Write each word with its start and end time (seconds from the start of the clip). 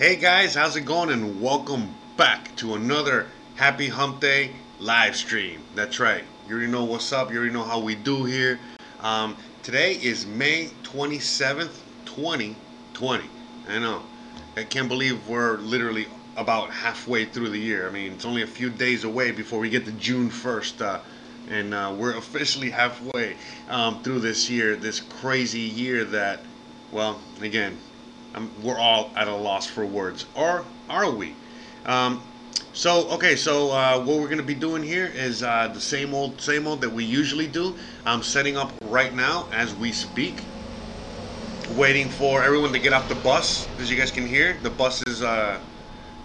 Hey 0.00 0.16
guys, 0.16 0.54
how's 0.54 0.76
it 0.76 0.86
going? 0.86 1.10
And 1.10 1.42
welcome 1.42 1.94
back 2.16 2.56
to 2.56 2.72
another 2.72 3.26
Happy 3.56 3.86
Hump 3.88 4.18
Day 4.18 4.52
live 4.78 5.14
stream. 5.14 5.60
That's 5.74 6.00
right. 6.00 6.24
You 6.48 6.54
already 6.54 6.72
know 6.72 6.84
what's 6.84 7.12
up. 7.12 7.30
You 7.30 7.36
already 7.36 7.52
know 7.52 7.64
how 7.64 7.80
we 7.80 7.96
do 7.96 8.24
here. 8.24 8.58
Um, 9.00 9.36
today 9.62 9.92
is 9.92 10.24
May 10.24 10.70
27th, 10.84 11.82
2020. 12.06 13.24
I 13.68 13.78
know. 13.78 14.02
I 14.56 14.64
can't 14.64 14.88
believe 14.88 15.28
we're 15.28 15.58
literally 15.58 16.06
about 16.34 16.70
halfway 16.70 17.26
through 17.26 17.50
the 17.50 17.58
year. 17.58 17.86
I 17.86 17.90
mean, 17.92 18.12
it's 18.12 18.24
only 18.24 18.40
a 18.40 18.46
few 18.46 18.70
days 18.70 19.04
away 19.04 19.32
before 19.32 19.58
we 19.58 19.68
get 19.68 19.84
to 19.84 19.92
June 19.92 20.30
1st. 20.30 20.80
Uh, 20.80 21.00
and 21.50 21.74
uh, 21.74 21.94
we're 21.94 22.16
officially 22.16 22.70
halfway 22.70 23.36
um, 23.68 24.02
through 24.02 24.20
this 24.20 24.48
year, 24.48 24.76
this 24.76 24.98
crazy 24.98 25.60
year 25.60 26.04
that, 26.06 26.40
well, 26.90 27.20
again, 27.42 27.76
I'm, 28.34 28.50
we're 28.62 28.78
all 28.78 29.10
at 29.16 29.28
a 29.28 29.34
loss 29.34 29.66
for 29.66 29.84
words, 29.84 30.26
or 30.34 30.64
are 30.88 31.10
we? 31.10 31.34
Um, 31.84 32.22
so 32.72 33.08
okay, 33.10 33.34
so 33.34 33.70
uh, 33.72 33.98
what 33.98 34.20
we're 34.20 34.28
gonna 34.28 34.42
be 34.42 34.54
doing 34.54 34.82
here 34.82 35.06
is 35.06 35.42
uh, 35.42 35.68
the 35.68 35.80
same 35.80 36.14
old, 36.14 36.40
same 36.40 36.66
old 36.66 36.80
that 36.82 36.92
we 36.92 37.04
usually 37.04 37.48
do. 37.48 37.74
I'm 38.06 38.22
setting 38.22 38.56
up 38.56 38.72
right 38.86 39.14
now 39.14 39.48
as 39.52 39.74
we 39.74 39.90
speak, 39.90 40.40
waiting 41.76 42.08
for 42.08 42.42
everyone 42.42 42.72
to 42.72 42.78
get 42.78 42.92
off 42.92 43.08
the 43.08 43.16
bus. 43.16 43.66
As 43.80 43.90
you 43.90 43.96
guys 43.96 44.10
can 44.10 44.26
hear, 44.26 44.56
the 44.62 44.70
bus 44.70 45.02
is, 45.08 45.22
uh, 45.22 45.58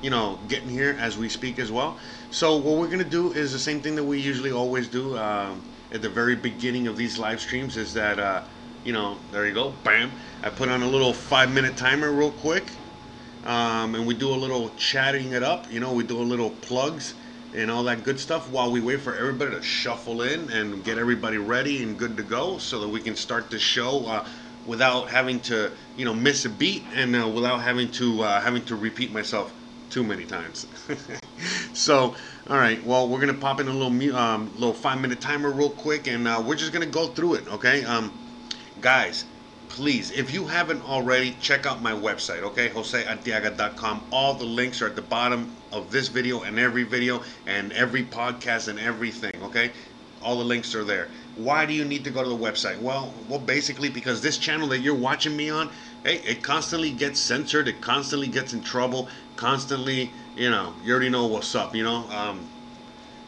you 0.02 0.12
know, 0.12 0.38
getting 0.48 0.70
here 0.70 0.96
as 1.00 1.18
we 1.18 1.30
speak 1.30 1.58
as 1.58 1.72
well. 1.72 1.98
So 2.30 2.58
what 2.58 2.78
we're 2.78 2.90
gonna 2.90 3.04
do 3.04 3.34
is 3.34 3.52
the 3.52 3.60
same 3.60 3.82
thing 3.82 3.96
that 3.96 4.04
we 4.04 4.20
usually 4.20 4.52
always 4.52 4.88
do 4.88 5.18
um, 5.18 5.62
at 5.92 6.02
the 6.02 6.10
very 6.10 6.36
beginning 6.36 6.86
of 6.88 6.96
these 6.96 7.18
live 7.18 7.42
streams. 7.42 7.76
Is 7.76 7.94
that 7.96 8.20
uh, 8.20 8.44
you 8.86 8.94
know, 8.94 9.18
there 9.32 9.46
you 9.46 9.54
go, 9.54 9.74
bam. 9.84 10.12
I 10.44 10.50
put 10.50 10.70
on 10.70 10.84
a 10.84 10.88
little 10.88 11.12
five 11.12 11.52
minute 11.52 11.76
timer 11.76 12.12
real 12.12 12.32
quick. 12.32 12.64
Um, 13.44 13.94
and 13.94 14.08
we 14.08 14.16
do 14.16 14.30
a 14.30 14.36
little 14.36 14.70
chatting 14.76 15.34
it 15.34 15.44
up, 15.44 15.72
you 15.72 15.80
know, 15.80 15.94
we 15.94 16.04
do 16.04 16.18
a 16.18 16.24
little 16.24 16.50
plugs 16.50 17.14
and 17.54 17.70
all 17.70 17.84
that 17.84 18.04
good 18.04 18.20
stuff 18.20 18.50
while 18.50 18.72
we 18.72 18.82
wait 18.82 19.02
for 19.02 19.16
everybody 19.16 19.52
to 19.52 19.62
shuffle 19.62 20.24
in 20.24 20.50
and 20.50 20.84
get 20.84 20.98
everybody 20.98 21.38
ready 21.38 21.84
and 21.84 21.98
good 21.98 22.18
to 22.18 22.24
go 22.24 22.58
so 22.58 22.80
that 22.80 22.88
we 22.88 23.00
can 23.00 23.16
start 23.16 23.52
the 23.52 23.60
show 23.60 24.06
uh, 24.08 24.26
without 24.66 25.10
having 25.10 25.40
to, 25.42 25.72
you 25.96 26.06
know, 26.06 26.14
miss 26.14 26.44
a 26.46 26.50
beat 26.50 26.84
and 26.96 27.16
uh, 27.16 27.28
without 27.28 27.62
having 27.62 27.90
to 27.92 28.24
uh, 28.24 28.42
having 28.42 28.66
to 28.66 28.76
repeat 28.76 29.12
myself 29.12 29.54
too 29.92 30.04
many 30.04 30.26
times. 30.26 30.66
so, 31.74 32.16
all 32.50 32.58
right, 32.58 32.84
well, 32.84 33.08
we're 33.08 33.20
gonna 33.20 33.34
pop 33.36 33.60
in 33.60 33.68
a 33.68 33.74
little 33.74 34.16
um, 34.16 34.52
little 34.56 34.74
five 34.74 35.00
minute 35.00 35.22
timer 35.22 35.52
real 35.52 35.70
quick, 35.70 36.08
and 36.08 36.28
uh, 36.28 36.44
we're 36.44 36.56
just 36.56 36.74
gonna 36.74 36.88
go 36.88 37.08
through 37.10 37.36
it, 37.36 37.48
okay? 37.48 37.86
Um, 37.86 38.12
guys, 38.86 39.26
please, 39.68 40.12
if 40.12 40.32
you 40.32 40.46
haven't 40.46 40.88
already, 40.88 41.36
check 41.42 41.66
out 41.66 41.82
my 41.82 41.92
website, 41.92 42.44
okay? 42.44 42.70
JoseArtiaga.com. 42.70 44.04
All 44.12 44.36
the 44.36 44.46
links 44.46 44.80
are 44.80 44.86
at 44.86 44.96
the 44.96 45.02
bottom 45.02 45.52
of 45.72 45.90
this 45.90 46.08
video 46.08 46.44
and 46.44 46.60
every 46.60 46.84
video 46.84 47.24
and 47.48 47.74
every 47.74 48.04
podcast 48.04 48.68
and 48.68 48.78
everything, 48.78 49.34
okay? 49.42 49.72
All 50.22 50.38
the 50.38 50.44
links 50.44 50.76
are 50.76 50.84
there. 50.84 51.08
Why 51.36 51.66
do 51.66 51.74
you 51.74 51.84
need 51.84 52.04
to 52.04 52.12
go 52.12 52.22
to 52.22 52.30
the 52.30 52.38
website? 52.38 52.80
Well, 52.80 53.12
well, 53.28 53.40
basically 53.40 53.90
because 53.90 54.22
this 54.22 54.38
channel 54.38 54.68
that 54.68 54.82
you're 54.82 54.94
watching 54.94 55.36
me 55.36 55.50
on, 55.50 55.72
hey, 56.04 56.18
it 56.18 56.44
constantly 56.44 56.92
gets 56.92 57.20
censored, 57.20 57.68
it 57.68 57.82
constantly 57.82 58.28
gets 58.28 58.54
in 58.54 58.62
trouble, 58.62 59.10
constantly, 59.36 60.12
you 60.36 60.52
know, 60.52 60.76
you 60.84 60.94
already 60.94 61.10
know 61.10 61.26
what's 61.26 61.56
up, 61.56 61.74
you 61.74 61.84
know. 61.84 62.08
Um, 62.12 62.48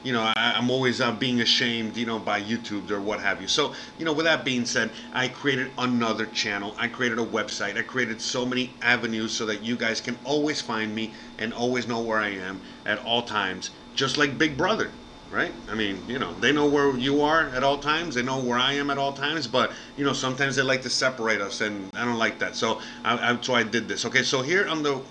you 0.04 0.14
know, 0.14 0.22
I, 0.22 0.54
am 0.58 0.70
always 0.70 1.02
uh, 1.02 1.12
being 1.12 1.42
ashamed, 1.42 1.98
you 1.98 2.06
know, 2.06 2.20
by 2.20 2.42
YouTube 2.42 2.90
or 2.92 3.02
what 3.02 3.20
have 3.20 3.42
you. 3.42 3.48
So, 3.48 3.74
you 3.98 4.06
know, 4.06 4.14
with 4.14 4.26
that 4.26 4.46
being 4.46 4.66
said, 4.66 4.92
I 5.14 5.28
created 5.28 5.72
another 5.78 6.26
channel. 6.28 6.76
I 6.78 6.88
created 6.88 7.20
a 7.20 7.26
website. 7.26 7.78
I 7.78 7.82
created 7.82 8.22
so 8.22 8.46
many 8.46 8.72
avenues 8.82 9.32
so 9.34 9.46
that 9.48 9.64
you 9.64 9.76
guys 9.76 10.00
can 10.00 10.18
always 10.24 10.62
find 10.62 10.94
me 10.94 11.14
and 11.38 11.54
always 11.54 11.88
know 11.88 12.00
where 12.00 12.20
I 12.20 12.30
am 12.30 12.62
at 12.86 13.04
all 13.06 13.24
times, 13.24 13.72
just 13.96 14.18
like 14.18 14.38
Big 14.38 14.58
Brother. 14.58 14.92
Right? 15.30 15.52
I 15.70 15.76
mean, 15.76 16.02
you 16.08 16.20
know, 16.20 16.34
they 16.36 16.54
know 16.54 16.68
where 16.68 16.96
you 16.96 17.22
are 17.22 17.50
at 17.50 17.62
all 17.62 17.80
times. 17.80 18.16
They 18.16 18.24
know 18.24 18.40
where 18.40 18.58
I 18.58 18.74
am 18.74 18.90
at 18.90 18.98
all 18.98 19.12
times. 19.12 19.46
But 19.46 19.74
you 19.98 20.06
know, 20.06 20.14
sometimes 20.14 20.56
they 20.56 20.62
like 20.62 20.84
to 20.84 20.90
separate 20.90 21.42
us, 21.42 21.60
and 21.60 21.92
I 21.94 22.06
don't 22.06 22.18
like 22.18 22.40
that. 22.40 22.56
So, 22.56 22.80
I, 23.04 23.34
I 23.34 23.42
so 23.42 23.54
I 23.54 23.64
did 23.64 23.90
this. 23.90 24.06
Okay, 24.06 24.24
so 24.24 24.42
here 24.42 24.66
on 24.70 24.84
the 24.84 25.02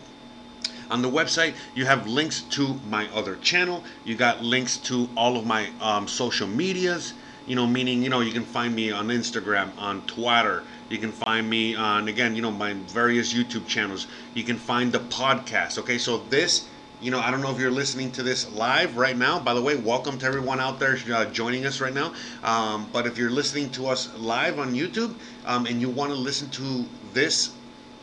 on 0.90 1.02
the 1.02 1.10
website, 1.10 1.54
you 1.74 1.86
have 1.86 2.06
links 2.06 2.42
to 2.42 2.80
my 2.88 3.08
other 3.14 3.36
channel. 3.36 3.84
You 4.04 4.14
got 4.14 4.42
links 4.42 4.76
to 4.78 5.08
all 5.16 5.36
of 5.36 5.46
my 5.46 5.68
um, 5.80 6.08
social 6.08 6.46
medias. 6.46 7.14
You 7.46 7.54
know, 7.54 7.66
meaning 7.66 8.02
you 8.02 8.08
know 8.10 8.20
you 8.20 8.32
can 8.32 8.44
find 8.44 8.74
me 8.74 8.90
on 8.90 9.08
Instagram, 9.08 9.70
on 9.78 10.02
Twitter. 10.02 10.64
You 10.88 10.98
can 10.98 11.12
find 11.12 11.48
me 11.48 11.74
on 11.74 12.08
again, 12.08 12.34
you 12.34 12.42
know, 12.42 12.50
my 12.50 12.74
various 12.74 13.32
YouTube 13.32 13.66
channels. 13.66 14.06
You 14.34 14.44
can 14.44 14.56
find 14.56 14.92
the 14.92 15.00
podcast. 15.00 15.78
Okay, 15.78 15.98
so 15.98 16.18
this 16.18 16.68
you 17.00 17.10
know, 17.10 17.20
I 17.20 17.30
don't 17.30 17.42
know 17.42 17.50
if 17.50 17.60
you're 17.60 17.70
listening 17.70 18.10
to 18.12 18.22
this 18.22 18.50
live 18.52 18.96
right 18.96 19.16
now. 19.16 19.38
By 19.38 19.52
the 19.52 19.60
way, 19.60 19.76
welcome 19.76 20.18
to 20.18 20.26
everyone 20.26 20.60
out 20.60 20.78
there 20.78 20.96
uh, 21.12 21.26
joining 21.26 21.66
us 21.66 21.80
right 21.80 21.92
now. 21.92 22.14
Um, 22.42 22.88
but 22.90 23.06
if 23.06 23.18
you're 23.18 23.30
listening 23.30 23.70
to 23.72 23.88
us 23.88 24.14
live 24.16 24.58
on 24.58 24.72
YouTube 24.72 25.14
um, 25.44 25.66
and 25.66 25.80
you 25.80 25.90
want 25.90 26.10
to 26.12 26.16
listen 26.16 26.48
to 26.50 26.86
this 27.12 27.50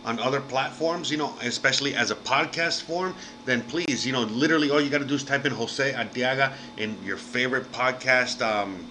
on 0.04 0.20
other 0.20 0.42
platforms, 0.42 1.10
you 1.10 1.18
know, 1.18 1.36
especially 1.42 1.96
as 1.96 2.12
a 2.12 2.16
podcast 2.16 2.82
form, 2.84 3.16
then 3.46 3.64
please, 3.64 4.06
you 4.06 4.12
know, 4.12 4.24
literally 4.24 4.70
all 4.70 4.82
you 4.82 4.90
got 4.90 5.00
to 5.00 5.06
do 5.06 5.16
is 5.16 5.24
type 5.24 5.46
in 5.46 5.54
Jose 5.54 5.94
Artiaga 5.94 6.54
in 6.78 7.02
your 7.02 7.18
favorite 7.18 7.72
podcast, 7.72 8.42
um, 8.42 8.86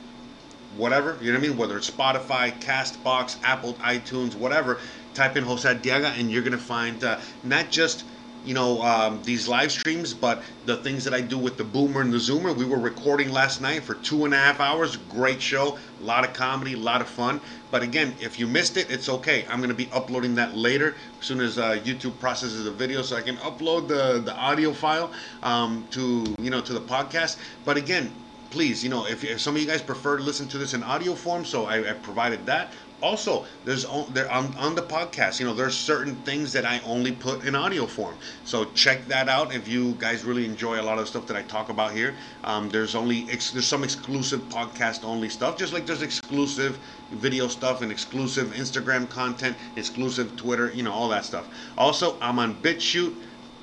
whatever, 0.71 1.19
you 1.21 1.33
know 1.33 1.39
what 1.39 1.45
I 1.45 1.49
mean? 1.49 1.59
Whether 1.59 1.77
it's 1.77 1.91
Spotify, 1.91 2.59
Castbox, 2.61 3.39
Apple, 3.43 3.75
iTunes, 3.75 4.35
whatever, 4.35 4.81
type 5.15 5.37
in 5.37 5.45
Jose 5.45 5.69
Artiaga 5.69 6.19
and 6.19 6.31
you're 6.31 6.43
going 6.43 6.53
to 6.53 6.59
find 6.59 7.05
uh, 7.05 7.21
not 7.43 7.71
just 7.71 8.05
you 8.45 8.55
know 8.55 8.83
um, 8.83 9.23
these 9.23 9.47
live 9.49 9.71
streams 9.71 10.13
but 10.13 10.43
the 10.67 10.77
things 10.79 11.05
that 11.05 11.15
i 11.15 11.21
do 11.21 11.39
with 11.39 11.57
the 11.57 11.65
boomer 11.65 12.01
and 12.01 12.13
the 12.13 12.19
zoomer 12.19 12.55
we 12.55 12.65
were 12.65 12.79
recording 12.79 13.31
last 13.31 13.61
night 13.61 13.83
for 13.83 13.95
two 13.95 14.25
and 14.25 14.35
a 14.35 14.37
half 14.37 14.61
hours. 14.61 14.97
Great 14.97 15.41
show. 15.41 15.79
A 16.01 16.05
lot 16.05 16.25
of 16.25 16.33
comedy 16.33 16.75
a 16.75 16.77
lot 16.77 17.01
of 17.01 17.09
fun. 17.09 17.41
But 17.71 17.83
again 17.83 18.15
if 18.21 18.39
you 18.39 18.47
missed 18.47 18.77
it 18.77 18.91
it's 18.91 19.09
okay. 19.09 19.45
I'm 19.49 19.59
going 19.59 19.71
to 19.71 19.75
be 19.75 19.89
uploading 19.93 20.35
that 20.37 20.57
later. 20.57 20.95
As 21.21 21.27
soon 21.27 21.41
as 21.41 21.59
uh, 21.59 21.79
youtube 21.85 22.19
processes 22.19 22.65
the 22.65 22.71
video 22.71 23.03
so 23.03 23.17
i 23.17 23.23
can 23.23 23.37
upload 23.39 23.89
the, 23.89 24.21
the 24.21 24.35
audio 24.35 24.73
file 24.73 25.13
um, 25.43 25.87
to 25.91 26.35
you 26.41 26.51
know 26.51 26.61
to 26.61 26.73
the 26.73 26.81
podcast. 26.81 27.37
But 27.65 27.77
again 27.77 28.13
please, 28.51 28.85
you 28.85 28.91
know, 28.91 29.07
if, 29.07 29.25
if, 29.25 29.41
some 29.41 29.55
of 29.57 29.63
you 29.63 29.67
guys 29.67 29.81
prefer 29.81 30.19
to 30.19 30.23
listen 30.23 30.47
to 30.47 30.59
this 30.59 30.75
in 30.75 30.83
audio 30.83 31.15
form, 31.15 31.43
so 31.43 31.65
I, 31.65 31.89
I 31.89 31.95
provided 31.95 32.45
that 32.45 32.71
also 33.03 33.45
there's 33.65 33.85
there 34.11 34.31
on, 34.31 34.55
on 34.57 34.75
the 34.75 34.83
podcast 34.83 35.41
you 35.41 35.45
know 35.45 35.53
there's 35.53 35.77
certain 35.77 36.15
things 36.23 36.53
that 36.53 36.65
i 36.65 36.81
only 36.87 37.13
put 37.13 37.45
in 37.45 37.55
audio 37.55 37.85
form 37.87 38.15
so 38.45 38.65
check 38.73 39.07
that 39.07 39.29
out 39.29 39.53
if 39.55 39.67
you 39.67 39.93
guys 39.99 40.25
really 40.25 40.45
enjoy 40.45 40.81
a 40.81 40.83
lot 40.83 40.99
of 40.99 41.09
stuff 41.09 41.27
that 41.27 41.37
i 41.37 41.43
talk 41.43 41.69
about 41.69 41.93
here 41.93 42.15
um, 42.45 42.71
there's 42.71 42.95
only 42.95 43.29
ex- 43.31 43.51
there's 43.51 43.67
some 43.67 43.83
exclusive 43.83 44.41
podcast 44.49 45.05
only 45.05 45.29
stuff 45.29 45.57
just 45.59 45.73
like 45.73 45.85
there's 45.85 46.03
exclusive 46.03 46.79
video 47.11 47.49
stuff 47.49 47.83
and 47.83 47.91
exclusive 47.91 48.49
instagram 48.53 49.09
content 49.09 49.57
exclusive 49.77 50.37
twitter 50.37 50.71
you 50.73 50.83
know 50.83 50.93
all 50.93 51.09
that 51.09 51.25
stuff 51.25 51.49
also 51.77 52.17
i'm 52.21 52.39
on 52.39 52.55
bitchute 52.63 53.15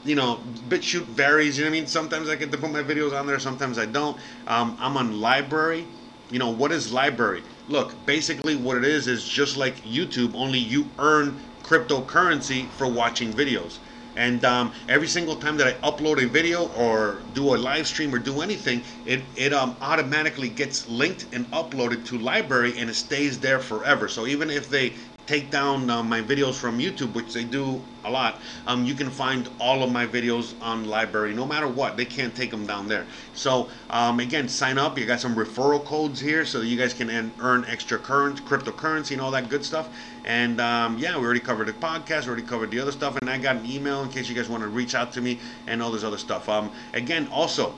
you 0.05 0.15
know, 0.15 0.39
BitChute 0.69 1.03
varies. 1.03 1.57
You 1.57 1.65
know 1.65 1.71
what 1.71 1.75
I 1.75 1.79
mean? 1.79 1.87
Sometimes 1.87 2.29
I 2.29 2.35
get 2.35 2.53
to 2.53 2.57
put 2.57 2.71
my 2.71 2.81
videos 2.81 3.17
on 3.17 3.27
there, 3.27 3.37
sometimes 3.37 3.77
I 3.77 3.85
don't. 3.85 4.17
Um, 4.47 4.77
I'm 4.79 4.95
on 4.95 5.11
LBRY. 5.13 5.85
You 6.31 6.39
know, 6.39 6.51
what 6.51 6.71
is 6.71 6.91
LBRY? 6.91 7.43
Look, 7.69 7.93
basically 8.07 8.55
what 8.55 8.77
it 8.77 8.83
is 8.83 9.07
is 9.07 9.23
just 9.23 9.55
like 9.55 9.75
YouTube, 9.83 10.33
only 10.33 10.57
you 10.57 10.85
earn 10.97 11.39
cryptocurrency 11.61 12.65
for 12.65 12.87
watching 12.87 13.31
videos. 13.31 13.77
And 14.15 14.43
um, 14.43 14.71
every 14.89 15.07
single 15.07 15.35
time 15.35 15.55
that 15.57 15.67
I 15.67 15.87
upload 15.87 16.21
a 16.21 16.27
video 16.27 16.67
or 16.69 17.21
do 17.35 17.53
a 17.53 17.57
live 17.57 17.85
stream 17.85 18.13
or 18.13 18.17
do 18.17 18.41
anything, 18.41 18.81
it, 19.05 19.21
it 19.35 19.53
um, 19.53 19.75
automatically 19.81 20.49
gets 20.49 20.89
linked 20.89 21.27
and 21.31 21.45
uploaded 21.51 22.05
to 22.07 22.17
LBRY 22.17 22.75
and 22.75 22.89
it 22.89 22.95
stays 22.95 23.39
there 23.39 23.59
forever. 23.59 24.07
So 24.07 24.25
even 24.25 24.49
if 24.49 24.67
they 24.67 24.93
take 25.29 25.51
down 25.51 25.87
uh, 25.91 26.01
my 26.01 26.19
videos 26.19 26.55
from 26.55 26.79
YouTube, 26.79 27.13
which 27.13 27.33
they 27.33 27.43
do 27.43 27.79
a 28.03 28.09
lot, 28.09 28.41
um, 28.65 28.83
you 28.83 28.95
can 28.95 29.11
find 29.11 29.47
all 29.59 29.83
of 29.83 29.91
my 29.91 30.07
videos 30.07 30.55
on 30.59 30.87
LBRY. 30.87 31.35
no 31.35 31.45
matter 31.45 31.67
what. 31.67 31.95
They 31.95 32.05
can't 32.05 32.33
take 32.35 32.49
them 32.49 32.65
down 32.65 32.87
there. 32.87 33.05
So 33.35 33.69
um, 33.91 34.19
again, 34.19 34.49
sign 34.49 34.79
up. 34.79 34.97
You 34.97 35.05
got 35.05 35.19
some 35.19 35.35
referral 35.35 35.85
codes 35.85 36.19
here, 36.19 36.45
so 36.45 36.61
you 36.61 36.77
guys 36.77 36.95
can 36.95 37.31
earn 37.39 37.63
extra 37.65 37.99
current 37.99 38.43
cryptocurrency 38.43 39.11
and 39.11 39.21
all 39.21 39.29
that 39.29 39.49
good 39.49 39.63
stuff. 39.63 39.89
And 40.25 40.59
um, 40.59 40.97
yeah, 40.97 41.15
we 41.15 41.23
already 41.23 41.41
covered 41.41 41.67
the 41.67 41.73
podcast, 41.73 42.25
already 42.25 42.41
covered 42.41 42.71
the 42.71 42.79
other 42.79 42.91
stuff, 42.91 43.15
and 43.21 43.29
I 43.29 43.37
got 43.37 43.57
an 43.57 43.67
email 43.67 44.01
in 44.01 44.09
case 44.09 44.29
you 44.29 44.35
guys 44.35 44.49
want 44.49 44.63
to 44.63 44.69
reach 44.69 44.95
out 44.95 45.13
to 45.13 45.21
me 45.21 45.37
and 45.67 45.83
all 45.83 45.91
this 45.91 46.03
other 46.03 46.17
stuff. 46.17 46.49
Um, 46.49 46.71
again, 46.95 47.27
also, 47.31 47.75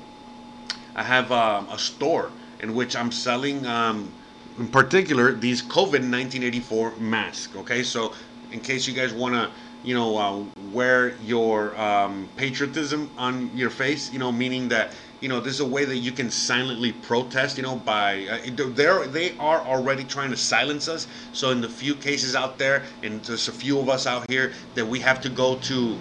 I 0.95 1.03
have 1.03 1.29
um, 1.33 1.67
a 1.69 1.77
store 1.77 2.31
in 2.61 2.75
which 2.75 2.95
I'm 2.95 3.11
selling 3.11 3.65
um, 3.65 4.13
in 4.57 4.67
particular 4.67 5.33
these 5.33 5.61
COVID 5.61 6.03
1984 6.03 6.97
masks. 6.97 7.55
Okay, 7.55 7.83
so 7.83 8.13
in 8.51 8.59
case 8.59 8.87
you 8.87 8.93
guys 8.93 9.13
want 9.13 9.33
to, 9.33 9.49
you 9.83 9.95
know, 9.95 10.17
uh, 10.17 10.43
wear 10.71 11.15
your 11.17 11.75
um, 11.79 12.29
patriotism 12.35 13.09
on 13.17 13.55
your 13.55 13.69
face, 13.69 14.11
you 14.11 14.19
know, 14.19 14.31
meaning 14.31 14.67
that 14.69 14.93
you 15.21 15.29
know 15.29 15.39
this 15.39 15.53
is 15.53 15.59
a 15.59 15.65
way 15.65 15.85
that 15.85 15.97
you 15.97 16.11
can 16.11 16.31
silently 16.31 16.91
protest 16.91 17.55
you 17.55 17.63
know 17.63 17.75
by 17.75 18.25
uh, 18.25 18.39
they're 18.73 19.05
they 19.05 19.37
are 19.37 19.61
already 19.61 20.03
trying 20.03 20.31
to 20.31 20.35
silence 20.35 20.87
us 20.87 21.07
so 21.31 21.51
in 21.51 21.61
the 21.61 21.69
few 21.69 21.93
cases 21.93 22.35
out 22.35 22.57
there 22.57 22.83
and 23.03 23.23
there's 23.25 23.47
a 23.47 23.51
few 23.51 23.79
of 23.79 23.87
us 23.87 24.07
out 24.07 24.25
here 24.29 24.51
that 24.73 24.85
we 24.85 24.99
have 24.99 25.21
to 25.21 25.29
go 25.29 25.57
to 25.57 25.95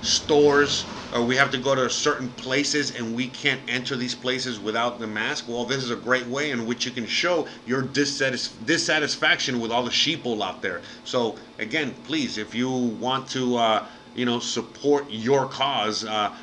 stores 0.00 0.86
or 1.12 1.22
we 1.22 1.36
have 1.36 1.50
to 1.50 1.58
go 1.58 1.74
to 1.74 1.88
certain 1.88 2.28
places 2.30 2.94
and 2.94 3.14
we 3.14 3.28
can't 3.28 3.60
enter 3.68 3.96
these 3.96 4.14
places 4.14 4.58
without 4.60 4.98
the 4.98 5.06
mask 5.06 5.48
well 5.48 5.64
this 5.64 5.82
is 5.82 5.90
a 5.90 5.96
great 5.96 6.26
way 6.26 6.50
in 6.50 6.66
which 6.66 6.84
you 6.84 6.92
can 6.92 7.06
show 7.06 7.46
your 7.64 7.82
dissatis- 7.82 8.52
dissatisfaction 8.64 9.60
with 9.60 9.70
all 9.70 9.84
the 9.84 9.90
sheeple 9.90 10.42
out 10.44 10.62
there. 10.62 10.82
So 11.04 11.36
again 11.58 11.94
please 12.04 12.38
if 12.38 12.54
you 12.54 12.70
want 12.70 13.28
to 13.30 13.56
uh, 13.56 13.86
you 14.14 14.24
know 14.24 14.38
support 14.38 15.06
your 15.10 15.46
cause 15.46 16.04
uh, 16.04 16.34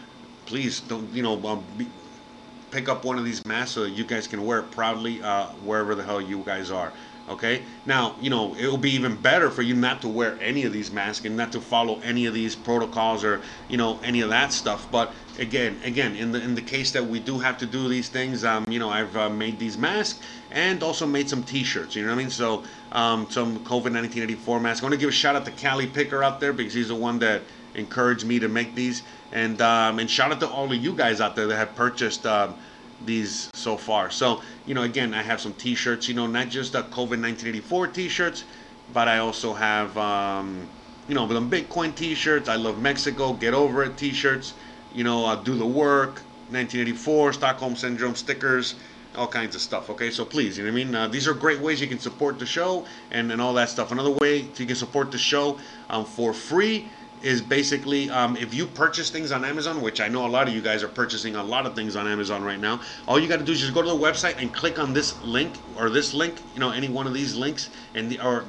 please 0.45 0.79
don't 0.81 1.11
you 1.13 1.23
know 1.23 1.41
um, 1.45 1.63
be, 1.77 1.87
pick 2.71 2.89
up 2.89 3.05
one 3.05 3.17
of 3.17 3.25
these 3.25 3.45
masks 3.45 3.75
so 3.75 3.83
you 3.83 4.03
guys 4.03 4.27
can 4.27 4.45
wear 4.45 4.59
it 4.59 4.71
proudly 4.71 5.21
uh, 5.21 5.47
wherever 5.63 5.95
the 5.95 6.03
hell 6.03 6.21
you 6.21 6.41
guys 6.45 6.71
are 6.71 6.91
Okay. 7.29 7.63
Now, 7.85 8.15
you 8.19 8.29
know, 8.29 8.53
it 8.55 8.67
will 8.67 8.77
be 8.77 8.91
even 8.91 9.15
better 9.15 9.49
for 9.49 9.61
you 9.61 9.75
not 9.75 10.01
to 10.01 10.09
wear 10.09 10.37
any 10.41 10.65
of 10.65 10.73
these 10.73 10.91
masks 10.91 11.25
and 11.25 11.37
not 11.37 11.53
to 11.53 11.61
follow 11.61 11.99
any 12.01 12.25
of 12.25 12.33
these 12.33 12.53
protocols 12.53 13.23
or 13.23 13.41
you 13.69 13.77
know 13.77 13.97
any 14.03 14.19
of 14.19 14.29
that 14.29 14.51
stuff. 14.51 14.91
But 14.91 15.13
again, 15.39 15.79
again, 15.85 16.17
in 16.17 16.33
the 16.33 16.41
in 16.41 16.53
the 16.53 16.61
case 16.61 16.91
that 16.91 17.05
we 17.05 17.19
do 17.19 17.39
have 17.39 17.57
to 17.59 17.65
do 17.65 17.87
these 17.87 18.09
things, 18.09 18.43
um, 18.43 18.65
you 18.67 18.77
know, 18.77 18.89
I've 18.89 19.15
uh, 19.15 19.29
made 19.29 19.57
these 19.57 19.77
masks 19.77 20.19
and 20.51 20.83
also 20.83 21.07
made 21.07 21.29
some 21.29 21.43
T-shirts. 21.43 21.95
You 21.95 22.03
know 22.03 22.09
what 22.09 22.15
I 22.15 22.17
mean? 22.17 22.29
So 22.29 22.63
um, 22.91 23.27
some 23.29 23.59
COVID 23.59 23.93
1984 23.93 24.59
masks. 24.59 24.83
I 24.83 24.85
want 24.85 24.93
to 24.93 24.99
give 24.99 25.09
a 25.09 25.13
shout 25.13 25.37
out 25.37 25.45
to 25.45 25.51
Cali 25.51 25.87
Picker 25.87 26.23
out 26.23 26.41
there 26.41 26.51
because 26.51 26.73
he's 26.73 26.89
the 26.89 26.95
one 26.95 27.19
that 27.19 27.41
encouraged 27.75 28.25
me 28.25 28.39
to 28.39 28.49
make 28.49 28.75
these. 28.75 29.01
And 29.31 29.61
um, 29.61 29.99
and 29.99 30.09
shout 30.09 30.33
out 30.33 30.41
to 30.41 30.49
all 30.49 30.65
of 30.65 30.75
you 30.75 30.93
guys 30.93 31.21
out 31.21 31.37
there 31.37 31.47
that 31.47 31.55
have 31.55 31.73
purchased. 31.73 32.25
Um, 32.25 32.55
these 33.05 33.49
so 33.53 33.77
far. 33.77 34.09
So, 34.09 34.41
you 34.65 34.73
know, 34.73 34.83
again, 34.83 35.13
I 35.13 35.21
have 35.21 35.41
some 35.41 35.53
T-shirts. 35.53 36.07
You 36.07 36.13
know, 36.15 36.27
not 36.27 36.49
just 36.49 36.73
the 36.73 36.83
COVID 36.83 37.19
1984 37.21 37.87
T-shirts, 37.87 38.43
but 38.93 39.07
I 39.07 39.19
also 39.19 39.53
have, 39.53 39.97
um, 39.97 40.67
you 41.07 41.15
know, 41.15 41.27
the 41.27 41.39
Bitcoin 41.41 41.95
T-shirts. 41.95 42.49
I 42.49 42.55
love 42.55 42.81
Mexico. 42.81 43.33
Get 43.33 43.53
over 43.53 43.83
it 43.83 43.97
T-shirts. 43.97 44.53
You 44.93 45.03
know, 45.03 45.25
uh, 45.25 45.35
do 45.35 45.55
the 45.55 45.65
work. 45.65 46.21
1984 46.51 47.33
Stockholm 47.33 47.75
Syndrome 47.75 48.15
stickers. 48.15 48.75
All 49.15 49.27
kinds 49.27 49.55
of 49.55 49.61
stuff. 49.61 49.89
Okay, 49.91 50.09
so 50.09 50.25
please, 50.25 50.57
you 50.57 50.63
know 50.63 50.71
what 50.71 50.81
I 50.81 50.85
mean. 50.85 50.95
Uh, 50.95 51.07
these 51.07 51.27
are 51.27 51.33
great 51.35 51.59
ways 51.59 51.79
you 51.79 51.87
can 51.87 51.99
support 51.99 52.39
the 52.39 52.47
show 52.47 52.85
and, 53.11 53.31
and 53.31 53.39
all 53.39 53.53
that 53.53 53.69
stuff. 53.69 53.91
Another 53.91 54.09
way 54.09 54.47
you 54.55 54.65
can 54.65 54.75
support 54.75 55.11
the 55.11 55.19
show 55.19 55.59
um, 55.89 56.03
for 56.03 56.33
free 56.33 56.89
is 57.23 57.41
basically 57.41 58.09
um, 58.09 58.35
if 58.37 58.53
you 58.53 58.67
purchase 58.67 59.09
things 59.09 59.31
on 59.31 59.43
Amazon, 59.45 59.81
which 59.81 60.01
I 60.01 60.09
know 60.09 60.25
a 60.25 60.27
lot 60.27 60.47
of 60.47 60.53
you 60.53 60.61
guys 60.61 60.83
are 60.83 60.89
purchasing 60.89 61.35
a 61.35 61.43
lot 61.43 61.65
of 61.65 61.73
things 61.73 61.95
on 61.95 62.07
Amazon 62.07 62.43
right 62.43 62.59
now. 62.59 62.81
All 63.07 63.19
you 63.19 63.27
got 63.27 63.39
to 63.39 63.45
do 63.45 63.53
is 63.53 63.61
just 63.61 63.73
go 63.73 63.81
to 63.81 63.87
the 63.87 63.95
website 63.95 64.39
and 64.41 64.53
click 64.53 64.77
on 64.77 64.93
this 64.93 65.19
link 65.23 65.53
or 65.77 65.89
this 65.89 66.13
link, 66.13 66.35
you 66.53 66.59
know, 66.59 66.71
any 66.71 66.89
one 66.89 67.07
of 67.07 67.13
these 67.13 67.35
links, 67.35 67.69
and 67.95 68.09
the, 68.09 68.19
or 68.19 68.45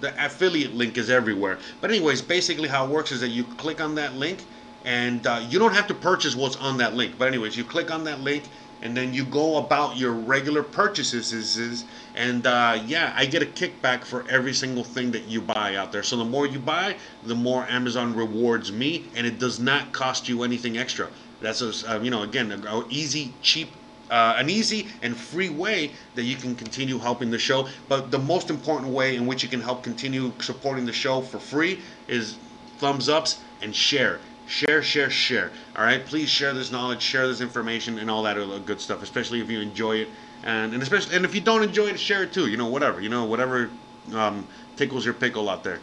the 0.00 0.12
affiliate 0.24 0.74
link 0.74 0.98
is 0.98 1.08
everywhere. 1.08 1.58
But 1.80 1.90
anyways, 1.90 2.20
basically 2.20 2.68
how 2.68 2.84
it 2.84 2.90
works 2.90 3.12
is 3.12 3.20
that 3.20 3.28
you 3.28 3.44
click 3.44 3.80
on 3.80 3.94
that 3.94 4.14
link, 4.14 4.44
and 4.84 5.26
uh, 5.26 5.44
you 5.48 5.58
don't 5.58 5.74
have 5.74 5.86
to 5.86 5.94
purchase 5.94 6.34
what's 6.36 6.56
on 6.56 6.76
that 6.78 6.94
link. 6.94 7.14
But 7.18 7.28
anyways, 7.28 7.56
you 7.56 7.64
click 7.64 7.90
on 7.90 8.04
that 8.04 8.20
link 8.20 8.44
and 8.82 8.96
then 8.96 9.14
you 9.14 9.24
go 9.24 9.56
about 9.56 9.96
your 9.96 10.12
regular 10.12 10.62
purchases 10.62 11.84
and 12.14 12.46
uh, 12.46 12.78
yeah 12.86 13.12
i 13.16 13.24
get 13.24 13.42
a 13.42 13.46
kickback 13.46 14.04
for 14.04 14.28
every 14.28 14.52
single 14.52 14.84
thing 14.84 15.10
that 15.10 15.24
you 15.24 15.40
buy 15.40 15.76
out 15.76 15.92
there. 15.92 16.02
So 16.02 16.16
the 16.16 16.24
more 16.24 16.46
you 16.46 16.58
buy 16.58 16.96
the 17.22 17.34
more 17.34 17.64
amazon 17.68 18.14
rewards 18.14 18.72
me 18.72 19.10
and 19.14 19.26
it 19.26 19.38
does 19.38 19.58
not 19.58 19.92
cost 19.92 20.28
you 20.28 20.42
anything 20.42 20.76
extra. 20.76 21.08
That's 21.40 21.62
a 21.62 21.96
uh, 21.96 22.00
you 22.00 22.10
know 22.10 22.22
again 22.22 22.52
an 22.52 22.84
easy 22.90 23.32
cheap 23.42 23.68
uh, 24.10 24.36
an 24.38 24.48
easy 24.48 24.88
and 25.02 25.16
free 25.16 25.48
way 25.48 25.92
that 26.14 26.22
you 26.22 26.36
can 26.36 26.54
continue 26.54 26.98
helping 26.98 27.30
the 27.30 27.38
show. 27.38 27.68
But 27.88 28.10
the 28.10 28.18
most 28.18 28.50
important 28.50 28.92
way 28.92 29.16
in 29.16 29.26
which 29.26 29.42
you 29.42 29.48
can 29.48 29.60
help 29.60 29.82
continue 29.82 30.32
supporting 30.40 30.86
the 30.86 30.92
show 30.92 31.20
for 31.20 31.40
free 31.40 31.80
is 32.06 32.38
thumbs 32.78 33.08
ups 33.08 33.40
and 33.60 33.74
share 33.74 34.20
Share, 34.46 34.80
share, 34.80 35.10
share. 35.10 35.50
All 35.76 35.84
right, 35.84 36.04
please 36.04 36.28
share 36.28 36.54
this 36.54 36.70
knowledge, 36.70 37.02
share 37.02 37.26
this 37.26 37.40
information, 37.40 37.98
and 37.98 38.08
all 38.08 38.22
that 38.22 38.36
good 38.64 38.80
stuff. 38.80 39.02
Especially 39.02 39.40
if 39.40 39.50
you 39.50 39.60
enjoy 39.60 39.96
it, 39.96 40.08
and 40.44 40.72
and 40.72 40.82
especially 40.82 41.16
and 41.16 41.24
if 41.24 41.34
you 41.34 41.40
don't 41.40 41.64
enjoy 41.64 41.86
it, 41.86 41.98
share 41.98 42.22
it 42.22 42.32
too. 42.32 42.46
You 42.46 42.56
know, 42.56 42.66
whatever. 42.66 43.00
You 43.00 43.08
know, 43.08 43.24
whatever 43.24 43.70
um, 44.14 44.46
tickles 44.76 45.04
your 45.04 45.14
pickle 45.14 45.48
out 45.50 45.64
there. 45.64 45.80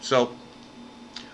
So, 0.00 0.34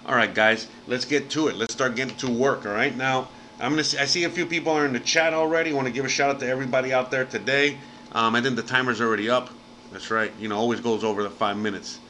all 0.04 0.16
right, 0.16 0.34
guys, 0.34 0.66
let's 0.88 1.04
get 1.04 1.30
to 1.30 1.46
it. 1.46 1.56
Let's 1.56 1.72
start 1.72 1.94
getting 1.94 2.16
to 2.16 2.30
work. 2.30 2.66
All 2.66 2.72
right, 2.72 2.94
now 2.96 3.28
I'm 3.60 3.70
gonna. 3.70 3.84
See, 3.84 3.98
I 3.98 4.06
see 4.06 4.24
a 4.24 4.30
few 4.30 4.44
people 4.44 4.72
are 4.72 4.84
in 4.84 4.92
the 4.92 5.00
chat 5.00 5.34
already. 5.34 5.72
Want 5.72 5.86
to 5.86 5.92
give 5.92 6.04
a 6.04 6.08
shout 6.08 6.30
out 6.30 6.40
to 6.40 6.48
everybody 6.48 6.92
out 6.92 7.12
there 7.12 7.24
today. 7.24 7.78
Um, 8.10 8.34
I 8.34 8.40
think 8.40 8.56
the 8.56 8.62
timer's 8.62 9.00
already 9.00 9.30
up. 9.30 9.50
That's 9.92 10.10
right. 10.10 10.32
You 10.40 10.48
know, 10.48 10.56
always 10.56 10.80
goes 10.80 11.04
over 11.04 11.22
the 11.22 11.30
five 11.30 11.56
minutes. 11.56 12.00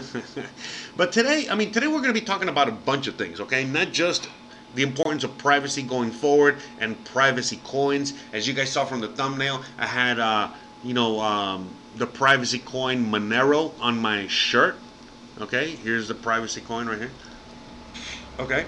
but 0.96 1.12
today, 1.12 1.46
I 1.50 1.54
mean, 1.54 1.70
today 1.70 1.86
we're 1.86 2.00
going 2.00 2.14
to 2.14 2.18
be 2.18 2.24
talking 2.24 2.48
about 2.48 2.68
a 2.68 2.72
bunch 2.72 3.06
of 3.06 3.16
things, 3.16 3.40
okay? 3.40 3.64
Not 3.64 3.92
just 3.92 4.28
the 4.74 4.82
importance 4.82 5.24
of 5.24 5.36
privacy 5.38 5.82
going 5.82 6.10
forward 6.10 6.56
and 6.80 7.02
privacy 7.04 7.58
coins. 7.64 8.14
As 8.32 8.48
you 8.48 8.54
guys 8.54 8.70
saw 8.70 8.84
from 8.84 9.00
the 9.00 9.08
thumbnail, 9.08 9.62
I 9.78 9.86
had, 9.86 10.18
uh, 10.18 10.50
you 10.82 10.94
know, 10.94 11.20
um, 11.20 11.68
the 11.96 12.06
privacy 12.06 12.58
coin 12.58 13.04
Monero 13.04 13.72
on 13.80 13.98
my 13.98 14.26
shirt. 14.28 14.76
Okay, 15.40 15.70
here's 15.76 16.08
the 16.08 16.14
privacy 16.14 16.60
coin 16.60 16.86
right 16.86 16.98
here. 16.98 17.10
Okay. 18.38 18.66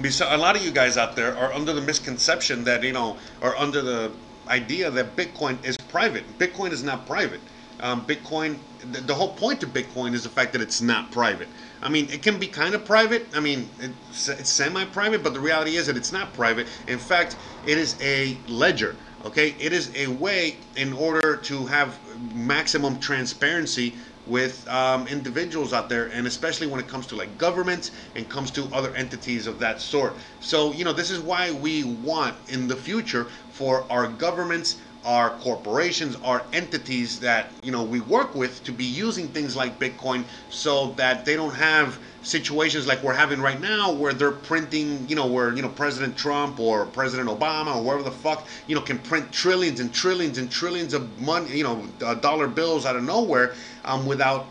a 0.00 0.36
lot 0.36 0.56
of 0.56 0.64
you 0.64 0.72
guys 0.72 0.96
out 0.96 1.14
there 1.14 1.36
are 1.36 1.52
under 1.52 1.72
the 1.72 1.80
misconception 1.80 2.64
that, 2.64 2.82
you 2.82 2.92
know, 2.92 3.16
are 3.40 3.56
under 3.56 3.80
the 3.80 4.10
idea 4.48 4.90
that 4.90 5.16
Bitcoin 5.16 5.64
is 5.64 5.76
private. 5.76 6.38
Bitcoin 6.38 6.72
is 6.72 6.82
not 6.82 7.06
private 7.06 7.40
um, 7.80 8.06
Bitcoin, 8.06 8.58
the, 8.92 9.00
the, 9.00 9.14
whole 9.14 9.34
point 9.34 9.62
of 9.62 9.70
Bitcoin 9.70 10.14
is 10.14 10.22
the 10.22 10.28
fact 10.28 10.52
that 10.52 10.62
it's 10.62 10.80
not 10.80 11.10
private. 11.10 11.48
I 11.82 11.88
mean, 11.88 12.08
it 12.10 12.22
can 12.22 12.38
be 12.38 12.46
kind 12.46 12.74
of 12.74 12.84
private. 12.84 13.26
I 13.34 13.40
mean, 13.40 13.68
it's, 13.80 14.28
it's 14.28 14.50
semi-private, 14.50 15.22
but 15.22 15.34
the 15.34 15.40
reality 15.40 15.76
is 15.76 15.86
that 15.86 15.96
it's 15.96 16.12
not 16.12 16.32
private. 16.32 16.66
In 16.86 16.98
fact, 16.98 17.36
it 17.66 17.78
is 17.78 17.96
a 18.00 18.36
ledger. 18.48 18.96
Okay, 19.24 19.54
it 19.58 19.72
is 19.72 19.90
a 19.96 20.08
way 20.08 20.56
in 20.76 20.92
order 20.92 21.36
to 21.36 21.64
have 21.66 21.98
maximum 22.34 23.00
transparency 23.00 23.94
with 24.26 24.66
um, 24.68 25.06
individuals 25.08 25.72
out 25.72 25.88
there, 25.88 26.06
and 26.06 26.26
especially 26.26 26.66
when 26.66 26.80
it 26.80 26.88
comes 26.88 27.06
to 27.06 27.16
like 27.16 27.36
governments 27.38 27.90
and 28.14 28.28
comes 28.28 28.50
to 28.50 28.64
other 28.72 28.94
entities 28.94 29.46
of 29.46 29.58
that 29.58 29.80
sort. 29.80 30.14
So, 30.40 30.72
you 30.72 30.84
know, 30.84 30.92
this 30.92 31.10
is 31.10 31.20
why 31.20 31.52
we 31.52 31.84
want 31.84 32.36
in 32.48 32.68
the 32.68 32.76
future 32.76 33.26
for 33.50 33.84
our 33.90 34.08
governments 34.08 34.76
our 35.04 35.30
corporations, 35.38 36.16
our 36.24 36.42
entities 36.52 37.20
that 37.20 37.50
you 37.62 37.70
know 37.70 37.82
we 37.82 38.00
work 38.00 38.34
with 38.34 38.64
to 38.64 38.72
be 38.72 38.84
using 38.84 39.28
things 39.28 39.54
like 39.54 39.78
Bitcoin 39.78 40.24
so 40.48 40.92
that 40.92 41.24
they 41.24 41.36
don't 41.36 41.54
have 41.54 41.98
situations 42.22 42.86
like 42.86 43.02
we're 43.02 43.12
having 43.14 43.40
right 43.40 43.60
now 43.60 43.92
where 43.92 44.14
they're 44.14 44.32
printing, 44.32 45.06
you 45.08 45.14
know, 45.14 45.26
where 45.26 45.54
you 45.54 45.62
know 45.62 45.68
President 45.68 46.16
Trump 46.16 46.58
or 46.58 46.86
President 46.86 47.28
Obama 47.28 47.76
or 47.76 47.82
whoever 47.82 48.02
the 48.02 48.10
fuck, 48.10 48.48
you 48.66 48.74
know, 48.74 48.80
can 48.80 48.98
print 48.98 49.30
trillions 49.30 49.80
and 49.80 49.92
trillions 49.92 50.38
and 50.38 50.50
trillions 50.50 50.94
of 50.94 51.20
money, 51.20 51.56
you 51.58 51.64
know, 51.64 51.86
uh, 52.02 52.14
dollar 52.14 52.48
bills 52.48 52.86
out 52.86 52.96
of 52.96 53.02
nowhere 53.02 53.54
um, 53.84 54.06
without 54.06 54.50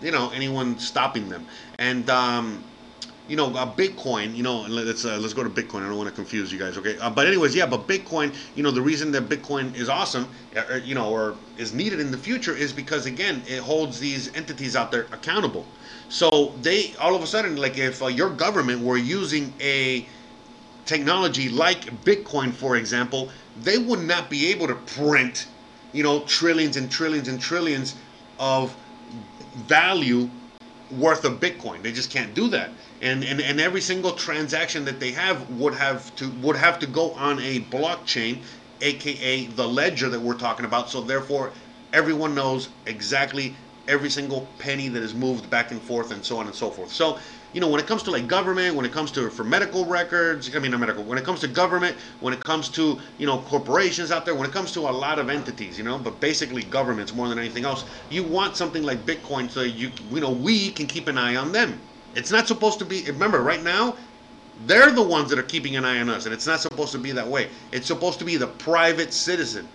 you 0.00 0.10
know 0.10 0.30
anyone 0.30 0.78
stopping 0.78 1.28
them. 1.28 1.46
And 1.78 2.08
um, 2.10 2.64
you 3.26 3.36
know, 3.36 3.52
uh, 3.54 3.74
Bitcoin, 3.74 4.36
you 4.36 4.42
know, 4.42 4.60
let's 4.62 5.04
uh, 5.04 5.18
let's 5.18 5.34
go 5.34 5.42
to 5.42 5.50
Bitcoin. 5.50 5.82
I 5.82 5.88
don't 5.88 5.96
want 5.96 6.08
to 6.08 6.14
confuse 6.14 6.52
you 6.52 6.58
guys, 6.58 6.76
okay? 6.78 6.96
Uh, 6.98 7.10
but 7.10 7.26
anyways, 7.26 7.54
yeah, 7.54 7.66
but 7.66 7.88
Bitcoin, 7.88 8.34
you 8.54 8.62
know, 8.62 8.70
the 8.70 8.80
reason 8.80 9.10
that 9.12 9.28
Bitcoin 9.28 9.74
is 9.74 9.88
awesome, 9.88 10.28
uh, 10.54 10.62
uh, 10.70 10.74
you 10.76 10.94
know, 10.94 11.10
or 11.10 11.36
is 11.56 11.74
needed 11.74 11.98
in 11.98 12.10
the 12.10 12.18
future 12.18 12.54
is 12.56 12.72
because 12.72 13.06
again, 13.06 13.42
it 13.48 13.60
holds 13.60 13.98
these 13.98 14.34
entities 14.36 14.76
out 14.76 14.92
there 14.92 15.06
accountable. 15.12 15.66
So 16.08 16.54
they 16.60 16.94
all 17.00 17.16
of 17.16 17.22
a 17.22 17.26
sudden, 17.26 17.56
like 17.56 17.78
if 17.78 18.00
uh, 18.00 18.06
your 18.06 18.30
government 18.30 18.80
were 18.82 18.96
using 18.96 19.52
a 19.60 20.06
technology 20.84 21.48
like 21.48 21.80
Bitcoin, 22.04 22.52
for 22.52 22.76
example, 22.76 23.30
they 23.56 23.78
would 23.78 24.00
not 24.00 24.30
be 24.30 24.46
able 24.52 24.68
to 24.68 24.76
print, 24.76 25.48
you 25.92 26.04
know, 26.04 26.20
trillions 26.20 26.76
and 26.76 26.88
trillions 26.88 27.26
and 27.26 27.40
trillions 27.40 27.96
of 28.38 28.76
value 29.56 30.30
worth 30.92 31.24
of 31.24 31.40
Bitcoin. 31.40 31.82
They 31.82 31.90
just 31.90 32.12
can't 32.12 32.32
do 32.32 32.46
that 32.48 32.72
and, 33.00 33.24
and 33.24 33.40
and 33.40 33.60
every 33.60 33.80
single 33.80 34.12
transaction 34.12 34.84
that 34.84 35.00
they 35.00 35.12
have 35.12 35.48
would 35.50 35.74
have 35.74 36.14
to 36.16 36.30
would 36.32 36.56
have 36.56 36.78
to 36.80 36.86
go 36.86 37.12
on 37.12 37.38
a 37.40 37.60
blockchain 37.66 38.44
aka 38.80 39.46
the 39.46 39.66
ledger 39.66 40.08
that 40.08 40.20
we're 40.20 40.34
talking 40.38 40.64
about. 40.64 40.90
So 40.90 41.00
therefore 41.02 41.54
everyone 41.92 42.34
knows 42.34 42.70
exactly 42.86 43.56
every 43.88 44.10
single 44.10 44.54
penny 44.58 44.88
that 44.88 45.02
is 45.02 45.14
moved 45.14 45.48
back 45.48 45.70
and 45.70 45.82
forth 45.82 46.10
and 46.10 46.24
so 46.24 46.38
on 46.38 46.46
and 46.46 46.54
so 46.54 46.70
forth. 46.70 46.92
So 46.92 47.18
you 47.52 47.60
know 47.60 47.68
when 47.68 47.80
it 47.80 47.86
comes 47.86 48.02
to 48.02 48.10
like 48.10 48.26
government 48.26 48.76
when 48.76 48.84
it 48.84 48.92
comes 48.92 49.10
to 49.12 49.30
for 49.30 49.44
medical 49.44 49.86
records 49.86 50.54
i 50.54 50.58
mean 50.58 50.72
not 50.72 50.80
medical 50.80 51.04
when 51.04 51.16
it 51.16 51.24
comes 51.24 51.40
to 51.40 51.48
government 51.48 51.96
when 52.20 52.34
it 52.34 52.40
comes 52.44 52.68
to 52.68 53.00
you 53.16 53.26
know 53.26 53.40
corporations 53.42 54.10
out 54.10 54.26
there 54.26 54.34
when 54.34 54.46
it 54.46 54.52
comes 54.52 54.72
to 54.72 54.80
a 54.80 54.90
lot 55.04 55.18
of 55.18 55.30
entities 55.30 55.78
you 55.78 55.84
know 55.84 55.98
but 55.98 56.20
basically 56.20 56.62
governments 56.62 57.14
more 57.14 57.28
than 57.28 57.38
anything 57.38 57.64
else 57.64 57.84
you 58.10 58.22
want 58.24 58.56
something 58.56 58.82
like 58.82 59.06
bitcoin 59.06 59.50
so 59.50 59.62
you 59.62 59.90
you 60.10 60.20
know 60.20 60.30
we 60.30 60.70
can 60.72 60.86
keep 60.86 61.08
an 61.08 61.16
eye 61.16 61.36
on 61.36 61.52
them 61.52 61.80
it's 62.16 62.30
not 62.30 62.48
supposed 62.48 62.78
to 62.78 62.84
be, 62.84 63.04
remember, 63.04 63.42
right 63.42 63.62
now, 63.62 63.94
they're 64.66 64.90
the 64.90 65.02
ones 65.02 65.28
that 65.28 65.38
are 65.38 65.44
keeping 65.44 65.76
an 65.76 65.84
eye 65.84 66.00
on 66.00 66.08
us, 66.08 66.24
and 66.24 66.32
it's 66.32 66.46
not 66.46 66.60
supposed 66.60 66.92
to 66.92 66.98
be 66.98 67.12
that 67.12 67.28
way. 67.28 67.50
It's 67.72 67.86
supposed 67.86 68.18
to 68.20 68.24
be 68.24 68.36
the 68.36 68.46
private 68.46 69.12
citizen. 69.12 69.68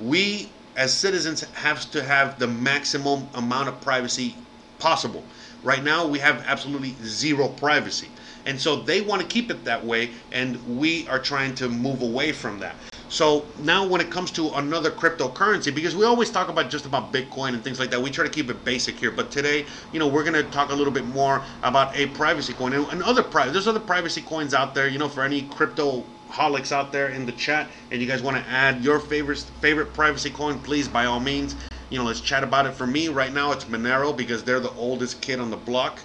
We, 0.00 0.48
as 0.76 0.94
citizens, 0.94 1.42
have 1.54 1.90
to 1.90 2.02
have 2.04 2.38
the 2.38 2.46
maximum 2.46 3.28
amount 3.34 3.68
of 3.68 3.80
privacy 3.80 4.36
possible. 4.78 5.24
Right 5.64 5.82
now, 5.82 6.06
we 6.06 6.20
have 6.20 6.44
absolutely 6.46 6.94
zero 7.02 7.48
privacy. 7.48 8.08
And 8.46 8.60
so 8.60 8.76
they 8.76 9.00
want 9.00 9.20
to 9.20 9.26
keep 9.26 9.50
it 9.50 9.64
that 9.64 9.84
way, 9.84 10.10
and 10.30 10.78
we 10.78 11.08
are 11.08 11.18
trying 11.18 11.56
to 11.56 11.68
move 11.68 12.02
away 12.02 12.30
from 12.30 12.60
that. 12.60 12.76
So 13.08 13.46
now, 13.60 13.86
when 13.86 14.02
it 14.02 14.10
comes 14.10 14.30
to 14.32 14.50
another 14.50 14.90
cryptocurrency, 14.90 15.74
because 15.74 15.96
we 15.96 16.04
always 16.04 16.30
talk 16.30 16.48
about 16.48 16.68
just 16.68 16.84
about 16.84 17.10
Bitcoin 17.10 17.54
and 17.54 17.64
things 17.64 17.80
like 17.80 17.90
that, 17.90 18.02
we 18.02 18.10
try 18.10 18.24
to 18.24 18.30
keep 18.30 18.50
it 18.50 18.64
basic 18.64 18.98
here. 18.98 19.10
But 19.10 19.30
today, 19.30 19.64
you 19.92 19.98
know, 19.98 20.06
we're 20.06 20.24
going 20.24 20.34
to 20.34 20.42
talk 20.50 20.70
a 20.70 20.74
little 20.74 20.92
bit 20.92 21.06
more 21.06 21.42
about 21.62 21.96
a 21.96 22.06
privacy 22.08 22.52
coin 22.52 22.74
and, 22.74 22.86
and 22.88 23.02
other 23.02 23.22
private. 23.22 23.52
There's 23.52 23.66
other 23.66 23.80
privacy 23.80 24.20
coins 24.20 24.52
out 24.52 24.74
there. 24.74 24.88
You 24.88 24.98
know, 24.98 25.08
for 25.08 25.22
any 25.22 25.42
crypto 25.42 26.04
holics 26.30 26.70
out 26.70 26.92
there 26.92 27.08
in 27.08 27.24
the 27.24 27.32
chat, 27.32 27.68
and 27.90 28.02
you 28.02 28.06
guys 28.06 28.22
want 28.22 28.36
to 28.36 28.42
add 28.50 28.84
your 28.84 29.00
favorite 29.00 29.38
favorite 29.38 29.94
privacy 29.94 30.30
coin, 30.30 30.58
please 30.58 30.86
by 30.86 31.06
all 31.06 31.20
means. 31.20 31.56
You 31.88 31.98
know, 31.98 32.04
let's 32.04 32.20
chat 32.20 32.44
about 32.44 32.66
it. 32.66 32.74
For 32.74 32.86
me, 32.86 33.08
right 33.08 33.32
now, 33.32 33.52
it's 33.52 33.64
Monero 33.64 34.14
because 34.14 34.44
they're 34.44 34.60
the 34.60 34.72
oldest 34.74 35.22
kid 35.22 35.40
on 35.40 35.50
the 35.50 35.56
block. 35.56 36.00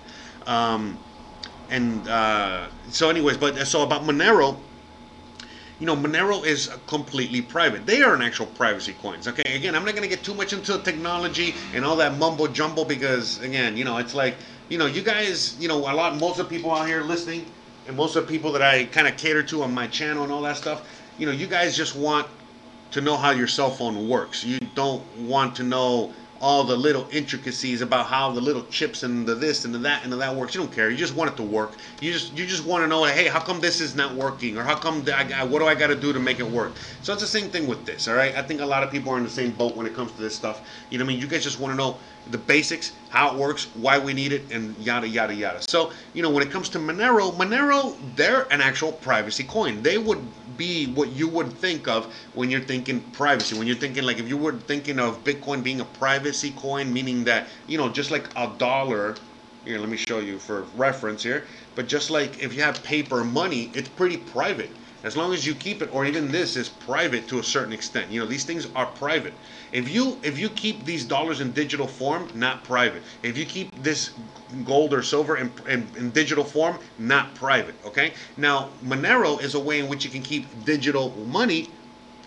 Um, 0.48 0.98
and 1.70 2.08
uh, 2.08 2.68
so, 2.90 3.10
anyways, 3.10 3.36
but 3.36 3.68
so 3.68 3.84
about 3.84 4.04
Monero 4.04 4.58
you 5.80 5.86
know, 5.86 5.96
Monero 5.96 6.46
is 6.46 6.70
completely 6.88 7.42
private. 7.42 7.86
They 7.86 8.02
are 8.02 8.14
an 8.14 8.22
actual 8.22 8.46
privacy 8.48 8.94
coins. 9.02 9.28
Okay, 9.28 9.56
again, 9.56 9.76
I'm 9.76 9.84
not 9.84 9.96
going 9.96 10.04
to 10.04 10.16
get 10.16 10.24
too 10.24 10.34
much 10.34 10.54
into 10.54 10.74
the 10.74 10.84
technology 10.84 11.56
and 11.74 11.84
all 11.84 11.96
that 11.98 12.18
mumbo 12.18 12.48
jumbo 12.48 12.86
because, 12.86 13.42
again, 13.42 13.76
you 13.76 13.84
know, 13.84 13.98
it's 13.98 14.14
like, 14.14 14.36
you 14.70 14.78
know, 14.78 14.86
you 14.86 15.02
guys, 15.02 15.60
you 15.60 15.68
know, 15.68 15.80
a 15.80 15.94
lot, 15.94 16.16
most 16.18 16.40
of 16.40 16.48
the 16.48 16.56
people 16.56 16.72
out 16.72 16.88
here 16.88 17.02
listening, 17.02 17.46
and 17.88 17.98
most 17.98 18.16
of 18.16 18.26
the 18.26 18.32
people 18.32 18.52
that 18.54 18.62
I 18.62 18.86
kind 18.86 19.08
of 19.08 19.18
cater 19.18 19.44
to 19.44 19.64
on 19.64 19.74
my 19.74 19.88
channel 19.88 20.24
and 20.24 20.32
all 20.32 20.42
that 20.44 20.58
stuff, 20.58 20.88
you 21.18 21.26
know, 21.26 21.32
you 21.32 21.48
guys 21.48 21.76
just 21.76 21.96
want 21.96 22.28
to 22.92 23.02
know 23.02 23.18
how 23.18 23.32
your 23.32 23.48
cell 23.48 23.72
phone 23.72 24.08
works. 24.08 24.44
You 24.44 24.60
don't 24.76 25.04
want 25.18 25.56
to 25.58 25.64
know 25.64 26.14
all 26.44 26.66
the 26.66 26.76
little 26.76 27.08
intricacies 27.10 27.80
about 27.80 28.06
how 28.06 28.30
the 28.30 28.42
little 28.42 28.66
chips 28.66 29.04
and 29.04 29.26
the 29.26 29.34
this 29.34 29.64
and 29.64 29.74
the 29.74 29.80
that 29.80 30.04
and 30.04 30.12
the 30.12 30.18
that 30.18 30.36
works. 30.36 30.54
You 30.54 30.60
don't 30.60 30.74
care. 30.74 30.90
You 30.90 30.98
just 30.98 31.16
want 31.16 31.32
it 31.32 31.38
to 31.38 31.44
work. 31.44 31.72
You 32.02 32.12
just 32.12 32.38
you 32.38 32.46
just 32.46 32.66
want 32.66 32.84
to 32.84 32.88
know, 32.88 33.06
hey, 33.06 33.30
how 33.30 33.40
come 33.40 33.62
this 33.62 33.80
is 33.80 33.96
not 33.96 34.14
working, 34.14 34.58
or 34.58 34.64
how 34.64 34.76
come 34.76 35.06
I, 35.08 35.46
what 35.46 35.60
do 35.60 35.68
I 35.68 35.74
got 35.74 35.88
to 35.88 35.96
do 35.96 36.12
to 36.12 36.20
make 36.20 36.42
it 36.42 36.46
work? 36.46 36.74
So 37.02 37.14
it's 37.14 37.22
the 37.22 37.30
same 37.30 37.50
thing 37.50 37.66
with 37.66 37.86
this. 37.86 38.10
All 38.10 38.16
right. 38.16 38.36
I 38.36 38.42
think 38.42 38.60
a 38.60 38.66
lot 38.66 38.84
of 38.84 38.92
people 38.92 39.14
are 39.14 39.18
in 39.18 39.24
the 39.24 39.30
same 39.30 39.52
boat 39.52 39.78
when 39.78 39.86
it 39.86 39.96
comes 39.96 40.12
to 40.12 40.22
this 40.22 40.36
stuff. 40.36 40.60
You 40.90 40.98
know, 40.98 41.06
what 41.06 41.12
I 41.12 41.14
mean, 41.14 41.22
you 41.22 41.28
guys 41.28 41.46
just 41.46 41.62
want 41.62 41.72
to 41.72 41.78
know 41.78 41.98
the 42.28 42.38
basics, 42.38 42.94
how 43.10 43.34
it 43.34 43.38
works, 43.38 43.68
why 43.76 44.00
we 44.00 44.14
need 44.14 44.32
it, 44.32 44.52
and 44.52 44.78
yada 44.78 45.08
yada 45.08 45.34
yada. 45.34 45.62
So 45.68 45.92
you 46.14 46.22
know, 46.22 46.30
when 46.30 46.44
it 46.44 46.52
comes 46.52 46.70
to 46.70 46.80
Monero, 46.80 47.36
Monero, 47.36 47.98
they're 48.16 48.52
an 48.52 48.62
actual 48.62 48.92
privacy 48.92 49.44
coin. 49.44 49.82
They 49.84 49.98
would 49.98 50.58
be 50.58 50.94
what 50.94 51.10
you 51.12 51.28
would 51.30 51.54
think 51.54 51.88
of 51.88 52.14
when 52.34 52.50
you're 52.50 52.62
thinking 52.62 53.02
privacy. 53.12 53.58
When 53.58 53.68
you're 53.68 53.76
thinking 53.76 54.04
like 54.04 54.20
if 54.20 54.28
you 54.28 54.38
were 54.38 54.60
thinking 54.60 55.00
of 55.00 55.24
Bitcoin 55.24 55.64
being 55.64 55.82
a 55.82 55.86
privacy 55.86 56.52
coin, 56.52 56.92
meaning 56.94 57.24
that 57.26 57.50
you 57.68 57.78
know 57.78 57.90
just 57.90 58.12
like 58.12 58.30
a 58.36 58.54
dollar. 58.58 59.18
Here, 59.66 59.80
let 59.80 59.88
me 59.88 59.96
show 59.96 60.20
you 60.20 60.40
for 60.40 60.64
reference 60.74 61.24
here. 61.24 61.48
But 61.74 61.88
just 61.88 62.10
like 62.10 62.38
if 62.40 62.54
you 62.54 62.62
have 62.64 62.84
paper 62.84 63.24
money, 63.24 63.72
it's 63.74 63.88
pretty 63.88 64.18
private. 64.18 64.78
As 65.04 65.18
long 65.18 65.34
as 65.34 65.46
you 65.46 65.54
keep 65.54 65.82
it, 65.82 65.94
or 65.94 66.06
even 66.06 66.32
this 66.32 66.56
is 66.56 66.70
private 66.70 67.28
to 67.28 67.40
a 67.40 67.44
certain 67.44 67.74
extent. 67.74 68.10
You 68.10 68.22
know, 68.22 68.26
these 68.26 68.46
things 68.46 68.68
are 68.74 68.86
private. 68.86 69.34
If 69.74 69.90
you 69.90 70.18
if 70.24 70.40
you 70.40 70.50
keep 70.50 70.86
these 70.86 71.04
dollars 71.04 71.42
in 71.42 71.52
digital 71.52 71.88
form, 71.88 72.30
not 72.34 72.64
private. 72.64 73.04
If 73.22 73.38
you 73.38 73.46
keep 73.46 73.84
this 73.84 74.12
gold 74.64 74.94
or 74.94 75.02
silver 75.02 75.38
in, 75.38 75.52
in, 75.68 75.88
in, 75.98 76.12
digital 76.12 76.44
form, 76.44 76.78
not 77.00 77.36
private. 77.36 77.76
Okay. 77.86 78.14
Now 78.38 78.70
Monero 78.86 79.42
is 79.42 79.56
a 79.56 79.60
way 79.60 79.80
in 79.80 79.90
which 79.90 80.06
you 80.06 80.12
can 80.12 80.22
keep 80.22 80.46
digital 80.64 81.10
money 81.28 81.70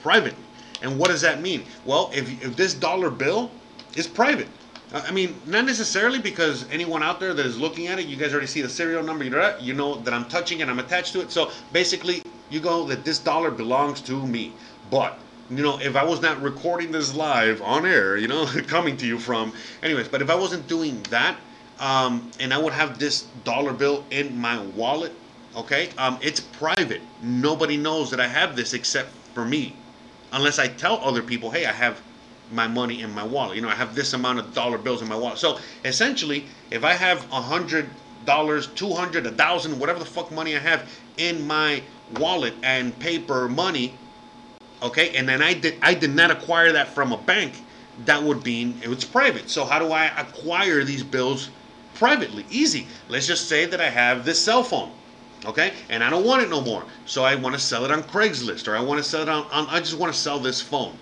privately. 0.03 0.45
And 0.83 0.99
what 0.99 1.09
does 1.09 1.23
that 1.23 1.41
mean? 1.41 1.65
Well, 1.87 2.11
if, 2.13 2.29
if 2.45 2.57
this 2.57 2.75
dollar 2.75 3.11
bill 3.11 3.51
is 3.95 4.07
private, 4.07 4.49
uh, 4.93 5.03
I 5.07 5.13
mean, 5.13 5.35
not 5.47 5.65
necessarily 5.65 6.19
because 6.19 6.69
anyone 6.71 7.03
out 7.03 7.21
there 7.21 7.33
that 7.33 7.47
is 7.47 7.59
looking 7.59 7.87
at 7.87 7.99
it, 7.99 8.07
you 8.07 8.17
guys 8.17 8.33
already 8.33 8.47
see 8.47 8.61
the 8.61 8.69
serial 8.69 9.03
number, 9.03 9.25
you 9.61 9.73
know 9.73 9.97
that 9.97 10.13
I'm 10.13 10.27
touching 10.27 10.61
it, 10.61 10.69
I'm 10.69 10.79
attached 10.79 11.13
to 11.15 11.21
it. 11.21 11.33
So 11.33 11.51
basically, 11.73 12.23
you 12.49 12.61
go 12.61 12.85
that 12.87 13.05
this 13.05 13.19
dollar 13.19 13.51
belongs 13.51 14.01
to 14.03 14.27
me. 14.27 14.53
But 14.91 15.19
you 15.49 15.63
know, 15.63 15.79
if 15.79 15.95
I 15.95 16.05
was 16.05 16.21
not 16.21 16.43
recording 16.43 16.91
this 16.91 17.15
live 17.15 17.63
on 17.63 17.87
air, 17.87 18.17
you 18.17 18.29
know, 18.29 18.47
coming 18.67 18.97
to 18.99 19.07
you 19.07 19.19
from, 19.19 19.53
anyways, 19.83 20.09
but 20.09 20.23
if 20.23 20.31
I 20.31 20.35
wasn't 20.35 20.67
doing 20.67 21.03
that, 21.11 21.37
um, 21.79 22.31
and 22.41 22.53
I 22.53 22.59
would 22.59 22.73
have 22.73 22.99
this 22.99 23.23
dollar 23.45 23.73
bill 23.73 24.05
in 24.11 24.37
my 24.37 24.59
wallet, 24.59 25.13
okay, 25.55 25.91
um, 25.99 26.19
it's 26.21 26.41
private. 26.41 27.01
Nobody 27.23 27.77
knows 27.77 28.11
that 28.11 28.21
I 28.21 28.27
have 28.27 28.57
this 28.57 28.73
except 28.73 29.11
for 29.35 29.45
me, 29.45 29.73
unless 30.33 30.59
I 30.59 30.69
tell 30.69 30.97
other 30.97 31.23
people, 31.23 31.51
hey, 31.51 31.67
I 31.67 31.73
have 31.73 32.01
my 32.51 32.67
money 32.67 33.03
in 33.03 33.13
my 33.13 33.25
wallet. 33.25 33.57
You 33.57 33.63
know, 33.63 33.69
I 33.69 33.75
have 33.75 33.95
this 33.95 34.13
amount 34.13 34.39
of 34.39 34.55
dollar 34.55 34.79
bills 34.79 35.03
in 35.03 35.09
my 35.09 35.17
wallet. 35.17 35.39
So 35.39 35.59
essentially, 35.85 36.47
if 36.71 36.85
I 36.85 36.93
have 36.93 37.25
a 37.31 37.41
hundred 37.41 37.91
dollars, 38.27 38.67
two 38.69 38.93
hundred, 38.93 39.27
a 39.27 39.33
thousand, 39.33 39.79
whatever 39.79 39.99
the 39.99 40.05
fuck 40.05 40.31
money 40.31 40.55
I 40.57 40.59
have 40.59 40.89
in 41.17 41.47
my 41.47 41.83
wallet 42.19 42.55
and 42.63 42.99
paper 42.99 43.49
money, 43.49 43.95
okay? 44.83 45.17
And 45.17 45.29
then 45.29 45.43
i 45.43 45.55
did 45.55 45.77
i 45.83 45.95
did 45.95 46.15
not 46.15 46.31
acquire 46.31 46.73
that 46.73 46.89
from 46.89 47.13
a 47.13 47.19
bank. 47.19 47.55
That 48.05 48.23
would 48.23 48.43
be 48.43 48.75
it 48.83 48.89
was 48.89 49.05
private. 49.05 49.49
So 49.49 49.65
how 49.65 49.79
do 49.79 49.93
i 49.93 50.07
acquire 50.07 50.85
these 50.85 51.03
bills 51.03 51.51
privately? 51.95 52.45
Easy. 52.51 52.87
Let's 53.09 53.27
just 53.27 53.49
say 53.49 53.65
that 53.67 53.81
i 53.81 53.89
have 53.89 54.25
this 54.25 54.39
cell 54.39 54.63
phone 54.63 54.93
okay? 55.45 55.73
And 55.89 56.03
i 56.03 56.11
don't 56.11 56.25
want 56.25 56.43
it 56.43 56.51
no 56.51 56.61
more. 56.61 56.85
So 57.07 57.25
i 57.25 57.35
want 57.35 57.55
to 57.55 57.61
sell 57.61 57.85
it 57.85 57.91
on 57.91 58.03
craigslist 58.03 58.69
or 58.69 58.77
i 58.77 58.81
want 58.81 59.03
to 59.03 59.09
sell 59.09 59.23
it 59.23 59.29
on, 59.29 59.47
on 59.51 59.67
i 59.69 59.79
just 59.79 59.99
want 59.99 60.13
to 60.13 60.19
sell 60.19 60.39
this 60.39 60.61
phone. 60.61 60.97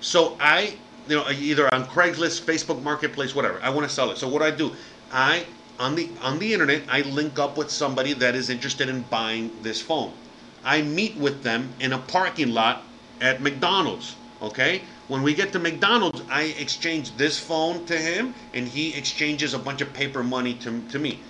So 0.00 0.36
i 0.40 0.76
you 1.08 1.16
know 1.16 1.28
either 1.30 1.72
on 1.74 1.84
craigslist 1.86 2.42
facebook 2.42 2.82
marketplace 2.82 3.34
whatever 3.34 3.60
i 3.62 3.70
want 3.70 3.88
to 3.88 3.94
sell 3.94 4.10
it. 4.10 4.18
So 4.18 4.28
what 4.28 4.40
do 4.40 4.44
i 4.46 4.50
do? 4.50 4.72
I 5.12 5.44
on 5.80 5.96
the 5.96 6.08
on 6.22 6.38
the 6.38 6.52
internet 6.52 6.82
i 6.88 7.00
link 7.02 7.38
up 7.38 7.58
with 7.58 7.70
somebody 7.70 8.12
that 8.12 8.36
is 8.36 8.50
interested 8.50 8.88
in 8.88 9.02
buying 9.10 9.50
this 9.62 9.82
phone 9.82 10.12
i 10.64 10.80
meet 10.80 11.16
with 11.16 11.42
them 11.42 11.68
in 11.80 11.92
a 11.92 11.98
parking 11.98 12.54
lot 12.54 12.84
at 13.20 13.40
McDonald's. 13.40 14.16
Okay? 14.42 14.82
When 15.08 15.22
we 15.22 15.34
get 15.34 15.52
to 15.52 15.58
McDonald's, 15.58 16.22
I 16.30 16.54
exchange 16.58 17.16
this 17.16 17.38
phone 17.38 17.84
to 17.86 17.96
him 17.96 18.34
and 18.54 18.66
he 18.66 18.94
exchanges 18.94 19.54
a 19.54 19.58
bunch 19.58 19.80
of 19.80 19.92
paper 19.92 20.22
money 20.22 20.54
to, 20.54 20.80
to 20.88 20.98
me. 20.98 21.20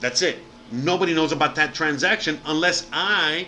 That's 0.00 0.22
it. 0.22 0.38
Nobody 0.72 1.14
knows 1.14 1.32
about 1.32 1.54
that 1.56 1.74
transaction 1.74 2.40
unless 2.46 2.86
I 2.92 3.46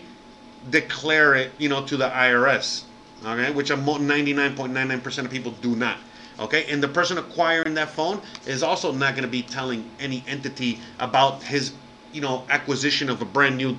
declare 0.70 1.34
it, 1.34 1.52
you 1.58 1.68
know, 1.68 1.84
to 1.86 1.96
the 1.96 2.08
IRS. 2.08 2.84
Okay? 3.24 3.50
Which 3.50 3.70
99.99% 3.70 5.24
of 5.24 5.30
people 5.30 5.52
do 5.60 5.74
not. 5.74 5.98
Okay? 6.38 6.66
And 6.70 6.82
the 6.82 6.88
person 6.88 7.18
acquiring 7.18 7.74
that 7.74 7.90
phone 7.90 8.20
is 8.46 8.62
also 8.62 8.92
not 8.92 9.14
going 9.14 9.22
to 9.24 9.30
be 9.30 9.42
telling 9.42 9.88
any 9.98 10.24
entity 10.26 10.78
about 10.98 11.42
his, 11.42 11.72
you 12.12 12.20
know, 12.20 12.44
acquisition 12.50 13.10
of 13.10 13.20
a 13.22 13.24
brand 13.24 13.56
new 13.56 13.78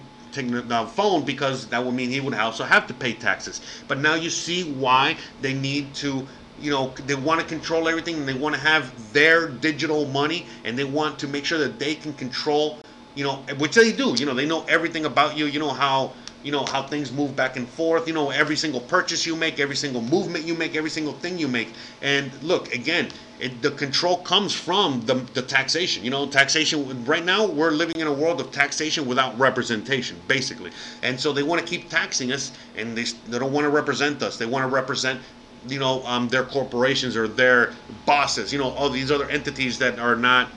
phone 0.94 1.25
because 1.25 1.68
that 1.68 1.84
would 1.84 1.94
mean 1.94 2.10
he 2.10 2.20
would 2.20 2.34
also 2.34 2.63
have 2.63 2.88
to 2.88 2.94
pay 2.94 3.13
taxes. 3.13 3.62
But 3.88 3.98
now 3.98 4.13
you 4.13 4.30
see 4.30 4.72
why 4.74 5.18
they 5.42 5.54
need 5.54 5.94
to 5.96 6.28
you 6.62 6.72
know 6.72 6.94
they 7.06 7.16
want 7.16 7.39
to 7.39 7.48
control 7.48 7.88
everything 7.88 8.16
and 8.16 8.28
they 8.28 8.34
want 8.34 8.54
to 8.54 8.62
have 8.62 9.13
their 9.13 9.48
digital 9.48 10.06
money 10.06 10.46
and 10.66 10.78
they 10.78 10.84
want 10.84 11.18
to 11.20 11.28
make 11.28 11.46
sure 11.46 11.58
that 11.58 11.80
they 11.80 11.96
can 11.96 12.13
control 12.13 12.80
you 13.16 13.24
know 13.24 13.38
which 13.58 13.75
they 13.75 13.92
do 13.92 14.13
you 14.18 14.25
know 14.25 14.34
they 14.34 14.46
know 14.46 14.66
everything 14.68 15.06
about 15.06 15.38
you 15.38 15.46
you 15.46 15.60
know 15.60 15.70
how 15.70 16.12
you 16.41 16.51
know 16.51 16.65
how 16.65 16.84
things 16.84 17.12
move 17.12 17.36
back 17.36 17.58
and 17.58 17.67
forth 17.67 18.08
you 18.08 18.13
know 18.13 18.29
every 18.29 18.55
single 18.55 18.79
purchase 18.79 19.25
you 19.25 19.36
make 19.36 19.60
every 19.60 19.75
single 19.75 20.01
movement 20.01 20.46
you 20.46 20.55
make 20.55 20.75
every 20.75 20.89
single 20.89 21.13
thing 21.13 21.38
you 21.38 21.48
make. 21.48 21.74
And 22.01 22.41
look 22.41 22.74
again 22.74 23.10
it, 23.39 23.62
the 23.62 23.72
control 23.72 24.17
comes 24.17 24.53
from 24.53 25.01
the, 25.01 25.15
the 25.34 25.41
taxation 25.41 26.03
you 26.03 26.10
know 26.10 26.27
taxation 26.27 27.05
right 27.05 27.24
now 27.24 27.46
we're 27.46 27.72
living 27.72 28.00
in 28.00 28.08
a 28.08 28.13
world 28.13 28.39
of 28.39 28.51
taxation 28.51 29.05
without 29.05 29.38
representation 29.38 30.22
basically. 30.27 30.72
And 31.03 31.19
so 31.19 31.34
they 31.34 31.43
want 31.43 31.62
to 31.62 31.67
keep 31.67 31.89
taxing 31.89 32.31
us 32.31 32.51
and 32.75 32.98
they, 32.98 33.03
they 33.03 33.39
don't 33.39 33.51
want 33.51 33.65
to 33.65 33.69
represent 33.69 34.22
us. 34.24 34.38
They 34.38 34.46
want 34.46 34.63
to 34.63 34.74
represent 34.74 35.22
you 35.67 35.79
know 35.79 36.05
um, 36.05 36.29
their 36.29 36.43
corporations 36.43 37.17
or 37.17 37.27
their 37.27 37.74
bosses 38.05 38.53
you 38.53 38.60
know 38.60 38.69
all 38.69 38.89
these 38.89 39.12
other 39.12 39.29
entities 39.29 39.77
that 39.79 40.00
are 40.00 40.15
not 40.15 40.50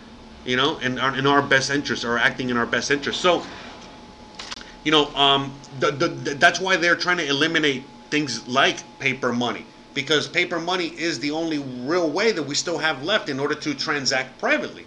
you 0.45 0.57
know 0.57 0.79
and 0.79 1.01
are 1.01 1.17
in 1.17 1.27
our 1.27 1.43
best 1.43 1.71
interest 1.71 2.05
or 2.05 2.19
acting 2.19 2.51
in 2.51 2.57
our 2.57 2.67
best 2.67 2.91
interest. 2.91 3.21
So 3.21 3.43
you 4.85 4.91
know, 4.91 5.07
um, 5.15 5.53
the, 5.81 5.91
the, 5.91 6.09
the, 6.09 6.35
that's 6.35 6.61
why 6.61 6.77
they're 6.77 6.97
trying 6.97 7.19
to 7.19 7.27
eliminate 7.27 7.85
things 8.11 8.47
like 8.49 8.79
paper 8.99 9.33
money 9.33 9.65
because 9.95 10.29
paper 10.29 10.59
money 10.59 10.87
is 10.87 11.19
the 11.21 11.31
only 11.31 11.59
real 11.59 12.11
way 12.11 12.33
that 12.33 12.43
we 12.43 12.55
still 12.55 12.79
have 12.79 13.03
left 13.03 13.29
in 13.29 13.39
order 13.39 13.55
to 13.55 13.75
transact 13.75 14.39
privately. 14.39 14.87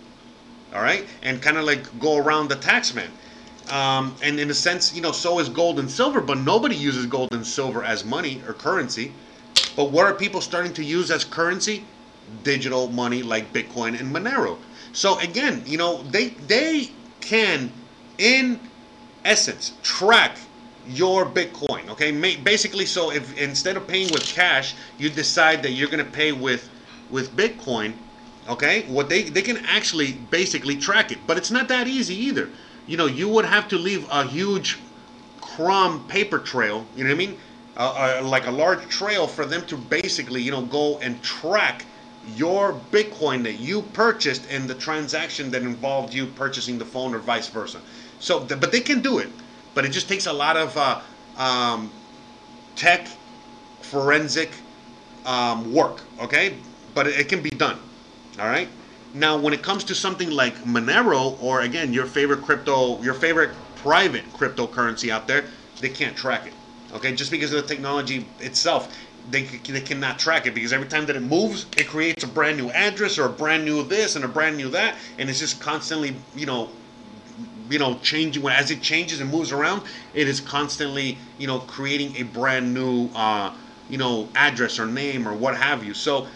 All 0.73 0.81
right, 0.81 1.05
and 1.21 1.41
kind 1.41 1.57
of 1.57 1.65
like 1.65 1.99
go 1.99 2.17
around 2.17 2.49
the 2.49 2.55
taxman. 2.55 3.09
Um, 3.71 4.15
and 4.21 4.39
in 4.39 4.49
a 4.51 4.53
sense, 4.53 4.93
you 4.93 5.01
know, 5.01 5.11
so 5.11 5.39
is 5.39 5.49
gold 5.49 5.79
and 5.79 5.89
silver, 5.89 6.21
but 6.21 6.37
nobody 6.37 6.75
uses 6.75 7.05
gold 7.05 7.29
and 7.31 7.45
silver 7.45 7.83
as 7.83 8.03
money 8.03 8.41
or 8.47 8.53
currency. 8.53 9.11
But 9.75 9.91
what 9.91 10.05
are 10.05 10.13
people 10.13 10.41
starting 10.41 10.73
to 10.73 10.83
use 10.83 11.11
as 11.11 11.23
currency? 11.23 11.85
Digital 12.43 12.89
money 12.89 13.23
like 13.23 13.53
Bitcoin 13.53 13.99
and 13.99 14.13
Monero. 14.13 14.57
So 14.91 15.17
again, 15.19 15.63
you 15.65 15.77
know, 15.77 16.03
they 16.03 16.29
they 16.47 16.89
can 17.21 17.71
in 18.17 18.59
essence, 19.25 19.74
track 19.84 20.38
your 20.88 21.25
Bitcoin. 21.25 21.89
Okay, 21.89 22.12
basically, 22.36 22.86
so 22.86 23.12
if 23.12 23.38
instead 23.38 23.75
of 23.75 23.88
paying 23.88 24.10
with 24.13 24.25
cash, 24.25 24.75
you 24.98 25.10
decide 25.10 25.63
that 25.63 25.72
you're 25.72 25.89
going 25.89 26.05
to 26.05 26.12
pay 26.12 26.32
with 26.32 26.70
with 27.10 27.36
Bitcoin, 27.36 27.94
Okay, 28.48 28.84
what 28.84 29.10
they 29.10 29.24
they 29.24 29.41
can 29.41 29.58
actually 29.65 30.13
basically 30.13 30.75
track 30.75 31.12
it, 31.12 31.17
but 31.25 31.38
it's 31.38 31.50
not 31.50 31.67
that 31.70 31.88
easy 31.88 32.15
either. 32.15 32.50
You 32.86 32.96
know, 32.98 33.08
you 33.08 33.27
would 33.27 33.46
have 33.46 33.67
to 33.70 33.77
leave 33.77 34.08
a 34.12 34.24
huge 34.24 34.77
crumb 35.41 36.08
paper 36.08 36.38
trail. 36.38 36.86
You 36.96 37.05
know 37.05 37.10
what 37.10 37.15
I 37.15 37.17
mean? 37.17 37.38
Uh, 37.75 38.20
uh, 38.22 38.27
like 38.27 38.46
a 38.46 38.51
large 38.51 38.88
trail 38.88 39.27
for 39.27 39.46
them 39.46 39.65
to 39.65 39.75
basically, 39.75 40.41
you 40.41 40.51
know, 40.51 40.62
go 40.62 41.00
and 41.00 41.22
track 41.24 41.86
your 42.36 42.79
Bitcoin 42.91 43.44
that 43.44 43.60
you 43.60 43.82
purchased 43.82 44.46
and 44.51 44.70
the 44.70 44.75
transaction 44.75 45.50
that 45.51 45.63
involved 45.63 46.13
you 46.13 46.27
purchasing 46.27 46.77
the 46.77 46.86
phone 46.86 47.15
or 47.15 47.20
vice 47.20 47.48
versa. 47.48 47.82
So, 48.19 48.39
but 48.39 48.72
they 48.72 48.79
can 48.79 49.01
do 49.01 49.19
it, 49.19 49.29
but 49.74 49.86
it 49.86 49.89
just 49.89 50.07
takes 50.07 50.25
a 50.25 50.34
lot 50.34 50.57
of 50.57 50.75
uh, 50.77 51.01
um, 51.38 51.91
tech, 52.75 53.07
forensic 53.81 54.51
um, 55.25 55.74
work. 55.74 56.01
Okay, 56.22 56.55
but 56.93 57.07
it, 57.07 57.19
it 57.19 57.29
can 57.29 57.41
be 57.41 57.50
done. 57.50 57.77
All 58.39 58.48
right. 58.48 58.67
Now, 59.13 59.38
when 59.38 59.53
it 59.53 59.62
comes 59.62 59.84
to 59.86 59.95
something 59.95 60.29
like 60.29 60.55
Monero, 60.63 61.41
or 61.41 61.62
again 61.62 61.93
your 61.93 62.05
favorite 62.05 62.41
crypto, 62.41 63.01
your 63.01 63.13
favorite 63.13 63.51
private 63.75 64.25
cryptocurrency 64.34 65.10
out 65.10 65.27
there, 65.27 65.45
they 65.79 65.89
can't 65.89 66.15
track 66.15 66.48
it. 66.48 66.53
Okay, 66.93 67.13
just 67.13 67.31
because 67.31 67.53
of 67.53 67.62
the 67.62 67.67
technology 67.67 68.25
itself, 68.39 68.95
they, 69.31 69.43
they 69.43 69.81
cannot 69.81 70.19
track 70.19 70.45
it 70.45 70.53
because 70.53 70.72
every 70.72 70.88
time 70.88 71.05
that 71.07 71.15
it 71.15 71.22
moves, 71.22 71.65
it 71.77 71.88
creates 71.88 72.24
a 72.24 72.27
brand 72.27 72.57
new 72.57 72.69
address 72.72 73.17
or 73.17 73.25
a 73.25 73.29
brand 73.29 73.65
new 73.65 73.84
this 73.84 74.15
and 74.15 74.24
a 74.24 74.27
brand 74.27 74.57
new 74.57 74.69
that, 74.69 74.95
and 75.17 75.29
it's 75.29 75.39
just 75.39 75.60
constantly, 75.60 76.15
you 76.36 76.45
know, 76.45 76.69
you 77.69 77.79
know, 77.79 77.98
changing. 78.00 78.43
when 78.43 78.53
As 78.53 78.72
it 78.72 78.81
changes 78.81 79.19
and 79.19 79.29
moves 79.29 79.51
around, 79.51 79.84
it 80.13 80.27
is 80.27 80.39
constantly, 80.41 81.19
you 81.38 81.48
know, 81.48 81.60
creating 81.60 82.15
a 82.17 82.24
brand 82.24 82.74
new, 82.74 83.10
uh, 83.15 83.53
you 83.88 83.98
know, 83.98 84.31
address 84.36 84.79
or 84.79 84.86
name 84.86 85.27
or 85.27 85.36
what 85.36 85.57
have 85.57 85.84
you. 85.84 85.93
So 85.93 86.27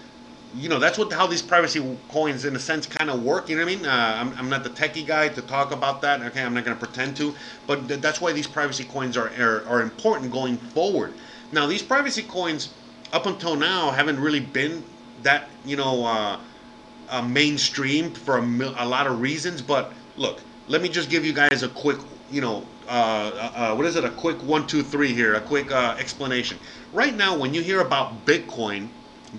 you 0.51 0.67
know 0.67 0.79
that's 0.79 0.98
what 0.98 1.13
how 1.13 1.27
these 1.27 1.41
privacy 1.43 1.98
coins 2.07 2.43
in 2.43 2.55
a 2.55 2.59
sense 2.59 2.88
kind 2.88 3.09
of 3.09 3.21
work 3.21 3.50
you 3.50 3.55
know 3.55 3.63
what 3.63 3.71
i 3.71 3.75
mean 3.75 3.86
uh, 3.86 4.15
I'm, 4.19 4.33
I'm 4.38 4.50
not 4.50 4.63
the 4.63 4.69
techie 4.71 5.05
guy 5.05 5.29
to 5.29 5.41
talk 5.43 5.71
about 5.71 6.01
that 6.01 6.21
okay 6.21 6.43
i'm 6.43 6.55
not 6.55 6.65
going 6.65 6.75
to 6.75 6.83
pretend 6.83 7.15
to 7.17 7.36
but 7.67 7.88
th- 7.88 8.01
that's 8.01 8.19
why 8.19 8.33
these 8.33 8.48
privacy 8.48 8.83
coins 8.83 9.15
are, 9.15 9.29
are, 9.39 9.63
are 9.67 9.81
important 9.81 10.31
going 10.31 10.57
forward 10.57 11.13
now 11.51 11.67
these 11.67 11.83
privacy 11.83 12.24
coins 12.24 12.74
up 13.13 13.27
until 13.27 13.55
now 13.55 13.91
haven't 13.91 14.19
really 14.19 14.39
been 14.39 14.83
that 15.21 15.51
you 15.63 15.75
know 15.75 16.03
uh, 16.03 16.39
uh, 17.07 17.21
mainstream 17.21 18.12
for 18.12 18.38
a, 18.38 18.41
mil- 18.41 18.75
a 18.77 18.88
lot 18.88 19.05
of 19.05 19.19
reasons 19.21 19.62
but 19.62 19.93
look 20.15 20.41
let 20.69 20.81
me 20.81 20.88
just 20.88 21.09
give 21.09 21.25
you 21.25 21.33
guys 21.33 21.63
a 21.63 21.69
quick 21.69 21.97
you 22.31 22.39
know 22.39 22.65
uh, 22.88 22.91
uh, 22.91 23.51
uh, 23.55 23.75
what 23.75 23.85
is 23.85 23.97
it 23.97 24.05
a 24.05 24.09
quick 24.11 24.41
one 24.43 24.65
two 24.65 24.81
three 24.81 25.13
here 25.13 25.33
a 25.35 25.41
quick 25.41 25.71
uh, 25.71 25.95
explanation 25.99 26.57
right 26.93 27.15
now 27.15 27.38
when 27.38 27.53
you 27.53 27.61
hear 27.61 27.81
about 27.81 28.25
bitcoin 28.25 28.88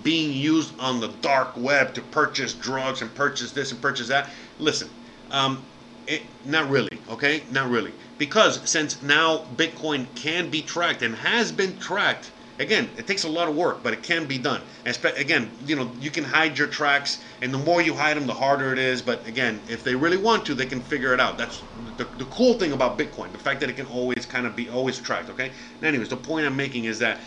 being 0.03 0.31
used 0.31 0.77
on 0.79 0.99
the 0.99 1.09
dark 1.21 1.55
web 1.57 1.93
to 1.93 2.01
purchase 2.01 2.53
drugs 2.53 3.01
and 3.01 3.13
purchase 3.13 3.51
this 3.51 3.71
and 3.71 3.81
purchase 3.81 4.07
that. 4.07 4.29
Listen, 4.59 4.89
um, 5.31 5.63
it, 6.07 6.21
not 6.45 6.69
really, 6.69 6.97
okay? 7.09 7.43
Not 7.51 7.69
really. 7.69 7.91
Because 8.17 8.61
since 8.69 9.01
now 9.01 9.45
Bitcoin 9.55 10.07
can 10.15 10.49
be 10.49 10.61
tracked 10.61 11.01
and 11.01 11.15
has 11.15 11.51
been 11.51 11.77
tracked, 11.79 12.31
again, 12.61 12.89
it 12.97 13.07
takes 13.07 13.23
a 13.23 13.29
lot 13.29 13.49
of 13.49 13.55
work, 13.55 13.81
but 13.83 13.91
it 13.91 14.03
can 14.03 14.25
be 14.25 14.37
done. 14.37 14.61
And 14.85 14.97
again, 15.17 15.49
you 15.65 15.75
know, 15.75 15.91
you 15.99 16.11
can 16.11 16.23
hide 16.23 16.57
your 16.57 16.67
tracks, 16.67 17.19
and 17.41 17.53
the 17.53 17.57
more 17.57 17.81
you 17.81 17.93
hide 17.93 18.15
them, 18.15 18.27
the 18.27 18.33
harder 18.33 18.71
it 18.71 18.79
is. 18.79 19.01
But 19.01 19.25
again, 19.27 19.59
if 19.67 19.83
they 19.83 19.95
really 19.95 20.17
want 20.17 20.45
to, 20.45 20.53
they 20.53 20.65
can 20.65 20.79
figure 20.81 21.13
it 21.13 21.19
out. 21.19 21.37
That's 21.37 21.61
the, 21.97 22.05
the 22.17 22.25
cool 22.25 22.53
thing 22.53 22.71
about 22.71 22.97
Bitcoin, 22.97 23.31
the 23.31 23.39
fact 23.39 23.59
that 23.61 23.69
it 23.69 23.75
can 23.75 23.87
always 23.87 24.25
kind 24.25 24.45
of 24.45 24.55
be 24.55 24.69
always 24.69 24.99
tracked, 24.99 25.29
okay? 25.29 25.51
And 25.77 25.83
anyways, 25.83 26.09
the 26.09 26.17
point 26.17 26.45
I'm 26.45 26.55
making 26.55 26.85
is 26.85 26.99
that 26.99 27.19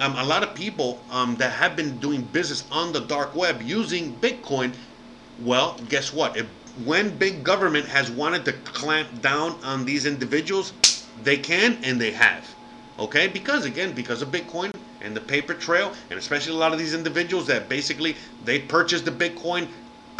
um, 0.00 0.16
a 0.16 0.24
lot 0.24 0.42
of 0.42 0.54
people 0.54 1.00
um, 1.10 1.36
that 1.36 1.52
have 1.52 1.76
been 1.76 1.98
doing 1.98 2.22
business 2.22 2.64
on 2.72 2.92
the 2.92 3.00
dark 3.00 3.34
web 3.34 3.60
using 3.62 4.14
Bitcoin, 4.16 4.74
well, 5.42 5.76
guess 5.88 6.12
what? 6.12 6.36
If, 6.36 6.46
when 6.84 7.16
big 7.18 7.44
government 7.44 7.86
has 7.86 8.10
wanted 8.10 8.46
to 8.46 8.52
clamp 8.64 9.20
down 9.20 9.62
on 9.62 9.84
these 9.84 10.06
individuals, 10.06 10.72
they 11.22 11.36
can 11.36 11.78
and 11.84 12.00
they 12.00 12.10
have. 12.12 12.48
Okay? 13.02 13.26
Because 13.26 13.64
again, 13.64 13.92
because 13.92 14.22
of 14.22 14.30
Bitcoin 14.30 14.72
and 15.00 15.14
the 15.16 15.20
paper 15.20 15.54
trail, 15.54 15.92
and 16.08 16.18
especially 16.18 16.54
a 16.54 16.56
lot 16.56 16.72
of 16.72 16.78
these 16.78 16.94
individuals 16.94 17.48
that 17.48 17.68
basically 17.68 18.14
they 18.44 18.60
purchased 18.60 19.04
the 19.04 19.10
Bitcoin 19.10 19.66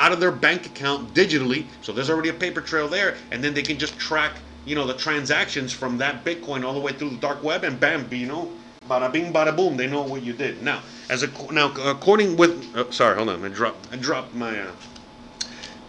out 0.01 0.11
of 0.11 0.19
their 0.19 0.33
bank 0.33 0.67
account 0.67 1.15
digitally, 1.15 1.67
so 1.81 1.93
there's 1.93 2.11
already 2.11 2.31
a 2.31 2.35
paper 2.35 2.61
trail 2.61 2.89
there, 2.89 3.17
and 3.31 3.43
then 3.43 3.55
they 3.55 3.63
can 3.63 3.79
just 3.79 3.97
track, 3.99 4.33
you 4.65 4.75
know, 4.75 4.85
the 4.85 4.95
transactions 4.95 5.73
from 5.73 5.97
that 5.99 6.25
Bitcoin 6.25 6.65
all 6.65 6.75
the 6.75 6.81
way 6.81 6.93
through 6.93 7.11
the 7.11 7.19
dark 7.19 7.41
web, 7.45 7.63
and 7.63 7.79
bam, 7.79 8.09
you 8.11 8.27
know, 8.27 8.51
bada 8.89 9.13
bing, 9.13 9.33
bada 9.33 9.55
boom. 9.57 9.77
They 9.77 9.87
know 9.87 10.03
what 10.03 10.23
you 10.25 10.33
did. 10.33 10.61
Now, 10.61 10.83
as 11.09 11.23
a 11.23 11.53
now 11.53 11.73
according 11.89 12.37
with 12.37 12.75
uh, 12.75 12.91
sorry, 12.91 13.15
hold 13.17 13.29
on, 13.29 13.45
I 13.45 13.49
dropped 13.49 13.93
I 13.93 13.97
dropped 13.97 14.35
my. 14.35 14.59
Uh, 14.59 14.73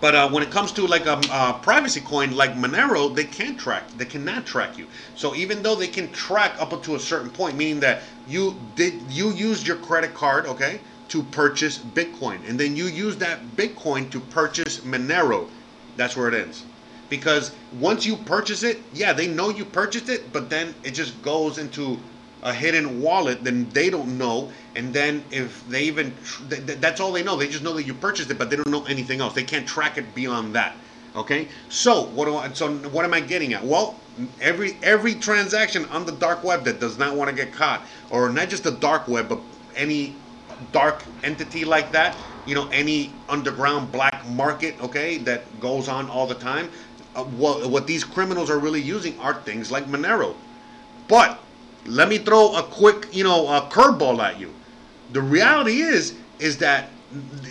but 0.04 0.16
uh, 0.16 0.30
when 0.30 0.44
it 0.44 0.52
comes 0.52 0.74
to 0.74 0.86
like 0.86 1.06
a, 1.06 1.18
a, 1.32 1.58
privacy 1.62 2.02
coin 2.02 2.36
like 2.36 2.56
Monero, 2.56 3.16
they 3.16 3.24
can't 3.24 3.58
track. 3.58 3.88
They 3.98 4.04
cannot 4.04 4.46
track 4.46 4.78
you. 4.78 4.86
So 5.16 5.34
even 5.34 5.64
though 5.64 5.76
they 5.76 5.88
can 5.88 6.12
track 6.12 6.62
up 6.62 6.84
to 6.84 6.96
a 6.96 7.00
certain 7.00 7.30
point, 7.30 7.56
meaning 7.56 7.80
that 7.80 8.02
you 8.28 8.60
did 8.76 8.96
you 9.10 9.30
used 9.30 9.66
your 9.66 9.78
credit 9.78 10.14
card, 10.14 10.46
okay, 10.46 10.82
to 11.08 11.24
purchase 11.24 11.78
Bitcoin, 11.78 12.38
and 12.50 12.60
then 12.60 12.76
you 12.76 12.88
use 12.88 13.16
that 13.20 13.56
Bitcoin 13.56 14.12
to 14.12 14.20
purchase 14.20 14.82
Monero, 14.82 15.48
that's 15.96 16.18
where 16.18 16.28
it 16.28 16.34
ends. 16.34 16.66
Because 17.10 17.54
once 17.80 18.06
you 18.06 18.18
purchase 18.18 18.64
it, 18.64 18.82
yeah, 18.92 19.14
they 19.14 19.28
know 19.28 19.52
you 19.52 19.64
purchased 19.64 20.10
it, 20.10 20.34
but 20.34 20.50
then 20.50 20.76
it 20.84 20.92
just 20.92 21.22
goes 21.22 21.58
into 21.58 21.98
a 22.44 22.54
hidden 22.54 23.02
wallet, 23.02 23.44
then 23.44 23.70
they 23.70 23.90
don't 23.90 24.18
know. 24.18 24.52
And 24.76 24.94
then 24.94 25.24
if 25.32 25.66
they 25.68 25.84
even, 25.84 26.16
th- 26.50 26.66
th- 26.68 26.80
that's 26.80 27.00
all 27.00 27.12
they 27.12 27.24
know. 27.24 27.38
They 27.38 27.48
just 27.48 27.64
know 27.64 27.74
that 27.74 27.84
you 27.84 27.94
purchased 27.94 28.30
it, 28.30 28.38
but 28.38 28.50
they 28.50 28.58
don't 28.58 28.70
know 28.70 28.86
anything 28.86 29.22
else. 29.22 29.34
They 29.34 29.44
can't 29.44 29.68
track 29.68 29.98
it 29.98 30.14
beyond 30.14 30.54
that. 30.56 30.76
Okay. 31.16 31.48
So 31.70 32.06
what 32.08 32.26
do 32.26 32.36
I, 32.36 32.52
so 32.54 32.74
what 32.90 33.06
am 33.06 33.14
I 33.14 33.20
getting 33.20 33.54
at? 33.54 33.64
Well, 33.64 33.96
every 34.42 34.78
every 34.84 35.16
transaction 35.16 35.86
on 35.86 36.06
the 36.06 36.12
dark 36.12 36.44
web 36.44 36.66
that 36.66 36.80
does 36.80 36.98
not 36.98 37.16
want 37.16 37.30
to 37.30 37.36
get 37.36 37.54
caught, 37.54 37.86
or 38.10 38.30
not 38.30 38.50
just 38.50 38.64
the 38.64 38.72
dark 38.72 39.08
web, 39.08 39.30
but 39.30 39.40
any 39.76 40.16
dark 40.72 41.04
entity 41.24 41.66
like 41.66 41.92
that, 41.92 42.18
you 42.46 42.56
know, 42.56 42.68
any 42.72 43.14
underground 43.30 43.92
black 43.92 44.28
market, 44.30 44.80
okay, 44.82 45.18
that 45.20 45.60
goes 45.60 45.88
on 45.88 46.10
all 46.10 46.28
the 46.28 46.36
time. 46.36 46.70
Uh, 47.16 47.24
what, 47.24 47.70
what 47.70 47.88
these 47.88 48.04
criminals 48.04 48.50
are 48.50 48.60
really 48.60 48.82
using 48.82 49.18
are 49.20 49.36
things 49.36 49.72
like 49.72 49.86
Monero. 49.86 50.36
But 51.08 51.43
let 51.86 52.08
me 52.08 52.18
throw 52.18 52.56
a 52.56 52.64
quick, 52.64 53.08
you 53.12 53.24
know, 53.24 53.48
a 53.48 53.62
curveball 53.62 54.20
at 54.20 54.40
you. 54.40 54.54
The 55.12 55.22
reality 55.22 55.82
is, 55.82 56.16
is 56.40 56.58
that 56.60 56.90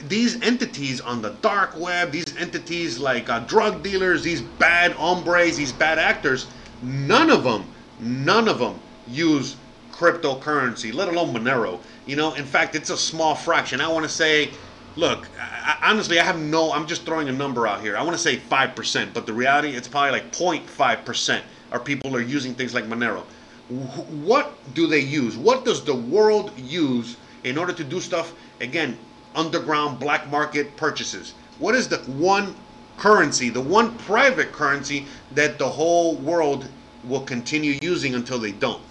these 0.09 0.40
entities 0.42 1.01
on 1.01 1.23
the 1.23 1.31
dark 1.42 1.79
web, 1.79 2.11
these 2.11 2.37
entities 2.37 2.99
like 2.99 3.29
uh, 3.29 3.40
drug 3.40 3.83
dealers, 3.83 4.23
these 4.23 4.40
bad 4.40 4.92
hombres, 4.92 5.57
these 5.57 5.73
bad 5.73 5.99
actors, 5.99 6.47
none 6.83 7.31
of 7.31 7.45
them, 7.45 7.64
none 8.01 8.49
of 8.49 8.59
them 8.59 8.81
use 9.07 9.57
cryptocurrency, 9.92 10.92
let 10.92 11.09
alone 11.09 11.33
Monero. 11.33 11.79
You 12.07 12.16
know, 12.16 12.35
in 12.35 12.45
fact, 12.45 12.75
it's 12.75 12.90
a 12.90 12.97
small 12.97 13.35
fraction. 13.35 13.81
I 13.81 13.87
want 13.88 14.05
to 14.05 14.09
say, 14.09 14.51
look, 14.97 15.29
I, 15.38 15.79
honestly, 15.83 16.18
I 16.18 16.25
have 16.25 16.40
no, 16.40 16.73
I'm 16.73 16.87
just 16.87 17.05
throwing 17.05 17.29
a 17.29 17.33
number 17.33 17.66
out 17.66 17.83
here. 17.83 17.97
I 17.97 18.03
want 18.03 18.16
to 18.16 18.23
say 18.23 18.38
5%, 18.38 19.14
but 19.14 19.27
the 19.27 19.33
reality, 19.33 19.71
it's 19.77 19.87
probably 19.87 20.11
like 20.11 20.33
0.5% 20.33 21.42
are 21.71 21.79
people 21.79 22.16
are 22.16 22.21
using 22.21 22.55
things 22.55 22.75
like 22.75 22.85
Monero 22.85 23.23
what 23.68 24.53
do 24.75 24.87
they 24.87 25.01
use? 25.01 25.37
What 25.37 25.64
does 25.64 25.85
the 25.85 25.94
world 25.94 26.53
use 26.59 27.16
in 27.44 27.57
order 27.57 27.72
to 27.72 27.85
do 27.85 28.01
stuff? 28.01 28.35
Again, 28.61 28.98
underground 29.35 29.98
black 29.98 30.31
market 30.31 30.77
purchases. 30.77 31.35
What 31.59 31.75
is 31.75 31.88
the 31.88 31.98
one 31.98 32.55
currency, 32.98 33.48
the 33.48 33.61
one 33.61 33.96
private 33.98 34.53
currency 34.53 35.07
that 35.33 35.59
the 35.59 35.68
whole 35.68 36.16
world 36.16 36.68
will 37.05 37.22
continue 37.22 37.79
using 37.83 38.14
until 38.14 38.38
they 38.38 38.53
don't? 38.53 38.83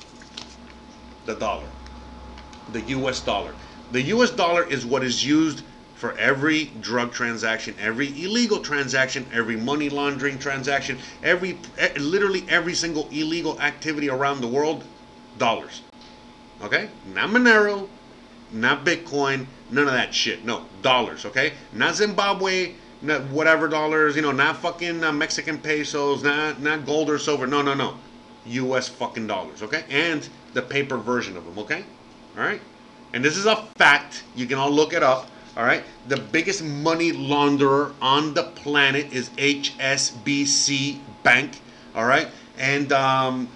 The 1.26 1.36
dollar. 1.36 1.68
The 2.72 2.82
US 2.82 3.20
dollar. 3.20 3.54
The 3.92 4.02
US 4.04 4.32
dollar 4.32 4.64
is 4.64 4.86
what 4.86 5.04
is 5.04 5.26
used 5.26 5.64
for 6.02 6.18
every 6.18 6.66
drug 6.82 7.14
transaction, 7.14 7.76
every 7.80 8.08
illegal 8.24 8.58
transaction, 8.58 9.24
every 9.32 9.56
money 9.56 9.88
laundering 9.88 10.40
transaction, 10.40 10.98
every 11.22 11.56
eh, 11.78 11.90
literally 12.00 12.44
every 12.50 12.74
single 12.74 13.08
illegal 13.12 13.62
activity 13.62 14.10
around 14.10 14.42
the 14.42 14.48
world, 14.48 14.84
dollars. 15.38 15.84
Okay? 16.64 16.90
Not 17.14 17.30
Monero, 17.30 17.88
not 18.52 18.84
Bitcoin, 18.84 19.46
none 19.70 19.88
of 19.88 19.94
that 19.94 20.12
shit. 20.12 20.44
No, 20.44 20.66
dollars, 20.82 21.24
okay? 21.26 21.54
Not 21.72 21.94
Zimbabwe, 21.94 22.74
not 23.04 23.22
whatever 23.28 23.68
dollars, 23.68 24.16
you 24.16 24.24
know, 24.24 24.32
not 24.32 24.58
fucking 24.58 25.04
uh, 25.04 25.12
Mexican 25.12 25.60
pesos, 25.60 26.24
not 26.24 26.60
not 26.60 26.84
gold 26.84 27.12
or 27.12 27.20
silver. 27.20 27.46
No, 27.46 27.62
no, 27.62 27.76
no. 27.76 27.94
US 28.48 28.90
fucking 28.90 29.28
dollars, 29.28 29.62
okay? 29.62 29.84
And 29.88 30.28
the 30.54 30.64
paper 30.64 30.98
version 30.98 31.38
of 31.38 31.46
them, 31.46 31.60
okay? 31.60 31.84
All 32.36 32.44
right? 32.44 32.62
And 33.14 33.24
this 33.24 33.38
is 33.38 33.46
a 33.46 33.58
fact. 33.76 34.24
You 34.36 34.48
can 34.48 34.58
all 34.58 34.72
look 34.72 34.94
it 34.94 35.04
up. 35.04 35.28
All 35.58 35.64
right. 35.64 35.84
The 36.08 36.18
biggest 36.18 36.64
money 36.64 37.12
launderer 37.12 37.94
on 38.02 38.34
the 38.34 38.44
planet 38.44 39.12
is 39.12 39.30
HSBC 39.32 41.00
Bank. 41.24 41.60
All 41.94 42.06
right. 42.06 42.28
And, 42.58 42.92
um, 42.94 43.50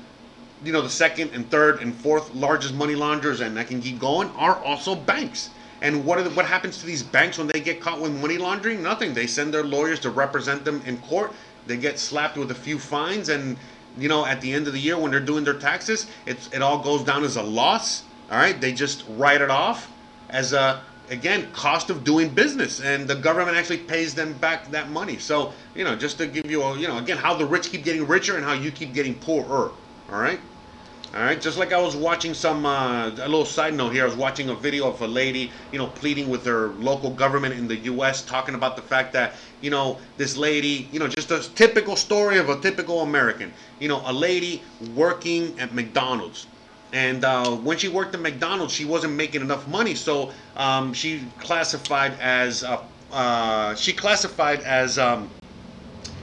you 0.63 0.73
know, 0.73 0.81
the 0.81 0.89
second 0.89 1.31
and 1.33 1.49
third 1.49 1.81
and 1.81 1.95
fourth 1.95 2.33
largest 2.33 2.73
money 2.73 2.95
launderers, 2.95 3.39
and 3.39 3.57
I 3.57 3.63
can 3.63 3.81
keep 3.81 3.99
going, 3.99 4.29
are 4.31 4.55
also 4.63 4.95
banks. 4.95 5.51
And 5.81 6.05
what 6.05 6.21
the, 6.23 6.29
what 6.31 6.45
happens 6.45 6.79
to 6.79 6.85
these 6.85 7.03
banks 7.03 7.37
when 7.37 7.47
they 7.47 7.59
get 7.59 7.79
caught 7.79 8.01
with 8.01 8.11
money 8.19 8.37
laundering? 8.37 8.81
Nothing. 8.81 9.13
They 9.13 9.27
send 9.27 9.53
their 9.53 9.63
lawyers 9.63 9.99
to 10.01 10.09
represent 10.09 10.65
them 10.65 10.81
in 10.85 10.97
court. 10.97 11.31
They 11.67 11.77
get 11.77 11.99
slapped 11.99 12.37
with 12.37 12.51
a 12.51 12.55
few 12.55 12.79
fines, 12.79 13.29
and 13.29 13.57
you 13.97 14.09
know, 14.09 14.25
at 14.25 14.41
the 14.41 14.51
end 14.53 14.67
of 14.67 14.73
the 14.73 14.79
year 14.79 14.97
when 14.97 15.11
they're 15.11 15.19
doing 15.19 15.43
their 15.43 15.53
taxes, 15.53 16.07
it's 16.25 16.47
it 16.53 16.61
all 16.61 16.79
goes 16.79 17.03
down 17.03 17.23
as 17.23 17.37
a 17.37 17.43
loss. 17.43 18.03
All 18.31 18.37
right, 18.37 18.59
they 18.59 18.71
just 18.71 19.05
write 19.09 19.41
it 19.41 19.49
off 19.49 19.91
as 20.29 20.53
a 20.53 20.81
again 21.09 21.51
cost 21.51 21.89
of 21.89 22.03
doing 22.03 22.29
business 22.29 22.79
and 22.79 23.07
the 23.07 23.15
government 23.15 23.57
actually 23.57 23.77
pays 23.77 24.15
them 24.15 24.33
back 24.33 24.71
that 24.71 24.89
money. 24.89 25.17
So 25.17 25.53
you 25.73 25.83
know 25.83 25.95
just 25.95 26.17
to 26.17 26.27
give 26.27 26.49
you 26.49 26.61
a 26.63 26.77
you 26.77 26.87
know 26.87 26.97
again 26.97 27.17
how 27.17 27.35
the 27.35 27.45
rich 27.45 27.69
keep 27.69 27.83
getting 27.83 28.07
richer 28.07 28.35
and 28.35 28.45
how 28.45 28.53
you 28.53 28.71
keep 28.71 28.93
getting 28.93 29.15
poorer 29.15 29.73
all 30.09 30.19
right? 30.19 30.39
All 31.13 31.21
right 31.21 31.39
just 31.39 31.57
like 31.57 31.71
i 31.71 31.79
was 31.79 31.95
watching 31.95 32.33
some 32.33 32.65
uh, 32.65 33.07
a 33.07 33.29
little 33.29 33.45
side 33.45 33.73
note 33.73 33.93
here 33.93 34.03
i 34.03 34.05
was 34.05 34.17
watching 34.17 34.49
a 34.49 34.55
video 34.55 34.89
of 34.89 35.01
a 35.01 35.07
lady 35.07 35.53
you 35.71 35.79
know 35.79 35.87
pleading 35.87 36.29
with 36.29 36.45
her 36.45 36.73
local 36.73 37.11
government 37.11 37.53
in 37.53 37.67
the 37.69 37.77
us 37.77 38.25
talking 38.25 38.53
about 38.53 38.75
the 38.75 38.81
fact 38.81 39.13
that 39.13 39.35
you 39.61 39.69
know 39.69 39.99
this 40.17 40.35
lady 40.35 40.89
you 40.91 40.99
know 40.99 41.07
just 41.07 41.31
a 41.31 41.39
typical 41.55 41.95
story 41.95 42.37
of 42.37 42.49
a 42.49 42.59
typical 42.59 43.01
american. 43.01 43.53
You 43.79 43.87
know 43.87 44.01
a 44.05 44.11
lady 44.11 44.63
working 44.93 45.57
at 45.57 45.73
mcdonald's 45.73 46.47
and 46.93 47.23
uh, 47.25 47.51
when 47.51 47.77
she 47.77 47.87
worked 47.87 48.15
at 48.15 48.21
McDonald's, 48.21 48.73
she 48.73 48.85
wasn't 48.85 49.13
making 49.13 49.41
enough 49.41 49.67
money, 49.67 49.95
so 49.95 50.31
um, 50.55 50.93
she 50.93 51.23
classified 51.39 52.13
as 52.19 52.63
uh, 52.63 52.81
uh, 53.11 53.75
she 53.75 53.93
classified 53.93 54.61
as 54.61 54.97
um, 54.97 55.29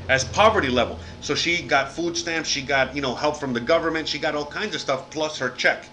as 0.08 0.24
poverty 0.24 0.68
level. 0.68 0.98
So 1.20 1.34
she 1.34 1.62
got 1.62 1.92
food 1.92 2.16
stamps, 2.16 2.48
she 2.48 2.62
got 2.62 2.94
you 2.94 3.02
know 3.02 3.14
help 3.14 3.36
from 3.36 3.52
the 3.52 3.60
government, 3.60 4.08
she 4.08 4.18
got 4.18 4.34
all 4.34 4.46
kinds 4.46 4.74
of 4.74 4.80
stuff 4.80 5.10
plus 5.10 5.38
her 5.38 5.50
check. 5.50 5.84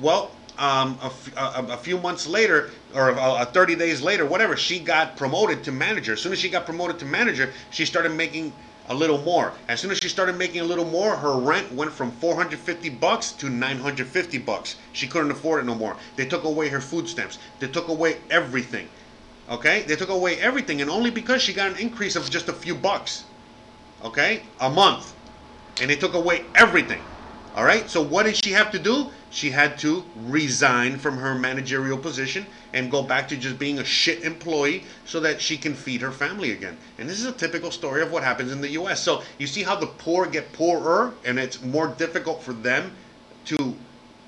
Well, 0.00 0.30
um, 0.58 0.98
a, 1.02 1.40
a, 1.40 1.66
a 1.70 1.76
few 1.76 1.98
months 1.98 2.26
later, 2.26 2.70
or 2.94 3.10
uh, 3.10 3.44
30 3.44 3.76
days 3.76 4.02
later, 4.02 4.24
whatever, 4.24 4.56
she 4.56 4.78
got 4.78 5.16
promoted 5.16 5.64
to 5.64 5.72
manager. 5.72 6.14
As 6.14 6.20
soon 6.20 6.32
as 6.32 6.38
she 6.38 6.48
got 6.48 6.64
promoted 6.64 6.98
to 7.00 7.04
manager, 7.04 7.52
she 7.70 7.84
started 7.84 8.12
making 8.12 8.52
a 8.88 8.94
little 8.94 9.18
more. 9.22 9.52
As 9.68 9.80
soon 9.80 9.90
as 9.90 9.98
she 9.98 10.08
started 10.08 10.36
making 10.36 10.60
a 10.60 10.64
little 10.64 10.84
more, 10.84 11.16
her 11.16 11.38
rent 11.38 11.72
went 11.72 11.92
from 11.92 12.12
450 12.12 12.88
bucks 12.90 13.32
to 13.32 13.48
950 13.48 14.38
bucks. 14.38 14.76
She 14.92 15.06
couldn't 15.06 15.30
afford 15.30 15.60
it 15.60 15.66
no 15.66 15.74
more. 15.74 15.96
They 16.16 16.26
took 16.26 16.44
away 16.44 16.68
her 16.68 16.80
food 16.80 17.08
stamps. 17.08 17.38
They 17.58 17.68
took 17.68 17.88
away 17.88 18.18
everything. 18.30 18.88
Okay? 19.48 19.82
They 19.82 19.96
took 19.96 20.08
away 20.08 20.38
everything 20.40 20.80
and 20.80 20.90
only 20.90 21.10
because 21.10 21.42
she 21.42 21.52
got 21.52 21.70
an 21.70 21.78
increase 21.78 22.16
of 22.16 22.28
just 22.30 22.48
a 22.48 22.52
few 22.52 22.74
bucks. 22.74 23.24
Okay? 24.04 24.42
A 24.60 24.70
month. 24.70 25.14
And 25.80 25.90
they 25.90 25.96
took 25.96 26.14
away 26.14 26.44
everything. 26.54 27.02
All 27.54 27.64
right? 27.64 27.88
So 27.88 28.02
what 28.02 28.26
did 28.26 28.36
she 28.36 28.52
have 28.52 28.70
to 28.72 28.78
do? 28.78 29.10
She 29.30 29.50
had 29.50 29.78
to 29.78 30.04
resign 30.16 30.98
from 30.98 31.18
her 31.18 31.34
managerial 31.34 31.98
position 31.98 32.46
and 32.72 32.90
go 32.90 33.02
back 33.02 33.28
to 33.28 33.36
just 33.36 33.58
being 33.58 33.78
a 33.78 33.84
shit 33.84 34.22
employee 34.22 34.84
so 35.04 35.20
that 35.20 35.40
she 35.40 35.56
can 35.56 35.74
feed 35.74 36.00
her 36.00 36.12
family 36.12 36.52
again. 36.52 36.78
And 36.98 37.08
this 37.08 37.18
is 37.18 37.26
a 37.26 37.32
typical 37.32 37.70
story 37.70 38.02
of 38.02 38.12
what 38.12 38.22
happens 38.22 38.52
in 38.52 38.60
the 38.60 38.70
US. 38.70 39.02
So 39.02 39.22
you 39.38 39.46
see 39.46 39.62
how 39.62 39.76
the 39.76 39.86
poor 39.86 40.26
get 40.26 40.52
poorer 40.52 41.12
and 41.24 41.38
it's 41.38 41.60
more 41.62 41.88
difficult 41.88 42.42
for 42.42 42.52
them 42.52 42.92
to 43.46 43.76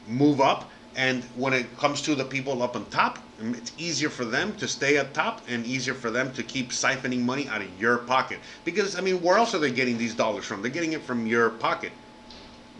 move 0.08 0.40
up. 0.40 0.70
And 0.96 1.22
when 1.36 1.52
it 1.52 1.76
comes 1.78 2.02
to 2.02 2.14
the 2.14 2.24
people 2.24 2.62
up 2.62 2.74
on 2.74 2.84
top, 2.86 3.20
it's 3.40 3.72
easier 3.78 4.10
for 4.10 4.24
them 4.24 4.56
to 4.56 4.66
stay 4.66 4.98
up 4.98 5.12
top 5.12 5.42
and 5.48 5.64
easier 5.64 5.94
for 5.94 6.10
them 6.10 6.32
to 6.32 6.42
keep 6.42 6.70
siphoning 6.70 7.20
money 7.20 7.46
out 7.48 7.62
of 7.62 7.80
your 7.80 7.98
pocket. 7.98 8.40
Because, 8.64 8.96
I 8.96 9.00
mean, 9.00 9.22
where 9.22 9.38
else 9.38 9.54
are 9.54 9.60
they 9.60 9.70
getting 9.70 9.96
these 9.96 10.14
dollars 10.14 10.44
from? 10.44 10.60
They're 10.60 10.72
getting 10.72 10.92
it 10.92 11.02
from 11.02 11.26
your 11.26 11.50
pocket, 11.50 11.92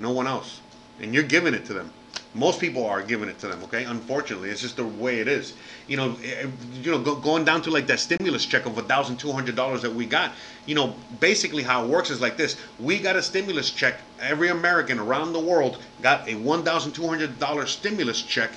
no 0.01 0.11
one 0.11 0.27
else. 0.27 0.61
And 1.01 1.15
you're 1.15 1.23
giving 1.23 1.55
it 1.55 1.65
to 1.67 1.75
them. 1.75 1.93
Most 2.35 2.61
people 2.61 2.87
are 2.87 3.03
giving 3.03 3.29
it 3.29 3.39
to 3.39 3.49
them. 3.49 3.63
Okay, 3.65 3.85
unfortunately, 3.85 4.51
it's 4.51 4.61
just 4.61 4.77
the 4.77 4.85
way 4.85 5.21
it 5.21 5.29
is. 5.29 5.55
You 5.87 5.97
know, 5.97 6.17
eh, 6.23 6.47
you 6.83 6.91
know, 6.91 6.99
go, 6.99 7.15
going 7.15 7.45
down 7.45 7.63
to 7.63 7.71
like 7.71 7.87
that 7.87 8.01
stimulus 8.01 8.45
check 8.45 8.67
of 8.67 8.75
thousand 8.87 9.17
two 9.17 9.33
hundred 9.33 9.57
dollars 9.57 9.83
that 9.83 9.95
we 9.95 10.05
got. 10.05 10.33
You 10.67 10.75
know, 10.75 10.95
basically 11.21 11.63
how 11.63 11.85
it 11.85 11.89
works 11.89 12.11
is 12.11 12.21
like 12.21 12.37
this: 12.37 12.57
we 12.79 12.99
got 12.99 13.17
a 13.17 13.23
stimulus 13.23 13.71
check. 13.71 14.01
Every 14.21 14.49
American 14.51 14.99
around 14.99 15.33
the 15.33 15.41
world 15.41 15.79
got 16.03 16.29
a 16.29 16.35
one 16.35 16.65
thousand 16.65 16.93
two 16.93 17.07
hundred 17.09 17.39
dollar 17.39 17.67
stimulus 17.67 18.21
check, 18.21 18.51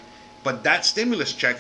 but 0.44 0.64
that 0.64 0.86
stimulus 0.86 1.32
check 1.32 1.58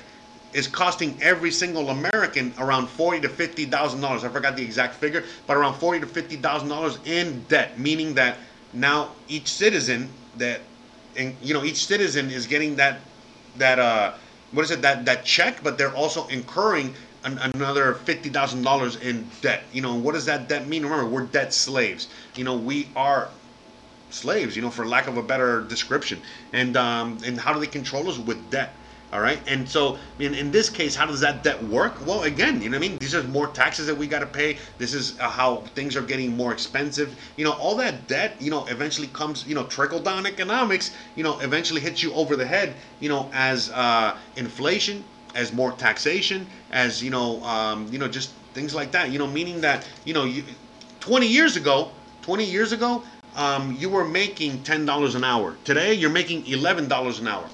is 0.53 0.67
costing 0.67 1.17
every 1.21 1.51
single 1.51 1.89
American 1.89 2.53
around 2.59 2.87
forty 2.87 3.21
to 3.21 3.29
fifty 3.29 3.65
thousand 3.65 4.01
dollars. 4.01 4.25
I 4.25 4.29
forgot 4.29 4.57
the 4.57 4.63
exact 4.63 4.95
figure, 4.95 5.23
but 5.47 5.55
around 5.55 5.75
forty 5.75 6.01
to 6.01 6.07
fifty 6.07 6.35
thousand 6.35 6.67
dollars 6.67 6.99
in 7.05 7.45
debt, 7.47 7.79
meaning 7.79 8.15
that 8.15 8.37
now 8.73 9.11
each 9.29 9.47
citizen 9.47 10.09
that 10.37 10.59
and 11.15 11.35
you 11.41 11.53
know 11.53 11.63
each 11.63 11.85
citizen 11.85 12.29
is 12.31 12.47
getting 12.47 12.75
that 12.77 13.01
that 13.55 13.79
uh 13.79 14.13
what 14.51 14.63
is 14.63 14.71
it 14.71 14.81
that 14.81 15.05
that 15.05 15.25
check 15.25 15.63
but 15.63 15.77
they're 15.77 15.95
also 15.95 16.27
incurring 16.27 16.95
an, 17.23 17.39
another 17.55 17.93
fifty 17.95 18.29
thousand 18.29 18.63
dollars 18.63 18.95
in 18.95 19.29
debt. 19.41 19.63
You 19.71 19.81
know 19.81 19.95
what 19.95 20.13
does 20.13 20.25
that 20.25 20.47
debt 20.49 20.67
mean? 20.67 20.83
Remember 20.83 21.07
we're 21.07 21.25
debt 21.27 21.53
slaves. 21.53 22.07
You 22.35 22.43
know 22.43 22.57
we 22.57 22.91
are 22.95 23.29
slaves 24.09 24.55
you 24.55 24.61
know 24.61 24.71
for 24.71 24.87
lack 24.87 25.07
of 25.07 25.17
a 25.17 25.23
better 25.23 25.63
description. 25.63 26.21
And 26.53 26.75
um 26.77 27.19
and 27.25 27.39
how 27.39 27.53
do 27.53 27.59
they 27.59 27.67
control 27.67 28.09
us? 28.09 28.17
With 28.19 28.49
debt 28.49 28.80
all 29.11 29.19
right. 29.19 29.39
And 29.45 29.67
so 29.67 29.97
in, 30.19 30.33
in 30.33 30.51
this 30.51 30.69
case, 30.69 30.95
how 30.95 31.05
does 31.05 31.19
that 31.19 31.43
debt 31.43 31.61
work? 31.63 32.05
Well, 32.05 32.23
again, 32.23 32.61
you 32.61 32.69
know 32.69 32.77
what 32.77 32.85
I 32.85 32.89
mean? 32.89 32.97
These 32.99 33.13
are 33.13 33.23
more 33.23 33.47
taxes 33.47 33.87
that 33.87 33.95
we 33.95 34.07
got 34.07 34.19
to 34.19 34.25
pay. 34.25 34.57
This 34.77 34.93
is 34.93 35.19
uh, 35.19 35.29
how 35.29 35.57
things 35.75 35.97
are 35.97 36.01
getting 36.01 36.35
more 36.37 36.53
expensive. 36.53 37.13
You 37.35 37.43
know, 37.43 37.51
all 37.53 37.75
that 37.75 38.07
debt, 38.07 38.35
you 38.39 38.49
know, 38.49 38.65
eventually 38.67 39.07
comes, 39.07 39.45
you 39.45 39.53
know, 39.53 39.65
trickle 39.65 39.99
down 39.99 40.25
economics, 40.25 40.95
you 41.15 41.23
know, 41.23 41.39
eventually 41.41 41.81
hits 41.81 42.01
you 42.01 42.13
over 42.13 42.37
the 42.37 42.45
head, 42.45 42.73
you 43.01 43.09
know, 43.09 43.29
as 43.33 43.69
uh, 43.71 44.17
inflation, 44.37 45.03
as 45.35 45.51
more 45.51 45.73
taxation, 45.73 46.47
as, 46.71 47.03
you 47.03 47.09
know, 47.09 47.43
um, 47.43 47.87
you 47.91 47.99
know, 47.99 48.07
just 48.07 48.31
things 48.53 48.73
like 48.73 48.91
that, 48.91 49.11
you 49.11 49.19
know, 49.19 49.27
meaning 49.27 49.59
that, 49.59 49.85
you 50.05 50.13
know, 50.13 50.23
you, 50.23 50.43
20 51.01 51.27
years 51.27 51.57
ago, 51.57 51.91
20 52.21 52.45
years 52.45 52.71
ago, 52.71 53.03
um, 53.35 53.75
you 53.77 53.89
were 53.89 54.05
making 54.05 54.59
$10 54.59 55.15
an 55.15 55.23
hour. 55.23 55.57
Today, 55.63 55.93
you're 55.93 56.09
making 56.09 56.43
$11 56.43 57.19
an 57.19 57.27
hour. 57.27 57.49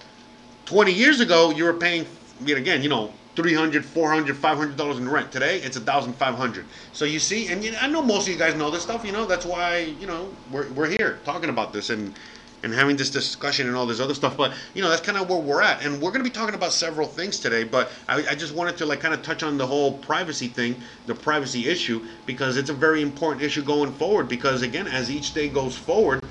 20 0.67 0.91
years 0.91 1.21
ago, 1.21 1.49
you 1.49 1.63
were 1.63 1.73
paying, 1.73 2.06
again, 2.45 2.84
you 2.84 2.89
know, 2.89 3.12
300 3.38 3.86
400 3.86 4.36
500 4.36 4.75
dollars 4.75 4.97
in 4.97 5.08
rent. 5.08 5.32
Today 5.32 5.58
it's 5.60 5.77
1500 5.77 6.65
so 6.91 7.06
you 7.06 7.19
see 7.19 7.49
and 7.49 7.63
you 7.63 7.71
know, 7.71 7.77
i 7.84 7.88
know 7.88 8.01
most 8.01 8.23
of 8.23 8.34
you 8.34 8.39
guys 8.39 8.56
know 8.56 8.71
this 8.71 8.82
stuff 8.82 9.06
you 9.06 9.12
know 9.12 9.27
that's 9.27 9.45
why 9.45 9.77
you 9.99 10.08
know 10.08 10.27
we're, 10.51 10.67
we're 10.69 10.89
here 10.89 11.19
talking 11.23 11.51
about 11.51 11.71
this 11.71 11.91
and 11.91 12.15
and 12.63 12.73
having 12.73 12.97
this 12.97 13.12
discussion 13.12 13.67
and 13.67 13.75
all 13.75 13.86
this 13.86 13.99
other 13.99 14.15
stuff. 14.15 14.36
But 14.36 14.53
you 14.73 14.82
know 14.82 14.89
that's 14.89 15.03
kind 15.03 15.19
of 15.19 15.30
where 15.30 15.38
we're 15.38 15.62
at. 15.62 15.86
And 15.86 16.01
we're 16.01 16.10
going 16.10 16.23
to 16.23 16.30
be 16.30 16.32
talking 16.32 16.56
about 16.56 16.73
several 16.73 17.08
things 17.08 17.39
today 17.39 17.63
but 17.63 17.91
I, 18.10 18.25
I 18.32 18.36
just 18.36 18.56
wanted 18.56 18.75
to 18.77 18.88
like 18.88 18.99
kind 18.99 19.13
of 19.13 19.21
touch 19.21 19.43
on 19.43 19.56
the 19.56 19.67
whole 19.67 19.99
privacy 19.99 20.47
thing 20.47 20.75
the 21.06 21.13
privacy 21.13 21.67
issue 21.67 22.03
because 22.25 22.58
it's 22.58 22.71
a 22.71 22.73
very 22.73 23.03
important 23.03 23.43
issue 23.43 23.62
going 23.62 23.93
forward. 23.93 24.27
Because 24.27 24.63
again 24.63 24.88
as 24.88 25.12
each 25.12 25.36
day 25.36 25.47
goes 25.47 25.77
forward 25.77 26.23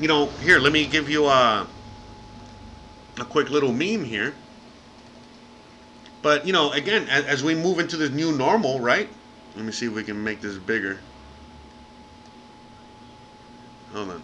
you 0.00 0.08
know 0.08 0.26
here 0.42 0.58
let 0.58 0.72
me 0.72 0.86
give 0.86 1.08
you 1.08 1.26
a 1.26 1.66
a 3.22 3.24
quick 3.24 3.48
little 3.48 3.72
meme 3.72 4.04
here. 4.04 4.34
But 6.20 6.46
you 6.46 6.52
know, 6.52 6.72
again, 6.72 7.08
as, 7.08 7.24
as, 7.24 7.44
we 7.44 7.54
move 7.54 7.78
into 7.78 7.96
this 7.96 8.10
new 8.10 8.32
normal, 8.32 8.80
right? 8.80 9.08
Let 9.56 9.64
me 9.64 9.72
see 9.72 9.86
if 9.86 9.94
we 9.94 10.04
can 10.04 10.22
make 10.22 10.40
this 10.40 10.58
bigger. 10.58 10.98
Hold 13.92 14.10
on. 14.10 14.22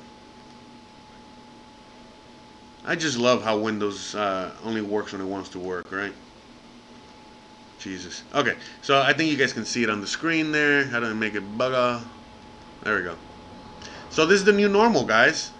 I 2.85 2.97
just 2.97 3.19
love 3.19 3.43
how 3.43 3.59
Windows 3.59 4.15
uh, 4.15 4.53
only 4.65 4.81
works 4.81 5.13
when 5.13 5.21
it 5.21 5.27
wants 5.27 5.51
to 5.51 5.59
work, 5.59 5.91
right? 5.93 6.13
Jesus. 7.79 8.23
Okay, 8.35 8.55
so 8.83 9.01
I 9.01 9.13
think 9.13 9.31
you 9.31 9.37
guys 9.37 9.53
can 9.53 9.65
see 9.65 9.83
it 9.83 9.91
on 9.91 10.01
the 10.01 10.07
screen 10.07 10.53
there. 10.53 10.87
How 10.87 11.01
do 11.01 11.07
I 11.07 11.13
make 11.13 11.35
it 11.35 11.59
bugger? 11.59 12.03
There 12.83 12.97
we 12.97 13.03
go. 13.03 13.17
So 14.11 14.25
this 14.27 14.39
is 14.41 14.45
the 14.45 14.53
new 14.53 14.69
normal, 14.69 15.05
guys. 15.05 15.53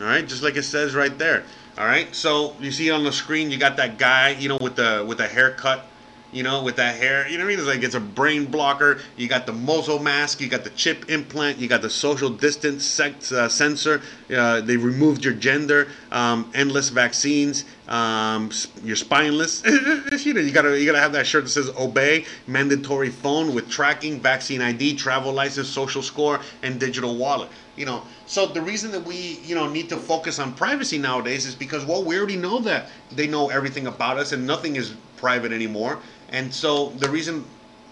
All 0.00 0.06
right, 0.06 0.26
just 0.26 0.42
like 0.42 0.56
it 0.56 0.62
says 0.62 0.94
right 0.94 1.16
there. 1.18 1.44
All 1.78 1.86
right, 1.86 2.14
so 2.14 2.54
you 2.60 2.70
see 2.70 2.90
on 2.90 3.02
the 3.02 3.12
screen, 3.12 3.50
you 3.50 3.56
got 3.56 3.78
that 3.78 3.96
guy, 3.96 4.30
you 4.30 4.50
know, 4.50 4.58
with 4.60 4.76
the 4.76 5.06
with 5.08 5.16
the 5.16 5.26
haircut, 5.26 5.86
you 6.30 6.42
know, 6.42 6.62
with 6.62 6.76
that 6.76 6.96
hair. 6.96 7.26
You 7.26 7.38
know 7.38 7.44
what 7.44 7.48
I 7.48 7.56
mean? 7.56 7.58
It's 7.60 7.68
like 7.68 7.82
it's 7.82 7.94
a 7.94 8.00
brain 8.00 8.44
blocker. 8.44 9.00
You 9.16 9.26
got 9.26 9.46
the 9.46 9.54
muzzle 9.54 9.98
mask. 9.98 10.42
You 10.42 10.48
got 10.48 10.64
the 10.64 10.70
chip 10.70 11.08
implant. 11.08 11.56
You 11.56 11.68
got 11.68 11.80
the 11.80 11.88
social 11.88 12.28
distance 12.28 12.84
sex, 12.84 13.32
uh, 13.32 13.48
sensor. 13.48 14.02
Uh, 14.30 14.60
they 14.60 14.76
removed 14.76 15.24
your 15.24 15.32
gender. 15.32 15.88
Um, 16.10 16.50
endless 16.54 16.90
vaccines. 16.90 17.64
Um, 17.88 18.50
you're 18.84 18.94
spineless. 18.94 19.62
you 20.26 20.34
know, 20.34 20.42
you 20.42 20.52
gotta 20.52 20.78
you 20.78 20.84
gotta 20.84 21.00
have 21.00 21.12
that 21.12 21.26
shirt 21.26 21.44
that 21.44 21.50
says 21.50 21.70
obey. 21.78 22.26
Mandatory 22.46 23.08
phone 23.08 23.54
with 23.54 23.70
tracking, 23.70 24.20
vaccine 24.20 24.60
ID, 24.60 24.96
travel 24.96 25.32
license, 25.32 25.68
social 25.68 26.02
score, 26.02 26.40
and 26.62 26.78
digital 26.78 27.16
wallet 27.16 27.48
you 27.76 27.86
know 27.86 28.02
so 28.26 28.46
the 28.46 28.60
reason 28.60 28.90
that 28.90 29.04
we 29.04 29.40
you 29.44 29.54
know 29.54 29.68
need 29.68 29.88
to 29.88 29.96
focus 29.96 30.38
on 30.38 30.52
privacy 30.54 30.98
nowadays 30.98 31.46
is 31.46 31.54
because 31.54 31.84
well 31.84 32.04
we 32.04 32.16
already 32.16 32.36
know 32.36 32.58
that 32.58 32.88
they 33.10 33.26
know 33.26 33.48
everything 33.50 33.86
about 33.86 34.18
us 34.18 34.32
and 34.32 34.46
nothing 34.46 34.76
is 34.76 34.94
private 35.16 35.52
anymore 35.52 35.98
and 36.30 36.52
so 36.52 36.90
the 36.90 37.08
reason 37.08 37.44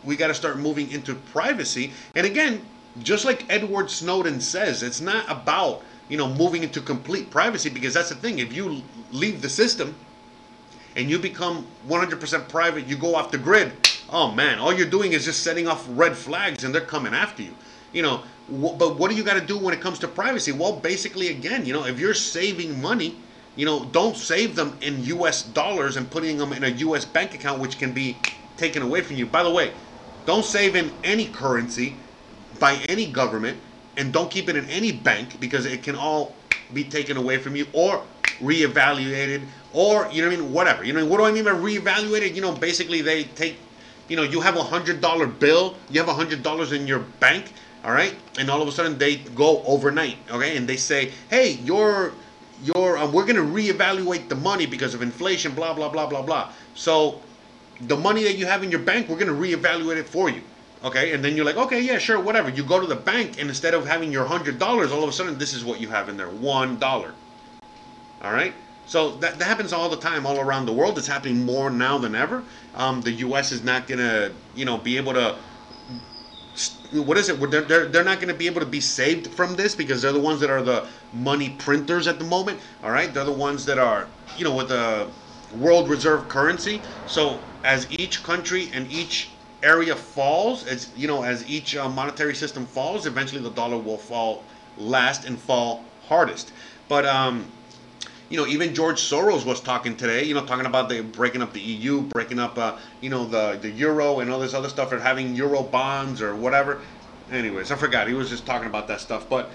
we 0.05 0.16
got 0.16 0.29
to 0.29 0.35
start 0.35 0.59
moving 0.59 0.90
into 0.90 1.14
privacy 1.14 1.93
and 2.14 2.27
again 2.27 2.61
just 3.03 3.25
like 3.25 3.45
edward 3.49 3.90
snowden 3.90 4.40
says 4.40 4.83
it's 4.83 5.01
not 5.01 5.25
about 5.31 5.83
you 6.09 6.16
know 6.16 6.29
moving 6.35 6.62
into 6.62 6.81
complete 6.81 7.31
privacy 7.31 7.71
because 7.71 7.95
that's 7.95 8.11
the 8.11 8.14
thing 8.14 8.38
if 8.38 8.53
you 8.53 8.83
leave 9.12 9.40
the 9.40 9.49
system 9.49 9.95
and 10.97 11.09
you 11.09 11.19
become 11.19 11.66
100% 11.88 12.49
private, 12.49 12.87
you 12.87 12.97
go 12.97 13.14
off 13.14 13.31
the 13.31 13.38
grid. 13.38 13.73
Oh 14.09 14.33
man, 14.33 14.59
all 14.59 14.73
you're 14.73 14.88
doing 14.88 15.12
is 15.12 15.25
just 15.25 15.43
setting 15.43 15.69
off 15.69 15.87
red 15.90 16.16
flags, 16.16 16.64
and 16.64 16.75
they're 16.75 16.81
coming 16.81 17.14
after 17.14 17.43
you. 17.43 17.55
You 17.92 18.03
know, 18.03 18.22
but 18.48 18.98
what 18.98 19.11
do 19.11 19.16
you 19.16 19.24
got 19.24 19.35
to 19.35 19.46
do 19.46 19.59
when 19.59 19.74
it 19.74 19.81
comes 19.81 19.98
to 20.00 20.09
privacy? 20.09 20.53
Well, 20.53 20.72
basically, 20.72 21.29
again, 21.29 21.66
you 21.66 21.72
know, 21.72 21.85
if 21.85 21.98
you're 21.98 22.14
saving 22.14 22.81
money, 22.81 23.16
you 23.57 23.66
know, 23.66 23.85
don't 23.85 24.16
save 24.16 24.57
them 24.57 24.79
in 24.81 25.05
U.S. 25.05 25.42
dollars 25.42 25.96
and 25.96 26.11
putting 26.11 26.38
them 26.38 26.53
in 26.53 26.64
a 26.64 26.68
U.S. 26.68 27.05
bank 27.05 27.35
account, 27.35 27.61
which 27.61 27.79
can 27.79 27.92
be 27.92 28.16
taken 28.57 28.83
away 28.83 29.00
from 29.00 29.16
you. 29.16 29.26
By 29.26 29.42
the 29.42 29.50
way, 29.50 29.72
don't 30.24 30.44
save 30.44 30.76
in 30.76 30.92
any 31.03 31.26
currency 31.26 31.96
by 32.59 32.74
any 32.88 33.07
government, 33.11 33.59
and 33.96 34.12
don't 34.12 34.31
keep 34.31 34.48
it 34.48 34.57
in 34.57 34.68
any 34.70 34.92
bank 34.92 35.40
because 35.40 35.66
it 35.66 35.83
can 35.83 35.96
all 35.96 36.35
be 36.72 36.85
taken 36.85 37.16
away 37.16 37.38
from 37.38 37.57
you 37.57 37.66
or 37.72 38.05
reevaluated 38.40 39.46
or 39.72 40.09
you 40.11 40.22
know 40.22 40.29
what 40.29 40.35
I 40.35 40.40
mean, 40.40 40.53
whatever. 40.53 40.85
You 40.85 40.92
know 40.92 41.07
what 41.07 41.18
do 41.18 41.24
I 41.24 41.33
mean 41.33 41.44
by 41.44 41.50
reevaluated? 41.50 42.35
You 42.35 42.40
know, 42.40 42.53
basically 42.53 43.03
they 43.03 43.24
take, 43.24 43.59
you 44.09 44.16
know, 44.16 44.22
you 44.22 44.40
have 44.40 44.57
a 44.57 44.62
hundred 44.62 45.00
dollar 45.00 45.26
bill, 45.26 45.76
you 45.90 46.00
have 46.00 46.09
a 46.09 46.14
hundred 46.14 46.42
dollars 46.42 46.72
in 46.72 46.87
your 46.87 47.00
bank, 47.00 47.53
all 47.85 47.93
right, 47.93 48.14
and 48.38 48.51
all 48.51 48.61
of 48.61 48.69
a 48.69 48.73
sudden 48.73 48.99
they 48.99 49.16
go 49.16 49.62
overnight, 49.64 50.16
okay, 50.31 50.57
and 50.57 50.69
they 50.69 50.77
say, 50.77 51.12
hey, 51.31 51.53
your 51.64 52.12
your 52.62 52.99
um, 52.99 53.12
we're 53.12 53.25
gonna 53.27 53.40
reevaluate 53.40 54.29
the 54.29 54.35
money 54.35 54.66
because 54.66 54.95
of 54.95 55.03
inflation, 55.03 55.55
blah 55.55 55.73
blah 55.73 55.88
blah 55.88 56.07
blah 56.07 56.23
blah. 56.23 56.53
So 56.75 57.21
the 57.81 57.97
money 57.97 58.23
that 58.25 58.37
you 58.37 58.47
have 58.47 58.62
in 58.62 58.71
your 58.71 58.81
bank, 58.81 59.09
we're 59.09 59.19
gonna 59.19 59.33
reevaluate 59.33 59.97
it 59.97 60.09
for 60.09 60.29
you. 60.29 60.43
Okay, 60.83 61.12
and 61.12 61.23
then 61.25 61.37
you're 61.37 61.45
like, 61.45 61.57
okay, 61.57 61.81
yeah, 61.81 61.99
sure, 61.99 62.19
whatever. 62.19 62.49
You 62.49 62.62
go 62.64 62.81
to 62.81 62.87
the 62.87 62.97
bank, 62.97 63.38
and 63.38 63.49
instead 63.49 63.75
of 63.75 63.87
having 63.87 64.12
your 64.12 64.25
hundred 64.25 64.59
dollars, 64.59 64.93
all 64.93 65.03
of 65.03 65.09
a 65.09 65.12
sudden 65.12 65.38
this 65.38 65.55
is 65.55 65.64
what 65.64 65.81
you 65.81 65.88
have 65.88 66.09
in 66.09 66.16
there, 66.16 66.29
one 66.29 66.79
dollar. 66.79 67.14
All 68.23 68.33
right. 68.33 68.55
So 68.87 69.12
that, 69.19 69.38
that 69.38 69.45
happens 69.45 69.73
all 69.73 69.88
the 69.88 69.97
time, 69.97 70.27
all 70.27 70.40
around 70.40 70.66
the 70.66 70.73
world. 70.73 70.99
It's 70.99 71.07
happening 71.07 71.45
more 71.45 71.71
now 71.71 71.97
than 71.99 72.14
ever. 72.14 72.43
Um, 72.75 73.01
the 73.03 73.12
U.S. 73.12 73.53
is 73.53 73.62
not 73.62 73.87
gonna, 73.87 74.33
you 74.55 74.64
know, 74.64 74.79
be 74.79 74.97
able 74.97 75.12
to. 75.14 75.37
What 76.92 77.16
is 77.18 77.29
it? 77.29 77.38
They're, 77.51 77.62
they're, 77.62 77.87
they're 77.87 78.05
not 78.05 78.18
going 78.18 78.29
to 78.29 78.35
be 78.35 78.46
able 78.46 78.61
to 78.61 78.66
be 78.66 78.81
saved 78.81 79.29
from 79.29 79.55
this 79.55 79.75
because 79.75 80.03
they're 80.03 80.12
the 80.12 80.18
ones 80.20 80.40
that 80.40 80.51
are 80.51 80.62
the 80.62 80.87
money 81.12 81.51
printers 81.51 82.07
at 82.07 82.18
the 82.18 82.25
moment. 82.25 82.61
All 82.83 82.90
right, 82.90 83.12
they're 83.12 83.25
the 83.25 83.33
ones 83.33 83.64
that 83.66 83.79
are, 83.79 84.09
you 84.37 84.44
know, 84.44 84.55
with 84.55 84.68
the 84.68 85.09
world 85.57 85.88
reserve 85.88 86.29
currency. 86.29 86.83
So 87.07 87.40
as 87.64 87.90
each 87.90 88.23
country 88.23 88.70
and 88.73 88.90
each 88.90 89.31
area 89.62 89.94
falls, 89.94 90.66
as 90.66 90.90
you 90.96 91.07
know, 91.07 91.23
as 91.23 91.49
each 91.49 91.77
uh, 91.77 91.88
monetary 91.88 92.35
system 92.35 92.66
falls, 92.66 93.07
eventually 93.07 93.42
the 93.42 93.51
dollar 93.51 93.79
will 93.79 93.99
fall 93.99 94.42
last 94.79 95.25
and 95.25 95.38
fall 95.38 95.85
hardest. 96.09 96.53
But 96.88 97.07
um, 97.07 97.46
you 98.31 98.37
know, 98.37 98.47
even 98.47 98.75
George 98.75 99.01
Soros 99.01 99.45
was 99.45 99.61
talking 99.61 99.97
today, 99.97 100.23
you 100.23 100.35
know, 100.35 100.47
talking 100.47 100.64
about 100.64 100.88
the 100.88 101.03
breaking 101.03 101.43
up 101.43 101.53
the 101.53 101.61
EU, 101.61 102.03
breaking 102.03 102.38
up, 102.38 102.57
uh, 102.57 102.79
you 103.01 103.11
know, 103.11 103.27
the 103.27 103.59
the 103.61 103.71
euro 103.71 104.21
and 104.21 104.31
all 104.31 104.38
this 104.38 104.55
other 104.55 104.69
stuff, 104.69 104.93
or 104.93 105.01
having 105.01 105.35
euro 105.35 105.64
bonds 105.64 106.23
or 106.23 106.37
whatever. 106.37 106.81
Anyways, 107.29 107.73
I 107.73 107.77
forgot. 107.77 108.07
He 108.07 108.14
was 108.14 108.31
just 108.31 108.47
talking 108.47 108.69
about 108.69 108.87
that 108.88 109.01
stuff, 109.01 109.29
but 109.29 109.53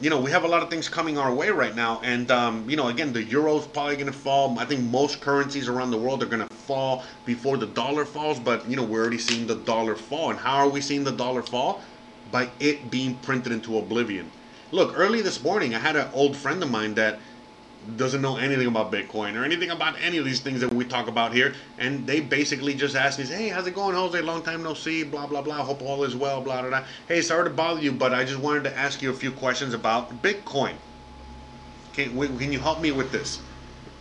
you 0.00 0.10
know, 0.10 0.18
we 0.20 0.30
have 0.30 0.44
a 0.44 0.48
lot 0.48 0.62
of 0.62 0.70
things 0.70 0.88
coming 0.88 1.18
our 1.18 1.32
way 1.32 1.50
right 1.50 1.76
now, 1.76 2.00
and 2.02 2.30
um, 2.30 2.68
you 2.68 2.76
know, 2.76 2.88
again, 2.88 3.12
the 3.12 3.22
euro's 3.22 3.66
probably 3.66 3.96
going 3.96 4.06
to 4.06 4.18
fall. 4.18 4.58
I 4.58 4.64
think 4.64 4.82
most 4.82 5.20
currencies 5.20 5.68
around 5.68 5.90
the 5.90 5.98
world 5.98 6.22
are 6.22 6.26
going 6.26 6.46
to 6.46 6.54
fall 6.54 7.04
before 7.26 7.58
the 7.58 7.66
dollar 7.66 8.06
falls, 8.06 8.40
but 8.40 8.68
you 8.68 8.76
know, 8.76 8.82
we're 8.82 9.02
already 9.02 9.18
seeing 9.18 9.46
the 9.46 9.56
dollar 9.56 9.94
fall, 9.94 10.30
and 10.30 10.38
how 10.38 10.56
are 10.56 10.70
we 10.70 10.80
seeing 10.80 11.04
the 11.04 11.12
dollar 11.12 11.42
fall? 11.42 11.82
By 12.30 12.48
it 12.60 12.90
being 12.90 13.18
printed 13.18 13.52
into 13.52 13.76
oblivion. 13.76 14.30
Look, 14.70 14.94
early 14.96 15.20
this 15.20 15.42
morning, 15.42 15.74
I 15.74 15.78
had 15.78 15.94
an 15.94 16.08
old 16.14 16.36
friend 16.36 16.62
of 16.62 16.70
mine 16.70 16.94
that 16.94 17.20
doesn't 17.96 18.22
know 18.22 18.36
anything 18.36 18.66
about 18.66 18.90
Bitcoin 18.90 19.40
or 19.40 19.44
anything 19.44 19.70
about 19.70 19.94
any 20.00 20.18
of 20.18 20.24
these 20.24 20.40
things 20.40 20.60
that 20.60 20.72
we 20.72 20.84
talk 20.84 21.08
about 21.08 21.32
here. 21.32 21.54
And 21.78 22.06
they 22.06 22.20
basically 22.20 22.74
just 22.74 22.96
ask 22.96 23.18
me, 23.18 23.26
hey, 23.26 23.48
how's 23.48 23.66
it 23.66 23.74
going, 23.74 23.94
Jose? 23.94 24.20
Long 24.22 24.42
time 24.42 24.62
no 24.62 24.74
see, 24.74 25.04
blah, 25.04 25.26
blah, 25.26 25.42
blah. 25.42 25.64
Hope 25.64 25.82
all 25.82 26.04
is 26.04 26.16
well, 26.16 26.40
blah, 26.40 26.60
blah, 26.60 26.70
blah. 26.70 26.84
Hey, 27.06 27.22
sorry 27.22 27.44
to 27.44 27.54
bother 27.54 27.80
you, 27.80 27.92
but 27.92 28.12
I 28.12 28.24
just 28.24 28.40
wanted 28.40 28.64
to 28.64 28.76
ask 28.76 29.02
you 29.02 29.10
a 29.10 29.14
few 29.14 29.30
questions 29.30 29.74
about 29.74 30.22
Bitcoin. 30.22 30.74
Can, 31.92 32.16
can 32.38 32.52
you 32.52 32.58
help 32.58 32.80
me 32.80 32.90
with 32.90 33.12
this? 33.12 33.40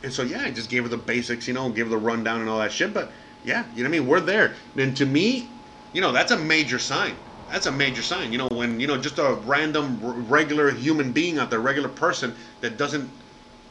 And 0.03 0.11
so, 0.11 0.23
yeah, 0.23 0.43
I 0.43 0.51
just 0.51 0.69
gave 0.69 0.83
her 0.83 0.89
the 0.89 0.97
basics, 0.97 1.47
you 1.47 1.53
know, 1.53 1.69
give 1.69 1.87
her 1.87 1.91
the 1.91 1.97
rundown 1.97 2.41
and 2.41 2.49
all 2.49 2.59
that 2.59 2.71
shit. 2.71 2.93
But 2.93 3.11
yeah, 3.43 3.65
you 3.75 3.83
know 3.83 3.89
what 3.89 3.95
I 3.95 3.99
mean? 3.99 4.07
We're 4.07 4.19
there. 4.19 4.55
And 4.75 4.97
to 4.97 5.05
me, 5.05 5.47
you 5.93 6.01
know, 6.01 6.11
that's 6.11 6.31
a 6.31 6.37
major 6.37 6.79
sign 6.79 7.15
that's 7.53 7.67
a 7.67 7.71
major 7.71 8.01
sign. 8.01 8.31
You 8.31 8.39
know, 8.39 8.47
when 8.51 8.79
you 8.79 8.87
know 8.87 8.97
just 8.97 9.19
a 9.19 9.35
random 9.45 9.99
regular 10.27 10.71
human 10.71 11.11
being 11.11 11.37
out 11.37 11.51
there, 11.51 11.59
regular 11.59 11.87
person 11.87 12.35
that 12.61 12.77
doesn't 12.77 13.09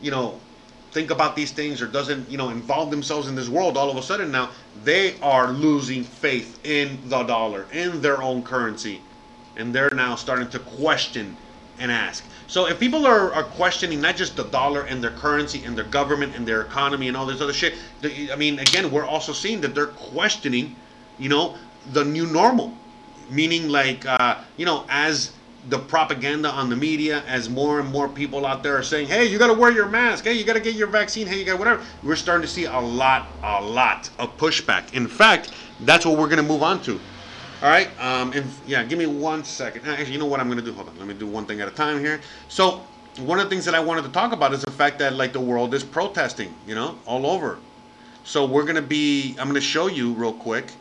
you 0.02 0.10
know, 0.10 0.38
think 0.90 1.10
about 1.10 1.34
these 1.34 1.52
things 1.52 1.80
or 1.80 1.86
doesn't, 1.86 2.28
you 2.28 2.36
know, 2.36 2.50
involve 2.50 2.90
themselves 2.90 3.28
in 3.28 3.34
this 3.34 3.48
world, 3.48 3.76
all 3.76 3.90
of 3.90 3.96
a 3.96 4.02
sudden 4.02 4.30
now 4.30 4.50
they 4.84 5.18
are 5.20 5.52
losing 5.52 6.04
faith 6.04 6.58
in 6.66 6.98
the 7.08 7.22
dollar, 7.22 7.66
in 7.72 8.02
their 8.02 8.22
own 8.22 8.42
currency. 8.42 9.00
And 9.56 9.74
they're 9.74 9.90
now 9.94 10.16
starting 10.16 10.48
to 10.50 10.58
question 10.58 11.36
and 11.78 11.90
ask. 11.90 12.24
So 12.46 12.66
if 12.66 12.78
people 12.78 13.06
are, 13.06 13.32
are 13.32 13.44
questioning 13.44 14.00
not 14.00 14.16
just 14.16 14.36
the 14.36 14.44
dollar 14.44 14.82
and 14.82 15.02
their 15.02 15.10
currency 15.12 15.64
and 15.64 15.76
their 15.76 15.84
government 15.84 16.36
and 16.36 16.46
their 16.46 16.62
economy 16.62 17.08
and 17.08 17.16
all 17.16 17.24
this 17.24 17.40
other 17.40 17.52
shit, 17.52 17.74
I 18.04 18.36
mean, 18.36 18.58
again, 18.58 18.90
we're 18.90 19.06
also 19.06 19.32
seeing 19.32 19.60
that 19.62 19.74
they're 19.74 19.86
questioning, 19.86 20.76
you 21.18 21.28
know, 21.28 21.56
the 21.92 22.04
new 22.04 22.26
normal. 22.26 22.76
Meaning, 23.30 23.70
like, 23.70 24.04
uh, 24.04 24.42
you 24.58 24.66
know, 24.66 24.84
as 24.90 25.32
the 25.68 25.78
propaganda 25.78 26.50
on 26.50 26.68
the 26.68 26.76
media 26.76 27.22
as 27.26 27.48
more 27.48 27.78
and 27.78 27.88
more 27.90 28.08
people 28.08 28.44
out 28.44 28.62
there 28.62 28.76
are 28.76 28.82
saying, 28.82 29.06
hey, 29.06 29.26
you 29.26 29.38
got 29.38 29.46
to 29.46 29.54
wear 29.54 29.70
your 29.70 29.88
mask. 29.88 30.24
Hey, 30.24 30.32
you 30.32 30.44
got 30.44 30.54
to 30.54 30.60
get 30.60 30.74
your 30.74 30.88
vaccine. 30.88 31.26
Hey, 31.26 31.38
you 31.38 31.44
got 31.44 31.58
whatever. 31.58 31.82
We're 32.02 32.16
starting 32.16 32.42
to 32.42 32.48
see 32.48 32.64
a 32.64 32.78
lot, 32.78 33.28
a 33.42 33.62
lot 33.62 34.10
of 34.18 34.36
pushback. 34.36 34.94
In 34.94 35.06
fact, 35.06 35.52
that's 35.80 36.04
what 36.04 36.18
we're 36.18 36.28
going 36.28 36.42
to 36.42 36.48
move 36.48 36.62
on 36.62 36.82
to. 36.82 36.98
All 37.62 37.68
right. 37.68 37.88
Um, 38.00 38.32
if, 38.32 38.44
yeah, 38.66 38.82
give 38.82 38.98
me 38.98 39.06
one 39.06 39.44
second. 39.44 39.86
Actually, 39.86 40.12
you 40.12 40.18
know 40.18 40.26
what 40.26 40.40
I'm 40.40 40.48
going 40.48 40.58
to 40.58 40.64
do? 40.64 40.72
Hold 40.72 40.88
on. 40.88 40.98
Let 40.98 41.06
me 41.06 41.14
do 41.14 41.26
one 41.26 41.46
thing 41.46 41.60
at 41.60 41.68
a 41.68 41.72
time 41.72 42.00
here. 42.00 42.20
So, 42.48 42.82
one 43.18 43.38
of 43.38 43.44
the 43.44 43.50
things 43.50 43.64
that 43.66 43.74
I 43.74 43.80
wanted 43.80 44.02
to 44.02 44.08
talk 44.08 44.32
about 44.32 44.52
is 44.54 44.62
the 44.62 44.70
fact 44.70 44.98
that 45.00 45.12
like 45.12 45.32
the 45.32 45.40
world 45.40 45.74
is 45.74 45.84
protesting, 45.84 46.54
you 46.66 46.74
know, 46.74 46.98
all 47.06 47.26
over. 47.26 47.58
So 48.24 48.46
we're 48.46 48.62
going 48.62 48.76
to 48.76 48.82
be. 48.82 49.36
I'm 49.38 49.46
going 49.48 49.54
to 49.54 49.60
show 49.60 49.86
you 49.86 50.12
real 50.14 50.32
quick. 50.32 50.72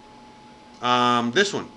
Um, 0.82 1.32
this 1.32 1.54
one 1.54 1.70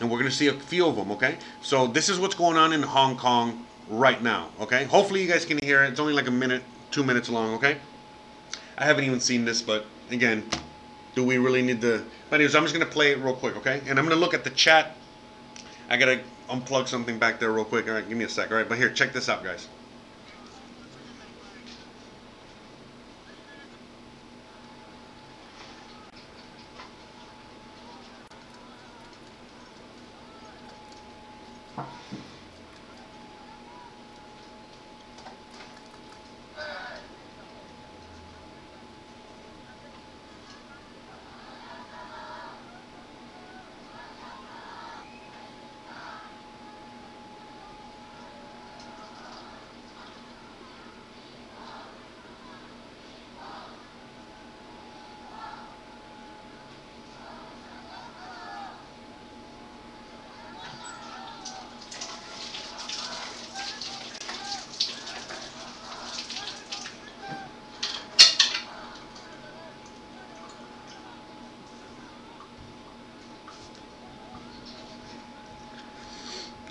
and 0.00 0.10
we're 0.10 0.18
going 0.18 0.30
to 0.30 0.36
see 0.36 0.48
a 0.48 0.52
few 0.52 0.86
of 0.86 0.96
them, 0.96 1.10
okay? 1.12 1.36
So 1.62 1.86
this 1.86 2.08
is 2.08 2.18
what's 2.18 2.34
going 2.34 2.56
on 2.56 2.72
in 2.72 2.82
Hong 2.82 3.16
Kong 3.16 3.64
right 3.88 4.22
now, 4.22 4.48
okay? 4.60 4.84
Hopefully 4.84 5.22
you 5.22 5.28
guys 5.28 5.44
can 5.44 5.58
hear 5.58 5.84
it. 5.84 5.90
It's 5.90 6.00
only 6.00 6.12
like 6.12 6.26
a 6.26 6.32
minute, 6.32 6.62
two 6.90 7.04
minutes 7.04 7.28
long, 7.28 7.54
okay? 7.54 7.76
I 8.76 8.84
haven't 8.84 9.04
even 9.04 9.20
seen 9.20 9.44
this, 9.44 9.62
but 9.62 9.86
again, 10.10 10.44
do 11.14 11.24
we 11.24 11.38
really 11.38 11.62
need 11.62 11.80
to... 11.82 12.04
But 12.28 12.36
anyways, 12.36 12.54
I'm 12.54 12.64
just 12.64 12.74
going 12.74 12.86
to 12.86 12.92
play 12.92 13.12
it 13.12 13.18
real 13.18 13.34
quick, 13.34 13.56
okay? 13.56 13.80
And 13.86 13.98
I'm 13.98 14.04
going 14.04 14.16
to 14.16 14.20
look 14.20 14.34
at 14.34 14.42
the 14.42 14.50
chat. 14.50 14.96
I 15.88 15.96
got 15.96 16.06
to 16.06 16.20
unplug 16.50 16.88
something 16.88 17.18
back 17.18 17.38
there 17.38 17.52
real 17.52 17.64
quick. 17.64 17.86
All 17.86 17.94
right, 17.94 18.08
give 18.08 18.18
me 18.18 18.24
a 18.24 18.28
sec, 18.28 18.50
all 18.50 18.56
right? 18.56 18.68
But 18.68 18.78
here, 18.78 18.90
check 18.90 19.12
this 19.12 19.28
out, 19.28 19.44
guys. 19.44 19.68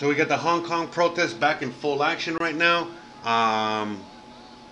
So 0.03 0.09
we 0.09 0.15
got 0.15 0.27
the 0.27 0.35
Hong 0.35 0.65
Kong 0.65 0.89
protests 0.89 1.31
back 1.31 1.61
in 1.61 1.71
full 1.71 2.03
action 2.03 2.35
right 2.41 2.53
now. 2.53 2.89
Um, 3.23 4.03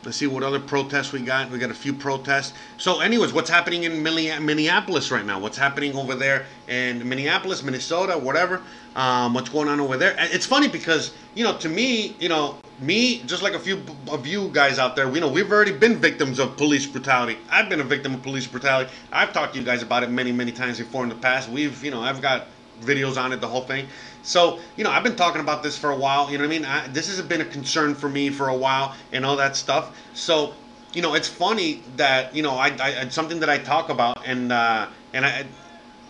Let's 0.04 0.18
see 0.18 0.26
what 0.26 0.42
other 0.42 0.60
protests 0.60 1.12
we 1.12 1.22
got. 1.22 1.52
We 1.52 1.60
got 1.60 1.70
a 1.70 1.76
few 1.76 1.94
protests. 1.94 2.54
So, 2.78 3.02
anyways, 3.02 3.34
what's 3.34 3.52
happening 3.52 3.84
in 3.84 4.02
Minneapolis 4.02 5.12
right 5.12 5.24
now? 5.24 5.40
What's 5.40 5.58
happening 5.58 5.96
over 5.96 6.16
there 6.16 6.48
in 6.68 7.08
Minneapolis, 7.08 7.62
Minnesota, 7.62 8.18
whatever? 8.18 8.64
Um, 8.96 9.36
what's 9.36 9.50
going 9.50 9.68
on 9.68 9.80
over 9.80 9.98
there? 9.98 10.16
It's 10.18 10.48
funny 10.48 10.68
because 10.68 11.14
you 11.36 11.44
know, 11.44 11.56
to 11.60 11.70
me, 11.70 12.16
you 12.20 12.30
know, 12.30 12.58
me 12.80 13.22
just 13.28 13.44
like 13.44 13.54
a 13.54 13.60
few 13.60 13.84
of 14.10 14.26
you 14.26 14.50
guys 14.50 14.80
out 14.80 14.96
there, 14.96 15.08
you 15.14 15.22
know, 15.22 15.30
we've 15.30 15.52
already 15.52 15.72
been 15.72 15.98
victims 15.98 16.40
of 16.40 16.58
police 16.58 16.88
brutality. 16.88 17.38
I've 17.52 17.70
been 17.70 17.80
a 17.80 17.86
victim 17.86 18.16
of 18.16 18.24
police 18.24 18.48
brutality. 18.48 18.92
I've 19.12 19.32
talked 19.34 19.54
to 19.54 19.60
you 19.60 19.66
guys 19.66 19.84
about 19.84 20.02
it 20.02 20.10
many, 20.10 20.32
many 20.32 20.52
times 20.52 20.80
before 20.80 21.04
in 21.04 21.10
the 21.10 21.16
past. 21.16 21.48
We've, 21.48 21.86
you 21.86 21.92
know, 21.92 22.02
I've 22.02 22.24
got 22.24 22.48
videos 22.82 23.22
on 23.22 23.32
it, 23.32 23.42
the 23.42 23.48
whole 23.48 23.62
thing. 23.62 23.88
So, 24.24 24.60
you 24.76 24.84
know, 24.84 24.92
I've 24.92 25.04
been 25.04 25.16
talking 25.16 25.42
about 25.42 25.64
this 25.64 25.78
for 25.78 25.92
a 25.92 25.96
while. 25.98 26.32
You 26.32 26.38
know 26.38 26.44
what 26.44 26.54
I 26.54 26.58
mean? 26.58 26.66
I, 26.66 26.88
this 26.88 27.08
has 27.08 27.22
been 27.22 27.42
a 27.42 27.46
concern 27.46 27.96
for 27.96 28.10
me 28.10 28.30
for 28.30 28.50
a 28.50 28.56
while 28.56 28.96
and 29.12 29.26
all 29.26 29.36
that 29.38 29.56
stuff. 29.56 29.98
So, 30.14 30.54
you 30.94 31.02
know, 31.02 31.14
it's 31.14 31.28
funny 31.28 31.84
that 31.96 32.36
you 32.36 32.44
know 32.44 32.52
I, 32.52 32.76
I 32.80 32.90
it's 33.02 33.16
something 33.16 33.40
that 33.40 33.50
I 33.50 33.58
talk 33.58 33.90
about 33.90 34.26
and 34.26 34.52
uh, 34.52 34.88
and 35.14 35.26
I 35.26 35.46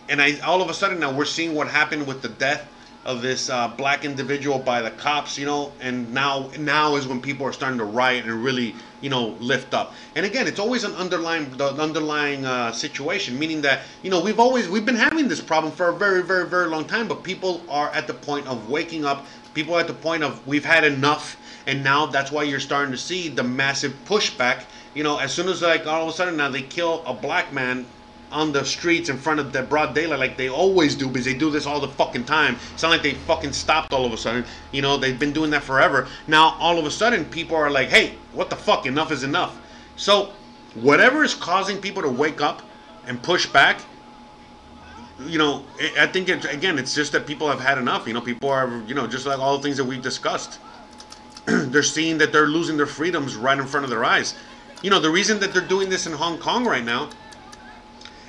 and 0.08 0.20
I 0.20 0.38
all 0.40 0.60
of 0.60 0.68
a 0.68 0.74
sudden 0.74 0.98
now 0.98 1.12
we're 1.12 1.24
seeing 1.24 1.54
what 1.54 1.68
happened 1.68 2.06
with 2.06 2.22
the 2.22 2.28
death 2.28 2.68
of 3.04 3.20
this 3.20 3.50
uh, 3.50 3.68
black 3.68 4.04
individual 4.04 4.58
by 4.58 4.80
the 4.80 4.90
cops, 4.90 5.36
you 5.36 5.44
know, 5.44 5.72
and 5.80 6.12
now 6.14 6.50
now 6.58 6.94
is 6.94 7.06
when 7.06 7.20
people 7.20 7.44
are 7.44 7.52
starting 7.52 7.78
to 7.78 7.84
riot 7.84 8.24
and 8.24 8.44
really, 8.44 8.74
you 9.00 9.10
know, 9.10 9.36
lift 9.40 9.74
up. 9.74 9.92
And 10.14 10.24
again, 10.24 10.46
it's 10.46 10.60
always 10.60 10.84
an 10.84 10.94
underlying 10.94 11.50
the 11.56 11.70
underlying 11.74 12.46
uh, 12.46 12.70
situation, 12.70 13.38
meaning 13.38 13.60
that 13.62 13.80
you 14.02 14.10
know 14.10 14.20
we've 14.20 14.38
always 14.38 14.68
we've 14.68 14.86
been 14.86 14.94
having 14.94 15.28
this 15.28 15.40
problem 15.40 15.72
for 15.72 15.88
a 15.88 15.92
very 15.94 16.22
very 16.22 16.48
very 16.48 16.68
long 16.68 16.84
time, 16.84 17.08
but 17.08 17.24
people 17.24 17.62
are 17.68 17.90
at 17.90 18.06
the 18.06 18.14
point 18.14 18.46
of 18.46 18.70
waking 18.70 19.04
up. 19.04 19.26
People 19.54 19.74
are 19.74 19.80
at 19.80 19.88
the 19.88 19.94
point 19.94 20.22
of 20.22 20.46
we've 20.46 20.64
had 20.64 20.84
enough, 20.84 21.36
and 21.66 21.82
now 21.82 22.06
that's 22.06 22.30
why 22.30 22.44
you're 22.44 22.60
starting 22.60 22.92
to 22.92 22.98
see 22.98 23.28
the 23.28 23.42
massive 23.42 23.92
pushback. 24.06 24.64
You 24.94 25.02
know, 25.02 25.18
as 25.18 25.32
soon 25.32 25.48
as 25.48 25.60
like 25.60 25.86
all 25.86 26.04
of 26.04 26.08
a 26.08 26.16
sudden 26.16 26.36
now 26.36 26.50
they 26.50 26.62
kill 26.62 27.02
a 27.04 27.14
black 27.14 27.52
man 27.52 27.84
on 28.32 28.52
the 28.52 28.64
streets 28.64 29.08
in 29.08 29.18
front 29.18 29.38
of 29.38 29.52
the 29.52 29.62
broad 29.62 29.94
daylight 29.94 30.18
like 30.18 30.36
they 30.36 30.48
always 30.48 30.94
do 30.94 31.06
because 31.06 31.24
they 31.24 31.34
do 31.34 31.50
this 31.50 31.66
all 31.66 31.80
the 31.80 31.88
fucking 31.88 32.24
time. 32.24 32.56
It's 32.72 32.82
not 32.82 32.90
like 32.90 33.02
they 33.02 33.14
fucking 33.14 33.52
stopped 33.52 33.92
all 33.92 34.04
of 34.04 34.12
a 34.12 34.16
sudden. 34.16 34.44
You 34.72 34.82
know, 34.82 34.96
they've 34.96 35.18
been 35.18 35.32
doing 35.32 35.50
that 35.50 35.62
forever. 35.62 36.08
Now 36.26 36.56
all 36.58 36.78
of 36.78 36.86
a 36.86 36.90
sudden 36.90 37.24
people 37.26 37.56
are 37.56 37.70
like, 37.70 37.88
hey, 37.88 38.14
what 38.32 38.50
the 38.50 38.56
fuck? 38.56 38.86
Enough 38.86 39.12
is 39.12 39.22
enough. 39.22 39.60
So 39.96 40.32
whatever 40.74 41.22
is 41.22 41.34
causing 41.34 41.78
people 41.78 42.02
to 42.02 42.08
wake 42.08 42.40
up 42.40 42.62
and 43.06 43.22
push 43.22 43.46
back, 43.46 43.80
you 45.26 45.38
know, 45.38 45.64
I 45.98 46.06
think 46.06 46.28
it, 46.28 46.44
again, 46.46 46.78
it's 46.78 46.94
just 46.94 47.12
that 47.12 47.26
people 47.26 47.48
have 47.48 47.60
had 47.60 47.78
enough. 47.78 48.06
You 48.06 48.14
know, 48.14 48.20
people 48.20 48.48
are, 48.48 48.82
you 48.86 48.94
know, 48.94 49.06
just 49.06 49.26
like 49.26 49.38
all 49.38 49.56
the 49.56 49.62
things 49.62 49.76
that 49.76 49.84
we've 49.84 50.02
discussed. 50.02 50.58
they're 51.44 51.82
seeing 51.82 52.18
that 52.18 52.32
they're 52.32 52.46
losing 52.46 52.76
their 52.76 52.86
freedoms 52.86 53.36
right 53.36 53.58
in 53.58 53.66
front 53.66 53.84
of 53.84 53.90
their 53.90 54.04
eyes. 54.04 54.34
You 54.82 54.90
know, 54.90 55.00
the 55.00 55.10
reason 55.10 55.38
that 55.40 55.52
they're 55.52 55.62
doing 55.62 55.88
this 55.88 56.06
in 56.06 56.12
Hong 56.12 56.38
Kong 56.38 56.64
right 56.64 56.84
now 56.84 57.10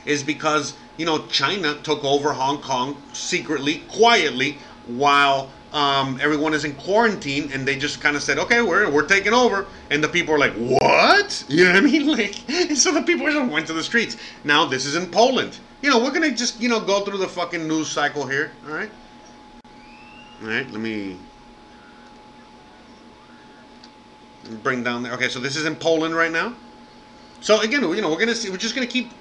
is 0.06 0.24
because 0.24 0.74
you 0.98 1.06
know 1.06 1.26
China 1.28 1.76
took 1.84 2.04
over 2.04 2.34
Hong 2.34 2.62
Kong 2.62 3.02
secretly, 3.13 3.84
quietly, 3.89 4.58
while 4.88 5.50
um, 5.74 6.20
everyone 6.22 6.54
is 6.54 6.66
in 6.66 6.76
quarantine, 6.76 7.50
and 7.52 7.68
they 7.68 7.76
just 7.76 8.00
kind 8.00 8.16
of 8.16 8.22
said, 8.22 8.38
"Okay, 8.38 8.62
we're 8.62 8.89
we're 8.89 9.08
taking 9.08 9.34
over," 9.34 9.66
and 9.89 10.04
the 10.04 10.08
people 10.08 10.34
are 10.34 10.39
like, 10.39 10.54
"What?" 10.54 11.44
You 11.50 11.66
know 11.66 11.74
what 11.74 11.78
I 11.78 11.82
mean? 11.82 12.08
Like, 12.08 12.36
so 12.76 12.92
the 12.92 13.02
people 13.02 13.26
just 13.26 13.52
went 13.52 13.68
to 13.68 13.74
the 13.74 13.84
streets. 13.84 14.16
Now 14.44 14.66
this 14.66 14.86
is 14.86 14.96
in 14.96 15.08
Poland. 15.08 15.58
You 15.82 15.89
know, 15.89 16.00
we're 16.00 16.12
gonna 16.12 16.32
just 16.32 16.62
you 16.62 16.70
know 16.70 16.80
go 16.80 17.02
through 17.02 17.18
the 17.18 17.28
fucking 17.28 17.68
news 17.68 17.89
cycle 17.89 18.26
here. 18.28 18.52
All 18.68 18.74
right. 18.74 18.92
All 20.42 20.48
right. 20.48 20.70
Let 20.70 20.80
me 20.80 21.18
bring 24.62 24.84
down 24.84 25.04
there. 25.04 25.13
Okay, 25.13 25.30
so 25.30 25.39
this 25.39 25.56
is 25.56 25.66
in 25.66 25.76
Poland 25.76 26.16
right 26.16 26.32
now. 26.32 26.54
So 27.42 27.62
again, 27.62 27.82
you 27.82 28.02
know, 28.02 28.10
we're 28.10 28.20
gonna 28.20 28.36
see. 28.36 28.50
We're 28.50 28.58
just 28.58 28.76
gonna 28.76 28.88
keep 28.88 29.12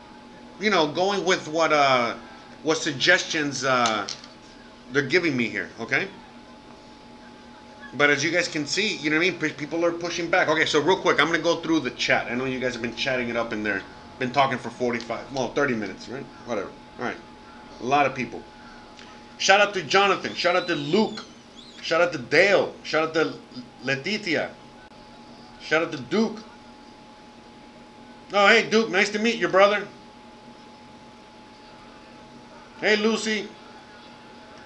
you 0.61 0.71
know, 0.71 0.87
going 0.87 1.25
with 1.25 1.49
what 1.49 1.73
uh, 1.73 2.15
what 2.63 2.79
suggestions 2.79 3.65
uh, 3.65 4.07
they're 4.93 5.03
giving 5.03 5.37
me 5.37 5.49
here. 5.49 5.69
Okay. 5.81 6.09
But 7.95 8.09
as 8.09 8.25
you 8.25 8.31
guys 8.31 8.49
can 8.49 8.67
see, 8.67 8.97
you 8.97 9.11
know 9.11 9.17
what 9.17 9.27
I 9.27 9.31
mean. 9.31 9.53
People 9.57 9.85
are 9.85 9.93
pushing 9.93 10.31
back. 10.31 10.49
Okay, 10.49 10.65
so 10.65 10.81
real 10.81 10.97
quick, 10.97 11.21
I'm 11.21 11.27
gonna 11.27 11.39
go 11.39 11.57
through 11.57 11.81
the 11.81 11.91
chat. 11.91 12.31
I 12.31 12.35
know 12.35 12.47
you 12.47 12.59
guys 12.59 12.73
have 12.73 12.83
been 12.83 12.97
chatting 12.97 13.29
it 13.29 13.37
up 13.37 13.53
in 13.53 13.63
there. 13.63 13.83
Been 14.19 14.31
talking 14.31 14.59
for 14.59 14.71
45, 14.71 15.35
well, 15.35 15.53
30 15.53 15.75
minutes, 15.75 16.09
right? 16.09 16.25
Whatever. 16.47 16.71
All 16.99 17.05
right. 17.05 17.17
A 17.81 17.85
lot 17.85 18.07
of 18.07 18.15
people. 18.15 18.43
Shout 19.39 19.61
out 19.61 19.75
to 19.75 19.83
Jonathan. 19.83 20.35
Shout 20.35 20.57
out 20.57 20.69
to 20.69 20.75
Luke. 20.75 21.25
Shout 21.83 22.01
out 22.01 22.13
to 22.13 22.19
Dale. 22.19 22.75
Shout 22.85 23.09
out 23.09 23.15
to 23.15 23.35
Letitia. 23.83 24.51
Shout 25.61 25.83
out 25.83 25.93
to 25.93 25.99
Duke. 25.99 26.39
Oh, 28.33 28.47
hey, 28.47 28.69
Duke. 28.71 28.91
Nice 28.91 29.11
to 29.11 29.19
meet 29.19 29.37
you, 29.37 29.49
brother. 29.49 29.87
Hey, 32.83 32.97
Lucy. 32.97 33.49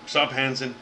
What's 0.00 0.16
up, 0.16 0.32
Hanson? 0.32 0.74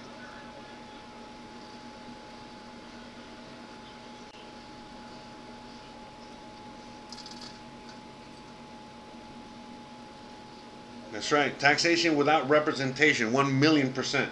That's 11.10 11.32
right. 11.32 11.58
Taxation 11.58 12.14
without 12.14 12.48
representation, 12.48 13.32
1 13.32 13.58
million 13.58 13.92
percent. 13.92 14.30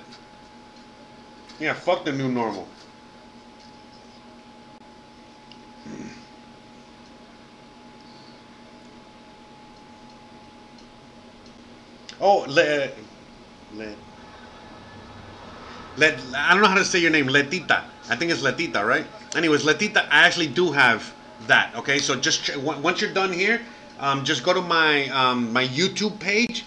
Yeah, 1.59 1.75
fuck 1.75 2.05
the 2.05 2.13
new 2.13 2.31
normal. 2.31 2.69
Oh, 12.23 12.45
le, 12.47 12.89
le, 13.75 13.95
let, 15.97 16.21
I 16.37 16.55
don't 16.55 16.63
know 16.63 16.69
how 16.69 16.77
to 16.77 16.85
say 16.85 17.01
your 17.01 17.11
name, 17.11 17.27
Letita. 17.27 17.83
I 18.09 18.15
think 18.15 18.31
it's 18.31 18.43
Letita, 18.43 18.87
right? 18.87 19.05
Anyways, 19.35 19.65
Letita, 19.65 20.07
I 20.09 20.25
actually 20.25 20.47
do 20.47 20.71
have 20.71 21.13
that. 21.49 21.75
Okay, 21.75 21.99
so 21.99 22.15
just 22.15 22.57
once 22.59 23.01
you're 23.01 23.13
done 23.13 23.33
here, 23.33 23.61
um, 23.99 24.25
just 24.25 24.45
go 24.45 24.55
to 24.55 24.61
my 24.63 25.09
um, 25.09 25.53
my 25.53 25.67
YouTube 25.67 26.19
page, 26.21 26.65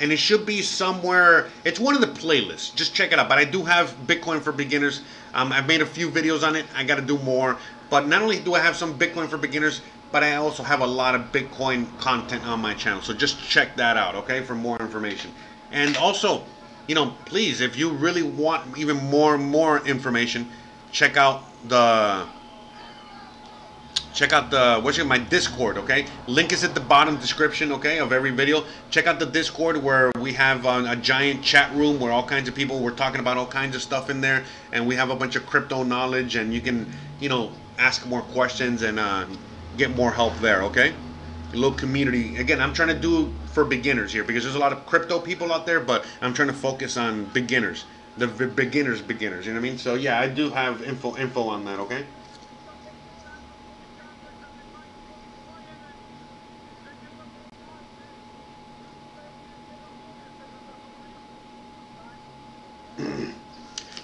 and 0.00 0.10
it 0.10 0.16
should 0.16 0.44
be 0.44 0.60
somewhere. 0.60 1.50
It's 1.64 1.78
one 1.78 1.94
of 1.94 2.00
the 2.00 2.08
playlists. 2.08 2.74
Just 2.74 2.92
check 2.92 3.12
it 3.12 3.18
out. 3.20 3.28
But 3.28 3.38
I 3.38 3.44
do 3.44 3.62
have 3.62 3.94
Bitcoin 4.06 4.42
for 4.42 4.50
beginners. 4.50 5.02
Um, 5.34 5.52
I've 5.52 5.68
made 5.68 5.82
a 5.82 5.86
few 5.86 6.10
videos 6.10 6.46
on 6.46 6.56
it. 6.56 6.66
I 6.74 6.82
got 6.82 6.96
to 6.96 7.02
do 7.02 7.18
more. 7.18 7.58
But 7.88 8.08
not 8.08 8.22
only 8.22 8.40
do 8.40 8.54
I 8.54 8.58
have 8.58 8.74
some 8.74 8.98
Bitcoin 8.98 9.28
for 9.28 9.38
beginners, 9.38 9.80
but 10.12 10.22
I 10.22 10.36
also 10.36 10.62
have 10.62 10.80
a 10.80 10.86
lot 10.86 11.14
of 11.14 11.32
Bitcoin 11.32 11.86
content 11.98 12.46
on 12.46 12.60
my 12.60 12.74
channel. 12.74 13.02
So 13.02 13.12
just 13.12 13.38
check 13.38 13.76
that 13.76 13.96
out, 13.96 14.14
okay, 14.14 14.42
for 14.42 14.54
more 14.54 14.78
information. 14.78 15.32
And 15.72 15.96
also, 15.96 16.44
you 16.86 16.94
know, 16.94 17.14
please, 17.24 17.60
if 17.60 17.76
you 17.76 17.90
really 17.90 18.22
want 18.22 18.78
even 18.78 18.96
more 18.96 19.36
more 19.36 19.86
information, 19.86 20.48
check 20.92 21.16
out 21.16 21.42
the 21.68 22.26
check 24.16 24.32
out 24.32 24.50
the 24.50 24.80
what's 24.80 24.96
your 24.96 25.04
my 25.04 25.18
discord 25.18 25.76
okay 25.76 26.06
link 26.26 26.50
is 26.50 26.64
at 26.64 26.74
the 26.74 26.80
bottom 26.80 27.16
description 27.18 27.70
okay 27.70 27.98
of 27.98 28.12
every 28.12 28.30
video 28.30 28.64
check 28.88 29.06
out 29.06 29.18
the 29.18 29.26
discord 29.26 29.76
where 29.76 30.10
we 30.18 30.32
have 30.32 30.64
uh, 30.64 30.86
a 30.88 30.96
giant 30.96 31.42
chat 31.44 31.70
room 31.74 32.00
where 32.00 32.10
all 32.10 32.26
kinds 32.26 32.48
of 32.48 32.54
people 32.54 32.78
we're 32.78 32.90
talking 32.90 33.20
about 33.20 33.36
all 33.36 33.46
kinds 33.46 33.76
of 33.76 33.82
stuff 33.82 34.08
in 34.08 34.22
there 34.22 34.42
and 34.72 34.86
we 34.86 34.94
have 34.94 35.10
a 35.10 35.14
bunch 35.14 35.36
of 35.36 35.44
crypto 35.44 35.82
knowledge 35.82 36.36
and 36.36 36.54
you 36.54 36.62
can 36.62 36.90
you 37.20 37.28
know 37.28 37.52
ask 37.78 38.06
more 38.06 38.22
questions 38.22 38.80
and 38.80 38.98
uh, 38.98 39.26
get 39.76 39.94
more 39.94 40.10
help 40.12 40.36
there, 40.38 40.62
okay? 40.64 40.94
A 41.52 41.56
little 41.56 41.76
community. 41.76 42.36
Again, 42.36 42.60
I'm 42.60 42.72
trying 42.72 42.88
to 42.88 42.98
do 42.98 43.32
for 43.52 43.64
beginners 43.64 44.12
here 44.12 44.24
because 44.24 44.42
there's 44.42 44.56
a 44.56 44.58
lot 44.58 44.72
of 44.72 44.84
crypto 44.86 45.18
people 45.20 45.52
out 45.52 45.66
there, 45.66 45.80
but 45.80 46.04
I'm 46.20 46.34
trying 46.34 46.48
to 46.48 46.54
focus 46.54 46.96
on 46.96 47.26
beginners. 47.26 47.84
The 48.18 48.26
beginners, 48.26 49.02
beginners, 49.02 49.46
you 49.46 49.52
know 49.52 49.60
what 49.60 49.66
I 49.66 49.70
mean? 49.70 49.78
So 49.78 49.94
yeah, 49.94 50.18
I 50.18 50.28
do 50.28 50.50
have 50.50 50.82
info 50.82 51.16
info 51.16 51.48
on 51.48 51.64
that, 51.66 51.78
okay? 51.80 52.06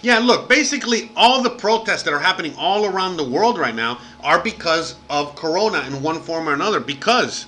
Yeah, 0.03 0.19
look, 0.19 0.49
basically 0.49 1.13
all 1.15 1.43
the 1.43 1.51
protests 1.51 2.03
that 2.03 2.13
are 2.13 2.19
happening 2.19 2.55
all 2.59 2.87
around 2.87 3.17
the 3.17 3.29
world 3.29 3.57
right 3.57 3.75
now 3.75 4.01
are 4.21 4.43
because 4.43 4.97
of 5.09 5.37
Corona 5.37 5.81
in 5.87 6.03
one 6.03 6.21
form 6.21 6.49
or 6.49 6.55
another. 6.55 6.81
Because, 6.81 7.47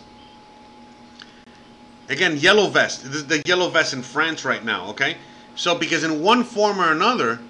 again, 2.09 2.37
yellow 2.37 2.69
vest, 2.69 3.03
this 3.03 3.17
is 3.17 3.27
the 3.27 3.43
yellow 3.45 3.69
vest 3.69 3.93
in 3.93 4.03
France 4.03 4.45
right 4.45 4.65
now, 4.65 4.89
okay? 4.91 5.17
So, 5.57 5.77
because 5.77 6.05
in 6.05 6.23
one 6.23 6.45
form 6.45 6.79
or 6.79 6.93
another, 6.93 7.41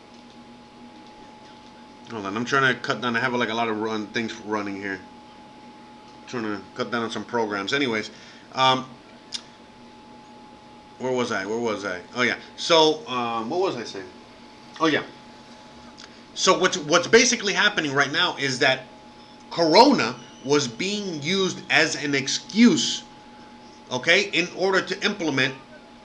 hold 2.11 2.25
on, 2.25 2.35
I'm 2.35 2.47
trying 2.47 2.75
to 2.75 2.81
cut 2.81 3.03
down. 3.03 3.15
I 3.15 3.21
have 3.21 3.35
like 3.35 3.51
a 3.51 3.55
lot 3.55 3.69
of 3.69 3.81
run 3.81 4.07
things 4.09 4.35
running 4.41 4.77
here. 4.77 5.01
I'm 6.23 6.29
trying 6.29 6.45
to 6.45 6.61
cut 6.75 6.91
down 6.91 7.03
on 7.03 7.11
some 7.11 7.25
programs. 7.25 7.75
Anyways, 7.75 8.11
um, 8.53 8.87
where 10.99 11.13
was 11.13 11.31
I? 11.31 11.45
Where 11.45 11.59
was 11.59 11.85
I? 11.85 12.01
Oh 12.17 12.23
yeah. 12.23 12.37
So, 12.57 13.07
um, 13.07 13.51
what 13.51 13.61
was 13.61 13.77
I 13.77 13.85
saying? 13.85 14.09
Oh 14.81 14.87
yeah. 14.87 15.03
So 16.35 16.59
what's 16.59 16.77
what's 16.77 17.07
basically 17.07 17.53
happening 17.53 17.93
right 17.93 18.11
now 18.11 18.37
is 18.37 18.59
that 18.59 18.81
Corona, 19.51 20.17
was 20.45 20.69
being 20.69 21.23
used 21.23 21.63
as 21.71 21.97
an 21.97 22.15
excuse, 22.15 23.03
okay, 23.91 24.25
in 24.33 24.49
order 24.57 24.81
to 24.81 25.05
implement 25.05 25.55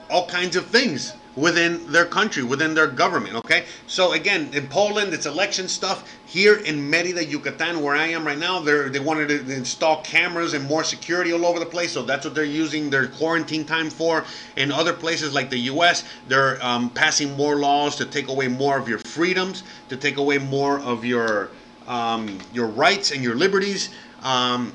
all 0.10 0.28
kinds 0.28 0.56
of 0.56 0.66
things 0.68 1.14
within 1.40 1.92
their 1.92 2.06
country, 2.06 2.44
within 2.44 2.74
their 2.74 2.88
government. 2.88 3.36
Okay, 3.36 3.66
so 3.88 4.14
again, 4.14 4.50
in 4.54 4.68
Poland, 4.68 5.14
it's 5.14 5.26
election 5.26 5.68
stuff. 5.68 6.04
Here 6.26 6.58
in 6.58 6.90
Merida, 6.90 7.26
Yucatan, 7.26 7.82
where 7.82 7.96
I 7.96 8.08
am 8.08 8.26
right 8.26 8.38
now, 8.38 8.60
they 8.60 8.90
they 8.90 9.00
wanted 9.00 9.28
to 9.30 9.54
install 9.54 10.02
cameras 10.02 10.54
and 10.54 10.66
more 10.66 10.84
security 10.84 11.32
all 11.34 11.46
over 11.46 11.60
the 11.60 11.66
place. 11.66 11.92
So 11.94 12.04
that's 12.04 12.26
what 12.26 12.36
they're 12.36 12.44
using 12.44 12.90
their 12.90 13.08
quarantine 13.08 13.66
time 13.66 13.90
for. 13.90 14.26
In 14.56 14.72
other 14.72 14.94
places 14.94 15.34
like 15.34 15.50
the 15.50 15.60
U.S., 15.74 16.04
they're 16.28 16.64
um, 16.64 16.90
passing 16.90 17.36
more 17.36 17.56
laws 17.56 17.96
to 17.96 18.06
take 18.06 18.28
away 18.28 18.48
more 18.48 18.78
of 18.78 18.88
your 18.88 19.00
freedoms, 19.00 19.64
to 19.90 19.98
take 19.98 20.18
away 20.18 20.38
more 20.38 20.80
of 20.80 21.06
your 21.06 21.50
um, 21.88 22.38
your 22.54 22.68
rights 22.68 23.12
and 23.12 23.24
your 23.24 23.36
liberties. 23.36 23.90
Um, 24.22 24.74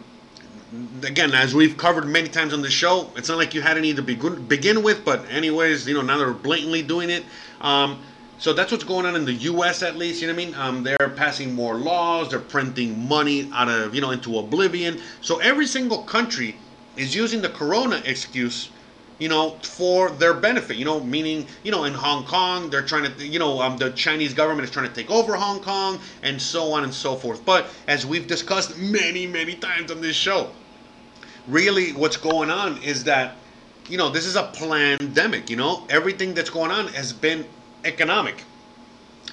again, 1.04 1.32
as 1.32 1.54
we've 1.54 1.76
covered 1.76 2.06
many 2.06 2.28
times 2.28 2.52
on 2.52 2.62
the 2.62 2.70
show, 2.70 3.10
it's 3.16 3.28
not 3.28 3.38
like 3.38 3.54
you 3.54 3.62
had 3.62 3.76
any 3.76 3.94
to 3.94 4.02
begin, 4.02 4.46
begin 4.46 4.82
with, 4.82 5.04
but 5.04 5.28
anyways, 5.30 5.86
you 5.86 5.94
know, 5.94 6.02
now 6.02 6.18
they're 6.18 6.32
blatantly 6.32 6.82
doing 6.82 7.10
it. 7.10 7.24
Um, 7.60 8.02
so 8.38 8.52
that's 8.52 8.72
what's 8.72 8.84
going 8.84 9.06
on 9.06 9.14
in 9.16 9.24
the 9.24 9.32
U.S. 9.32 9.82
at 9.82 9.96
least. 9.96 10.20
You 10.20 10.28
know 10.28 10.34
what 10.34 10.42
I 10.42 10.44
mean? 10.44 10.54
Um, 10.54 10.82
they're 10.82 11.12
passing 11.16 11.54
more 11.54 11.76
laws. 11.76 12.30
They're 12.30 12.40
printing 12.40 13.08
money 13.08 13.50
out 13.52 13.68
of 13.68 13.94
you 13.94 14.00
know 14.00 14.10
into 14.10 14.38
oblivion. 14.38 15.00
So 15.20 15.38
every 15.38 15.66
single 15.66 16.02
country 16.02 16.56
is 16.96 17.14
using 17.14 17.40
the 17.42 17.48
Corona 17.48 18.02
excuse, 18.04 18.70
you 19.18 19.28
know, 19.28 19.56
for 19.62 20.10
their 20.10 20.34
benefit. 20.34 20.76
You 20.76 20.84
know, 20.84 21.00
meaning 21.00 21.46
you 21.62 21.70
know 21.70 21.84
in 21.84 21.94
Hong 21.94 22.24
Kong 22.24 22.70
they're 22.70 22.82
trying 22.82 23.10
to 23.10 23.26
you 23.26 23.38
know 23.38 23.60
um, 23.60 23.76
the 23.76 23.90
Chinese 23.92 24.34
government 24.34 24.64
is 24.64 24.70
trying 24.70 24.88
to 24.88 24.94
take 24.94 25.10
over 25.10 25.36
Hong 25.36 25.60
Kong 25.60 26.00
and 26.22 26.42
so 26.42 26.72
on 26.72 26.82
and 26.82 26.92
so 26.92 27.14
forth. 27.14 27.44
But 27.44 27.68
as 27.86 28.04
we've 28.04 28.26
discussed 28.26 28.76
many 28.76 29.26
many 29.28 29.54
times 29.54 29.92
on 29.92 30.00
this 30.00 30.16
show, 30.16 30.50
really 31.49 31.92
what's 31.92 32.16
going 32.16 32.51
on 32.51 32.82
is 32.82 33.05
that 33.05 33.36
you 33.88 33.99
know 33.99 34.11
this 34.11 34.26
is 34.26 34.36
a 34.36 34.45
pandemic 34.55 35.51
you 35.51 35.57
know? 35.57 35.86
Everything 35.90 36.34
that's 36.34 36.51
going 36.51 36.70
on 36.70 36.88
has 36.88 37.12
been 37.12 37.45
economic 37.84 38.42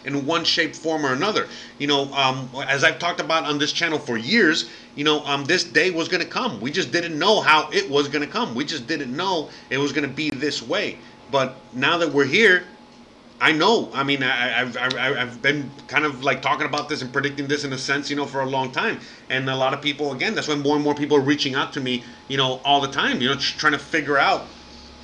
in 0.04 0.26
one 0.26 0.44
shape 0.44 0.76
form 0.76 1.06
or 1.06 1.14
another. 1.14 1.48
You 1.78 1.88
know 1.88 2.12
um, 2.14 2.50
as 2.68 2.84
i've 2.84 3.00
talked 3.00 3.20
about 3.20 3.46
on 3.46 3.58
this 3.58 3.72
channel 3.72 4.00
for 4.00 4.18
years 4.18 4.70
you 4.96 5.04
know 5.04 5.24
um, 5.26 5.46
this 5.46 5.64
day 5.64 5.92
was 5.92 6.08
going 6.08 6.24
to 6.24 6.30
come. 6.30 6.60
We 6.60 6.72
just 6.72 6.92
didn't 6.92 7.18
know 7.18 7.42
how 7.42 7.70
it 7.72 7.90
was 7.90 8.08
going 8.08 8.26
to 8.26 8.32
come. 8.32 8.56
We 8.56 8.66
just 8.66 8.88
didn't 8.88 9.16
know 9.16 9.50
it 9.70 9.78
was 9.78 9.94
going 9.94 10.08
to 10.08 10.14
be 10.14 10.30
this 10.30 10.62
way. 10.62 10.98
But 11.32 11.56
now 11.74 11.98
that 11.98 12.12
we're 12.12 12.26
here 12.26 12.66
I 13.42 13.52
know. 13.52 13.90
I 13.92 14.04
mean, 14.04 14.22
I, 14.22 14.50
have 14.50 14.78
I've, 14.78 14.96
I've 14.96 15.42
been 15.42 15.72
kind 15.88 16.06
of 16.06 16.24
like 16.24 16.44
talking 16.44 16.68
about 16.68 16.88
this 16.88 17.02
and 17.02 17.12
predicting 17.12 17.48
this 17.48 17.64
in 17.64 17.74
a 17.74 17.78
sense, 17.78 18.08
you 18.08 18.16
know, 18.16 18.28
for 18.28 18.42
a 18.42 18.46
long 18.46 18.72
time. 18.72 19.00
And 19.32 19.50
a 19.50 19.56
lot 19.56 19.74
of 19.74 19.82
people, 19.82 20.14
again, 20.14 20.36
that's 20.36 20.48
why 20.48 20.54
more 20.54 20.76
and 20.76 20.84
more 20.84 20.94
people 20.94 21.18
are 21.18 21.22
reaching 21.22 21.56
out 21.56 21.74
to 21.74 21.80
me, 21.80 22.04
you 22.28 22.38
know, 22.38 22.62
all 22.64 22.80
the 22.82 22.88
time, 22.88 23.20
you 23.20 23.28
know, 23.28 23.36
trying 23.36 23.74
to 23.74 23.80
figure 23.80 24.20
out, 24.20 24.46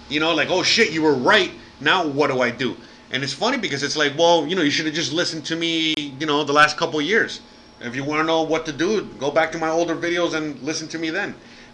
you 0.08 0.20
know, 0.20 0.36
like, 0.36 0.52
oh 0.52 0.62
shit, 0.62 0.92
you 0.92 1.02
were 1.02 1.16
right. 1.16 1.52
Now 1.82 2.08
what 2.08 2.28
do 2.28 2.42
I 2.42 2.52
do? 2.52 2.78
And 3.10 3.24
it's 3.24 3.34
funny 3.34 3.58
because 3.58 3.82
it's 3.82 3.98
like, 3.98 4.16
well, 4.16 4.46
you 4.46 4.56
know, 4.56 4.62
you 4.62 4.70
should 4.70 4.86
have 4.86 4.94
just 4.94 5.14
listened 5.14 5.44
to 5.46 5.56
me, 5.56 5.96
you 5.98 6.28
know, 6.28 6.44
the 6.44 6.54
last 6.54 6.78
couple 6.78 7.02
years. 7.02 7.42
If 7.82 7.96
you 7.96 8.04
want 8.04 8.20
to 8.20 8.24
know 8.24 8.44
what 8.44 8.68
to 8.68 8.72
do, 8.72 9.06
go 9.20 9.32
back 9.32 9.52
to 9.54 9.58
my 9.58 9.70
older 9.70 9.96
videos 9.96 10.36
and 10.36 10.62
listen 10.62 10.88
to 10.90 11.00
me 11.00 11.10
then. 11.10 11.34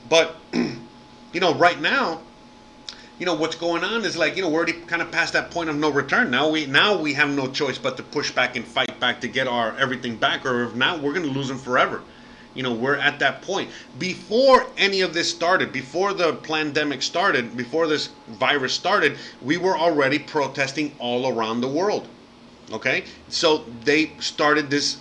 But, 0.09 0.37
you 0.53 1.39
know, 1.41 1.55
right 1.55 1.81
now, 1.81 2.21
you 3.19 3.25
know 3.25 3.33
what's 3.33 3.55
going 3.55 3.83
on 3.83 4.05
is 4.05 4.17
like 4.17 4.35
you 4.35 4.41
know 4.41 4.49
we're 4.49 4.57
already 4.57 4.73
kind 4.73 5.01
of 5.01 5.11
past 5.11 5.33
that 5.33 5.51
point 5.51 5.69
of 5.69 5.75
no 5.75 5.89
return. 5.89 6.31
Now 6.31 6.49
we 6.49 6.65
now 6.65 6.97
we 6.97 7.13
have 7.13 7.29
no 7.29 7.47
choice 7.47 7.77
but 7.77 7.97
to 7.97 8.03
push 8.03 8.31
back 8.31 8.55
and 8.55 8.65
fight 8.65 8.99
back 8.99 9.21
to 9.21 9.27
get 9.27 9.47
our 9.47 9.77
everything 9.77 10.15
back 10.15 10.45
or 10.45 10.63
if 10.63 10.75
not 10.75 11.01
we're 11.01 11.13
going 11.13 11.25
to 11.25 11.31
lose 11.31 11.47
them 11.47 11.57
forever. 11.57 12.01
You 12.53 12.63
know 12.63 12.73
we're 12.73 12.95
at 12.95 13.19
that 13.19 13.41
point. 13.41 13.69
Before 13.99 14.67
any 14.77 15.01
of 15.01 15.13
this 15.13 15.29
started 15.29 15.71
before 15.71 16.13
the 16.13 16.33
pandemic 16.33 17.01
started 17.01 17.55
before 17.55 17.87
this 17.87 18.09
virus 18.27 18.73
started 18.73 19.17
we 19.41 19.57
were 19.57 19.77
already 19.77 20.19
protesting 20.19 20.95
all 20.99 21.27
around 21.27 21.61
the 21.61 21.67
world 21.67 22.07
okay? 22.71 23.03
So 23.29 23.65
they 23.83 24.11
started 24.19 24.69
this 24.69 24.97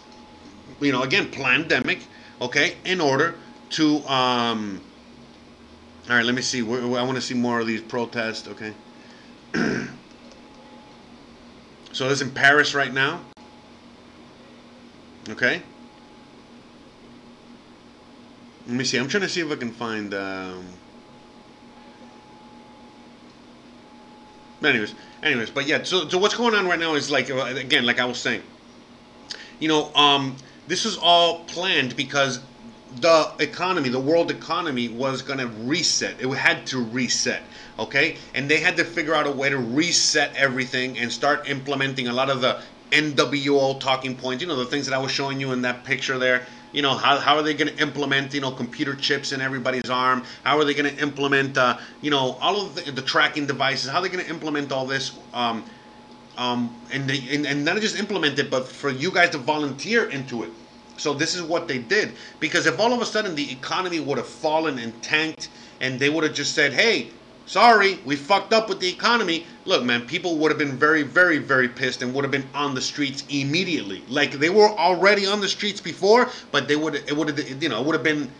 you 0.80 0.92
know 0.92 1.02
again 1.02 1.30
pandemic 1.30 2.00
okay 2.40 2.76
in 2.84 3.00
order 3.00 3.34
to 3.70 3.98
um 4.08 4.80
all 6.12 6.18
right, 6.18 6.26
let 6.26 6.34
me 6.34 6.42
see. 6.42 6.60
I 6.60 7.02
want 7.02 7.14
to 7.14 7.22
see 7.22 7.32
more 7.32 7.58
of 7.58 7.66
these 7.66 7.80
protests. 7.80 8.46
Okay. 8.46 8.74
so 11.92 12.06
this 12.06 12.20
in 12.20 12.30
Paris 12.30 12.74
right 12.74 12.92
now. 12.92 13.22
Okay. 15.30 15.62
Let 18.66 18.76
me 18.76 18.84
see. 18.84 18.98
I'm 18.98 19.08
trying 19.08 19.22
to 19.22 19.28
see 19.30 19.40
if 19.40 19.50
I 19.50 19.56
can 19.56 19.70
find. 19.70 20.12
Um... 20.12 20.66
Anyways, 24.62 24.94
anyways, 25.22 25.48
but 25.48 25.66
yeah. 25.66 25.82
So, 25.82 26.10
so 26.10 26.18
what's 26.18 26.36
going 26.36 26.54
on 26.54 26.66
right 26.66 26.78
now 26.78 26.94
is 26.94 27.10
like 27.10 27.30
uh, 27.30 27.54
again, 27.56 27.86
like 27.86 27.98
I 27.98 28.04
was 28.04 28.18
saying. 28.18 28.42
You 29.60 29.68
know, 29.68 29.94
um, 29.94 30.36
this 30.66 30.84
is 30.84 30.98
all 30.98 31.44
planned 31.44 31.96
because 31.96 32.40
the 33.00 33.32
economy, 33.38 33.88
the 33.88 34.00
world 34.00 34.30
economy 34.30 34.88
was 34.88 35.22
going 35.22 35.38
to 35.38 35.46
reset. 35.46 36.20
It 36.20 36.28
had 36.28 36.66
to 36.68 36.78
reset, 36.78 37.42
okay? 37.78 38.16
And 38.34 38.50
they 38.50 38.60
had 38.60 38.76
to 38.76 38.84
figure 38.84 39.14
out 39.14 39.26
a 39.26 39.30
way 39.30 39.48
to 39.50 39.58
reset 39.58 40.34
everything 40.36 40.98
and 40.98 41.10
start 41.10 41.48
implementing 41.48 42.08
a 42.08 42.12
lot 42.12 42.30
of 42.30 42.40
the 42.40 42.60
NWO 42.90 43.80
talking 43.80 44.16
points, 44.16 44.42
you 44.42 44.48
know, 44.48 44.56
the 44.56 44.66
things 44.66 44.86
that 44.86 44.94
I 44.94 44.98
was 44.98 45.10
showing 45.10 45.40
you 45.40 45.52
in 45.52 45.62
that 45.62 45.84
picture 45.84 46.18
there. 46.18 46.46
You 46.72 46.80
know, 46.80 46.94
how, 46.94 47.18
how 47.18 47.36
are 47.36 47.42
they 47.42 47.54
going 47.54 47.74
to 47.74 47.82
implement, 47.82 48.32
you 48.32 48.40
know, 48.40 48.50
computer 48.50 48.94
chips 48.94 49.32
in 49.32 49.40
everybody's 49.40 49.90
arm? 49.90 50.24
How 50.42 50.58
are 50.58 50.64
they 50.64 50.74
going 50.74 50.94
to 50.94 51.02
implement, 51.02 51.58
uh, 51.58 51.78
you 52.00 52.10
know, 52.10 52.38
all 52.40 52.62
of 52.62 52.74
the, 52.74 52.90
the, 52.90 53.02
tracking 53.02 53.46
devices? 53.46 53.90
How 53.90 53.98
are 53.98 54.02
they 54.02 54.08
going 54.08 54.24
to 54.24 54.30
implement 54.30 54.72
all 54.72 54.86
this? 54.86 55.18
Um, 55.34 55.64
um, 56.38 56.74
and, 56.90 57.08
they, 57.08 57.34
and, 57.34 57.46
and 57.46 57.64
not 57.64 57.78
just 57.80 57.98
implement 57.98 58.38
it, 58.38 58.50
but 58.50 58.66
for 58.66 58.88
you 58.88 59.10
guys 59.10 59.30
to 59.30 59.38
volunteer 59.38 60.08
into 60.08 60.44
it 60.44 60.50
so 61.02 61.12
this 61.12 61.34
is 61.34 61.42
what 61.42 61.66
they 61.66 61.78
did. 61.78 62.12
Because 62.38 62.66
if 62.66 62.78
all 62.78 62.92
of 62.92 63.02
a 63.02 63.04
sudden 63.04 63.34
the 63.34 63.50
economy 63.50 63.98
would 63.98 64.18
have 64.18 64.26
fallen 64.26 64.78
and 64.78 65.02
tanked 65.02 65.48
and 65.80 65.98
they 65.98 66.08
would 66.08 66.22
have 66.22 66.32
just 66.32 66.54
said, 66.54 66.72
hey, 66.72 67.10
sorry, 67.44 67.98
we 68.04 68.14
fucked 68.14 68.52
up 68.52 68.68
with 68.68 68.78
the 68.78 68.88
economy. 68.88 69.44
Look, 69.64 69.82
man, 69.82 70.06
people 70.06 70.36
would 70.36 70.52
have 70.52 70.58
been 70.58 70.78
very, 70.78 71.02
very, 71.02 71.38
very 71.38 71.68
pissed 71.68 72.02
and 72.02 72.14
would 72.14 72.22
have 72.22 72.30
been 72.30 72.48
on 72.54 72.76
the 72.76 72.80
streets 72.80 73.24
immediately. 73.28 74.04
Like 74.08 74.32
they 74.32 74.48
were 74.48 74.68
already 74.68 75.26
on 75.26 75.40
the 75.40 75.48
streets 75.48 75.80
before, 75.80 76.30
but 76.52 76.68
they 76.68 76.76
would 76.76 76.94
it 76.94 77.16
would 77.16 77.36
have 77.36 77.62
you 77.62 77.68
know, 77.68 77.80
it 77.80 77.86
would 77.86 77.94
have 77.96 78.04
been 78.04 78.30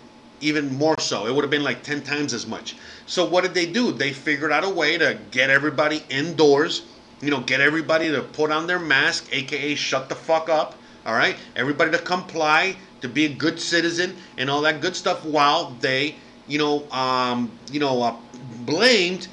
even 0.40 0.72
more 0.76 0.98
so. 1.00 1.26
It 1.26 1.34
would 1.34 1.42
have 1.42 1.50
been 1.50 1.64
like 1.64 1.82
10 1.82 2.02
times 2.02 2.32
as 2.32 2.46
much. 2.46 2.76
So 3.06 3.24
what 3.24 3.42
did 3.42 3.54
they 3.54 3.66
do? 3.66 3.90
They 3.90 4.12
figured 4.12 4.52
out 4.52 4.64
a 4.64 4.70
way 4.70 4.98
to 4.98 5.18
get 5.32 5.50
everybody 5.50 6.04
indoors, 6.08 6.82
you 7.20 7.30
know, 7.30 7.40
get 7.40 7.60
everybody 7.60 8.08
to 8.10 8.22
put 8.22 8.52
on 8.52 8.68
their 8.68 8.78
mask, 8.78 9.28
aka 9.32 9.74
shut 9.74 10.08
the 10.08 10.14
fuck 10.14 10.48
up 10.48 10.76
all 11.07 11.14
right, 11.14 11.36
everybody 11.57 11.90
to 11.90 11.98
comply, 11.98 12.76
to 13.00 13.09
be 13.09 13.24
a 13.26 13.28
good 13.28 13.61
citizen, 13.61 14.16
and 14.38 14.48
all 14.48 14.62
that 14.62 14.80
good 14.80 14.94
stuff. 14.94 15.24
While 15.24 15.70
they, 15.80 16.16
you 16.46 16.59
know, 16.59 16.88
um, 16.90 17.50
you 17.70 17.80
know, 17.80 18.03
uh, 18.03 18.16
blamed 18.64 19.28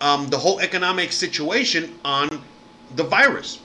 um, 0.00 0.28
the 0.28 0.38
whole 0.38 0.60
economic 0.60 1.12
situation 1.12 1.98
on 2.04 2.28
the 2.96 3.04
virus 3.04 3.60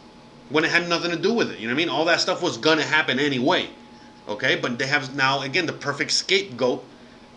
when 0.49 0.65
it 0.65 0.71
had 0.71 0.89
nothing 0.89 1.11
to 1.11 1.17
do 1.17 1.33
with 1.33 1.51
it. 1.51 1.59
You 1.59 1.67
know 1.67 1.73
what 1.73 1.81
I 1.81 1.85
mean? 1.85 1.89
All 1.89 2.05
that 2.05 2.19
stuff 2.19 2.41
was 2.41 2.57
gonna 2.57 2.83
happen 2.83 3.19
anyway. 3.19 3.69
Okay, 4.27 4.55
but 4.55 4.77
they 4.77 4.85
have 4.87 5.15
now 5.15 5.41
again 5.41 5.65
the 5.65 5.73
perfect 5.73 6.11
scapegoat 6.11 6.83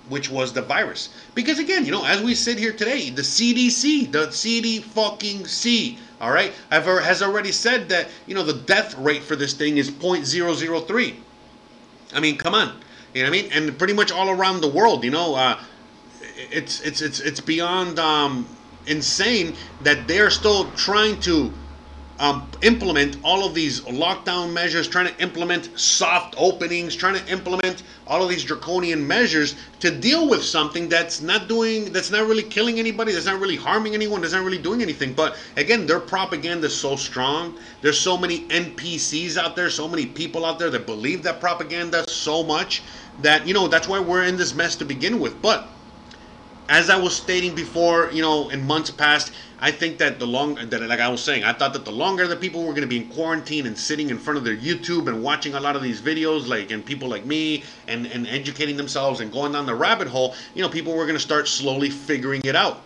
which 0.09 0.31
was 0.31 0.53
the 0.53 0.63
virus. 0.63 1.11
Because 1.35 1.59
again, 1.59 1.87
you 1.87 1.93
know, 1.93 2.05
as 2.05 2.21
we 2.21 2.35
sit 2.35 2.59
here 2.59 2.73
today, 2.73 3.11
the 3.11 3.23
CDC, 3.23 4.11
the 4.11 4.31
CD 4.31 4.81
fucking 4.81 5.47
C, 5.47 5.99
all 6.23 6.31
right, 6.31 6.53
I've 6.71 6.85
has 6.85 7.21
already 7.21 7.51
said 7.51 7.89
that 7.89 8.09
you 8.27 8.35
know 8.37 8.45
the 8.45 8.53
death 8.55 8.97
rate 8.97 9.25
for 9.25 9.35
this 9.35 9.55
thing 9.55 9.77
is 9.77 9.91
0.003. 9.91 11.17
I 12.15 12.21
mean, 12.21 12.39
come 12.39 12.55
on, 12.55 12.81
you 13.13 13.25
know 13.25 13.31
what 13.31 13.39
I 13.39 13.43
mean? 13.43 13.53
And 13.53 13.77
pretty 13.77 13.93
much 13.93 14.13
all 14.13 14.31
around 14.31 14.61
the 14.61 14.69
world, 14.69 15.03
you 15.03 15.11
know, 15.11 15.35
uh, 15.35 15.61
it's 16.37 16.81
it's 16.83 17.03
it's 17.03 17.19
it's 17.19 17.41
beyond 17.41 17.99
um, 17.99 18.47
insane 18.87 19.57
that 19.83 20.07
they're 20.07 20.31
still 20.31 20.71
trying 20.73 21.19
to 21.23 21.53
um, 22.23 22.49
implement 22.63 23.17
all 23.25 23.45
of 23.45 23.53
these 23.53 23.81
lockdown 23.81 24.53
measures, 24.53 24.87
trying 24.87 25.09
to 25.09 25.21
implement 25.21 25.77
soft 25.77 26.37
openings, 26.39 26.95
trying 26.95 27.17
to 27.17 27.27
implement 27.33 27.83
all 28.07 28.23
of 28.23 28.29
these 28.31 28.45
draconian 28.45 29.05
measures 29.05 29.57
to 29.81 29.91
deal 29.91 30.31
with 30.31 30.45
something 30.45 30.89
that's 30.89 31.21
not 31.21 31.49
doing, 31.49 31.93
that's 31.93 32.13
not 32.13 32.29
really 32.29 32.45
killing 32.45 32.79
anybody, 32.79 33.13
that's 33.13 33.27
not 33.27 33.41
really 33.41 33.57
harming 33.57 33.95
anyone, 33.95 34.21
that's 34.21 34.35
not 34.35 34.45
really 34.45 34.63
doing 34.63 34.83
anything. 34.83 35.13
But 35.13 35.37
again, 35.57 35.85
their 35.85 35.99
propaganda 35.99 36.69
is 36.69 36.77
so 36.77 36.95
strong. 36.95 37.59
There's 37.81 37.99
so 37.99 38.17
many 38.17 38.47
NPCs 38.47 39.37
out 39.37 39.57
there, 39.57 39.69
so 39.69 39.89
many 39.89 40.07
people 40.07 40.45
out 40.45 40.61
there 40.61 40.71
that 40.71 40.87
believe 40.87 41.25
that 41.25 41.41
propaganda 41.41 42.09
so 42.09 42.45
much 42.45 42.85
that, 43.23 43.49
you 43.49 43.53
know, 43.53 43.67
that's 43.67 43.89
why 43.89 43.99
we're 43.99 44.23
in 44.23 44.37
this 44.37 44.55
mess 44.55 44.77
to 44.77 44.85
begin 44.85 45.19
with. 45.19 45.43
But 45.43 45.67
as 46.69 46.89
I 46.89 46.97
was 46.97 47.17
stating 47.17 47.57
before, 47.57 48.11
you 48.13 48.23
know, 48.23 48.49
in 48.51 48.65
months 48.65 48.93
past, 48.93 49.33
I 49.63 49.71
think 49.71 49.99
that 49.99 50.19
the 50.19 50.27
longer 50.27 50.67
that 50.67 50.83
like 50.83 50.99
I 50.99 51.09
was 51.09 51.23
saying, 51.23 51.45
I 51.45 51.53
thought 51.53 51.73
that 51.75 51.85
the 51.85 51.93
longer 51.93 52.27
the 52.27 52.35
people 52.35 52.65
were 52.65 52.73
going 52.73 52.83
to 52.83 52.89
be 52.89 52.97
in 52.97 53.09
quarantine 53.11 53.65
and 53.69 53.79
sitting 53.79 54.11
in 54.11 54.19
front 54.19 54.37
of 54.37 54.43
their 54.43 54.57
YouTube 54.57 55.07
and 55.07 55.23
watching 55.23 55.55
a 55.55 55.61
lot 55.61 55.77
of 55.77 55.83
these 55.83 56.01
videos, 56.01 56.49
like 56.49 56.73
and 56.73 56.85
people 56.85 57.09
like 57.09 57.25
me 57.25 57.63
and 57.87 58.07
and 58.07 58.27
educating 58.27 58.77
themselves 58.77 59.21
and 59.21 59.31
going 59.31 59.53
down 59.53 59.65
the 59.65 59.75
rabbit 59.75 60.09
hole, 60.09 60.35
you 60.57 60.63
know, 60.63 60.69
people 60.69 60.93
were 60.97 61.05
going 61.05 61.15
to 61.15 61.23
start 61.23 61.47
slowly 61.47 61.91
figuring 61.91 62.41
it 62.45 62.57
out, 62.57 62.83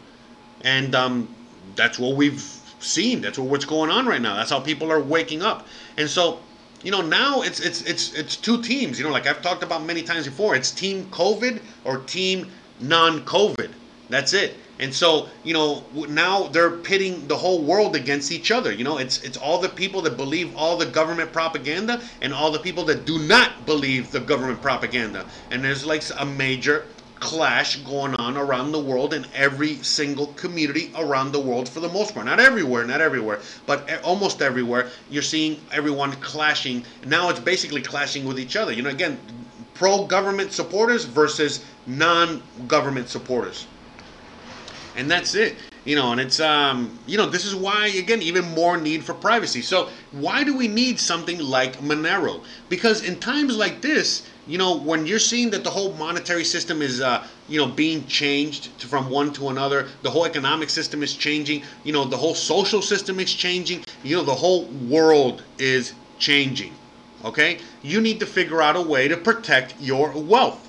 and 0.64 0.94
um, 0.94 1.34
that's 1.76 1.98
what 1.98 2.14
we've 2.14 2.42
seen. 2.78 3.22
That's 3.22 3.38
what, 3.38 3.48
what's 3.48 3.64
going 3.64 3.90
on 3.90 4.04
right 4.04 4.20
now. 4.20 4.34
That's 4.36 4.50
how 4.50 4.60
people 4.60 4.92
are 4.92 5.00
waking 5.00 5.40
up, 5.40 5.66
and 5.96 6.10
so 6.10 6.40
you 6.82 6.90
know 6.90 7.00
now 7.00 7.40
it's 7.40 7.58
it's 7.58 7.80
it's 7.84 8.12
it's 8.12 8.36
two 8.36 8.60
teams. 8.60 8.98
You 8.98 9.06
know 9.06 9.12
like 9.12 9.26
i've 9.26 9.40
talked 9.40 9.62
about 9.62 9.82
many 9.86 10.02
times 10.02 10.26
before. 10.26 10.54
It's 10.54 10.72
team 10.72 11.06
covid 11.06 11.62
or 11.84 12.00
team 12.00 12.50
non-covid. 12.80 13.70
That's 14.10 14.34
it 14.34 14.56
and 14.78 14.94
so, 14.94 15.28
you 15.42 15.54
know, 15.54 15.82
now 16.08 16.48
they're 16.48 16.70
pitting 16.70 17.26
the 17.28 17.36
whole 17.36 17.62
world 17.62 17.96
against 17.96 18.30
each 18.30 18.50
other. 18.50 18.72
You 18.72 18.84
know, 18.84 18.98
it's 18.98 19.22
it's 19.22 19.38
all 19.38 19.58
the 19.58 19.70
people 19.70 20.02
that 20.02 20.16
believe 20.16 20.54
all 20.54 20.76
the 20.76 20.86
government 20.86 21.32
propaganda 21.32 22.02
and 22.20 22.34
all 22.34 22.50
the 22.50 22.58
people 22.58 22.84
that 22.84 23.06
do 23.06 23.18
not 23.18 23.64
believe 23.64 24.10
the 24.10 24.20
government 24.20 24.60
propaganda. 24.60 25.24
And 25.50 25.64
there's 25.64 25.86
like 25.86 26.02
a 26.18 26.26
major 26.26 26.84
clash 27.20 27.76
going 27.76 28.14
on 28.16 28.36
around 28.36 28.72
the 28.72 28.78
world 28.78 29.14
in 29.14 29.26
every 29.34 29.76
single 29.76 30.26
community 30.34 30.92
around 30.98 31.32
the 31.32 31.40
world 31.40 31.66
for 31.66 31.80
the 31.80 31.88
most 31.88 32.12
part. 32.12 32.26
Not 32.26 32.38
everywhere, 32.38 32.84
not 32.84 33.00
everywhere, 33.00 33.40
but 33.64 33.88
almost 34.04 34.42
everywhere. 34.42 34.90
You're 35.08 35.22
seeing 35.22 35.58
everyone 35.72 36.12
clashing. 36.20 36.84
Now 37.06 37.30
it's 37.30 37.40
basically 37.40 37.80
clashing 37.80 38.26
with 38.26 38.38
each 38.38 38.56
other. 38.56 38.72
You 38.72 38.82
know, 38.82 38.90
again, 38.90 39.18
pro 39.72 40.04
government 40.04 40.52
supporters 40.52 41.06
versus 41.06 41.64
non 41.86 42.42
government 42.68 43.08
supporters 43.08 43.66
and 44.96 45.10
that's 45.10 45.34
it. 45.34 45.56
You 45.84 45.94
know 45.94 46.10
and 46.10 46.20
it's 46.20 46.40
um 46.40 46.98
you 47.06 47.16
know 47.16 47.26
this 47.26 47.44
is 47.44 47.54
why 47.54 47.86
again 47.86 48.20
even 48.22 48.44
more 48.54 48.76
need 48.76 49.04
for 49.04 49.14
privacy. 49.14 49.62
So 49.62 49.88
why 50.10 50.42
do 50.42 50.56
we 50.56 50.66
need 50.66 50.98
something 50.98 51.38
like 51.38 51.78
monero? 51.78 52.42
Because 52.68 53.04
in 53.04 53.20
times 53.20 53.56
like 53.56 53.82
this 53.82 54.26
you 54.46 54.58
know 54.58 54.76
when 54.76 55.06
you're 55.06 55.18
seeing 55.18 55.50
that 55.50 55.64
the 55.64 55.70
whole 55.70 55.92
monetary 55.94 56.44
system 56.44 56.82
is 56.82 57.00
uh 57.00 57.26
you 57.48 57.58
know 57.58 57.66
being 57.66 58.06
changed 58.06 58.68
from 58.82 59.10
one 59.10 59.32
to 59.32 59.48
another 59.48 59.88
the 60.02 60.10
whole 60.10 60.24
economic 60.24 60.70
system 60.70 61.02
is 61.02 61.14
changing 61.14 61.62
you 61.84 61.92
know 61.92 62.04
the 62.04 62.16
whole 62.16 62.34
social 62.34 62.80
system 62.80 63.18
is 63.20 63.32
changing 63.32 63.84
you 64.02 64.16
know 64.16 64.22
the 64.22 64.34
whole 64.34 64.64
world 64.88 65.42
is 65.58 65.94
changing 66.18 66.72
okay? 67.24 67.58
You 67.82 68.00
need 68.00 68.20
to 68.20 68.26
figure 68.26 68.62
out 68.62 68.76
a 68.76 68.80
way 68.80 69.08
to 69.08 69.16
protect 69.16 69.74
your 69.80 70.10
wealth 70.12 70.68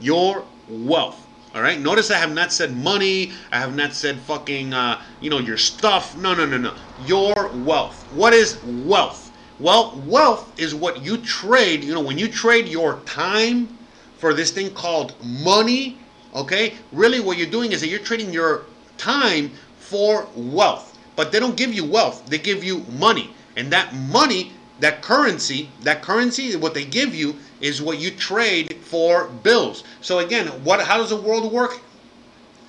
your 0.00 0.44
wealth 0.68 1.27
all 1.58 1.64
right. 1.64 1.80
Notice 1.80 2.12
I 2.12 2.18
have 2.18 2.32
not 2.32 2.52
said 2.52 2.76
money. 2.76 3.32
I 3.50 3.58
have 3.58 3.74
not 3.74 3.92
said 3.92 4.16
fucking, 4.20 4.72
uh, 4.72 5.02
you 5.20 5.28
know, 5.28 5.40
your 5.40 5.56
stuff. 5.56 6.16
No, 6.16 6.32
no, 6.32 6.46
no, 6.46 6.56
no. 6.56 6.72
Your 7.04 7.50
wealth. 7.64 8.00
What 8.14 8.32
is 8.32 8.62
wealth? 8.62 9.32
Well, 9.58 10.00
wealth 10.06 10.52
is 10.56 10.72
what 10.72 11.02
you 11.04 11.16
trade. 11.16 11.82
You 11.82 11.94
know, 11.94 12.00
when 12.00 12.16
you 12.16 12.28
trade 12.28 12.68
your 12.68 13.00
time 13.06 13.76
for 14.18 14.34
this 14.34 14.52
thing 14.52 14.70
called 14.70 15.16
money, 15.24 15.98
okay, 16.32 16.74
really 16.92 17.18
what 17.18 17.38
you're 17.38 17.50
doing 17.50 17.72
is 17.72 17.80
that 17.80 17.88
you're 17.88 17.98
trading 17.98 18.32
your 18.32 18.66
time 18.96 19.50
for 19.80 20.28
wealth. 20.36 20.96
But 21.16 21.32
they 21.32 21.40
don't 21.40 21.56
give 21.56 21.74
you 21.74 21.84
wealth, 21.84 22.24
they 22.26 22.38
give 22.38 22.62
you 22.62 22.86
money. 23.00 23.34
And 23.56 23.72
that 23.72 23.92
money 23.92 24.52
that 24.80 25.02
currency, 25.02 25.70
that 25.82 26.02
currency, 26.02 26.46
is 26.46 26.56
what 26.56 26.74
they 26.74 26.84
give 26.84 27.14
you 27.14 27.36
is 27.60 27.82
what 27.82 27.98
you 27.98 28.10
trade 28.10 28.76
for 28.82 29.28
bills. 29.42 29.84
So 30.00 30.20
again, 30.20 30.48
what 30.64 30.80
how 30.80 30.98
does 30.98 31.10
the 31.10 31.16
world 31.16 31.52
work? 31.52 31.80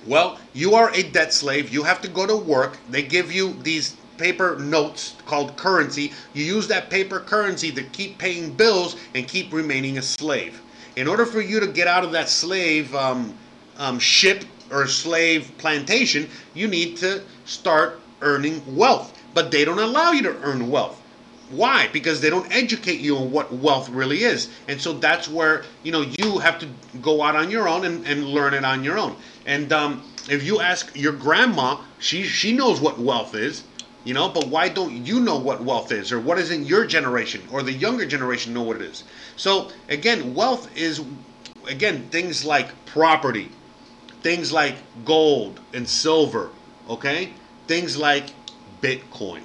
Well, 0.06 0.38
you 0.54 0.74
are 0.74 0.90
a 0.94 1.02
debt 1.02 1.32
slave. 1.32 1.72
You 1.72 1.82
have 1.82 2.00
to 2.02 2.08
go 2.08 2.26
to 2.26 2.36
work. 2.36 2.78
They 2.88 3.02
give 3.02 3.30
you 3.30 3.52
these 3.62 3.96
paper 4.16 4.58
notes 4.58 5.16
called 5.26 5.56
currency. 5.56 6.12
You 6.34 6.44
use 6.44 6.68
that 6.68 6.90
paper 6.90 7.20
currency 7.20 7.70
to 7.72 7.82
keep 7.82 8.18
paying 8.18 8.52
bills 8.52 8.96
and 9.14 9.26
keep 9.26 9.52
remaining 9.52 9.98
a 9.98 10.02
slave. 10.02 10.60
In 10.96 11.08
order 11.08 11.24
for 11.24 11.40
you 11.40 11.60
to 11.60 11.66
get 11.66 11.86
out 11.86 12.04
of 12.04 12.12
that 12.12 12.28
slave 12.28 12.94
um, 12.94 13.34
um, 13.78 13.98
ship 13.98 14.44
or 14.70 14.86
slave 14.86 15.50
plantation, 15.58 16.28
you 16.54 16.68
need 16.68 16.96
to 16.98 17.22
start 17.44 18.00
earning 18.20 18.62
wealth. 18.76 19.16
But 19.32 19.50
they 19.50 19.64
don't 19.64 19.78
allow 19.78 20.12
you 20.12 20.22
to 20.22 20.36
earn 20.42 20.70
wealth. 20.70 20.99
Why? 21.50 21.88
Because 21.92 22.20
they 22.20 22.30
don't 22.30 22.50
educate 22.52 23.00
you 23.00 23.16
on 23.16 23.32
what 23.32 23.52
wealth 23.52 23.88
really 23.88 24.22
is. 24.22 24.48
And 24.68 24.80
so 24.80 24.92
that's 24.92 25.28
where, 25.28 25.64
you 25.82 25.90
know, 25.90 26.02
you 26.02 26.38
have 26.38 26.60
to 26.60 26.68
go 27.02 27.22
out 27.22 27.34
on 27.34 27.50
your 27.50 27.68
own 27.68 27.84
and, 27.84 28.06
and 28.06 28.24
learn 28.28 28.54
it 28.54 28.64
on 28.64 28.84
your 28.84 28.96
own. 28.98 29.16
And 29.46 29.72
um, 29.72 30.02
if 30.28 30.44
you 30.44 30.60
ask 30.60 30.92
your 30.94 31.12
grandma, 31.12 31.78
she, 31.98 32.22
she 32.22 32.52
knows 32.52 32.80
what 32.80 33.00
wealth 33.00 33.34
is, 33.34 33.64
you 34.04 34.14
know, 34.14 34.28
but 34.28 34.46
why 34.46 34.68
don't 34.68 34.92
you 35.04 35.18
know 35.18 35.38
what 35.38 35.60
wealth 35.62 35.90
is? 35.90 36.12
Or 36.12 36.20
what 36.20 36.38
isn't 36.38 36.66
your 36.66 36.86
generation 36.86 37.42
or 37.50 37.64
the 37.64 37.72
younger 37.72 38.06
generation 38.06 38.54
know 38.54 38.62
what 38.62 38.76
it 38.76 38.82
is? 38.82 39.02
So 39.36 39.70
again, 39.88 40.34
wealth 40.34 40.74
is, 40.76 41.04
again, 41.66 42.08
things 42.10 42.44
like 42.44 42.68
property, 42.86 43.50
things 44.22 44.52
like 44.52 44.76
gold 45.04 45.58
and 45.74 45.88
silver, 45.88 46.50
okay? 46.88 47.30
Things 47.66 47.96
like 47.96 48.26
Bitcoin, 48.80 49.42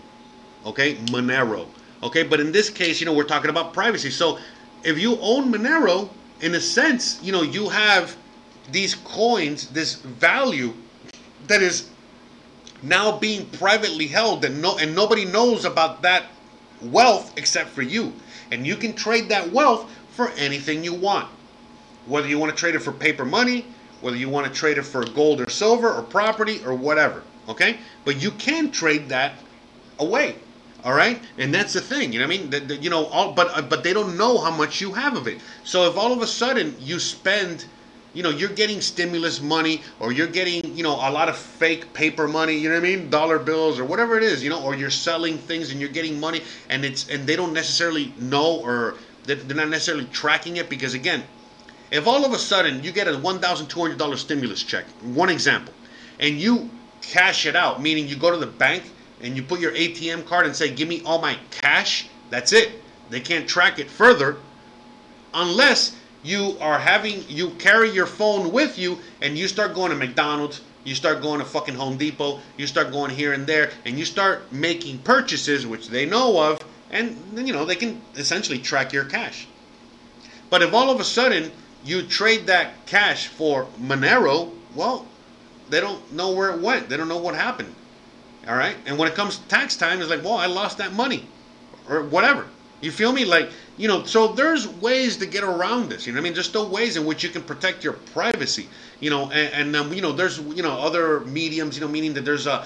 okay? 0.68 0.96
Monero 0.96 1.66
Okay, 2.04 2.24
but 2.24 2.40
in 2.40 2.52
this 2.52 2.70
case, 2.70 3.00
you 3.00 3.06
know, 3.06 3.14
we're 3.14 3.24
talking 3.24 3.50
about 3.50 3.74
privacy. 3.74 4.10
So 4.10 4.38
if 4.84 5.00
you 5.00 5.18
own 5.20 5.52
Monero, 5.52 6.10
in 6.42 6.56
a 6.56 6.60
sense, 6.60 7.22
you 7.24 7.32
know, 7.32 7.42
you 7.42 7.70
have 7.70 8.16
these 8.72 8.96
coins, 8.96 9.68
this 9.70 9.96
value 9.96 10.74
that 11.48 11.62
is 11.62 11.90
now 12.84 13.18
being 13.18 13.46
privately 13.52 14.08
held 14.08 14.46
and 14.46 14.62
no 14.62 14.78
and 14.78 14.94
nobody 14.96 15.26
knows 15.26 15.66
about 15.66 16.02
that 16.02 16.26
wealth 16.82 17.34
except 17.38 17.70
for 17.70 17.82
you. 17.82 18.14
And 18.52 18.66
you 18.66 18.76
can 18.76 18.94
trade 18.94 19.30
that 19.30 19.52
wealth 19.52 19.90
for 20.12 20.30
anything 20.32 20.84
you 20.84 20.94
want. 20.94 21.28
Whether 22.06 22.28
you 22.28 22.38
want 22.38 22.52
to 22.52 22.58
trade 22.58 22.76
it 22.76 22.80
for 22.80 22.92
paper 22.92 23.26
money, 23.26 23.66
whether 24.02 24.18
you 24.18 24.30
want 24.30 24.46
to 24.46 24.54
trade 24.54 24.78
it 24.78 24.84
for 24.84 25.04
gold 25.04 25.42
or 25.42 25.50
silver 25.50 25.92
or 25.92 26.04
property 26.04 26.64
or 26.66 26.76
whatever. 26.76 27.24
Okay? 27.50 27.78
But 28.04 28.22
you 28.22 28.32
can 28.32 28.72
trade 28.72 29.10
that 29.10 29.34
away. 30.00 30.36
All 30.86 30.94
right, 30.94 31.20
and 31.40 31.52
that's 31.52 31.74
the 31.74 31.82
thing. 31.82 32.14
You 32.14 32.20
know 32.20 32.28
what 32.28 32.36
I 32.36 32.38
mean? 32.38 32.50
The, 32.52 32.60
the, 32.60 32.76
you 32.76 32.92
know, 32.92 33.06
all 33.08 33.32
but 33.34 33.50
uh, 33.58 33.64
but 33.64 33.84
they 33.84 33.92
don't 33.92 34.16
know 34.18 34.38
how 34.38 34.52
much 34.52 34.80
you 34.80 34.92
have 34.94 35.18
of 35.18 35.28
it. 35.28 35.42
So 35.64 35.90
if 35.90 35.98
all 35.98 36.14
of 36.14 36.22
a 36.22 36.28
sudden 36.28 36.76
you 36.80 37.00
spend, 37.00 37.66
you 38.14 38.22
know, 38.22 38.30
you're 38.30 38.54
getting 38.54 38.82
stimulus 38.82 39.42
money 39.42 39.82
or 40.00 40.12
you're 40.12 40.28
getting, 40.28 40.78
you 40.78 40.84
know, 40.84 40.94
a 40.94 41.10
lot 41.10 41.28
of 41.28 41.36
fake 41.36 41.92
paper 41.94 42.28
money. 42.28 42.56
You 42.56 42.70
know 42.70 42.76
what 42.76 42.88
I 42.88 42.96
mean? 42.96 43.10
Dollar 43.10 43.40
bills 43.40 43.80
or 43.80 43.84
whatever 43.84 44.16
it 44.16 44.22
is. 44.22 44.44
You 44.44 44.52
know, 44.52 44.64
or 44.64 44.76
you're 44.76 44.92
selling 44.92 45.40
things 45.40 45.72
and 45.72 45.80
you're 45.80 45.90
getting 45.90 46.20
money, 46.20 46.44
and 46.70 46.86
it's 46.86 47.10
and 47.10 47.26
they 47.26 47.36
don't 47.36 47.54
necessarily 47.54 48.14
know 48.20 48.58
or 48.58 48.94
they're 49.24 49.38
not 49.56 49.70
necessarily 49.70 50.06
tracking 50.12 50.58
it 50.58 50.70
because 50.70 50.94
again, 50.94 51.24
if 51.90 52.06
all 52.06 52.24
of 52.24 52.32
a 52.32 52.38
sudden 52.38 52.84
you 52.84 52.92
get 52.92 53.08
a 53.08 53.18
one 53.18 53.40
thousand 53.40 53.70
two 53.70 53.80
hundred 53.80 53.98
dollar 53.98 54.18
stimulus 54.18 54.62
check, 54.62 54.86
one 55.02 55.30
example, 55.30 55.74
and 56.20 56.40
you 56.40 56.70
cash 57.02 57.48
it 57.48 57.56
out, 57.56 57.82
meaning 57.82 58.08
you 58.08 58.16
go 58.16 58.30
to 58.30 58.38
the 58.38 58.46
bank 58.46 58.84
and 59.22 59.36
you 59.36 59.44
put 59.44 59.60
your 59.60 59.72
ATM 59.72 60.26
card 60.26 60.46
and 60.46 60.56
say, 60.56 60.74
give 60.74 60.88
me 60.88 61.02
all 61.06 61.20
my 61.20 61.38
cash, 61.52 62.08
that's 62.30 62.54
it. 62.54 62.82
They 63.10 63.20
can't 63.20 63.48
track 63.48 63.80
it 63.80 63.90
further 63.90 64.38
unless 65.34 65.96
you 66.24 66.58
are 66.60 66.80
having, 66.80 67.24
you 67.30 67.52
carry 67.52 67.90
your 67.90 68.08
phone 68.08 68.52
with 68.52 68.80
you 68.80 68.98
and 69.22 69.38
you 69.38 69.48
start 69.48 69.76
going 69.76 69.92
to 69.92 69.98
McDonald's, 69.98 70.62
you 70.84 70.96
start 70.96 71.22
going 71.22 71.40
to 71.40 71.46
fucking 71.46 71.76
Home 71.76 71.98
Depot, 71.98 72.40
you 72.58 72.66
start 72.68 72.92
going 72.92 73.12
here 73.12 73.34
and 73.34 73.46
there, 73.46 73.72
and 73.86 73.98
you 74.00 74.06
start 74.06 74.52
making 74.52 75.00
purchases, 75.00 75.68
which 75.68 75.90
they 75.90 76.06
know 76.06 76.40
of, 76.42 76.60
and 76.92 77.18
then 77.34 77.46
you 77.46 77.54
know, 77.54 77.66
they 77.66 77.76
can 77.76 78.02
essentially 78.16 78.58
track 78.58 78.94
your 78.94 79.06
cash. 79.06 79.48
But 80.50 80.62
if 80.62 80.74
all 80.74 80.90
of 80.90 81.00
a 81.00 81.04
sudden 81.04 81.52
you 81.84 82.04
trade 82.04 82.48
that 82.48 82.86
cash 82.86 83.28
for 83.28 83.68
Monero, 83.80 84.52
well, 84.76 85.06
they 85.70 85.82
don't 85.82 86.12
know 86.14 86.32
where 86.32 86.52
it 86.52 86.62
went. 86.62 86.90
They 86.90 86.98
don't 86.98 87.08
know 87.08 87.18
what 87.18 87.36
happened. 87.36 87.74
All 88.48 88.56
right. 88.56 88.76
And 88.86 88.98
when 88.98 89.08
it 89.08 89.16
comes 89.16 89.38
to 89.38 89.48
tax 89.48 89.76
time, 89.76 90.00
it's 90.00 90.10
like, 90.10 90.24
well, 90.24 90.36
I 90.38 90.46
lost 90.46 90.78
that 90.78 90.94
money 90.94 91.28
or 91.90 92.04
whatever. 92.04 92.46
You 92.82 92.92
feel 92.92 93.12
me? 93.12 93.26
Like, 93.26 93.50
you 93.78 93.88
know, 93.88 94.04
so 94.04 94.28
there's 94.28 94.68
ways 94.68 95.18
to 95.18 95.26
get 95.26 95.44
around 95.44 95.90
this. 95.90 96.06
You 96.06 96.14
know 96.14 96.20
I 96.20 96.22
mean? 96.22 96.34
There's 96.34 96.48
still 96.48 96.70
ways 96.70 96.98
in 96.98 97.06
which 97.06 97.24
you 97.24 97.30
can 97.30 97.42
protect 97.42 97.84
your 97.84 97.94
privacy. 97.94 98.68
You 99.00 99.10
know, 99.10 99.32
and, 99.32 99.54
and 99.54 99.76
um, 99.76 99.94
you 99.94 100.02
know, 100.02 100.12
there's, 100.12 100.40
you 100.40 100.62
know, 100.62 100.78
other 100.78 101.22
mediums, 101.22 101.76
you 101.76 101.82
know, 101.82 101.88
meaning 101.88 102.14
that 102.14 102.26
there's 102.26 102.46
uh, 102.48 102.66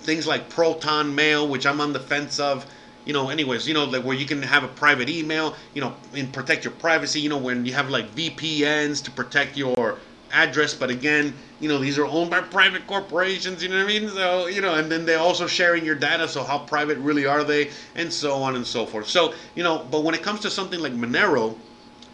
things 0.00 0.26
like 0.26 0.48
Proton 0.48 1.14
Mail, 1.14 1.46
which 1.46 1.66
I'm 1.66 1.80
on 1.80 1.92
the 1.92 2.00
fence 2.00 2.40
of 2.40 2.66
you 3.04 3.12
know 3.12 3.30
anyways 3.30 3.66
you 3.66 3.74
know 3.74 3.84
like 3.84 4.04
where 4.04 4.16
you 4.16 4.24
can 4.24 4.40
have 4.40 4.62
a 4.62 4.68
private 4.68 5.10
email 5.10 5.56
you 5.74 5.80
know 5.80 5.92
and 6.14 6.32
protect 6.32 6.62
your 6.62 6.72
privacy 6.74 7.18
you 7.18 7.28
know 7.28 7.36
when 7.36 7.66
you 7.66 7.72
have 7.72 7.90
like 7.90 8.08
vpns 8.14 9.02
to 9.02 9.10
protect 9.10 9.56
your 9.56 9.98
address, 10.32 10.74
but 10.74 10.90
again, 10.90 11.34
you 11.62 11.68
know, 11.68 11.78
these 11.78 11.96
are 11.96 12.04
owned 12.04 12.28
by 12.28 12.40
private 12.40 12.86
corporations, 12.88 13.62
you 13.62 13.68
know 13.68 13.76
what 13.76 13.84
I 13.84 13.86
mean? 13.86 14.08
So, 14.08 14.46
you 14.48 14.60
know, 14.60 14.74
and 14.74 14.90
then 14.90 15.06
they're 15.06 15.20
also 15.20 15.46
sharing 15.46 15.84
your 15.84 15.94
data, 15.94 16.26
so 16.26 16.42
how 16.42 16.58
private 16.58 16.98
really 16.98 17.24
are 17.24 17.44
they, 17.44 17.70
and 17.94 18.12
so 18.12 18.34
on 18.34 18.56
and 18.56 18.66
so 18.66 18.84
forth. 18.84 19.08
So, 19.08 19.32
you 19.54 19.62
know, 19.62 19.86
but 19.88 20.02
when 20.02 20.14
it 20.14 20.22
comes 20.22 20.40
to 20.40 20.50
something 20.50 20.80
like 20.80 20.92
Monero, 20.92 21.56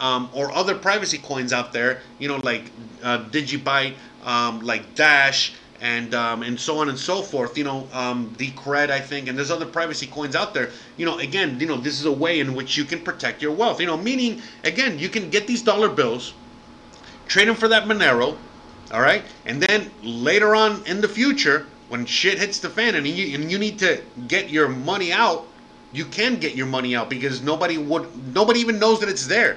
um, 0.01 0.29
or 0.33 0.53
other 0.53 0.75
privacy 0.77 1.19
coins 1.19 1.53
out 1.53 1.73
there, 1.73 2.03
you 2.19 2.29
know, 2.29 2.37
like 2.37 2.71
uh, 3.03 3.25
Digibyte, 3.31 3.95
um, 4.23 4.61
like 4.61 4.95
Dash, 4.95 5.55
and 5.81 6.15
um, 6.15 6.43
and 6.43 6.59
so 6.59 6.79
on 6.79 6.89
and 6.89 6.99
so 6.99 7.23
forth. 7.23 7.57
You 7.57 7.65
know, 7.65 7.89
um, 7.93 8.35
Decred, 8.37 8.91
I 8.91 9.01
think, 9.01 9.29
and 9.29 9.37
there's 9.37 9.51
other 9.51 9.67
privacy 9.67 10.07
coins 10.07 10.37
out 10.37 10.55
there. 10.55 10.71
You 10.97 11.07
know, 11.07 11.19
again, 11.19 11.59
you 11.59 11.67
know, 11.67 11.77
this 11.77 11.99
is 11.99 12.07
a 12.07 12.13
way 12.13 12.41
in 12.41 12.55
which 12.55 12.77
you 12.77 12.85
can 12.85 13.01
protect 13.01 13.43
your 13.43 13.53
wealth. 13.53 13.81
You 13.81 13.87
know, 13.87 13.97
meaning 13.97 14.43
again, 14.63 14.99
you 14.99 15.09
can 15.09 15.31
get 15.31 15.47
these 15.47 15.63
dollar 15.63 15.89
bills, 15.89 16.35
trade 17.27 17.49
them 17.49 17.57
for 17.57 17.69
that 17.69 17.85
Monero, 17.85 18.37
all 18.93 19.01
right, 19.01 19.23
and 19.45 19.63
then 19.63 19.91
later 20.03 20.55
on 20.55 20.85
in 20.87 21.01
the 21.01 21.09
future, 21.09 21.67
when 21.89 22.07
shit 22.07 22.39
hits 22.39 22.59
the 22.59 22.71
fan 22.71 22.95
and 22.95 23.07
you 23.07 23.35
and 23.35 23.51
you 23.51 23.59
need 23.59 23.79
to 23.81 24.03
get 24.29 24.51
your 24.51 24.69
money 24.69 25.13
out, 25.13 25.47
you 25.93 26.05
can 26.05 26.37
get 26.37 26.55
your 26.55 26.67
money 26.67 26.95
out 26.95 27.09
because 27.11 27.43
nobody 27.43 27.79
would 27.79 28.35
nobody 28.35 28.61
even 28.61 28.79
knows 28.79 29.01
that 29.01 29.09
it's 29.09 29.27
there. 29.27 29.57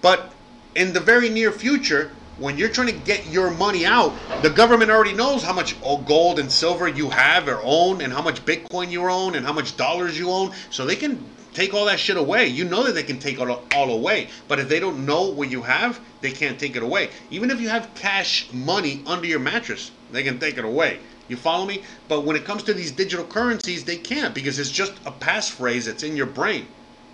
But 0.00 0.32
in 0.74 0.92
the 0.92 1.00
very 1.00 1.28
near 1.28 1.52
future, 1.52 2.10
when 2.38 2.56
you're 2.56 2.68
trying 2.68 2.88
to 2.88 2.92
get 2.92 3.26
your 3.26 3.50
money 3.50 3.84
out, 3.84 4.12
the 4.42 4.50
government 4.50 4.90
already 4.90 5.12
knows 5.12 5.42
how 5.42 5.52
much 5.52 5.80
gold 5.80 6.38
and 6.38 6.50
silver 6.50 6.88
you 6.88 7.10
have 7.10 7.48
or 7.48 7.60
own, 7.62 8.00
and 8.00 8.12
how 8.12 8.22
much 8.22 8.44
Bitcoin 8.44 8.90
you 8.90 9.08
own, 9.08 9.34
and 9.34 9.46
how 9.46 9.52
much 9.52 9.76
dollars 9.76 10.18
you 10.18 10.30
own. 10.30 10.52
So 10.70 10.84
they 10.84 10.96
can 10.96 11.24
take 11.54 11.74
all 11.74 11.86
that 11.86 12.00
shit 12.00 12.16
away. 12.16 12.46
You 12.46 12.64
know 12.64 12.82
that 12.84 12.94
they 12.94 13.02
can 13.02 13.18
take 13.18 13.40
it 13.40 13.48
all 13.48 13.90
away. 13.90 14.28
But 14.48 14.58
if 14.58 14.68
they 14.68 14.80
don't 14.80 15.06
know 15.06 15.28
what 15.28 15.50
you 15.50 15.62
have, 15.62 16.00
they 16.20 16.30
can't 16.30 16.58
take 16.58 16.76
it 16.76 16.82
away. 16.82 17.10
Even 17.30 17.50
if 17.50 17.60
you 17.60 17.68
have 17.68 17.94
cash 17.94 18.48
money 18.52 19.02
under 19.06 19.26
your 19.26 19.40
mattress, 19.40 19.90
they 20.10 20.22
can 20.22 20.38
take 20.38 20.58
it 20.58 20.64
away. 20.64 20.98
You 21.28 21.36
follow 21.36 21.64
me? 21.64 21.82
But 22.08 22.24
when 22.24 22.36
it 22.36 22.44
comes 22.44 22.62
to 22.64 22.74
these 22.74 22.90
digital 22.90 23.24
currencies, 23.24 23.84
they 23.84 23.96
can't 23.96 24.34
because 24.34 24.58
it's 24.58 24.70
just 24.70 24.92
a 25.06 25.12
passphrase 25.12 25.86
that's 25.86 26.02
in 26.02 26.16
your 26.16 26.26
brain. 26.26 26.66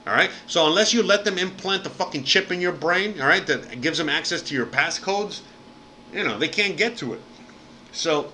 All 0.06 0.14
right. 0.14 0.30
So 0.46 0.66
unless 0.66 0.94
you 0.94 1.02
let 1.02 1.24
them 1.24 1.36
implant 1.36 1.84
the 1.84 1.90
fucking 1.90 2.24
chip 2.24 2.50
in 2.50 2.60
your 2.60 2.72
brain, 2.72 3.20
all 3.20 3.28
right, 3.28 3.46
that 3.46 3.80
gives 3.80 3.98
them 3.98 4.08
access 4.08 4.40
to 4.42 4.54
your 4.54 4.66
passcodes, 4.66 5.42
you 6.12 6.24
know, 6.24 6.38
they 6.38 6.48
can't 6.48 6.76
get 6.76 6.96
to 6.98 7.12
it. 7.12 7.20
So, 7.92 8.32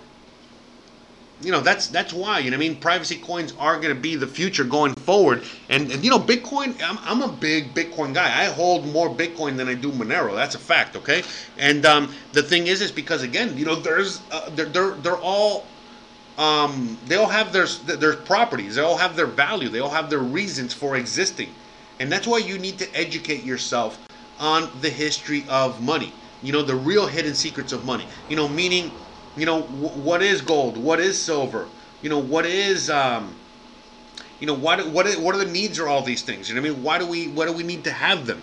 you 1.44 1.52
know, 1.52 1.60
that's 1.60 1.88
that's 1.88 2.12
why 2.12 2.38
you 2.38 2.50
know, 2.50 2.56
I 2.56 2.60
mean, 2.60 2.76
privacy 2.76 3.16
coins 3.16 3.54
are 3.58 3.76
going 3.76 3.94
to 3.94 4.00
be 4.00 4.16
the 4.16 4.26
future 4.26 4.64
going 4.64 4.94
forward. 4.94 5.44
And, 5.68 5.90
and 5.90 6.04
you 6.04 6.10
know, 6.10 6.18
Bitcoin, 6.18 6.80
I'm, 6.82 6.98
I'm 7.02 7.22
a 7.22 7.32
big 7.32 7.74
Bitcoin 7.74 8.14
guy. 8.14 8.26
I 8.42 8.46
hold 8.46 8.86
more 8.86 9.08
Bitcoin 9.08 9.56
than 9.56 9.68
I 9.68 9.74
do 9.74 9.92
Monero. 9.92 10.34
That's 10.34 10.54
a 10.54 10.58
fact. 10.58 10.96
Okay. 10.96 11.22
And 11.58 11.84
um, 11.86 12.12
the 12.32 12.42
thing 12.42 12.66
is, 12.66 12.80
is 12.80 12.90
because 12.90 13.22
again, 13.22 13.56
you 13.56 13.64
know, 13.64 13.74
there's 13.74 14.22
uh, 14.30 14.50
they're, 14.50 14.66
they're 14.66 14.92
they're 14.92 15.18
all 15.18 15.66
um, 16.38 16.98
they 17.06 17.16
all 17.16 17.28
have 17.28 17.52
their 17.52 17.66
their 17.66 18.14
properties. 18.14 18.76
They 18.76 18.82
all 18.82 18.96
have 18.96 19.16
their 19.16 19.26
value. 19.26 19.68
They 19.68 19.80
all 19.80 19.90
have 19.90 20.10
their 20.10 20.18
reasons 20.18 20.74
for 20.74 20.96
existing. 20.96 21.50
And 22.00 22.10
that's 22.10 22.26
why 22.26 22.38
you 22.38 22.58
need 22.58 22.78
to 22.78 22.96
educate 22.96 23.44
yourself 23.44 23.98
on 24.40 24.68
the 24.80 24.90
history 24.90 25.44
of 25.48 25.82
money. 25.82 26.12
You 26.42 26.52
know, 26.52 26.62
the 26.62 26.74
real 26.74 27.06
hidden 27.06 27.34
secrets 27.34 27.72
of 27.72 27.84
money. 27.84 28.06
You 28.28 28.36
know, 28.36 28.48
meaning, 28.48 28.90
you 29.36 29.46
know, 29.46 29.62
w- 29.62 29.88
what 29.88 30.22
is 30.22 30.40
gold? 30.40 30.76
What 30.76 31.00
is 31.00 31.20
silver? 31.20 31.68
You 32.02 32.10
know, 32.10 32.18
what 32.18 32.46
is, 32.46 32.90
um, 32.90 33.34
you 34.40 34.46
know, 34.46 34.54
what 34.54 34.86
what 34.88 35.12
what 35.14 35.34
are 35.34 35.38
the 35.44 35.50
needs 35.50 35.78
of 35.78 35.88
all 35.88 36.02
these 36.02 36.22
things? 36.22 36.48
You 36.48 36.54
know 36.54 36.60
what 36.60 36.70
I 36.70 36.74
mean? 36.74 36.82
Why 36.82 36.98
do 36.98 37.06
we 37.06 37.28
what 37.28 37.46
do 37.46 37.52
we 37.52 37.62
need 37.62 37.84
to 37.84 37.92
have 37.92 38.26
them? 38.26 38.42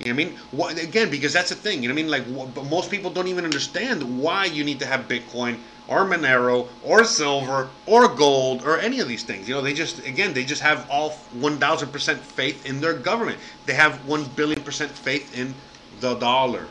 You 0.00 0.12
know 0.12 0.16
what 0.16 0.22
I 0.22 0.24
mean? 0.24 0.38
What, 0.50 0.82
again, 0.82 1.08
because 1.10 1.32
that's 1.32 1.50
the 1.50 1.54
thing. 1.54 1.82
You 1.82 1.88
know 1.88 1.94
what 1.94 2.00
I 2.00 2.02
mean? 2.02 2.54
Like, 2.56 2.64
most 2.66 2.90
people 2.90 3.10
don't 3.12 3.28
even 3.28 3.44
understand 3.44 4.20
why 4.20 4.46
you 4.46 4.64
need 4.64 4.80
to 4.80 4.86
have 4.86 5.06
Bitcoin 5.06 5.58
or 5.86 6.04
Monero 6.04 6.68
or 6.82 7.04
silver 7.04 7.68
or 7.86 8.08
gold 8.08 8.64
or 8.64 8.78
any 8.78 9.00
of 9.00 9.06
these 9.08 9.22
things. 9.22 9.48
You 9.48 9.54
know, 9.54 9.60
they 9.60 9.74
just 9.74 10.04
again 10.06 10.32
they 10.34 10.44
just 10.44 10.62
have 10.62 10.88
all 10.90 11.10
1000% 11.38 12.16
faith 12.18 12.66
in 12.66 12.80
their 12.80 12.94
government. 12.94 13.38
They 13.66 13.74
have 13.74 14.04
1 14.06 14.24
billion 14.36 14.62
percent 14.62 14.90
faith 14.90 15.36
in 15.36 15.54
the 16.00 16.14
dollar. 16.14 16.66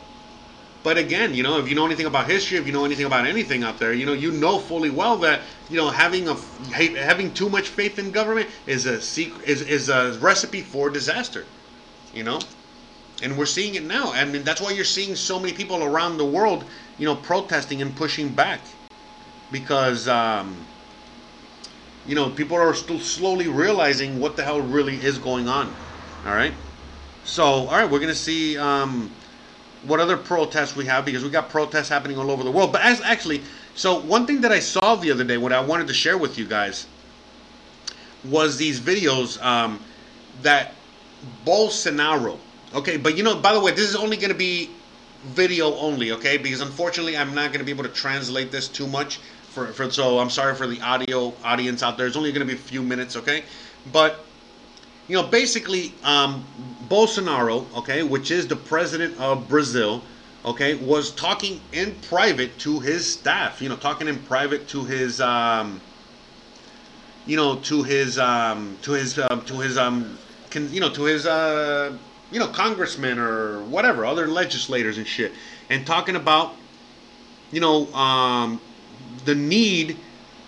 But 0.83 0.97
again, 0.97 1.33
you 1.33 1.43
know, 1.43 1.59
if 1.59 1.69
you 1.69 1.75
know 1.75 1.85
anything 1.85 2.05
about 2.05 2.29
history, 2.29 2.57
if 2.57 2.67
you 2.67 2.73
know 2.73 2.83
anything 2.83 3.05
about 3.05 3.25
anything 3.25 3.63
out 3.63 3.79
there, 3.79 3.93
you 3.93 4.05
know, 4.05 4.11
you 4.13 4.31
know 4.31 4.59
fully 4.59 4.89
well 4.89 5.17
that 5.17 5.41
you 5.69 5.77
know 5.77 5.89
having 5.89 6.27
a 6.27 6.35
having 6.73 7.33
too 7.33 7.49
much 7.49 7.69
faith 7.69 7.97
in 7.97 8.11
government 8.11 8.49
is 8.67 8.85
a 8.85 9.01
secret 9.01 9.47
is, 9.47 9.61
is 9.61 9.87
a 9.87 10.17
recipe 10.19 10.61
for 10.61 10.89
disaster. 10.89 11.45
You 12.13 12.23
know, 12.23 12.39
and 13.23 13.37
we're 13.37 13.45
seeing 13.45 13.75
it 13.75 13.83
now. 13.83 14.11
I 14.11 14.25
mean, 14.25 14.43
that's 14.43 14.61
why 14.61 14.71
you're 14.71 14.83
seeing 14.83 15.15
so 15.15 15.39
many 15.39 15.53
people 15.53 15.83
around 15.83 16.17
the 16.17 16.25
world, 16.25 16.65
you 16.99 17.05
know, 17.05 17.15
protesting 17.15 17.81
and 17.81 17.95
pushing 17.95 18.29
back 18.29 18.59
because 19.51 20.07
um, 20.09 20.53
you 22.05 22.15
know 22.15 22.29
people 22.29 22.57
are 22.57 22.73
still 22.73 22.99
slowly 22.99 23.47
realizing 23.47 24.19
what 24.19 24.35
the 24.35 24.43
hell 24.43 24.59
really 24.59 24.95
is 24.95 25.17
going 25.17 25.47
on. 25.47 25.73
All 26.25 26.33
right, 26.33 26.53
so 27.23 27.43
all 27.43 27.67
right, 27.67 27.89
we're 27.89 27.99
gonna 27.99 28.13
see 28.13 28.57
um, 28.57 29.09
what 29.85 29.99
other 29.99 30.17
protests 30.17 30.75
we 30.75 30.85
have 30.85 31.05
because 31.05 31.23
we 31.23 31.29
got 31.29 31.49
protests 31.49 31.89
happening 31.89 32.17
all 32.17 32.31
over 32.31 32.43
the 32.43 32.51
world. 32.51 32.71
But 32.71 32.81
as 32.81 33.01
actually, 33.01 33.41
so 33.75 33.99
one 33.99 34.25
thing 34.25 34.41
that 34.41 34.51
I 34.51 34.59
saw 34.59 34.95
the 34.95 35.11
other 35.11 35.23
day, 35.23 35.37
what 35.37 35.53
I 35.53 35.61
wanted 35.61 35.87
to 35.87 35.93
share 35.93 36.17
with 36.17 36.37
you 36.37 36.45
guys, 36.45 36.87
was 38.23 38.57
these 38.57 38.79
videos 38.79 39.43
um, 39.43 39.79
that 40.41 40.73
Bolsonaro. 41.45 42.37
Okay, 42.73 42.97
but 42.97 43.17
you 43.17 43.23
know, 43.23 43.35
by 43.35 43.53
the 43.53 43.59
way, 43.59 43.71
this 43.71 43.87
is 43.89 43.95
only 43.95 44.17
going 44.17 44.31
to 44.31 44.37
be 44.37 44.69
video 45.25 45.75
only, 45.75 46.11
okay? 46.11 46.37
Because 46.37 46.61
unfortunately, 46.61 47.15
I'm 47.15 47.33
not 47.33 47.49
going 47.49 47.59
to 47.59 47.65
be 47.65 47.71
able 47.71 47.83
to 47.83 47.89
translate 47.89 48.51
this 48.51 48.67
too 48.67 48.87
much 48.87 49.19
for, 49.49 49.67
for 49.67 49.89
so 49.91 50.19
I'm 50.19 50.29
sorry 50.29 50.55
for 50.55 50.67
the 50.67 50.81
audio 50.81 51.33
audience 51.43 51.83
out 51.83 51.97
there. 51.97 52.07
It's 52.07 52.17
only 52.17 52.31
going 52.31 52.45
to 52.45 52.51
be 52.51 52.59
a 52.59 52.61
few 52.61 52.81
minutes, 52.81 53.15
okay? 53.15 53.43
But 53.91 54.25
you 55.07 55.15
know, 55.15 55.23
basically, 55.23 55.93
um, 56.03 56.45
Bolsonaro, 56.87 57.65
okay, 57.77 58.03
which 58.03 58.31
is 58.31 58.47
the 58.47 58.55
president 58.55 59.19
of 59.19 59.47
Brazil, 59.49 60.01
okay, 60.45 60.75
was 60.75 61.11
talking 61.11 61.59
in 61.71 61.95
private 62.01 62.57
to 62.59 62.79
his 62.79 63.11
staff. 63.11 63.61
You 63.61 63.69
know, 63.69 63.75
talking 63.75 64.07
in 64.07 64.19
private 64.19 64.67
to 64.69 64.83
his, 64.83 65.19
um, 65.19 65.81
you 67.25 67.35
know, 67.35 67.55
to 67.57 67.83
his, 67.83 68.17
um, 68.17 68.77
to 68.83 68.91
his, 68.91 69.19
um, 69.19 69.41
to 69.45 69.59
his, 69.59 69.77
um, 69.77 70.17
can, 70.49 70.71
you 70.73 70.79
know, 70.79 70.89
to 70.89 71.03
his, 71.03 71.25
uh, 71.25 71.97
you 72.31 72.39
know, 72.39 72.47
congressmen 72.47 73.19
or 73.19 73.61
whatever, 73.63 74.05
other 74.05 74.27
legislators 74.27 74.97
and 74.97 75.07
shit, 75.07 75.33
and 75.69 75.85
talking 75.85 76.15
about, 76.15 76.55
you 77.51 77.59
know, 77.59 77.93
um, 77.93 78.59
the 79.25 79.35
need 79.35 79.97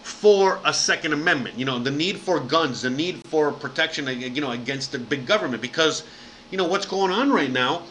for 0.06 0.62
a 0.66 0.72
second 0.72 1.14
amendment 1.14 1.58
you 1.58 1.66
know 1.66 1.80
the 1.80 1.90
need 1.90 2.16
for 2.16 2.40
guns 2.40 2.84
the 2.84 2.90
need 2.92 3.18
for 3.26 3.52
protection 3.52 4.08
uh, 4.08 4.12
you 4.12 4.40
know 4.40 4.52
against 4.52 4.92
the 4.92 5.00
big 5.00 5.26
government 5.26 5.60
because 5.60 6.04
you 6.52 6.60
know 6.60 6.64
what's 6.64 6.86
going 6.86 7.12
on 7.12 7.32
right 7.32 7.52
now 7.52 7.82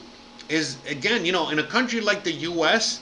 is 0.48 0.76
again 0.86 1.24
you 1.26 1.32
know 1.32 1.48
in 1.50 1.58
a 1.58 1.62
country 1.64 2.00
like 2.00 2.22
the 2.22 2.30
US 2.30 3.00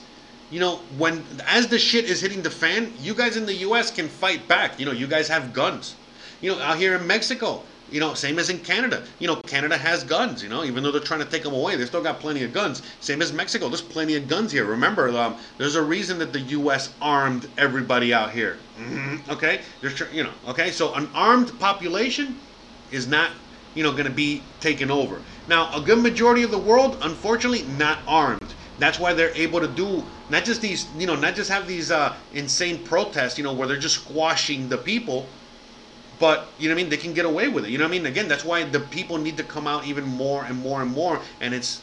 you 0.49 0.59
know 0.59 0.77
when 0.97 1.23
as 1.45 1.67
the 1.67 1.77
shit 1.77 2.05
is 2.05 2.21
hitting 2.21 2.41
the 2.41 2.49
fan 2.49 2.91
you 2.97 3.13
guys 3.13 3.37
in 3.37 3.45
the 3.45 3.53
US 3.67 3.91
can 3.91 4.07
fight 4.07 4.47
back. 4.47 4.79
You 4.79 4.87
know 4.87 4.91
you 4.91 5.05
guys 5.05 5.27
have 5.27 5.53
guns. 5.53 5.93
You 6.41 6.55
know 6.55 6.59
out 6.59 6.77
here 6.77 6.95
in 6.95 7.05
Mexico 7.05 7.61
you 7.91 7.99
know, 7.99 8.13
same 8.13 8.39
as 8.39 8.49
in 8.49 8.59
Canada. 8.59 9.03
You 9.19 9.27
know, 9.27 9.35
Canada 9.35 9.77
has 9.77 10.03
guns. 10.03 10.41
You 10.41 10.49
know, 10.49 10.63
even 10.63 10.83
though 10.83 10.91
they're 10.91 11.01
trying 11.01 11.19
to 11.21 11.25
take 11.25 11.43
them 11.43 11.53
away, 11.53 11.75
they 11.75 11.85
still 11.85 12.01
got 12.01 12.19
plenty 12.19 12.43
of 12.43 12.53
guns. 12.53 12.81
Same 12.99 13.21
as 13.21 13.31
Mexico. 13.33 13.67
There's 13.69 13.81
plenty 13.81 14.15
of 14.15 14.27
guns 14.27 14.51
here. 14.51 14.65
Remember, 14.65 15.09
um, 15.09 15.35
there's 15.57 15.75
a 15.75 15.83
reason 15.83 16.19
that 16.19 16.33
the 16.33 16.39
U.S. 16.39 16.93
armed 17.01 17.47
everybody 17.57 18.13
out 18.13 18.31
here. 18.31 18.57
Mm-hmm. 18.79 19.31
Okay, 19.31 19.61
there's 19.81 20.01
you 20.11 20.23
know. 20.23 20.33
Okay, 20.47 20.71
so 20.71 20.93
an 20.95 21.09
armed 21.13 21.57
population 21.59 22.35
is 22.91 23.07
not 23.07 23.31
you 23.75 23.83
know 23.83 23.91
going 23.91 24.05
to 24.05 24.11
be 24.11 24.41
taken 24.59 24.89
over. 24.89 25.21
Now, 25.47 25.73
a 25.75 25.81
good 25.81 25.99
majority 25.99 26.43
of 26.43 26.51
the 26.51 26.59
world, 26.59 26.97
unfortunately, 27.01 27.63
not 27.77 27.99
armed. 28.07 28.53
That's 28.79 28.99
why 28.99 29.13
they're 29.13 29.35
able 29.35 29.59
to 29.59 29.67
do 29.67 30.03
not 30.29 30.45
just 30.45 30.61
these, 30.61 30.87
you 30.97 31.05
know, 31.05 31.15
not 31.15 31.35
just 31.35 31.49
have 31.49 31.67
these 31.67 31.91
uh, 31.91 32.15
insane 32.33 32.83
protests, 32.85 33.37
you 33.37 33.43
know, 33.43 33.53
where 33.53 33.67
they're 33.67 33.77
just 33.77 33.95
squashing 33.95 34.69
the 34.69 34.77
people 34.77 35.27
but 36.23 36.47
you 36.57 36.69
know 36.69 36.75
what 36.75 36.79
I 36.79 36.83
mean 36.83 36.89
they 36.89 36.95
can 36.95 37.13
get 37.13 37.25
away 37.25 37.49
with 37.49 37.65
it. 37.65 37.69
You 37.69 37.77
know 37.77 37.83
what 37.83 37.89
I 37.89 37.97
mean? 37.97 38.05
Again, 38.05 38.29
that's 38.29 38.45
why 38.45 38.63
the 38.63 38.79
people 38.79 39.17
need 39.17 39.35
to 39.35 39.43
come 39.43 39.67
out 39.67 39.85
even 39.85 40.05
more 40.05 40.45
and 40.45 40.57
more 40.57 40.81
and 40.81 40.89
more, 40.89 41.19
and 41.41 41.53
it's 41.53 41.81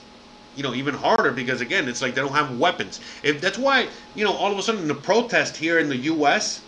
you 0.56 0.62
know 0.62 0.72
even 0.72 0.94
harder 0.94 1.30
because 1.30 1.60
again 1.60 1.90
it's 1.90 2.00
like 2.00 2.14
they 2.14 2.22
don't 2.22 2.32
have 2.32 2.58
weapons. 2.58 3.00
If 3.22 3.42
that's 3.42 3.58
why 3.58 3.88
you 4.14 4.24
know 4.24 4.32
all 4.32 4.50
of 4.50 4.56
a 4.56 4.62
sudden 4.62 4.88
the 4.88 4.94
protest 4.94 5.58
here 5.58 5.78
in 5.78 5.90
the 5.90 5.96
U.S. 6.14 6.62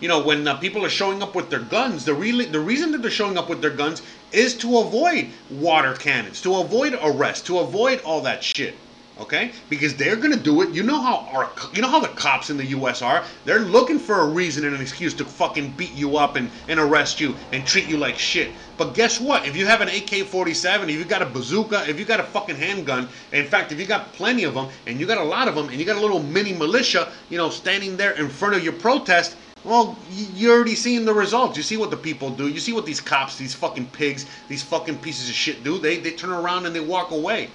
You 0.00 0.08
know 0.08 0.20
when 0.20 0.48
uh, 0.48 0.56
people 0.56 0.84
are 0.84 0.96
showing 1.00 1.22
up 1.22 1.36
with 1.36 1.48
their 1.48 1.60
guns, 1.76 2.06
the 2.06 2.14
really 2.14 2.46
the 2.46 2.58
reason 2.58 2.90
that 2.90 3.02
they're 3.02 3.20
showing 3.22 3.38
up 3.38 3.48
with 3.48 3.62
their 3.62 3.76
guns 3.82 4.02
is 4.32 4.56
to 4.56 4.78
avoid 4.78 5.30
water 5.48 5.94
cannons, 5.94 6.40
to 6.40 6.56
avoid 6.56 6.98
arrest, 7.00 7.46
to 7.46 7.60
avoid 7.60 8.00
all 8.00 8.20
that 8.22 8.42
shit 8.42 8.74
okay? 9.20 9.52
Because 9.68 9.94
they're 9.94 10.16
gonna 10.16 10.36
do 10.36 10.62
it. 10.62 10.70
You 10.70 10.82
know 10.82 11.00
how 11.00 11.28
our, 11.32 11.50
you 11.72 11.82
know 11.82 11.88
how 11.88 12.00
the 12.00 12.08
cops 12.08 12.50
in 12.50 12.56
the 12.56 12.66
U.S. 12.66 13.02
are. 13.02 13.24
They're 13.44 13.60
looking 13.60 13.98
for 13.98 14.20
a 14.20 14.26
reason 14.26 14.64
and 14.64 14.74
an 14.74 14.80
excuse 14.80 15.14
to 15.14 15.24
fucking 15.24 15.72
beat 15.72 15.92
you 15.92 16.16
up 16.16 16.36
and, 16.36 16.50
and 16.68 16.80
arrest 16.80 17.20
you 17.20 17.34
and 17.52 17.66
treat 17.66 17.86
you 17.86 17.96
like 17.96 18.18
shit. 18.18 18.50
But 18.76 18.94
guess 18.94 19.20
what? 19.20 19.46
If 19.46 19.56
you 19.56 19.66
have 19.66 19.80
an 19.80 19.88
AK-47, 19.88 20.84
if 20.84 20.90
you 20.90 21.04
got 21.04 21.22
a 21.22 21.26
bazooka, 21.26 21.88
if 21.88 21.98
you 21.98 22.04
got 22.04 22.20
a 22.20 22.24
fucking 22.24 22.56
handgun, 22.56 23.08
in 23.32 23.46
fact, 23.46 23.70
if 23.70 23.78
you 23.78 23.86
got 23.86 24.12
plenty 24.14 24.44
of 24.44 24.54
them 24.54 24.68
and 24.86 24.98
you 24.98 25.06
got 25.06 25.18
a 25.18 25.24
lot 25.24 25.48
of 25.48 25.54
them 25.54 25.68
and 25.68 25.78
you 25.78 25.84
got 25.84 25.96
a 25.96 26.00
little 26.00 26.22
mini 26.22 26.52
militia, 26.52 27.12
you 27.30 27.38
know, 27.38 27.50
standing 27.50 27.96
there 27.96 28.12
in 28.12 28.28
front 28.28 28.54
of 28.54 28.64
your 28.64 28.72
protest. 28.72 29.36
Well, 29.62 29.96
you're 30.34 30.54
already 30.54 30.74
seeing 30.74 31.06
the 31.06 31.14
results. 31.14 31.56
You 31.56 31.62
see 31.62 31.78
what 31.78 31.90
the 31.90 31.96
people 31.96 32.28
do. 32.28 32.48
You 32.48 32.60
see 32.60 32.74
what 32.74 32.84
these 32.84 33.00
cops, 33.00 33.38
these 33.38 33.54
fucking 33.54 33.86
pigs, 33.86 34.26
these 34.46 34.62
fucking 34.62 34.98
pieces 34.98 35.30
of 35.30 35.34
shit 35.34 35.64
do. 35.64 35.78
They 35.78 35.96
they 35.96 36.10
turn 36.10 36.30
around 36.30 36.66
and 36.66 36.76
they 36.76 36.80
walk 36.80 37.12
away. 37.12 37.48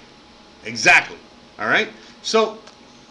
Exactly. 0.64 1.16
All 1.60 1.68
right. 1.68 1.90
So, 2.22 2.58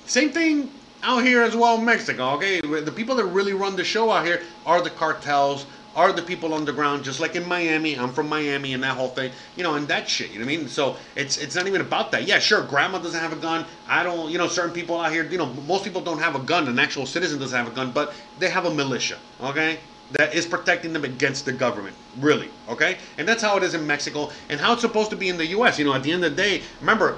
same 0.07 0.31
thing 0.31 0.71
out 1.03 1.23
here 1.23 1.43
as 1.43 1.55
well 1.55 1.77
in 1.77 1.85
Mexico. 1.85 2.31
Okay, 2.31 2.59
the 2.61 2.91
people 2.91 3.15
that 3.15 3.25
really 3.25 3.53
run 3.53 3.75
the 3.75 3.83
show 3.83 4.09
out 4.09 4.25
here 4.25 4.41
are 4.65 4.81
the 4.81 4.89
cartels, 4.89 5.67
are 5.95 6.11
the 6.11 6.21
people 6.21 6.53
underground, 6.53 7.03
just 7.03 7.19
like 7.19 7.35
in 7.35 7.47
Miami. 7.47 7.97
I'm 7.97 8.11
from 8.11 8.27
Miami 8.27 8.73
and 8.73 8.81
that 8.83 8.97
whole 8.97 9.09
thing, 9.09 9.31
you 9.55 9.63
know, 9.63 9.75
and 9.75 9.87
that 9.87 10.09
shit. 10.09 10.31
You 10.31 10.39
know 10.39 10.45
what 10.45 10.53
I 10.53 10.57
mean? 10.57 10.67
So 10.67 10.97
it's 11.15 11.37
it's 11.37 11.55
not 11.55 11.67
even 11.67 11.81
about 11.81 12.11
that. 12.11 12.23
Yeah, 12.27 12.39
sure, 12.39 12.63
grandma 12.63 12.97
doesn't 12.97 13.19
have 13.19 13.33
a 13.33 13.41
gun. 13.41 13.65
I 13.87 14.01
don't, 14.01 14.31
you 14.31 14.39
know, 14.39 14.47
certain 14.47 14.73
people 14.73 14.99
out 14.99 15.11
here, 15.11 15.25
you 15.25 15.37
know, 15.37 15.47
most 15.67 15.83
people 15.83 16.01
don't 16.01 16.19
have 16.19 16.35
a 16.35 16.39
gun. 16.39 16.67
An 16.67 16.79
actual 16.79 17.05
citizen 17.05 17.39
doesn't 17.39 17.57
have 17.57 17.71
a 17.71 17.75
gun, 17.75 17.91
but 17.91 18.13
they 18.39 18.49
have 18.49 18.65
a 18.65 18.73
militia. 18.73 19.19
Okay, 19.41 19.77
that 20.11 20.33
is 20.33 20.45
protecting 20.45 20.93
them 20.93 21.05
against 21.05 21.45
the 21.45 21.51
government. 21.51 21.95
Really, 22.19 22.49
okay? 22.67 22.97
And 23.17 23.27
that's 23.27 23.43
how 23.43 23.57
it 23.57 23.63
is 23.63 23.75
in 23.75 23.85
Mexico 23.85 24.31
and 24.49 24.59
how 24.59 24.73
it's 24.73 24.81
supposed 24.81 25.11
to 25.11 25.15
be 25.15 25.29
in 25.29 25.37
the 25.37 25.45
U.S. 25.47 25.77
You 25.77 25.85
know, 25.85 25.93
at 25.93 26.03
the 26.03 26.11
end 26.11 26.25
of 26.25 26.35
the 26.35 26.41
day, 26.41 26.61
remember, 26.79 27.17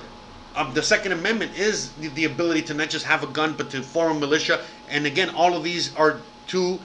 the 0.74 0.84
Second 0.84 1.12
Amendment 1.14 1.58
is 1.58 1.92
the, 1.94 2.10
the, 2.10 2.26
ability 2.26 2.62
to 2.64 2.74
not 2.74 2.90
just 2.90 3.06
have 3.06 3.24
a 3.24 3.28
gun, 3.28 3.54
but 3.58 3.70
to 3.72 3.82
form 3.82 4.18
a 4.18 4.20
militia. 4.20 4.62
And 4.90 5.06
again, 5.06 5.30
all 5.30 5.56
of 5.56 5.64
these 5.64 5.96
are 5.96 6.20
to 6.48 6.80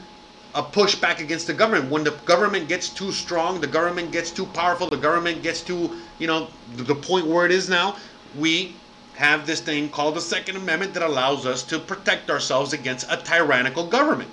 a 0.54 0.62
push 0.62 0.94
back 0.94 1.20
against 1.20 1.46
the 1.46 1.52
government. 1.52 1.90
When 1.90 2.04
the 2.04 2.12
government 2.24 2.68
gets 2.68 2.88
too 2.88 3.12
strong, 3.12 3.60
the 3.60 3.66
government 3.66 4.12
gets 4.12 4.30
too 4.30 4.46
powerful, 4.46 4.88
the 4.88 4.96
government 4.96 5.42
gets 5.42 5.60
to, 5.62 5.90
you 6.18 6.26
know, 6.26 6.48
the 6.76 6.94
point 6.94 7.26
where 7.26 7.44
it 7.44 7.52
is 7.52 7.68
now, 7.68 7.96
we 8.36 8.74
have 9.16 9.46
this 9.46 9.60
thing 9.60 9.88
called 9.88 10.14
the 10.14 10.20
Second 10.20 10.56
Amendment 10.56 10.94
that 10.94 11.02
allows 11.02 11.46
us 11.46 11.62
to 11.64 11.78
protect 11.78 12.30
ourselves 12.30 12.72
against 12.72 13.06
a 13.10 13.16
tyrannical 13.16 13.86
government. 13.86 14.30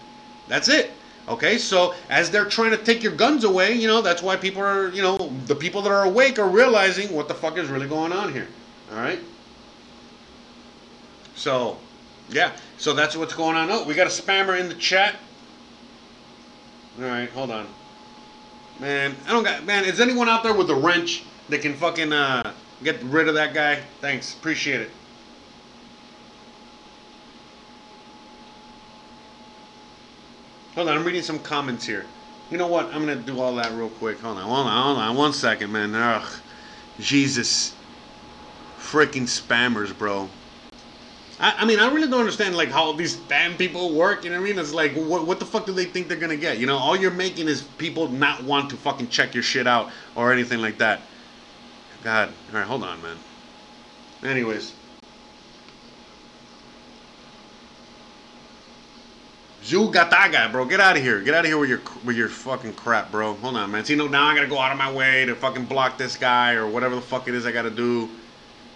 That's 0.47 0.67
it. 0.67 0.91
Okay, 1.27 1.57
so 1.57 1.93
as 2.09 2.29
they're 2.29 2.45
trying 2.45 2.71
to 2.71 2.77
take 2.77 3.01
your 3.01 3.13
guns 3.13 3.45
away, 3.45 3.73
you 3.73 3.87
know, 3.87 4.01
that's 4.01 4.21
why 4.21 4.35
people 4.35 4.61
are, 4.61 4.89
you 4.89 5.01
know, 5.01 5.17
the 5.45 5.55
people 5.55 5.81
that 5.81 5.91
are 5.91 6.03
awake 6.05 6.37
are 6.37 6.49
realizing 6.49 7.13
what 7.13 7.29
the 7.29 7.33
fuck 7.33 7.57
is 7.57 7.69
really 7.69 7.87
going 7.87 8.11
on 8.11 8.33
here. 8.33 8.47
All 8.93 8.99
right. 8.99 9.19
So, 11.35 11.77
yeah. 12.29 12.51
So 12.77 12.93
that's 12.93 13.17
what's 13.17 13.33
going 13.33 13.57
on. 13.57 13.71
Oh, 13.71 13.85
we 13.85 13.95
got 13.95 14.05
a 14.05 14.09
spammer 14.09 14.59
in 14.59 14.69
the 14.69 14.75
chat. 14.75 15.15
All 16.99 17.05
right, 17.05 17.29
hold 17.31 17.49
on. 17.49 17.65
Man, 18.79 19.15
I 19.27 19.31
don't 19.31 19.43
got. 19.43 19.65
Man, 19.65 19.83
is 19.85 19.99
anyone 19.99 20.29
out 20.29 20.43
there 20.43 20.53
with 20.53 20.69
a 20.69 20.75
wrench 20.75 21.23
that 21.49 21.61
can 21.61 21.73
fucking 21.73 22.13
uh, 22.13 22.53
get 22.83 23.01
rid 23.03 23.27
of 23.27 23.33
that 23.33 23.53
guy? 23.53 23.81
Thanks, 23.99 24.35
appreciate 24.35 24.81
it. 24.81 24.91
Hold 30.75 30.89
on, 30.89 30.97
I'm 30.97 31.03
reading 31.03 31.23
some 31.23 31.39
comments 31.39 31.85
here. 31.85 32.05
You 32.51 32.57
know 32.57 32.67
what? 32.67 32.87
I'm 32.87 32.99
gonna 32.99 33.15
do 33.15 33.39
all 33.39 33.55
that 33.55 33.71
real 33.71 33.89
quick. 33.89 34.19
Hold 34.19 34.37
on, 34.37 34.43
hold 34.43 34.67
on, 34.67 34.83
hold 34.83 34.97
on. 34.99 35.15
One 35.15 35.33
second, 35.33 35.71
man. 35.71 35.95
Ugh, 35.95 36.31
Jesus 36.99 37.73
freaking 38.83 39.23
spammers, 39.23 39.97
bro. 39.97 40.29
I, 41.39 41.55
I, 41.59 41.65
mean, 41.65 41.79
I 41.79 41.91
really 41.91 42.07
don't 42.07 42.19
understand 42.19 42.55
like 42.55 42.69
how 42.69 42.93
these 42.93 43.15
spam 43.15 43.57
people 43.57 43.93
work. 43.93 44.23
You 44.23 44.29
know 44.29 44.37
what 44.39 44.45
I 44.45 44.49
mean? 44.49 44.59
It's 44.59 44.73
like, 44.73 44.93
what, 44.93 45.25
what 45.25 45.39
the 45.39 45.45
fuck 45.45 45.65
do 45.65 45.73
they 45.73 45.85
think 45.85 46.07
they're 46.07 46.17
gonna 46.17 46.37
get? 46.37 46.57
You 46.59 46.67
know, 46.67 46.77
all 46.77 46.95
you're 46.95 47.11
making 47.11 47.47
is 47.47 47.63
people 47.63 48.07
not 48.09 48.43
want 48.43 48.69
to 48.69 48.77
fucking 48.77 49.09
check 49.09 49.33
your 49.33 49.43
shit 49.43 49.67
out 49.67 49.91
or 50.15 50.31
anything 50.31 50.61
like 50.61 50.77
that. 50.77 51.01
God, 52.03 52.29
all 52.51 52.59
right, 52.59 52.67
hold 52.67 52.83
on, 52.83 53.01
man. 53.01 53.17
Anyways. 54.23 54.73
Zugataga, 59.63 60.51
bro. 60.51 60.65
Get 60.65 60.81
out 60.81 60.97
of 60.97 61.01
here. 61.01 61.21
Get 61.21 61.33
out 61.33 61.45
of 61.45 61.45
here 61.45 61.57
with 61.57 61.69
your 61.69 61.81
with 62.03 62.17
your 62.17 62.27
fucking 62.27 62.73
crap, 62.73 63.11
bro. 63.11 63.33
Hold 63.35 63.55
on, 63.55 63.71
man. 63.71 63.85
See, 63.85 63.95
no, 63.95 64.07
now 64.07 64.27
I 64.27 64.35
gotta 64.35 64.47
go 64.47 64.59
out 64.59 64.73
of 64.73 64.77
my 64.77 64.91
way 64.91 65.25
to 65.25 65.35
fucking 65.35 65.65
block 65.65 65.97
this 65.97 66.17
guy 66.17 66.53
or 66.53 66.67
whatever 66.67 66.95
the 66.95 67.01
fuck 67.01 67.29
it 67.29 67.33
is 67.33 67.45
I 67.45 67.51
gotta 67.53 67.71
do. 67.71 68.09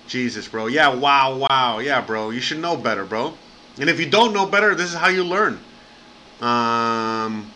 Jesus, 0.07 0.47
bro. 0.47 0.67
Yeah, 0.67 0.93
wow, 0.93 1.37
wow. 1.37 1.79
Yeah, 1.79 2.01
bro. 2.01 2.29
You 2.29 2.39
should 2.39 2.59
know 2.59 2.77
better, 2.77 3.05
bro. 3.05 3.33
And 3.79 3.89
if 3.89 3.99
you 3.99 4.09
don't 4.09 4.33
know 4.33 4.45
better, 4.45 4.73
this 4.73 4.89
is 4.89 4.95
how 4.95 5.09
you 5.09 5.23
learn. 5.23 5.53
Um, 6.41 7.51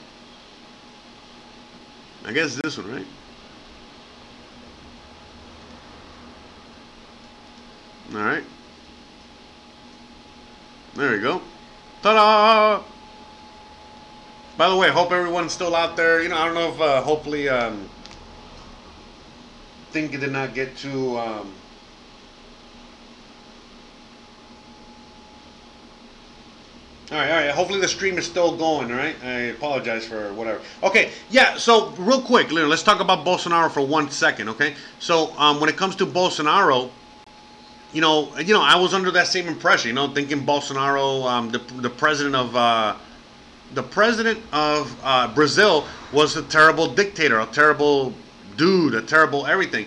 I 2.26 2.32
guess 2.34 2.56
this 2.56 2.78
one, 2.78 2.92
right? 2.92 3.06
All 8.14 8.20
right. 8.20 8.44
There 10.96 11.12
we 11.12 11.20
go. 11.20 11.42
Ta-da! 12.04 12.84
By 14.58 14.70
the 14.70 14.76
way, 14.76 14.90
hope 14.90 15.12
everyone's 15.12 15.54
still 15.54 15.76
out 15.76 15.96
there. 15.96 16.22
You 16.22 16.30
know, 16.30 16.38
I 16.38 16.46
don't 16.46 16.54
know 16.54 16.70
if 16.70 16.82
uh, 16.82 17.02
hopefully 17.02 17.48
um, 17.48 17.90
think 19.92 20.14
it 20.14 20.20
did 20.20 20.32
not 20.32 20.54
get 20.54 20.76
too 20.76 21.18
um, 21.18 21.54
All 27.12 27.18
right, 27.18 27.30
all 27.30 27.38
right. 27.40 27.50
Hopefully 27.50 27.82
the 27.82 27.90
stream 27.90 28.18
is 28.18 28.26
still 28.26 28.56
going. 28.56 28.90
All 28.90 28.98
right. 28.98 29.18
I 29.22 29.32
apologize 29.52 30.06
for 30.08 30.34
whatever. 30.34 30.62
Okay. 30.82 31.12
Yeah. 31.30 31.58
So 31.58 31.90
real 31.98 32.22
quick, 32.22 32.54
let's 32.54 32.84
talk 32.84 33.02
about 33.02 33.26
Bolsonaro 33.26 33.70
for 33.70 33.82
one 33.82 34.10
second. 34.10 34.48
Okay. 34.48 34.76
So 35.00 35.38
um, 35.38 35.60
when 35.60 35.70
it 35.70 35.76
comes 35.76 35.98
to 35.98 36.06
Bolsonaro, 36.06 36.90
you 37.92 38.00
know, 38.00 38.34
you 38.38 38.54
know, 38.54 38.62
I 38.62 38.78
was 38.78 38.94
under 38.94 39.12
that 39.12 39.28
same 39.28 39.50
impression. 39.50 39.90
You 39.90 39.96
know, 39.96 40.08
thinking 40.08 40.46
Bolsonaro, 40.46 41.30
um, 41.30 41.50
the 41.50 41.60
the 41.82 41.90
president 41.90 42.34
of 42.34 42.56
uh, 42.56 42.96
the 43.74 43.84
president 43.84 44.40
of 44.54 44.98
uh, 45.04 45.28
Brazil, 45.36 45.86
was 46.14 46.38
a 46.38 46.44
terrible 46.44 46.88
dictator, 46.88 47.42
a 47.42 47.46
terrible 47.48 48.14
dude, 48.56 48.96
a 48.96 49.02
terrible 49.02 49.46
everything. 49.48 49.86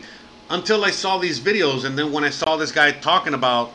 Until 0.50 0.84
I 0.84 0.90
saw 0.90 1.16
these 1.16 1.40
videos, 1.40 1.86
and 1.86 1.98
then 1.98 2.12
when 2.12 2.22
I 2.22 2.28
saw 2.28 2.58
this 2.58 2.70
guy 2.70 2.92
talking 2.92 3.32
about, 3.32 3.72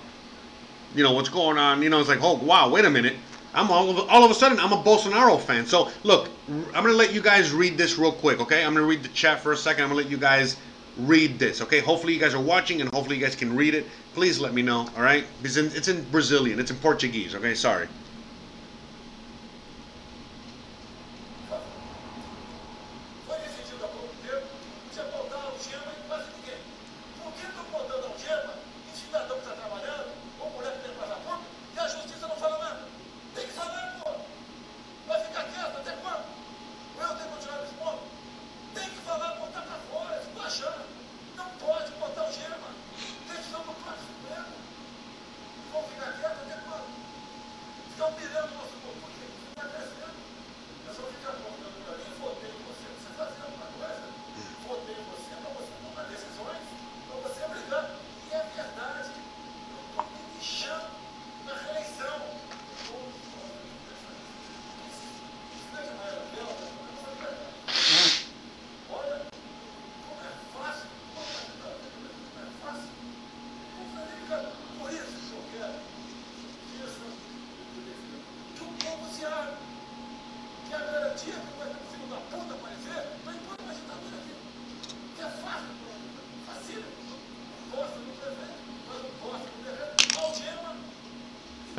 you 0.94 1.02
know, 1.02 1.14
what's 1.14 1.30
going 1.30 1.58
on, 1.58 1.82
you 1.82 1.90
know, 1.90 2.00
it's 2.00 2.10
like, 2.10 2.22
oh 2.22 2.36
wow, 2.36 2.70
wait 2.70 2.86
a 2.86 2.92
minute 2.92 3.16
I'm 3.54 3.72
all 3.72 3.90
of, 3.90 4.10
all 4.10 4.24
of 4.24 4.32
a 4.32 4.34
sudden 4.34 4.60
I'm 4.60 4.74
a 4.74 4.82
Bolsonaro 4.82 5.40
fan. 5.40 5.66
So 5.66 5.92
look, 6.04 6.30
I'm 6.48 6.84
gonna 6.84 6.94
let 6.94 7.14
you 7.14 7.22
guys 7.22 7.52
read 7.52 7.78
this 7.78 7.98
real 7.98 8.12
quick, 8.12 8.40
okay? 8.42 8.64
I'm 8.64 8.74
gonna 8.74 8.86
read 8.86 9.04
the 9.04 9.10
chat 9.10 9.42
for 9.42 9.52
a 9.52 9.58
second. 9.58 9.84
I'm 9.84 9.90
gonna 9.90 10.02
let 10.02 10.12
you 10.12 10.18
guys 10.18 10.58
read 10.98 11.40
this, 11.40 11.62
okay? 11.62 11.80
Hopefully 11.80 12.14
you 12.14 12.20
guys 12.20 12.34
are 12.34 12.42
watching 12.42 12.82
and 12.82 12.94
hopefully 12.94 13.18
you 13.18 13.24
guys 13.24 13.36
can 13.36 13.56
read 13.56 13.74
it. 13.74 13.88
Please 14.14 14.40
let 14.40 14.54
me 14.54 14.62
know, 14.62 14.88
all 14.96 15.04
right? 15.04 15.26
Because 15.42 15.58
it's 15.58 15.88
in 15.88 16.04
Brazilian, 16.12 16.60
it's 16.60 16.72
in 16.72 16.78
Portuguese, 16.78 17.36
okay? 17.36 17.56
Sorry. 17.56 17.88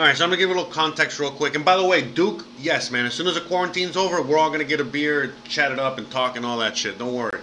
All 0.00 0.06
right, 0.06 0.16
so 0.16 0.24
I'm 0.24 0.30
gonna 0.30 0.38
give 0.38 0.48
a 0.48 0.54
little 0.54 0.70
context 0.70 1.20
real 1.20 1.30
quick. 1.30 1.54
And 1.54 1.62
by 1.62 1.76
the 1.76 1.84
way, 1.84 2.00
Duke, 2.00 2.46
yes, 2.58 2.90
man. 2.90 3.04
As 3.04 3.12
soon 3.12 3.26
as 3.26 3.34
the 3.34 3.42
quarantine's 3.42 3.98
over, 3.98 4.22
we're 4.22 4.38
all 4.38 4.48
gonna 4.48 4.64
get 4.64 4.80
a 4.80 4.84
beer, 4.84 5.34
chat 5.44 5.72
it 5.72 5.78
up, 5.78 5.98
and 5.98 6.10
talk 6.10 6.38
and 6.38 6.46
all 6.46 6.56
that 6.56 6.74
shit. 6.74 6.98
Don't 6.98 7.12
worry, 7.12 7.38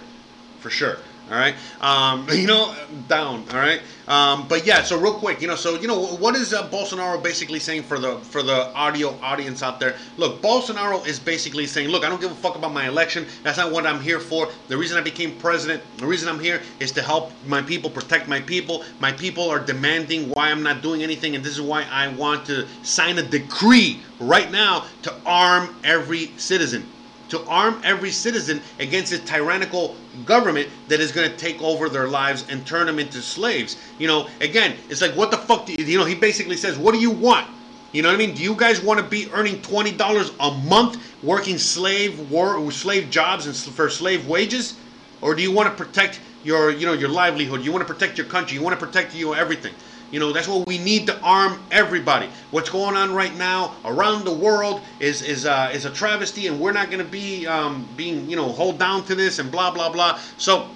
for 0.58 0.68
sure. 0.68 0.98
All 1.30 1.36
right, 1.36 1.54
um, 1.80 2.26
you 2.32 2.46
know, 2.46 2.74
down. 3.06 3.44
All 3.50 3.58
right, 3.58 3.80
um, 4.06 4.48
but 4.48 4.66
yeah. 4.66 4.82
So 4.82 4.98
real 4.98 5.14
quick, 5.14 5.42
you 5.42 5.48
know, 5.48 5.56
so 5.56 5.78
you 5.78 5.86
know, 5.86 6.06
what 6.16 6.34
is 6.34 6.54
uh, 6.54 6.68
Bolsonaro 6.68 7.22
basically 7.22 7.58
saying 7.58 7.82
for 7.82 7.98
the 7.98 8.18
for 8.18 8.42
the 8.42 8.72
audio 8.74 9.18
audience 9.20 9.62
out 9.62 9.78
there? 9.78 9.96
Look, 10.16 10.40
Bolsonaro 10.40 11.06
is 11.06 11.18
basically 11.18 11.66
saying, 11.66 11.88
look, 11.88 12.04
I 12.04 12.08
don't 12.08 12.20
give 12.20 12.32
a 12.32 12.36
fuck 12.36 12.56
about 12.56 12.72
my 12.72 12.88
election. 12.88 13.26
That's 13.42 13.58
not 13.58 13.72
what 13.72 13.86
I'm 13.86 14.00
here 14.00 14.20
for. 14.20 14.48
The 14.68 14.76
reason 14.76 14.96
I 14.96 15.02
became 15.02 15.36
president, 15.38 15.82
the 15.98 16.06
reason 16.06 16.28
I'm 16.28 16.40
here 16.40 16.62
is 16.80 16.92
to 16.92 17.02
help 17.02 17.32
my 17.46 17.60
people, 17.60 17.90
protect 17.90 18.28
my 18.28 18.40
people. 18.40 18.84
My 19.00 19.12
people 19.12 19.50
are 19.50 19.58
demanding 19.58 20.30
why 20.30 20.50
I'm 20.50 20.62
not 20.62 20.82
doing 20.82 21.02
anything, 21.02 21.34
and 21.34 21.44
this 21.44 21.52
is 21.52 21.60
why 21.60 21.86
I 21.90 22.08
want 22.08 22.46
to 22.46 22.66
sign 22.82 23.18
a 23.18 23.22
decree 23.22 24.00
right 24.18 24.50
now 24.50 24.86
to 25.02 25.14
arm 25.26 25.76
every 25.84 26.32
citizen 26.36 26.86
to 27.28 27.44
arm 27.46 27.80
every 27.84 28.10
citizen 28.10 28.60
against 28.78 29.12
a 29.12 29.18
tyrannical 29.18 29.96
government 30.24 30.68
that 30.88 31.00
is 31.00 31.12
going 31.12 31.30
to 31.30 31.36
take 31.36 31.60
over 31.62 31.88
their 31.88 32.08
lives 32.08 32.46
and 32.48 32.66
turn 32.66 32.86
them 32.86 32.98
into 32.98 33.20
slaves. 33.20 33.76
You 33.98 34.08
know, 34.08 34.28
again, 34.40 34.76
it's 34.88 35.02
like, 35.02 35.12
what 35.12 35.30
the 35.30 35.36
fuck? 35.36 35.66
Do 35.66 35.72
you, 35.72 35.84
you 35.84 35.98
know, 35.98 36.04
he 36.04 36.14
basically 36.14 36.56
says, 36.56 36.78
what 36.78 36.94
do 36.94 37.00
you 37.00 37.10
want? 37.10 37.46
You 37.92 38.02
know 38.02 38.08
what 38.08 38.16
I 38.16 38.18
mean? 38.18 38.34
Do 38.34 38.42
you 38.42 38.54
guys 38.54 38.82
want 38.82 39.00
to 39.00 39.06
be 39.06 39.30
earning 39.32 39.62
twenty 39.62 39.92
dollars 39.92 40.30
a 40.40 40.50
month 40.50 41.02
working 41.22 41.56
slave 41.56 42.30
war 42.30 42.70
slave 42.70 43.08
jobs 43.08 43.46
and 43.46 43.56
for 43.56 43.88
slave 43.88 44.28
wages, 44.28 44.76
or 45.22 45.34
do 45.34 45.40
you 45.40 45.50
want 45.50 45.74
to 45.74 45.84
protect 45.84 46.20
your 46.44 46.70
you 46.70 46.84
know 46.84 46.92
your 46.92 47.08
livelihood? 47.08 47.62
You 47.62 47.72
want 47.72 47.86
to 47.86 47.90
protect 47.92 48.18
your 48.18 48.26
country. 48.26 48.58
You 48.58 48.62
want 48.62 48.78
to 48.78 48.86
protect 48.86 49.14
you 49.14 49.26
know, 49.26 49.32
everything. 49.32 49.72
You 50.10 50.20
know, 50.20 50.32
that's 50.32 50.48
what 50.48 50.66
we 50.66 50.78
need 50.78 51.06
to 51.08 51.20
arm 51.20 51.60
everybody. 51.70 52.28
What's 52.50 52.70
going 52.70 52.96
on 52.96 53.12
right 53.12 53.36
now 53.36 53.74
around 53.84 54.24
the 54.24 54.32
world 54.32 54.80
is 55.00 55.20
is 55.20 55.44
uh, 55.44 55.70
is 55.74 55.84
a 55.84 55.90
travesty, 55.90 56.46
and 56.46 56.58
we're 56.58 56.72
not 56.72 56.86
going 56.90 57.04
to 57.04 57.10
be 57.10 57.46
um, 57.46 57.86
being 57.96 58.28
you 58.28 58.36
know 58.36 58.48
hold 58.48 58.78
down 58.78 59.04
to 59.04 59.14
this 59.14 59.38
and 59.38 59.50
blah 59.50 59.70
blah 59.70 59.90
blah. 59.90 60.18
So, 60.38 60.68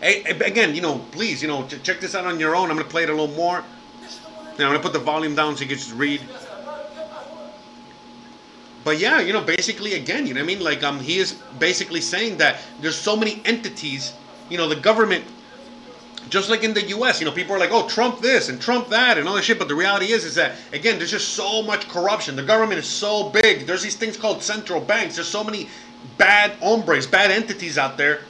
again, 0.00 0.76
you 0.76 0.80
know, 0.80 1.00
please, 1.10 1.42
you 1.42 1.48
know, 1.48 1.66
check 1.66 1.98
this 1.98 2.14
out 2.14 2.24
on 2.24 2.38
your 2.38 2.54
own. 2.54 2.70
I'm 2.70 2.76
going 2.76 2.86
to 2.86 2.90
play 2.90 3.02
it 3.02 3.08
a 3.08 3.12
little 3.12 3.34
more. 3.34 3.64
Now, 4.58 4.66
I'm 4.66 4.72
going 4.72 4.74
to 4.74 4.80
put 4.80 4.92
the 4.92 5.00
volume 5.00 5.34
down 5.34 5.56
so 5.56 5.62
you 5.62 5.68
can 5.68 5.78
just 5.78 5.94
read. 5.94 6.20
But 8.84 8.98
yeah, 8.98 9.20
you 9.20 9.32
know, 9.32 9.42
basically, 9.42 9.94
again, 9.94 10.26
you 10.26 10.34
know 10.34 10.40
what 10.40 10.50
I 10.50 10.54
mean? 10.54 10.60
Like, 10.60 10.82
um, 10.82 11.00
he 11.00 11.18
is 11.18 11.32
basically 11.58 12.00
saying 12.00 12.36
that 12.38 12.60
there's 12.80 12.96
so 12.96 13.16
many 13.16 13.40
entities. 13.44 14.12
You 14.50 14.58
know, 14.58 14.68
the 14.68 14.76
government 14.76 15.24
just 16.28 16.48
like 16.48 16.64
in 16.64 16.72
the 16.72 16.82
U.S., 16.88 17.20
you 17.20 17.26
know, 17.26 17.32
people 17.32 17.54
are 17.54 17.58
like, 17.58 17.70
"Oh, 17.72 17.88
Trump 17.88 18.20
this 18.20 18.48
and 18.48 18.60
Trump 18.60 18.88
that 18.88 19.18
and 19.18 19.28
all 19.28 19.34
this 19.34 19.44
shit," 19.44 19.58
but 19.58 19.68
the 19.68 19.74
reality 19.74 20.12
is, 20.12 20.24
is 20.24 20.34
that 20.36 20.56
again, 20.72 20.98
there's 20.98 21.10
just 21.10 21.30
so 21.30 21.62
much 21.62 21.88
corruption. 21.88 22.36
The 22.36 22.42
government 22.42 22.78
is 22.78 22.86
so 22.86 23.30
big. 23.30 23.66
There's 23.66 23.82
these 23.82 23.96
things 23.96 24.16
called 24.16 24.42
central 24.42 24.80
banks. 24.80 25.16
There's 25.16 25.28
so 25.28 25.44
many 25.44 25.68
bad 26.18 26.52
hombres, 26.60 27.06
bad 27.06 27.30
entities 27.30 27.78
out 27.78 27.96
there 27.96 28.20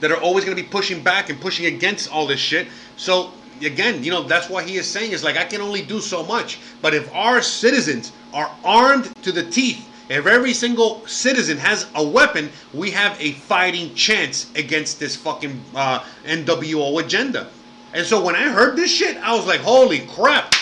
that 0.00 0.10
are 0.10 0.20
always 0.20 0.44
going 0.44 0.56
to 0.56 0.62
be 0.62 0.68
pushing 0.68 1.02
back 1.02 1.30
and 1.30 1.40
pushing 1.40 1.66
against 1.66 2.10
all 2.12 2.26
this 2.26 2.40
shit. 2.40 2.68
So 2.96 3.32
again, 3.62 4.04
you 4.04 4.10
know, 4.10 4.22
that's 4.22 4.48
why 4.48 4.62
he 4.62 4.76
is 4.76 4.86
saying 4.86 5.12
is 5.12 5.24
like, 5.24 5.36
I 5.36 5.44
can 5.44 5.60
only 5.60 5.82
do 5.82 6.00
so 6.00 6.22
much. 6.22 6.58
But 6.82 6.94
if 6.94 7.12
our 7.14 7.40
citizens 7.40 8.12
are 8.34 8.50
armed 8.64 9.10
to 9.22 9.32
the 9.32 9.48
teeth 9.50 9.88
if 10.08 10.26
every 10.26 10.52
single 10.52 11.06
citizen 11.06 11.58
has 11.58 11.86
a 11.94 12.06
weapon, 12.06 12.50
we 12.72 12.90
have 12.92 13.20
a 13.20 13.32
fighting 13.32 13.94
chance 13.94 14.50
against 14.54 15.00
this 15.00 15.16
fucking 15.16 15.60
uh, 15.74 16.04
NWO 16.24 17.02
agenda. 17.02 17.48
And 17.92 18.06
so 18.06 18.22
when 18.22 18.36
I 18.36 18.48
heard 18.48 18.76
this 18.76 18.90
shit, 18.90 19.16
I 19.16 19.34
was 19.34 19.46
like, 19.46 19.60
holy 19.60 20.00
crap. 20.06 20.54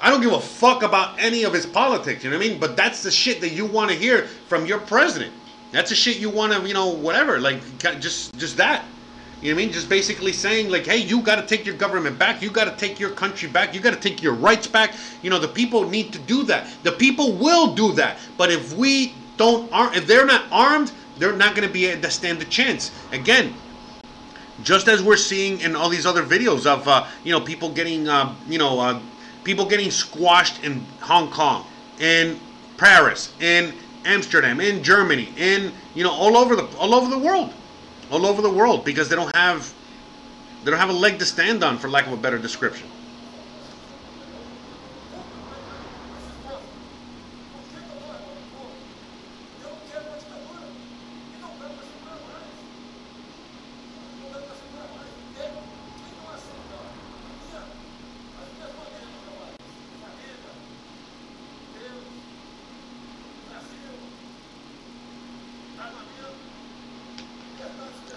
I 0.00 0.10
don't 0.10 0.20
give 0.20 0.32
a 0.32 0.40
fuck 0.40 0.82
about 0.82 1.18
any 1.18 1.44
of 1.44 1.52
his 1.52 1.64
politics, 1.64 2.22
you 2.22 2.30
know 2.30 2.36
what 2.36 2.44
I 2.44 2.48
mean? 2.50 2.60
But 2.60 2.76
that's 2.76 3.02
the 3.02 3.10
shit 3.10 3.40
that 3.40 3.50
you 3.52 3.64
want 3.64 3.90
to 3.90 3.96
hear 3.96 4.26
from 4.48 4.66
your 4.66 4.78
president. 4.78 5.32
That's 5.72 5.88
the 5.88 5.96
shit 5.96 6.18
you 6.18 6.30
want 6.30 6.52
to, 6.52 6.68
you 6.68 6.74
know, 6.74 6.88
whatever. 6.88 7.40
Like, 7.40 7.60
just, 7.78 8.36
just 8.38 8.56
that. 8.58 8.84
You 9.44 9.50
know 9.50 9.56
what 9.56 9.60
I 9.60 9.64
mean? 9.66 9.74
Just 9.74 9.90
basically 9.90 10.32
saying 10.32 10.70
like, 10.70 10.86
hey, 10.86 10.96
you 10.96 11.20
got 11.20 11.36
to 11.36 11.46
take 11.46 11.66
your 11.66 11.76
government 11.76 12.18
back. 12.18 12.40
You 12.40 12.48
got 12.50 12.64
to 12.64 12.74
take 12.78 12.98
your 12.98 13.10
country 13.10 13.46
back. 13.46 13.74
You 13.74 13.80
got 13.80 13.92
to 13.92 14.00
take 14.00 14.22
your 14.22 14.32
rights 14.32 14.66
back. 14.66 14.94
You 15.20 15.28
know, 15.28 15.38
the 15.38 15.48
people 15.48 15.86
need 15.86 16.14
to 16.14 16.18
do 16.20 16.44
that. 16.44 16.66
The 16.82 16.92
people 16.92 17.32
will 17.32 17.74
do 17.74 17.92
that. 17.92 18.16
But 18.38 18.50
if 18.50 18.72
we 18.72 19.12
don't, 19.36 19.68
if 19.94 20.06
they're 20.06 20.24
not 20.24 20.46
armed, 20.50 20.92
they're 21.18 21.36
not 21.36 21.54
going 21.54 21.68
to 21.68 21.72
be 21.72 21.84
able 21.84 22.00
to 22.00 22.10
stand 22.10 22.40
a 22.40 22.46
chance. 22.46 22.90
Again, 23.12 23.52
just 24.62 24.88
as 24.88 25.02
we're 25.02 25.18
seeing 25.18 25.60
in 25.60 25.76
all 25.76 25.90
these 25.90 26.06
other 26.06 26.22
videos 26.22 26.64
of, 26.64 26.88
uh, 26.88 27.06
you 27.22 27.30
know, 27.30 27.40
people 27.40 27.68
getting, 27.68 28.08
uh, 28.08 28.34
you 28.48 28.56
know, 28.56 28.80
uh, 28.80 28.98
people 29.42 29.66
getting 29.66 29.90
squashed 29.90 30.64
in 30.64 30.86
Hong 31.00 31.30
Kong, 31.30 31.66
in 32.00 32.40
Paris, 32.78 33.34
in 33.42 33.74
Amsterdam, 34.06 34.58
in 34.58 34.82
Germany, 34.82 35.28
in, 35.36 35.70
you 35.94 36.02
know, 36.02 36.12
all 36.12 36.38
over 36.38 36.56
the 36.56 36.64
all 36.78 36.94
over 36.94 37.10
the 37.10 37.18
world 37.18 37.52
all 38.10 38.26
over 38.26 38.42
the 38.42 38.50
world 38.50 38.84
because 38.84 39.08
they 39.08 39.16
don't 39.16 39.34
have 39.34 39.72
they 40.64 40.70
don't 40.70 40.80
have 40.80 40.90
a 40.90 40.94
leg 40.94 41.18
to 41.18 41.26
stand 41.26 41.62
on 41.62 41.78
for 41.78 41.88
lack 41.88 42.06
of 42.06 42.12
a 42.12 42.16
better 42.16 42.38
description. 42.38 42.88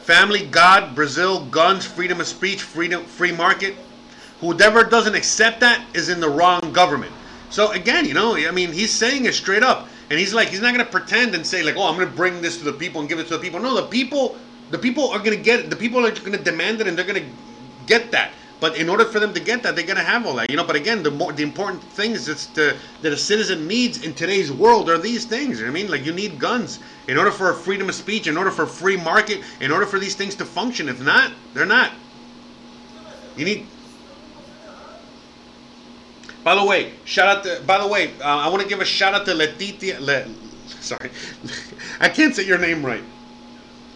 Family, 0.08 0.46
God, 0.46 0.96
Brazil, 0.96 1.46
guns, 1.48 1.86
freedom 1.86 2.22
of 2.22 2.28
speech, 2.28 2.62
freedom, 2.62 3.04
free 3.04 3.34
market. 3.34 3.76
Whoever 4.40 4.86
doesn't 4.86 5.16
accept 5.16 5.60
that 5.60 5.86
is 5.94 6.08
in 6.08 6.22
the 6.22 6.30
wrong 6.30 6.72
government. 6.72 7.12
So 7.50 7.72
again, 7.72 8.06
you 8.06 8.14
know, 8.14 8.38
I 8.38 8.52
mean, 8.52 8.72
he's 8.72 8.94
saying 8.94 9.26
it 9.26 9.34
straight 9.34 9.64
up, 9.64 9.90
and 10.10 10.18
he's 10.18 10.34
like, 10.34 10.48
he's 10.48 10.62
not 10.62 10.74
going 10.74 10.86
to 10.86 10.90
pretend 10.90 11.36
and 11.36 11.46
say 11.46 11.62
like, 11.62 11.76
oh, 11.76 11.90
I'm 11.90 11.96
going 11.98 12.10
to 12.10 12.16
bring 12.16 12.42
this 12.42 12.58
to 12.60 12.64
the 12.64 12.72
people 12.72 13.02
and 13.02 13.10
give 13.10 13.20
it 13.20 13.28
to 13.28 13.36
the 13.36 13.40
people. 13.40 13.60
No, 13.60 13.76
the 13.76 13.88
people, 13.88 14.38
the 14.72 14.78
people 14.78 15.10
are 15.10 15.20
going 15.20 15.36
to 15.36 15.44
get 15.44 15.60
it. 15.60 15.70
The 15.70 15.76
people 15.76 16.00
are 16.06 16.12
going 16.12 16.32
to 16.32 16.38
demand 16.38 16.80
it, 16.80 16.88
and 16.88 16.98
they're 16.98 17.06
going 17.06 17.22
to 17.22 17.30
get 17.86 18.10
that. 18.12 18.32
But 18.60 18.78
in 18.78 18.90
order 18.90 19.06
for 19.06 19.20
them 19.20 19.34
to 19.34 19.40
get 19.40 19.62
that, 19.64 19.76
they're 19.76 19.86
gonna 19.86 20.02
have 20.02 20.26
all 20.26 20.34
that, 20.36 20.50
you 20.50 20.58
know. 20.58 20.64
But 20.64 20.76
again, 20.76 21.04
the 21.04 21.12
more 21.12 21.32
the 21.32 21.44
important 21.44 21.84
things 21.84 22.26
that's 22.26 22.48
the, 22.48 22.76
that 23.02 23.14
a 23.14 23.18
citizen 23.18 23.68
needs 23.68 24.04
in 24.04 24.16
today's 24.16 24.52
world 24.52 24.90
are 24.90 24.98
these 24.98 25.26
things. 25.26 25.60
You 25.60 25.66
know 25.66 25.72
I 25.72 25.74
mean, 25.74 25.92
like 25.92 26.06
you 26.06 26.12
need 26.12 26.40
guns 26.40 26.80
in 27.08 27.18
order 27.18 27.30
for 27.30 27.52
a 27.52 27.56
freedom 27.56 27.88
of 27.88 27.96
speech, 27.96 28.26
in 28.26 28.36
order 28.36 28.50
for 28.50 28.64
a 28.64 28.68
free 28.68 28.98
market, 28.98 29.42
in 29.62 29.72
order 29.72 29.86
for 29.86 30.00
these 30.00 30.16
things 30.16 30.34
to 30.36 30.46
function. 30.46 30.90
If 30.90 31.02
not, 31.02 31.32
they're 31.54 31.68
not. 31.68 31.92
You 33.36 33.46
need. 33.46 33.68
By 36.44 36.56
the 36.56 36.66
way, 36.66 36.94
shout 37.06 37.28
out 37.28 37.44
to. 37.44 37.62
By 37.68 37.78
the 37.78 37.88
way, 37.88 38.14
uh, 38.22 38.38
I 38.38 38.48
want 38.48 38.64
to 38.64 38.68
give 38.68 38.82
a 38.82 38.86
shout 38.86 39.14
out 39.14 39.26
to 39.26 39.36
Letitia. 39.36 40.00
Le, 40.00 40.26
sorry, 40.80 41.12
I 42.00 42.10
can't 42.10 42.36
say 42.36 42.44
your 42.44 42.58
name 42.58 42.84
right. 42.84 43.04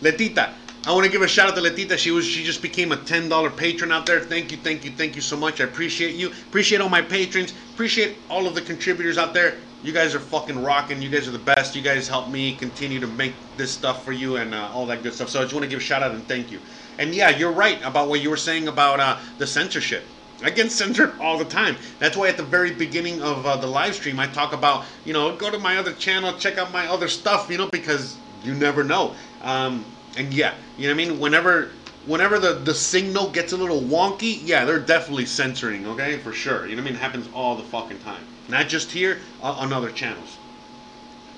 Letita. 0.01 0.53
I 0.83 0.93
want 0.93 1.05
to 1.05 1.11
give 1.11 1.21
a 1.21 1.27
shout 1.27 1.47
out 1.47 1.55
to 1.55 1.61
Letita. 1.61 1.95
She 1.95 2.09
was 2.09 2.25
she 2.25 2.43
just 2.43 2.61
became 2.63 2.91
a 2.91 2.97
ten 2.97 3.29
dollar 3.29 3.51
patron 3.51 3.91
out 3.91 4.07
there. 4.07 4.19
Thank 4.19 4.51
you, 4.51 4.57
thank 4.57 4.83
you, 4.83 4.89
thank 4.89 5.15
you 5.15 5.21
so 5.21 5.37
much. 5.37 5.61
I 5.61 5.65
appreciate 5.65 6.15
you. 6.15 6.29
Appreciate 6.29 6.81
all 6.81 6.89
my 6.89 7.03
patrons. 7.03 7.53
Appreciate 7.73 8.17
all 8.31 8.47
of 8.47 8.55
the 8.55 8.61
contributors 8.61 9.19
out 9.19 9.35
there. 9.35 9.59
You 9.83 9.93
guys 9.93 10.15
are 10.15 10.19
fucking 10.19 10.63
rocking. 10.63 10.99
You 10.99 11.09
guys 11.09 11.27
are 11.27 11.31
the 11.31 11.37
best. 11.39 11.75
You 11.75 11.83
guys 11.83 12.07
help 12.07 12.29
me 12.29 12.55
continue 12.55 12.99
to 12.99 13.05
make 13.05 13.35
this 13.57 13.71
stuff 13.71 14.03
for 14.03 14.11
you 14.11 14.37
and 14.37 14.55
uh, 14.55 14.71
all 14.73 14.87
that 14.87 15.03
good 15.03 15.13
stuff. 15.13 15.29
So 15.29 15.39
I 15.39 15.43
just 15.43 15.53
want 15.53 15.63
to 15.63 15.69
give 15.69 15.79
a 15.79 15.83
shout 15.83 16.01
out 16.01 16.11
and 16.11 16.27
thank 16.27 16.49
you. 16.51 16.59
And 16.97 17.13
yeah, 17.13 17.29
you're 17.29 17.51
right 17.51 17.79
about 17.83 18.09
what 18.09 18.21
you 18.21 18.31
were 18.31 18.37
saying 18.37 18.67
about 18.67 18.99
uh, 18.99 19.19
the 19.37 19.45
censorship. 19.45 20.03
I 20.43 20.49
get 20.49 20.71
censored 20.71 21.19
all 21.19 21.37
the 21.37 21.45
time. 21.45 21.77
That's 21.99 22.17
why 22.17 22.27
at 22.29 22.37
the 22.37 22.43
very 22.43 22.73
beginning 22.73 23.21
of 23.21 23.45
uh, 23.45 23.57
the 23.57 23.67
live 23.67 23.93
stream, 23.93 24.19
I 24.19 24.25
talk 24.25 24.51
about, 24.51 24.85
you 25.03 25.13
know, 25.13 25.35
go 25.35 25.51
to 25.51 25.59
my 25.59 25.77
other 25.77 25.93
channel, 25.93 26.33
check 26.33 26.57
out 26.57 26.71
my 26.71 26.87
other 26.87 27.07
stuff, 27.07 27.51
you 27.51 27.57
know, 27.59 27.69
because 27.71 28.17
you 28.43 28.55
never 28.55 28.83
know. 28.83 29.15
Um, 29.41 29.85
and 30.17 30.33
yeah, 30.33 30.53
you 30.77 30.87
know 30.87 30.95
what 30.95 31.03
I 31.03 31.07
mean? 31.07 31.19
Whenever 31.19 31.69
whenever 32.05 32.39
the, 32.39 32.53
the 32.53 32.73
signal 32.73 33.29
gets 33.29 33.53
a 33.53 33.57
little 33.57 33.81
wonky, 33.81 34.39
yeah, 34.43 34.65
they're 34.65 34.79
definitely 34.79 35.25
censoring, 35.25 35.85
okay? 35.85 36.17
For 36.17 36.33
sure. 36.33 36.65
You 36.65 36.75
know 36.75 36.81
what 36.81 36.89
I 36.89 36.91
mean? 36.91 36.95
It 36.95 37.01
happens 37.01 37.29
all 37.33 37.55
the 37.55 37.63
fucking 37.63 37.99
time. 37.99 38.23
Not 38.49 38.67
just 38.67 38.91
here, 38.91 39.19
uh, 39.41 39.51
on 39.51 39.71
other 39.71 39.91
channels. 39.91 40.37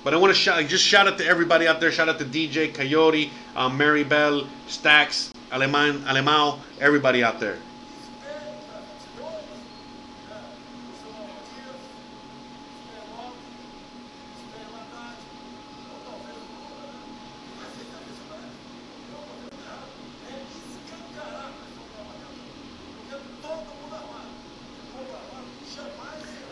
But 0.02 0.14
I 0.14 0.16
want 0.18 0.34
to 0.34 0.38
shout, 0.38 0.66
just 0.66 0.84
shout 0.84 1.06
out 1.06 1.18
to 1.18 1.26
everybody 1.26 1.66
out 1.66 1.80
there. 1.80 1.90
Shout 1.90 2.08
out 2.08 2.18
to 2.18 2.24
DJ, 2.24 2.72
Coyote, 2.74 3.30
um, 3.56 3.76
Mary 3.76 4.04
Bell, 4.04 4.46
Stacks, 4.66 5.32
Aleman, 5.50 6.00
Alemao, 6.02 6.58
everybody 6.80 7.22
out 7.22 7.40
there. 7.40 7.56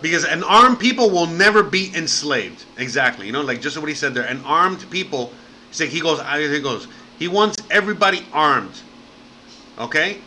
Because 0.02 0.24
an 0.24 0.42
armed 0.42 0.80
people 0.80 1.08
will 1.10 1.26
never 1.26 1.62
be 1.62 1.92
enslaved. 1.94 2.64
Exactly. 2.76 3.26
You 3.26 3.32
know, 3.32 3.42
like 3.42 3.60
just 3.60 3.78
what 3.78 3.88
he 3.88 3.94
said 3.94 4.14
there. 4.14 4.24
An 4.24 4.42
armed 4.44 4.90
people. 4.90 5.32
Said 5.70 5.88
he 5.88 6.00
goes. 6.00 6.20
He 6.20 6.60
goes. 6.60 6.88
He 7.18 7.28
wants 7.28 7.56
everybody 7.70 8.26
armed. 8.32 8.78
Okay? 9.78 10.18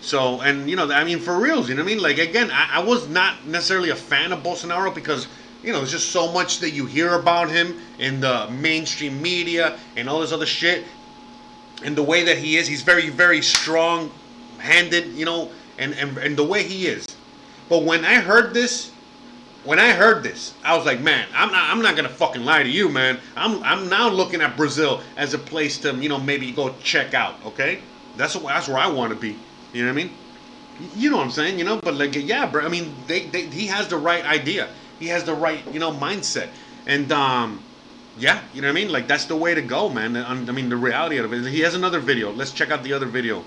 So, 0.00 0.40
and 0.40 0.68
you 0.68 0.76
know, 0.76 0.90
I 0.90 1.04
mean, 1.04 1.18
for 1.18 1.38
reals, 1.38 1.68
you 1.68 1.74
know 1.74 1.82
what 1.82 1.90
I 1.90 1.94
mean? 1.94 2.02
Like, 2.02 2.18
again, 2.18 2.50
I, 2.50 2.76
I 2.76 2.78
was 2.82 3.08
not 3.08 3.46
necessarily 3.46 3.90
a 3.90 3.96
fan 3.96 4.32
of 4.32 4.42
Bolsonaro 4.42 4.94
because, 4.94 5.28
you 5.62 5.72
know, 5.72 5.78
there's 5.78 5.90
just 5.90 6.10
so 6.10 6.32
much 6.32 6.60
that 6.60 6.70
you 6.70 6.86
hear 6.86 7.14
about 7.14 7.50
him 7.50 7.78
in 7.98 8.20
the 8.20 8.48
mainstream 8.50 9.20
media 9.20 9.78
and 9.96 10.08
all 10.08 10.20
this 10.20 10.32
other 10.32 10.46
shit. 10.46 10.84
And 11.84 11.94
the 11.94 12.02
way 12.02 12.24
that 12.24 12.38
he 12.38 12.56
is, 12.56 12.66
he's 12.66 12.82
very, 12.82 13.10
very 13.10 13.42
strong 13.42 14.10
handed, 14.58 15.06
you 15.08 15.26
know, 15.26 15.50
and, 15.78 15.94
and, 15.94 16.16
and 16.18 16.36
the 16.36 16.44
way 16.44 16.62
he 16.62 16.86
is. 16.86 17.06
But 17.70 17.84
when 17.84 18.04
I 18.04 18.16
heard 18.16 18.52
this, 18.52 18.90
when 19.62 19.78
I 19.78 19.92
heard 19.92 20.24
this, 20.24 20.54
I 20.64 20.76
was 20.76 20.84
like, 20.84 21.00
man, 21.00 21.28
I'm 21.32 21.52
not, 21.52 21.70
I'm 21.70 21.80
not 21.80 21.94
gonna 21.94 22.08
fucking 22.08 22.44
lie 22.44 22.64
to 22.64 22.68
you, 22.68 22.88
man. 22.88 23.20
I'm, 23.36 23.62
I'm 23.62 23.88
now 23.88 24.08
looking 24.08 24.40
at 24.40 24.56
Brazil 24.56 25.00
as 25.16 25.34
a 25.34 25.38
place 25.38 25.78
to, 25.78 25.94
you 25.94 26.08
know, 26.08 26.18
maybe 26.18 26.50
go 26.50 26.74
check 26.82 27.14
out. 27.14 27.36
Okay, 27.46 27.78
that's 28.16 28.34
that's 28.34 28.66
where 28.68 28.78
I 28.78 28.88
want 28.88 29.14
to 29.14 29.18
be. 29.18 29.38
You 29.72 29.86
know 29.86 29.92
what 29.92 30.00
I 30.00 30.04
mean? 30.04 30.12
You 30.96 31.10
know 31.10 31.18
what 31.18 31.26
I'm 31.26 31.30
saying? 31.30 31.60
You 31.60 31.64
know, 31.64 31.76
but 31.76 31.94
like, 31.94 32.16
yeah, 32.16 32.44
bro. 32.44 32.64
I 32.64 32.68
mean, 32.68 32.92
they, 33.06 33.26
they, 33.26 33.42
he 33.46 33.68
has 33.68 33.86
the 33.86 33.98
right 33.98 34.24
idea. 34.24 34.68
He 34.98 35.06
has 35.06 35.22
the 35.22 35.34
right, 35.34 35.62
you 35.72 35.78
know, 35.78 35.92
mindset. 35.92 36.48
And 36.88 37.12
um, 37.12 37.62
yeah, 38.18 38.40
you 38.52 38.62
know 38.62 38.68
what 38.68 38.72
I 38.72 38.74
mean? 38.74 38.90
Like 38.90 39.06
that's 39.06 39.26
the 39.26 39.36
way 39.36 39.54
to 39.54 39.62
go, 39.62 39.88
man. 39.88 40.16
I 40.16 40.34
mean, 40.34 40.70
the 40.70 40.76
reality 40.76 41.18
of 41.18 41.32
it. 41.32 41.46
He 41.46 41.60
has 41.60 41.76
another 41.76 42.00
video. 42.00 42.32
Let's 42.32 42.50
check 42.50 42.72
out 42.72 42.82
the 42.82 42.92
other 42.94 43.06
video. 43.06 43.44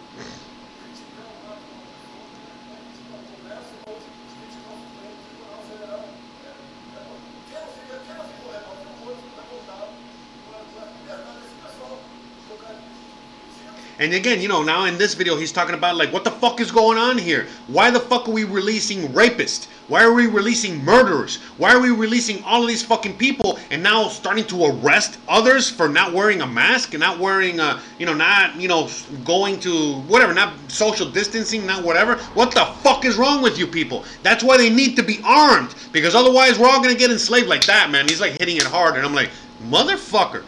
And 14.04 14.14
again, 14.14 14.41
you 14.41 14.49
know, 14.49 14.64
now 14.64 14.84
in 14.84 14.97
this 14.97 15.14
video, 15.14 15.38
he's 15.38 15.54
talking 15.54 15.76
about 15.76 15.95
like, 15.95 16.12
what 16.12 16.26
the 16.26 16.32
fuck 16.32 16.60
is 16.60 16.72
going 16.72 16.97
on 16.97 17.18
here? 17.18 17.47
Why 17.68 17.89
the 17.89 18.01
fuck 18.01 18.28
are 18.28 18.34
we 18.34 18.43
releasing 18.43 19.08
rapists? 19.14 19.68
Why 19.88 20.04
are 20.04 20.12
we 20.12 20.28
releasing 20.28 20.84
murderers? 20.84 21.38
Why 21.58 21.74
are 21.74 21.80
we 21.80 21.89
releasing 21.89 22.43
all 22.43 22.64
of 22.64 22.68
these 22.68 22.84
fucking 22.84 23.16
people 23.16 23.58
and 23.72 23.82
now 23.82 24.10
starting 24.10 24.43
to 24.47 24.66
arrest 24.66 25.20
others 25.30 25.70
for 25.70 25.88
not 25.88 26.12
wearing 26.12 26.41
a 26.41 26.45
mask 26.45 26.93
and 26.93 26.99
not 26.99 27.18
wearing 27.18 27.62
a, 27.62 27.80
you 27.97 28.06
know, 28.06 28.14
not, 28.14 28.60
you 28.60 28.68
know, 28.68 28.89
going 29.24 29.58
to 29.62 29.93
whatever, 30.01 30.34
not 30.34 30.54
social 30.68 31.10
distancing, 31.10 31.66
not 31.66 31.86
whatever? 31.86 32.18
What 32.34 32.51
the 32.51 32.66
fuck 32.82 33.06
is 33.06 33.16
wrong 33.16 33.41
with 33.41 33.58
you 33.58 33.66
people? 33.66 34.04
That's 34.22 34.43
why 34.43 34.58
they 34.58 34.70
need 34.70 34.97
to 34.97 35.04
be 35.04 35.22
armed 35.24 35.76
because 35.93 36.14
otherwise 36.14 36.60
we're 36.60 36.68
all 36.68 36.84
gonna 36.84 36.93
get 36.93 37.10
enslaved 37.10 37.47
like 37.47 37.66
that, 37.68 37.89
man. 37.89 38.10
He's 38.10 38.20
like 38.20 38.38
hitting 38.38 38.58
it 38.58 38.64
hard, 38.64 38.97
and 38.97 39.06
I'm 39.06 39.16
like, 39.16 39.30
motherfucker. 39.70 40.43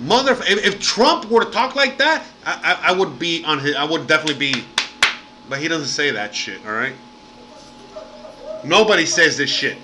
Mother, 0.00 0.32
if, 0.32 0.64
if 0.64 0.80
Trump 0.80 1.30
were 1.30 1.44
to 1.44 1.50
talk 1.50 1.76
like 1.76 1.98
that, 1.98 2.24
I, 2.44 2.78
I, 2.82 2.90
I 2.90 2.92
would 2.92 3.18
be 3.18 3.44
on 3.44 3.58
his. 3.58 3.76
I 3.76 3.84
would 3.84 4.06
definitely 4.06 4.52
be. 4.52 4.64
But 5.48 5.60
he 5.60 5.68
doesn't 5.68 5.88
say 5.88 6.10
that 6.10 6.34
shit. 6.34 6.64
All 6.66 6.72
right. 6.72 6.94
Nobody 8.64 9.06
says 9.06 9.36
this 9.36 9.50
shit. 9.50 9.76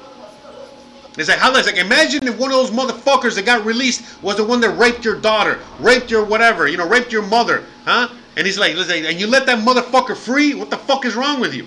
It's 1.19 1.29
like 1.29 1.39
how 1.39 1.55
it's 1.55 1.67
like 1.67 1.77
imagine 1.77 2.27
if 2.27 2.39
one 2.39 2.51
of 2.51 2.57
those 2.57 2.71
motherfuckers 2.71 3.35
that 3.35 3.45
got 3.45 3.65
released 3.65 4.23
was 4.23 4.37
the 4.37 4.45
one 4.45 4.61
that 4.61 4.71
raped 4.71 5.05
your 5.05 5.17
daughter, 5.21 5.59
raped 5.79 6.11
your 6.11 6.25
whatever, 6.25 6.67
you 6.67 6.77
know, 6.77 6.89
raped 6.89 7.13
your 7.13 7.23
mother, 7.23 7.65
huh? 7.85 8.09
And 8.37 8.47
he's 8.47 8.59
like, 8.59 8.75
listen, 8.75 9.05
and 9.05 9.21
you 9.21 9.27
let 9.27 9.45
that 9.47 9.59
motherfucker 9.59 10.17
free? 10.17 10.55
What 10.55 10.71
the 10.71 10.79
fuck 10.79 11.05
is 11.05 11.17
wrong 11.17 11.41
with 11.41 11.53
you? 11.53 11.67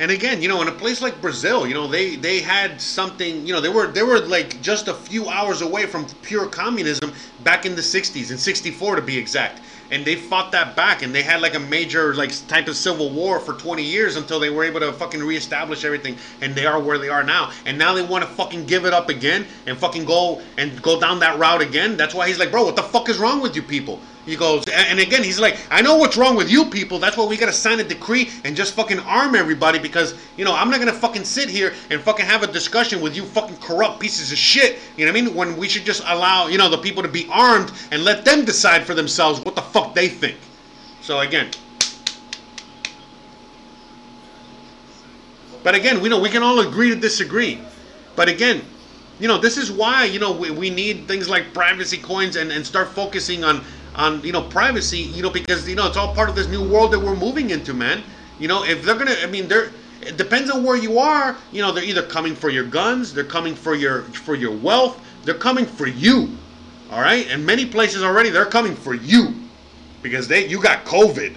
and 0.00 0.10
again, 0.10 0.40
you 0.40 0.48
know, 0.48 0.62
in 0.62 0.68
a 0.68 0.72
place 0.72 1.02
like 1.02 1.20
Brazil, 1.20 1.66
you 1.66 1.74
know, 1.74 1.86
they 1.86 2.16
they 2.16 2.40
had 2.40 2.80
something, 2.80 3.46
you 3.46 3.52
know, 3.52 3.60
they 3.60 3.68
were 3.68 3.86
they 3.86 4.02
were 4.02 4.18
like 4.18 4.60
just 4.62 4.88
a 4.88 4.94
few 4.94 5.28
hours 5.28 5.60
away 5.60 5.84
from 5.84 6.06
pure 6.22 6.46
communism 6.46 7.12
back 7.44 7.66
in 7.66 7.74
the 7.74 7.82
60s, 7.82 8.30
in 8.30 8.38
64 8.38 8.96
to 8.96 9.02
be 9.02 9.18
exact. 9.18 9.60
And 9.90 10.02
they 10.02 10.16
fought 10.16 10.52
that 10.52 10.74
back 10.74 11.02
and 11.02 11.14
they 11.14 11.20
had 11.20 11.42
like 11.42 11.54
a 11.54 11.58
major 11.58 12.14
like 12.14 12.32
type 12.48 12.66
of 12.66 12.76
civil 12.76 13.10
war 13.10 13.40
for 13.40 13.52
20 13.52 13.82
years 13.82 14.16
until 14.16 14.40
they 14.40 14.48
were 14.48 14.64
able 14.64 14.80
to 14.80 14.90
fucking 14.94 15.22
reestablish 15.22 15.84
everything 15.84 16.16
and 16.40 16.54
they 16.54 16.64
are 16.64 16.80
where 16.80 16.96
they 16.96 17.10
are 17.10 17.22
now. 17.22 17.52
And 17.66 17.76
now 17.76 17.92
they 17.92 18.02
want 18.02 18.24
to 18.24 18.30
fucking 18.30 18.64
give 18.64 18.86
it 18.86 18.94
up 18.94 19.10
again 19.10 19.44
and 19.66 19.76
fucking 19.76 20.06
go 20.06 20.40
and 20.56 20.80
go 20.80 20.98
down 20.98 21.18
that 21.18 21.38
route 21.38 21.60
again. 21.60 21.98
That's 21.98 22.14
why 22.14 22.26
he's 22.26 22.38
like, 22.38 22.50
"Bro, 22.50 22.64
what 22.64 22.76
the 22.76 22.82
fuck 22.82 23.10
is 23.10 23.18
wrong 23.18 23.42
with 23.42 23.54
you 23.54 23.62
people?" 23.62 24.00
He 24.30 24.36
goes, 24.36 24.64
and 24.68 25.00
again, 25.00 25.24
he's 25.24 25.40
like, 25.40 25.58
I 25.72 25.82
know 25.82 25.96
what's 25.96 26.16
wrong 26.16 26.36
with 26.36 26.48
you 26.48 26.66
people. 26.66 27.00
That's 27.00 27.16
why 27.16 27.24
we 27.26 27.36
gotta 27.36 27.52
sign 27.52 27.80
a 27.80 27.84
decree 27.84 28.30
and 28.44 28.54
just 28.54 28.74
fucking 28.74 29.00
arm 29.00 29.34
everybody 29.34 29.80
because, 29.80 30.14
you 30.36 30.44
know, 30.44 30.54
I'm 30.54 30.70
not 30.70 30.78
gonna 30.78 30.92
fucking 30.92 31.24
sit 31.24 31.48
here 31.48 31.74
and 31.90 32.00
fucking 32.00 32.24
have 32.24 32.44
a 32.44 32.46
discussion 32.46 33.00
with 33.00 33.16
you 33.16 33.24
fucking 33.24 33.56
corrupt 33.56 33.98
pieces 33.98 34.30
of 34.30 34.38
shit. 34.38 34.78
You 34.96 35.04
know 35.04 35.12
what 35.12 35.18
I 35.18 35.22
mean? 35.22 35.34
When 35.34 35.56
we 35.56 35.68
should 35.68 35.84
just 35.84 36.04
allow, 36.06 36.46
you 36.46 36.58
know, 36.58 36.68
the 36.68 36.78
people 36.78 37.02
to 37.02 37.08
be 37.08 37.26
armed 37.28 37.72
and 37.90 38.04
let 38.04 38.24
them 38.24 38.44
decide 38.44 38.84
for 38.84 38.94
themselves 38.94 39.40
what 39.40 39.56
the 39.56 39.62
fuck 39.62 39.94
they 39.94 40.06
think. 40.06 40.38
So 41.02 41.18
again. 41.18 41.50
But 45.64 45.74
again, 45.74 46.00
we 46.00 46.08
know 46.08 46.20
we 46.20 46.30
can 46.30 46.44
all 46.44 46.60
agree 46.60 46.90
to 46.90 46.96
disagree. 46.96 47.60
But 48.14 48.28
again, 48.28 48.62
you 49.20 49.28
know, 49.28 49.36
this 49.36 49.58
is 49.58 49.70
why, 49.70 50.04
you 50.04 50.18
know, 50.18 50.32
we, 50.32 50.50
we 50.50 50.70
need 50.70 51.06
things 51.06 51.28
like 51.28 51.52
privacy 51.52 51.98
coins 51.98 52.36
and, 52.36 52.50
and 52.50 52.66
start 52.66 52.88
focusing 52.88 53.44
on 53.44 53.62
on 54.00 54.22
you 54.22 54.32
know 54.32 54.42
privacy 54.42 54.98
you 54.98 55.22
know 55.22 55.30
because 55.30 55.68
you 55.68 55.76
know 55.76 55.86
it's 55.86 55.96
all 55.96 56.14
part 56.14 56.28
of 56.30 56.34
this 56.34 56.48
new 56.48 56.66
world 56.66 56.90
that 56.92 56.98
we're 56.98 57.16
moving 57.16 57.50
into 57.50 57.74
man. 57.74 58.02
You 58.38 58.48
know 58.48 58.64
if 58.64 58.82
they're 58.82 58.96
gonna 58.96 59.16
i 59.22 59.26
mean 59.26 59.46
they're 59.46 59.70
it 60.00 60.16
depends 60.16 60.50
on 60.50 60.64
where 60.64 60.76
you 60.76 60.98
are. 60.98 61.36
You 61.52 61.60
know 61.60 61.72
they're 61.72 61.84
either 61.84 62.02
coming 62.02 62.34
for 62.34 62.48
your 62.48 62.64
guns 62.64 63.12
they're 63.12 63.24
coming 63.24 63.54
for 63.54 63.74
your 63.74 64.02
for 64.26 64.34
your 64.34 64.56
wealth 64.56 65.00
they're 65.24 65.34
coming 65.48 65.66
for 65.66 65.86
you 65.86 66.36
all 66.90 67.00
right? 67.00 67.28
And 67.28 67.46
many 67.46 67.66
places 67.66 68.02
already 68.02 68.30
they're 68.30 68.46
coming 68.46 68.74
for 68.74 68.94
you 68.94 69.34
because 70.02 70.26
they 70.26 70.46
you 70.48 70.60
got 70.60 70.84
covid 70.84 71.34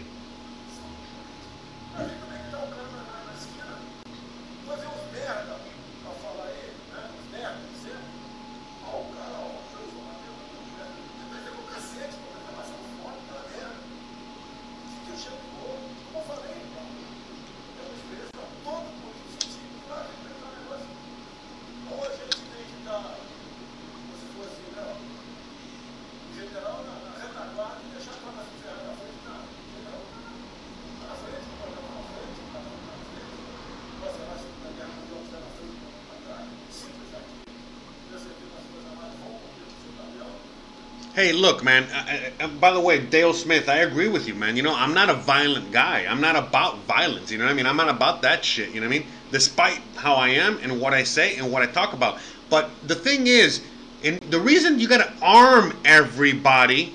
Hey, 41.24 41.32
look, 41.32 41.64
man. 41.64 41.88
I, 41.94 42.34
I, 42.38 42.48
by 42.48 42.74
the 42.74 42.82
way, 42.82 43.00
Dale 43.00 43.32
Smith, 43.32 43.70
I 43.70 43.78
agree 43.78 44.10
with 44.10 44.28
you, 44.28 44.36
man. 44.36 44.58
You 44.58 44.64
know, 44.64 44.76
I'm 44.76 44.94
not 44.94 45.10
a 45.10 45.14
violent 45.14 45.72
guy. 45.72 46.06
I'm 46.06 46.20
not 46.20 46.36
about 46.36 46.80
violence. 46.80 47.32
You 47.32 47.38
know 47.38 47.46
what 47.46 47.52
I 47.52 47.54
mean? 47.54 47.66
I'm 47.66 47.78
not 47.78 47.88
about 47.88 48.22
that 48.24 48.44
shit. 48.44 48.72
You 48.74 48.82
know 48.82 48.88
what 48.88 48.96
I 48.96 49.00
mean? 49.00 49.08
Despite 49.32 49.80
how 49.96 50.16
I 50.16 50.28
am 50.28 50.58
and 50.58 50.82
what 50.82 50.94
I 50.94 51.04
say 51.04 51.38
and 51.38 51.50
what 51.50 51.64
I 51.64 51.68
talk 51.68 51.94
about. 51.94 52.20
But 52.50 52.72
the 52.88 52.96
thing 52.96 53.28
is, 53.28 53.62
and 54.04 54.20
the 54.32 54.40
reason 54.42 54.80
you 54.80 54.90
got 54.90 54.98
to 54.98 55.14
arm 55.26 55.78
everybody 55.86 56.94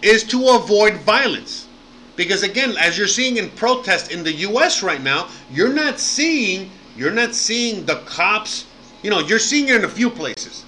is 0.00 0.22
to 0.28 0.50
avoid 0.50 0.94
violence. 0.98 1.66
Because 2.14 2.44
again, 2.44 2.76
as 2.78 2.96
you're 2.96 3.08
seeing 3.08 3.38
in 3.38 3.50
protests 3.50 4.10
in 4.10 4.22
the 4.22 4.32
U.S. 4.46 4.80
right 4.80 5.02
now, 5.02 5.28
you're 5.50 5.74
not 5.74 5.98
seeing 5.98 6.70
you're 6.96 7.10
not 7.10 7.34
seeing 7.34 7.84
the 7.84 7.96
cops. 8.06 8.66
You 9.02 9.10
know, 9.10 9.18
you're 9.18 9.40
seeing 9.40 9.70
it 9.70 9.74
in 9.74 9.84
a 9.84 9.88
few 9.88 10.08
places, 10.08 10.64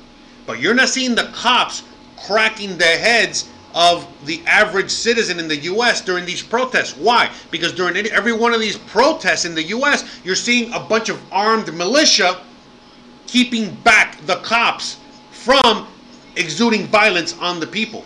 but 0.49 0.59
you're 0.59 0.75
not 0.75 0.89
seeing 0.89 1.15
the 1.15 1.31
cops 1.33 1.85
cracking 2.25 2.77
the 2.79 2.85
heads 2.85 3.49
of 3.75 4.07
the 4.25 4.43
average 4.47 4.91
citizen 4.91 5.39
in 5.39 5.49
the 5.49 5.57
U.S. 5.57 6.01
during 6.01 6.25
these 6.25 6.43
protests. 6.43 6.97
Why? 6.97 7.31
Because 7.51 7.73
during 7.73 7.97
every 8.07 8.33
one 8.33 8.55
of 8.55 8.61
these 8.61 8.79
protests 8.79 9.45
in 9.45 9.55
the 9.55 9.63
U.S., 9.65 10.21
you're 10.25 10.35
seeing 10.35 10.73
a 10.73 10.81
bunch 10.81 11.11
of 11.11 11.21
armed 11.31 11.73
militia 11.75 12.41
keeping 13.27 13.75
back 13.83 14.19
the 14.27 14.37
cops 14.37 14.99
from 15.31 15.87
exuding 16.37 16.87
violence 16.87 17.37
on 17.39 17.61
the 17.61 17.67
people. 17.67 18.05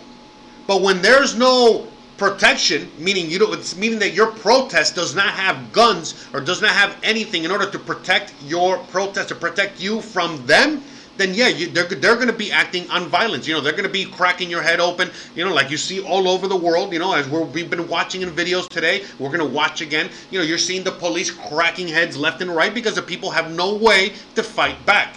But 0.67 0.81
when 0.81 1.01
there's 1.01 1.35
no 1.35 1.87
protection, 2.17 2.91
meaning 2.99 3.29
you 3.29 3.39
don't, 3.39 3.53
it's 3.53 3.75
meaning 3.75 3.99
that 3.99 4.13
your 4.13 4.27
protest 4.27 4.95
does 4.95 5.15
not 5.15 5.33
have 5.33 5.71
guns 5.71 6.27
or 6.33 6.41
does 6.41 6.61
not 6.61 6.71
have 6.71 6.95
anything 7.01 7.45
in 7.45 7.51
order 7.51 7.69
to 7.69 7.79
protect 7.79 8.33
your 8.43 8.77
protest 8.77 9.29
to 9.29 9.35
protect 9.35 9.81
you 9.81 10.01
from 10.01 10.45
them, 10.45 10.83
then 11.21 11.33
yeah, 11.33 11.47
you, 11.47 11.67
they're 11.67 11.87
they're 11.87 12.15
going 12.15 12.27
to 12.27 12.33
be 12.33 12.51
acting 12.51 12.89
on 12.89 13.07
violence. 13.07 13.47
You 13.47 13.53
know, 13.53 13.61
they're 13.61 13.71
going 13.73 13.83
to 13.83 13.89
be 13.89 14.05
cracking 14.05 14.49
your 14.49 14.61
head 14.61 14.79
open. 14.79 15.11
You 15.35 15.45
know, 15.45 15.53
like 15.53 15.69
you 15.69 15.77
see 15.77 16.01
all 16.01 16.27
over 16.27 16.47
the 16.47 16.55
world. 16.55 16.91
You 16.91 16.99
know, 16.99 17.13
as 17.13 17.29
we're, 17.29 17.43
we've 17.43 17.69
been 17.69 17.87
watching 17.87 18.21
in 18.23 18.29
videos 18.29 18.67
today, 18.67 19.05
we're 19.19 19.29
going 19.29 19.39
to 19.39 19.45
watch 19.45 19.81
again. 19.81 20.09
You 20.31 20.39
know, 20.39 20.45
you're 20.45 20.57
seeing 20.57 20.83
the 20.83 20.91
police 20.91 21.29
cracking 21.29 21.87
heads 21.87 22.17
left 22.17 22.41
and 22.41 22.53
right 22.53 22.73
because 22.73 22.95
the 22.95 23.01
people 23.01 23.29
have 23.29 23.51
no 23.51 23.75
way 23.75 24.13
to 24.35 24.43
fight 24.43 24.83
back. 24.85 25.15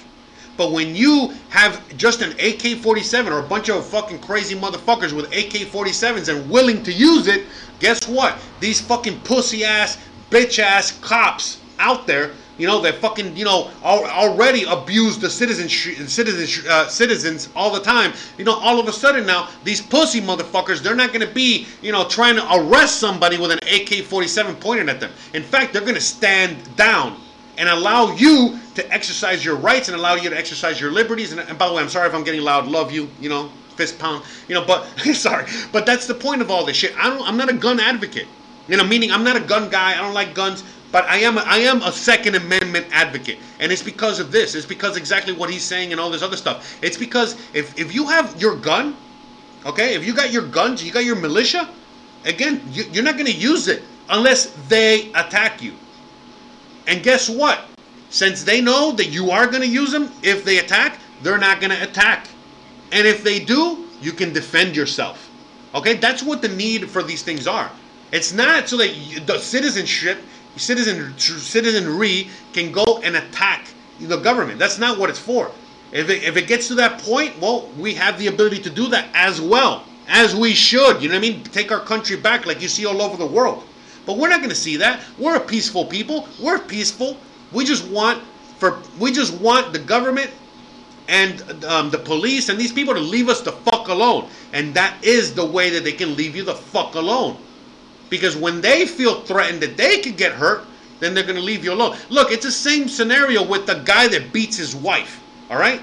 But 0.57 0.71
when 0.71 0.95
you 0.95 1.33
have 1.49 1.83
just 1.97 2.23
an 2.23 2.33
AK 2.39 2.79
47 2.79 3.33
or 3.33 3.41
a 3.41 3.43
bunch 3.43 3.71
of 3.71 3.85
fucking 3.87 4.21
crazy 4.21 4.55
motherfuckers 4.55 5.13
with 5.13 5.27
AK 5.27 5.67
47s 5.73 6.29
and 6.29 6.49
willing 6.49 6.83
to 6.85 6.93
use 6.93 7.27
it, 7.27 7.47
guess 7.81 8.07
what? 8.07 8.39
These 8.61 8.81
fucking 8.81 9.21
pussy 9.21 9.65
ass, 9.65 9.99
bitch 10.31 10.61
ass 10.61 10.93
cops 11.01 11.59
out 11.81 12.07
there, 12.07 12.31
you 12.59 12.67
know, 12.67 12.81
they 12.81 12.93
fucking, 12.93 13.37
you 13.37 13.45
know, 13.45 13.71
already 13.83 14.65
abuse 14.65 15.19
the 15.19 15.29
citizens, 15.29 15.73
citizens, 16.13 16.67
uh, 16.67 16.89
citizens 16.89 17.49
all 17.57 17.73
the 17.73 17.81
time. 17.81 18.13
You 18.39 18.45
know, 18.45 18.55
all 18.55 18.79
of 18.79 18.87
a 18.87 18.93
sudden 18.93 19.27
now, 19.27 19.49
these 19.65 19.81
pussy 19.81 20.21
motherfuckers, 20.21 20.83
they're 20.83 20.95
not 20.95 21.13
going 21.13 21.27
to 21.27 21.35
be, 21.35 21.67
you 21.83 21.91
know, 21.91 22.07
trying 22.09 22.37
to 22.37 22.55
arrest 22.55 23.01
somebody 23.01 23.39
with 23.39 23.51
an 23.51 23.59
AK 23.73 24.05
47 24.05 24.55
pointed 24.57 24.89
at 24.89 25.01
them. 25.01 25.11
In 25.33 25.43
fact, 25.43 25.73
they're 25.73 25.83
going 25.83 25.95
to 25.95 26.01
stand 26.01 26.77
down 26.77 27.21
and 27.59 27.69
allow 27.69 28.15
you 28.15 28.59
to 28.75 28.93
exercise 28.93 29.45
your 29.45 29.57
rights 29.57 29.89
and 29.89 29.97
allow 29.97 30.15
you 30.15 30.31
to 30.31 30.37
exercise 30.37 30.81
your 30.81 30.93
liberties. 30.93 31.33
And, 31.33 31.41
and 31.41 31.59
by 31.59 31.69
the 31.69 31.75
way, 31.75 31.83
I'm 31.83 31.89
sorry 31.89 32.09
if 32.09 32.15
I'm 32.15 32.25
getting 32.25 32.43
loud. 32.43 32.67
Love 32.67 32.93
you, 32.93 33.09
you 33.21 33.29
know, 33.29 33.51
fist 33.77 33.99
pound, 33.99 34.25
you 34.49 34.55
know. 34.55 34.65
But 34.65 34.85
sorry, 35.15 35.47
but 35.73 35.87
that's 35.87 36.07
the 36.07 36.15
point 36.15 36.41
of 36.41 36.51
all 36.51 36.65
this 36.65 36.77
shit. 36.77 36.97
I 36.97 37.11
don't. 37.11 37.27
I'm 37.27 37.37
not 37.37 37.49
a 37.49 37.55
gun 37.55 37.81
advocate. 37.81 38.29
You 38.67 38.77
know, 38.79 38.85
meaning 38.85 39.13
I'm 39.13 39.25
not 39.25 39.37
a 39.37 39.41
gun 39.41 39.69
guy. 39.69 39.93
I 39.93 40.01
don't 40.01 40.15
like 40.15 40.35
guns. 40.35 40.65
But 40.95 41.07
I 41.07 41.17
am 41.17 41.39
I 41.39 41.57
am 41.57 41.83
a 41.83 41.91
Second 41.91 42.37
Amendment 42.37 42.87
advocate, 42.93 43.41
and 43.59 43.73
it's 43.73 43.83
because 43.83 44.21
of 44.21 44.31
this. 44.31 44.55
It's 44.55 44.65
because 44.65 44.97
exactly 44.97 45.33
what 45.33 45.51
he's 45.51 45.65
saying 45.65 45.91
and 45.91 46.01
all 46.01 46.09
this 46.09 46.23
other 46.23 46.37
stuff. 46.37 46.79
It's 46.85 46.97
because 46.97 47.35
if 47.53 47.77
if 47.77 47.93
you 47.93 48.07
have 48.07 48.41
your 48.41 48.55
gun, 48.55 48.97
okay, 49.67 49.97
if 49.97 50.07
you 50.07 50.15
got 50.15 50.31
your 50.31 50.47
guns, 50.47 50.85
you 50.85 50.93
got 50.93 51.05
your 51.05 51.17
militia, 51.17 51.69
again, 52.25 52.63
you, 52.71 52.85
you're 52.93 53.03
not 53.03 53.15
going 53.15 53.27
to 53.27 53.37
use 53.37 53.67
it 53.67 53.83
unless 54.09 54.55
they 54.69 55.11
attack 55.15 55.61
you. 55.61 55.75
And 56.87 57.03
guess 57.03 57.29
what? 57.29 57.65
Since 58.11 58.45
they 58.45 58.61
know 58.61 58.93
that 58.93 59.07
you 59.07 59.33
are 59.33 59.49
going 59.49 59.63
to 59.63 59.75
use 59.83 59.91
them, 59.91 60.13
if 60.23 60.45
they 60.45 60.59
attack, 60.59 61.01
they're 61.23 61.39
not 61.39 61.59
going 61.59 61.73
to 61.73 61.83
attack. 61.83 62.29
And 62.93 63.05
if 63.05 63.25
they 63.25 63.41
do, 63.41 63.89
you 64.01 64.13
can 64.13 64.33
defend 64.33 64.77
yourself. 64.77 65.29
Okay, 65.75 65.95
that's 65.95 66.23
what 66.23 66.41
the 66.41 66.51
need 66.51 66.89
for 66.89 67.03
these 67.03 67.25
things 67.25 67.49
are. 67.49 67.69
It's 68.13 68.33
not 68.33 68.69
so 68.69 68.77
that 68.77 68.95
you, 68.95 69.19
the 69.19 69.41
citizenship, 69.41 70.19
citizen 70.57 71.17
citizenry 71.19 72.29
can 72.53 72.73
go 72.73 73.01
and 73.03 73.17
attack 73.17 73.69
the 74.01 74.17
government. 74.17 74.59
That's 74.59 74.79
not 74.79 74.99
what 74.99 75.11
it's 75.11 75.19
for. 75.19 75.51
If 75.93 76.11
it, 76.11 76.25
if 76.25 76.37
it 76.37 76.49
gets 76.49 76.69
to 76.69 76.75
that 76.77 77.01
point, 77.01 77.39
well, 77.41 77.69
we 77.79 77.95
have 77.95 78.19
the 78.19 78.27
ability 78.27 78.59
to 78.63 78.71
do 78.71 78.89
that 78.89 79.09
as 79.15 79.41
well, 79.41 79.85
as 80.09 80.35
we 80.35 80.53
should. 80.53 81.01
You 81.01 81.09
know 81.09 81.15
what 81.15 81.25
I 81.25 81.31
mean? 81.31 81.45
Take 81.45 81.71
our 81.71 81.81
country 81.81 82.17
back 82.17 82.47
like 82.47 82.61
you 82.61 82.69
see 82.69 82.85
all 82.85 83.01
over 83.01 83.17
the 83.17 83.27
world. 83.27 83.65
But 84.07 84.19
we're 84.19 84.29
not 84.29 84.39
going 84.39 84.51
to 84.51 84.57
see 84.57 84.77
that. 84.79 85.01
We're 85.19 85.37
a 85.37 85.41
peaceful 85.41 85.85
people. 85.85 86.29
We're 86.43 86.59
peaceful. 86.59 87.17
We 87.53 87.65
just 87.65 87.89
want 87.89 88.23
for 88.59 88.81
we 88.99 89.13
just 89.13 89.39
want 89.41 89.73
the 89.73 89.79
government 89.79 90.31
and 91.09 91.65
um, 91.65 91.91
the 91.91 91.99
police 91.99 92.49
and 92.49 92.59
these 92.59 92.73
people 92.73 92.95
to 92.95 93.01
leave 93.01 93.29
us 93.29 93.41
the 93.41 93.53
fuck 93.53 93.89
alone. 93.89 94.29
And 94.53 94.75
that 94.75 94.97
is 95.03 95.35
the 95.35 95.45
way 95.45 95.71
that 95.71 95.85
they 95.85 95.93
can 95.93 96.17
leave 96.17 96.35
you 96.35 96.43
the 96.43 96.55
fuck 96.55 96.95
alone. 96.95 97.37
Because 98.11 98.37
when 98.37 98.61
they 98.61 98.87
feel 98.87 99.23
threatened 99.23 99.61
that 99.63 99.77
they 99.77 100.01
could 100.01 100.17
get 100.17 100.33
hurt, 100.33 100.65
then 101.01 101.15
they're 101.15 101.25
going 101.25 101.37
to 101.37 101.43
leave 101.43 101.65
you 101.65 101.73
alone. 101.73 101.97
Look, 102.09 102.31
it's 102.31 102.45
the 102.45 102.53
same 102.53 102.89
scenario 102.89 103.45
with 103.45 103.67
the 103.67 103.83
guy 103.85 104.09
that 104.09 104.33
beats 104.33 104.57
his 104.57 104.75
wife. 104.77 105.23
All 105.51 105.59
right? 105.59 105.81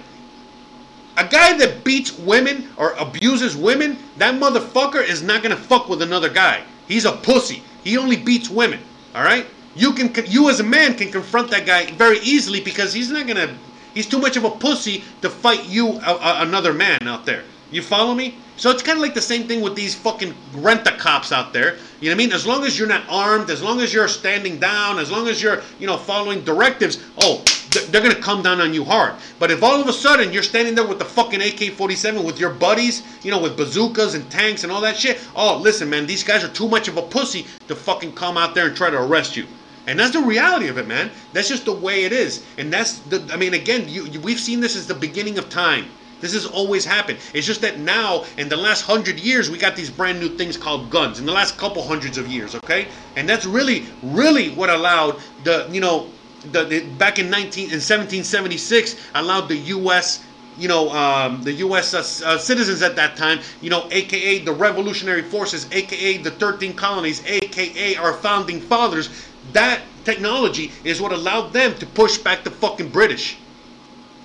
A 1.18 1.28
guy 1.28 1.58
that 1.58 1.84
beats 1.84 2.18
women 2.18 2.70
or 2.78 2.94
abuses 2.94 3.56
women, 3.56 3.98
that 4.18 4.36
motherfucker 4.36 5.04
is 5.08 5.22
not 5.22 5.44
going 5.44 5.56
to 5.56 5.62
fuck 5.62 5.90
with 5.90 6.02
another 6.02 6.30
guy. 6.30 6.64
He's 6.88 7.06
a 7.06 7.12
pussy. 7.12 7.64
He 7.84 7.98
only 7.98 8.18
beats 8.18 8.50
women. 8.50 8.80
All 9.14 9.24
right. 9.24 9.46
You 9.76 9.94
can 9.94 10.14
you 10.28 10.50
as 10.50 10.60
a 10.60 10.64
man 10.64 10.96
can 10.96 11.12
confront 11.12 11.50
that 11.52 11.66
guy 11.66 11.86
very 11.92 12.20
easily 12.20 12.60
because 12.62 12.94
he's 12.94 13.10
not 13.10 13.28
gonna. 13.28 13.56
He's 13.94 14.06
too 14.06 14.20
much 14.20 14.38
of 14.38 14.44
a 14.44 14.50
pussy 14.50 15.04
to 15.22 15.30
fight 15.30 15.66
you 15.66 15.88
a, 15.88 16.12
a, 16.12 16.42
another 16.42 16.74
man 16.74 17.00
out 17.08 17.26
there. 17.26 17.44
You 17.72 17.82
follow 17.82 18.14
me? 18.14 18.36
So 18.58 18.70
it's 18.70 18.84
kind 18.84 18.98
of 18.98 19.02
like 19.02 19.14
the 19.14 19.22
same 19.22 19.48
thing 19.48 19.62
with 19.62 19.76
these 19.76 19.96
fucking 19.96 20.36
rent 20.56 20.86
a 20.86 20.92
cops 20.92 21.32
out 21.32 21.54
there. 21.54 21.78
You 22.00 22.10
know 22.10 22.16
what 22.16 22.24
I 22.24 22.26
mean? 22.26 22.34
As 22.34 22.46
long 22.46 22.64
as 22.64 22.78
you're 22.78 22.88
not 22.88 23.04
armed, 23.10 23.50
as 23.50 23.64
long 23.64 23.80
as 23.80 23.94
you're 23.94 24.08
standing 24.08 24.60
down, 24.60 25.00
as 25.00 25.10
long 25.10 25.28
as 25.28 25.42
you're, 25.42 25.62
you 25.80 25.88
know, 25.88 25.98
following 25.98 26.44
directives, 26.44 27.04
oh, 27.20 27.44
they're 27.90 28.02
going 28.02 28.14
to 28.16 28.22
come 28.22 28.44
down 28.44 28.60
on 28.60 28.74
you 28.74 28.84
hard. 28.84 29.16
But 29.40 29.50
if 29.50 29.64
all 29.64 29.80
of 29.80 29.88
a 29.88 29.94
sudden 29.94 30.34
you're 30.34 30.44
standing 30.44 30.76
there 30.76 30.86
with 30.86 31.00
the 31.00 31.06
fucking 31.06 31.42
AK 31.42 31.74
47 31.74 32.24
with 32.24 32.40
your 32.40 32.50
buddies, 32.50 33.04
you 33.24 33.32
know, 33.32 33.42
with 33.42 33.56
bazookas 33.56 34.14
and 34.14 34.30
tanks 34.30 34.64
and 34.64 34.72
all 34.72 34.82
that 34.82 34.98
shit, 34.98 35.20
oh, 35.36 35.58
listen, 35.58 35.90
man, 35.90 36.06
these 36.06 36.24
guys 36.24 36.44
are 36.44 36.50
too 36.50 36.68
much 36.68 36.88
of 36.88 36.98
a 36.98 37.02
pussy 37.02 37.46
to 37.68 37.76
fucking 37.76 38.14
come 38.14 38.38
out 38.38 38.54
there 38.54 38.68
and 38.68 38.76
try 38.76 38.90
to 38.90 39.02
arrest 39.02 39.38
you. 39.38 39.48
And 39.88 39.98
that's 39.98 40.12
the 40.12 40.22
reality 40.22 40.68
of 40.68 40.78
it, 40.78 40.88
man. 40.88 41.10
That's 41.34 41.50
just 41.50 41.66
the 41.66 41.74
way 41.74 42.04
it 42.04 42.12
is. 42.12 42.44
And 42.58 42.72
that's 42.72 43.00
the, 43.00 43.28
I 43.34 43.38
mean, 43.38 43.54
again, 43.54 43.88
you, 43.88 44.06
you, 44.06 44.20
we've 44.20 44.40
seen 44.40 44.60
this 44.60 44.76
as 44.76 44.86
the 44.86 44.94
beginning 44.94 45.40
of 45.40 45.50
time. 45.50 45.86
This 46.22 46.34
has 46.34 46.46
always 46.46 46.86
happened. 46.86 47.18
It's 47.34 47.46
just 47.46 47.62
that 47.62 47.80
now, 47.80 48.26
in 48.38 48.48
the 48.48 48.56
last 48.56 48.84
hundred 48.84 49.20
years, 49.20 49.50
we 49.50 49.58
got 49.58 49.76
these 49.76 49.90
brand 49.90 50.20
new 50.20 50.30
things 50.30 50.56
called 50.56 50.90
guns. 50.90 51.20
In 51.20 51.26
the 51.26 51.32
last 51.32 51.58
couple 51.58 51.84
hundreds 51.84 52.18
of 52.18 52.28
years, 52.28 52.56
okay, 52.56 52.88
and 53.16 53.28
that's 53.28 53.46
really, 53.46 53.88
really 54.04 54.52
what 54.52 54.70
allowed 54.70 55.20
the, 55.44 55.68
you 55.72 55.82
know, 55.82 56.08
the, 56.52 56.64
the 56.64 56.86
back 56.98 57.20
in 57.20 57.30
19 57.30 57.66
in 57.66 57.82
1776 57.82 58.96
allowed 59.16 59.48
the 59.48 59.58
U.S. 59.58 60.24
You 60.58 60.68
know, 60.68 60.90
um, 60.92 61.42
the 61.44 61.54
U.S. 61.54 61.94
Uh, 61.94 62.00
uh, 62.28 62.38
citizens 62.38 62.82
at 62.82 62.96
that 62.96 63.16
time, 63.16 63.40
you 63.62 63.70
know, 63.70 63.88
aka 63.92 64.40
the 64.40 64.52
Revolutionary 64.52 65.22
Forces, 65.24 65.68
aka 65.72 66.18
the 66.18 66.32
13 66.32 66.74
colonies, 66.74 67.24
aka 67.26 67.96
our 67.96 68.14
founding 68.14 68.60
fathers, 68.60 69.10
that 69.54 69.82
technology 70.04 70.72
is 70.84 71.02
what 71.02 71.12
allowed 71.12 71.54
them 71.54 71.74
to 71.76 71.86
push 71.86 72.18
back 72.18 72.44
the 72.44 72.52
fucking 72.52 72.90
British. 72.90 73.38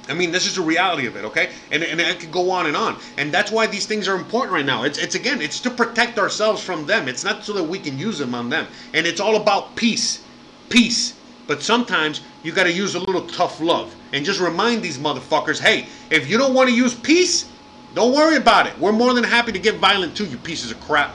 I 0.08 0.14
mean, 0.14 0.30
this 0.30 0.46
is 0.46 0.54
the 0.54 0.62
reality 0.62 1.06
of 1.06 1.16
it, 1.16 1.24
okay? 1.24 1.50
And, 1.70 1.82
and 1.82 2.00
I 2.00 2.14
could 2.14 2.30
go 2.30 2.50
on 2.50 2.66
and 2.66 2.76
on. 2.76 2.98
And 3.18 3.32
that's 3.32 3.50
why 3.50 3.66
these 3.66 3.86
things 3.86 4.06
are 4.06 4.14
important 4.14 4.52
right 4.52 4.64
now. 4.64 4.84
It's, 4.84 4.98
it's 4.98 5.14
again, 5.14 5.40
it's 5.40 5.60
to 5.60 5.70
protect 5.70 6.18
ourselves 6.18 6.62
from 6.62 6.86
them. 6.86 7.08
It's 7.08 7.24
not 7.24 7.44
so 7.44 7.52
that 7.54 7.64
we 7.64 7.78
can 7.78 7.98
use 7.98 8.18
them 8.18 8.34
on 8.34 8.48
them. 8.48 8.66
And 8.94 9.06
it's 9.06 9.20
all 9.20 9.36
about 9.36 9.74
peace. 9.74 10.22
Peace. 10.68 11.14
But 11.46 11.62
sometimes 11.62 12.22
you 12.42 12.52
got 12.52 12.64
to 12.64 12.72
use 12.72 12.94
a 12.94 13.00
little 13.00 13.26
tough 13.26 13.60
love 13.60 13.94
and 14.12 14.24
just 14.24 14.40
remind 14.40 14.82
these 14.82 14.98
motherfuckers 14.98 15.60
hey, 15.60 15.86
if 16.10 16.28
you 16.28 16.38
don't 16.38 16.54
want 16.54 16.68
to 16.68 16.74
use 16.74 16.94
peace, 16.94 17.48
don't 17.94 18.14
worry 18.14 18.36
about 18.36 18.66
it. 18.66 18.78
We're 18.78 18.92
more 18.92 19.14
than 19.14 19.24
happy 19.24 19.52
to 19.52 19.58
get 19.58 19.76
violent 19.76 20.16
too, 20.16 20.26
you 20.26 20.36
pieces 20.36 20.70
of 20.70 20.80
crap. 20.80 21.14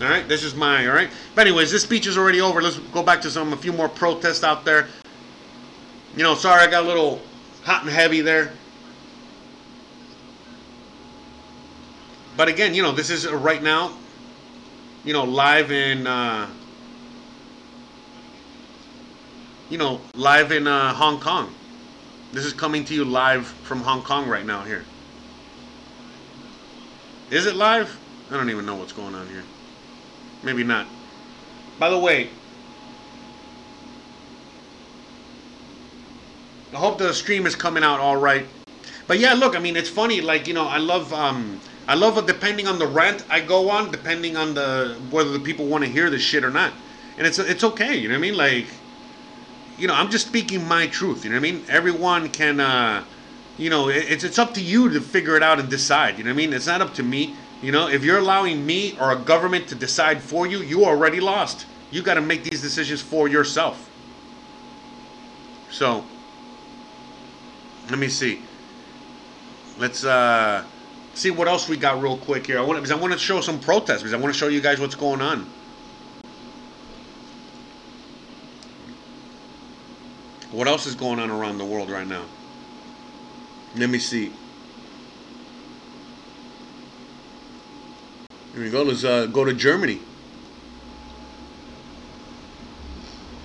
All 0.00 0.08
right, 0.08 0.28
this 0.28 0.44
is 0.44 0.54
my 0.54 0.86
all 0.86 0.94
right. 0.94 1.10
But 1.34 1.48
anyways, 1.48 1.72
this 1.72 1.82
speech 1.82 2.06
is 2.06 2.16
already 2.16 2.40
over. 2.40 2.62
Let's 2.62 2.78
go 2.78 3.02
back 3.02 3.20
to 3.22 3.30
some 3.30 3.52
a 3.52 3.56
few 3.56 3.72
more 3.72 3.88
protests 3.88 4.44
out 4.44 4.64
there. 4.64 4.86
You 6.16 6.22
know, 6.22 6.34
sorry 6.36 6.62
I 6.62 6.70
got 6.70 6.84
a 6.84 6.86
little 6.86 7.20
hot 7.68 7.82
and 7.82 7.90
heavy 7.90 8.22
there. 8.22 8.50
But 12.34 12.48
again, 12.48 12.72
you 12.72 12.82
know, 12.82 12.92
this 12.92 13.10
is 13.10 13.30
right 13.30 13.62
now, 13.62 13.92
you 15.04 15.12
know, 15.12 15.24
live 15.24 15.70
in, 15.70 16.06
uh, 16.06 16.48
you 19.68 19.76
know, 19.76 20.00
live 20.14 20.50
in 20.50 20.66
uh, 20.66 20.94
Hong 20.94 21.20
Kong. 21.20 21.52
This 22.32 22.46
is 22.46 22.54
coming 22.54 22.86
to 22.86 22.94
you 22.94 23.04
live 23.04 23.46
from 23.46 23.80
Hong 23.82 24.02
Kong 24.02 24.26
right 24.28 24.46
now 24.46 24.62
here. 24.62 24.84
Is 27.30 27.44
it 27.44 27.54
live? 27.54 27.98
I 28.30 28.38
don't 28.38 28.48
even 28.48 28.64
know 28.64 28.76
what's 28.76 28.94
going 28.94 29.14
on 29.14 29.28
here. 29.28 29.44
Maybe 30.42 30.64
not. 30.64 30.86
By 31.78 31.90
the 31.90 31.98
way, 31.98 32.30
I 36.72 36.76
hope 36.76 36.98
the 36.98 37.14
stream 37.14 37.46
is 37.46 37.56
coming 37.56 37.82
out 37.82 38.00
all 38.00 38.16
right. 38.16 38.46
But 39.06 39.18
yeah, 39.18 39.32
look, 39.32 39.56
I 39.56 39.58
mean, 39.58 39.76
it's 39.76 39.88
funny. 39.88 40.20
Like 40.20 40.46
you 40.46 40.54
know, 40.54 40.66
I 40.66 40.78
love, 40.78 41.12
um, 41.12 41.60
I 41.86 41.94
love 41.94 42.24
depending 42.26 42.66
on 42.66 42.78
the 42.78 42.86
rant 42.86 43.24
I 43.30 43.40
go 43.40 43.70
on, 43.70 43.90
depending 43.90 44.36
on 44.36 44.54
the 44.54 44.96
whether 45.10 45.30
the 45.30 45.40
people 45.40 45.66
want 45.66 45.84
to 45.84 45.90
hear 45.90 46.10
this 46.10 46.22
shit 46.22 46.44
or 46.44 46.50
not. 46.50 46.72
And 47.16 47.26
it's 47.26 47.38
it's 47.38 47.64
okay. 47.64 47.96
You 47.96 48.08
know 48.08 48.14
what 48.14 48.18
I 48.18 48.20
mean? 48.20 48.36
Like, 48.36 48.66
you 49.78 49.88
know, 49.88 49.94
I'm 49.94 50.10
just 50.10 50.26
speaking 50.26 50.66
my 50.68 50.86
truth. 50.88 51.24
You 51.24 51.30
know 51.30 51.36
what 51.36 51.48
I 51.48 51.52
mean? 51.52 51.64
Everyone 51.68 52.28
can, 52.28 52.60
uh, 52.60 53.02
you 53.56 53.70
know, 53.70 53.88
it's 53.88 54.22
it's 54.22 54.38
up 54.38 54.52
to 54.54 54.60
you 54.60 54.90
to 54.90 55.00
figure 55.00 55.36
it 55.36 55.42
out 55.42 55.58
and 55.58 55.70
decide. 55.70 56.18
You 56.18 56.24
know 56.24 56.30
what 56.30 56.34
I 56.34 56.36
mean? 56.36 56.52
It's 56.52 56.66
not 56.66 56.82
up 56.82 56.92
to 56.94 57.02
me. 57.02 57.34
You 57.62 57.72
know, 57.72 57.88
if 57.88 58.04
you're 58.04 58.18
allowing 58.18 58.64
me 58.66 58.96
or 59.00 59.10
a 59.10 59.16
government 59.16 59.68
to 59.68 59.74
decide 59.74 60.22
for 60.22 60.46
you, 60.46 60.58
you 60.58 60.84
already 60.84 61.18
lost. 61.18 61.66
You 61.90 62.02
got 62.02 62.14
to 62.14 62.20
make 62.20 62.44
these 62.44 62.60
decisions 62.60 63.00
for 63.00 63.26
yourself. 63.26 63.88
So, 65.70 66.04
Let 67.90 67.98
me 67.98 68.08
see. 68.08 68.42
Let's 69.78 70.04
uh, 70.04 70.64
see 71.14 71.30
what 71.30 71.48
else 71.48 71.68
we 71.68 71.76
got 71.76 72.02
real 72.02 72.18
quick 72.18 72.46
here. 72.46 72.58
I 72.58 72.62
want 72.62 72.78
because 72.78 72.90
I 72.90 72.96
want 72.96 73.12
to 73.12 73.18
show 73.18 73.40
some 73.40 73.60
protests 73.60 73.98
because 73.98 74.12
I 74.12 74.18
want 74.18 74.34
to 74.34 74.38
show 74.38 74.48
you 74.48 74.60
guys 74.60 74.80
what's 74.80 74.94
going 74.94 75.20
on. 75.20 75.46
What 80.50 80.66
else 80.66 80.86
is 80.86 80.94
going 80.94 81.18
on 81.18 81.30
around 81.30 81.58
the 81.58 81.64
world 81.64 81.90
right 81.90 82.06
now? 82.06 82.24
Let 83.76 83.90
me 83.90 83.98
see. 83.98 84.32
Here 88.54 88.62
we 88.62 88.70
go. 88.70 88.82
Let's 88.82 89.04
uh, 89.04 89.26
go 89.26 89.44
to 89.44 89.54
Germany. 89.54 90.00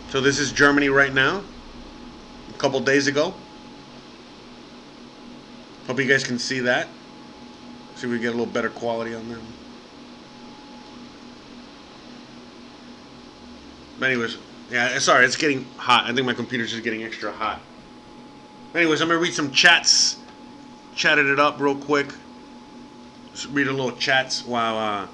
So 0.09 0.21
this 0.21 0.39
is 0.39 0.51
Germany 0.51 0.89
right 0.89 1.13
now. 1.13 1.43
A 2.49 2.57
couple 2.57 2.79
days 2.79 3.07
ago. 3.07 3.33
Hope 5.88 5.99
you 5.99 6.07
guys 6.07 6.23
can 6.23 6.39
see 6.39 6.60
that. 6.61 6.88
See 7.95 8.07
if 8.07 8.11
we 8.11 8.19
get 8.19 8.30
a 8.30 8.31
little 8.31 8.45
better 8.45 8.69
quality 8.69 9.14
on 9.14 9.27
them. 9.30 9.41
But 13.99 14.10
anyways, 14.10 14.38
yeah, 14.72 14.97
sorry, 14.99 15.26
it's 15.26 15.35
getting 15.35 15.65
hot. 15.77 16.05
I 16.05 16.14
think 16.14 16.26
my 16.26 16.34
computer's 16.34 16.72
just 16.72 16.84
getting 16.84 17.03
extra 17.03 17.31
hot. 17.31 17.61
Anyways, 18.73 19.01
I'm 19.01 19.07
gonna 19.07 19.19
read 19.19 19.34
some 19.34 19.51
chats. 19.51 20.18
Chatted 20.95 21.27
it 21.27 21.39
up 21.39 21.60
real 21.60 21.76
quick. 21.76 22.07
Just 23.34 23.49
read 23.49 23.68
a 23.68 23.72
little 23.72 23.91
chats 23.91 24.45
while 24.45 24.77
uh, 24.77 25.07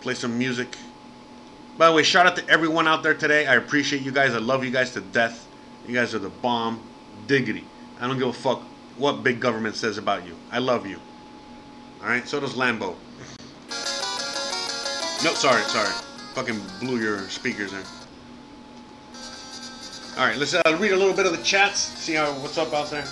play 0.00 0.14
some 0.14 0.38
music. 0.38 0.76
By 1.78 1.88
the 1.88 1.94
way, 1.94 2.02
shout 2.02 2.26
out 2.26 2.36
to 2.36 2.48
everyone 2.48 2.86
out 2.86 3.02
there 3.02 3.14
today. 3.14 3.46
I 3.46 3.56
appreciate 3.56 4.02
you 4.02 4.12
guys. 4.12 4.34
I 4.34 4.38
love 4.38 4.64
you 4.64 4.70
guys 4.70 4.92
to 4.92 5.00
death. 5.00 5.46
You 5.86 5.94
guys 5.94 6.14
are 6.14 6.18
the 6.18 6.28
bomb. 6.28 6.80
Diggity. 7.26 7.64
I 7.98 8.06
don't 8.06 8.18
give 8.18 8.28
a 8.28 8.32
fuck 8.32 8.62
what 9.00 9.24
big 9.24 9.40
government 9.40 9.74
says 9.74 9.96
about 9.98 10.26
you. 10.26 10.36
I 10.52 10.58
love 10.58 10.86
you. 10.86 11.00
Alright, 12.02 12.28
so 12.28 12.38
does 12.38 12.54
Lambo. 12.54 12.94
No, 15.24 15.34
sorry, 15.34 15.62
sorry. 15.62 15.92
Fucking 16.34 16.60
blew 16.78 17.00
your 17.00 17.20
speakers 17.28 17.72
in. 17.72 17.82
Alright, 20.18 20.36
let's 20.36 20.54
uh, 20.54 20.76
read 20.78 20.92
a 20.92 20.96
little 20.96 21.14
bit 21.14 21.24
of 21.24 21.32
the 21.32 21.42
chats. 21.42 21.80
See 21.80 22.14
how 22.14 22.32
what's 22.40 22.58
up 22.58 22.72
out 22.74 22.90
there. 22.90 23.04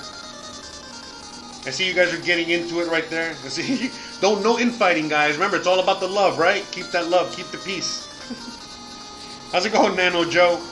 I 1.66 1.70
see 1.70 1.86
you 1.86 1.94
guys 1.94 2.12
are 2.12 2.22
getting 2.24 2.50
into 2.50 2.80
it 2.80 2.88
right 2.88 3.08
there. 3.08 3.30
I 3.30 3.48
see 3.48 3.90
don't 4.20 4.42
no 4.42 4.58
infighting, 4.58 5.08
guys. 5.08 5.34
Remember, 5.34 5.56
it's 5.56 5.66
all 5.66 5.80
about 5.80 6.00
the 6.00 6.08
love, 6.08 6.38
right? 6.38 6.66
Keep 6.70 6.86
that 6.88 7.08
love, 7.08 7.34
keep 7.34 7.46
the 7.46 7.58
peace. 7.58 8.06
How's 9.52 9.64
it 9.64 9.72
going, 9.72 9.96
Nano 9.96 10.24
Joe? 10.24 10.62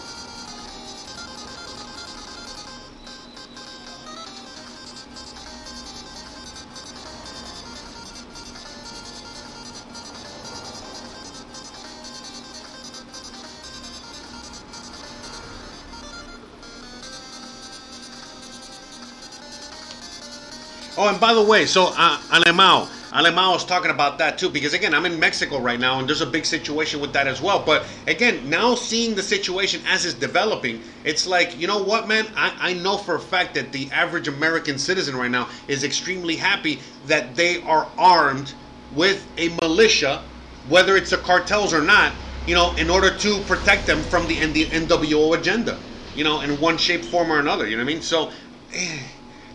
Oh, 20.99 21.09
and 21.11 21.21
by 21.21 21.35
the 21.35 21.43
way, 21.43 21.67
so 21.67 21.89
uh, 21.95 22.17
Alemao, 22.31 22.87
Alemao 23.11 23.53
was 23.53 23.67
talking 23.67 23.91
about 23.91 24.17
that 24.17 24.39
too, 24.39 24.49
because 24.49 24.73
again, 24.73 24.95
I'm 24.95 25.05
in 25.05 25.21
Mexico 25.21 25.61
right 25.61 25.79
now, 25.79 25.99
and 25.99 26.09
there's 26.09 26.23
a 26.23 26.27
big 26.27 26.47
situation 26.47 27.01
with 27.01 27.13
that 27.13 27.27
as 27.27 27.43
well. 27.43 27.63
But 27.63 27.85
again, 28.07 28.49
now 28.49 28.75
seeing 28.75 29.15
the 29.15 29.23
situation 29.23 29.83
as 29.87 30.07
it's 30.07 30.15
developing, 30.15 30.81
it's 31.05 31.27
like, 31.27 31.59
you 31.59 31.67
know 31.67 31.83
what, 31.83 32.09
man? 32.09 32.27
I, 32.35 32.57
I 32.59 32.73
know 32.73 32.97
for 32.97 33.15
a 33.17 33.21
fact 33.21 33.53
that 33.57 33.73
the 33.73 33.91
average 33.93 34.27
American 34.27 34.79
citizen 34.79 35.15
right 35.17 35.31
now 35.31 35.51
is 35.69 35.85
extremely 35.85 36.35
happy 36.35 36.81
that 37.05 37.37
they 37.37 37.61
are 37.63 37.87
armed 37.99 38.55
with 38.95 39.27
a 39.37 39.51
militia, 39.61 40.23
whether 40.69 40.97
it's 40.97 41.11
the 41.11 41.19
cartels 41.19 41.75
or 41.75 41.83
not, 41.83 42.15
you 42.47 42.55
know, 42.55 42.75
in 42.77 42.89
order 42.89 43.15
to 43.19 43.41
protect 43.43 43.87
them 43.87 44.01
from 44.01 44.27
the, 44.29 44.47
the 44.47 44.65
NWO 44.65 45.39
agenda, 45.39 45.79
you 46.15 46.25
know, 46.25 46.41
in 46.41 46.59
one 46.59 46.79
shape, 46.79 47.05
form, 47.05 47.31
or 47.31 47.39
another. 47.39 47.67
You 47.67 47.77
know 47.77 47.85
what 47.85 47.91
I 47.91 47.95
mean? 47.95 48.03
So. 48.03 48.31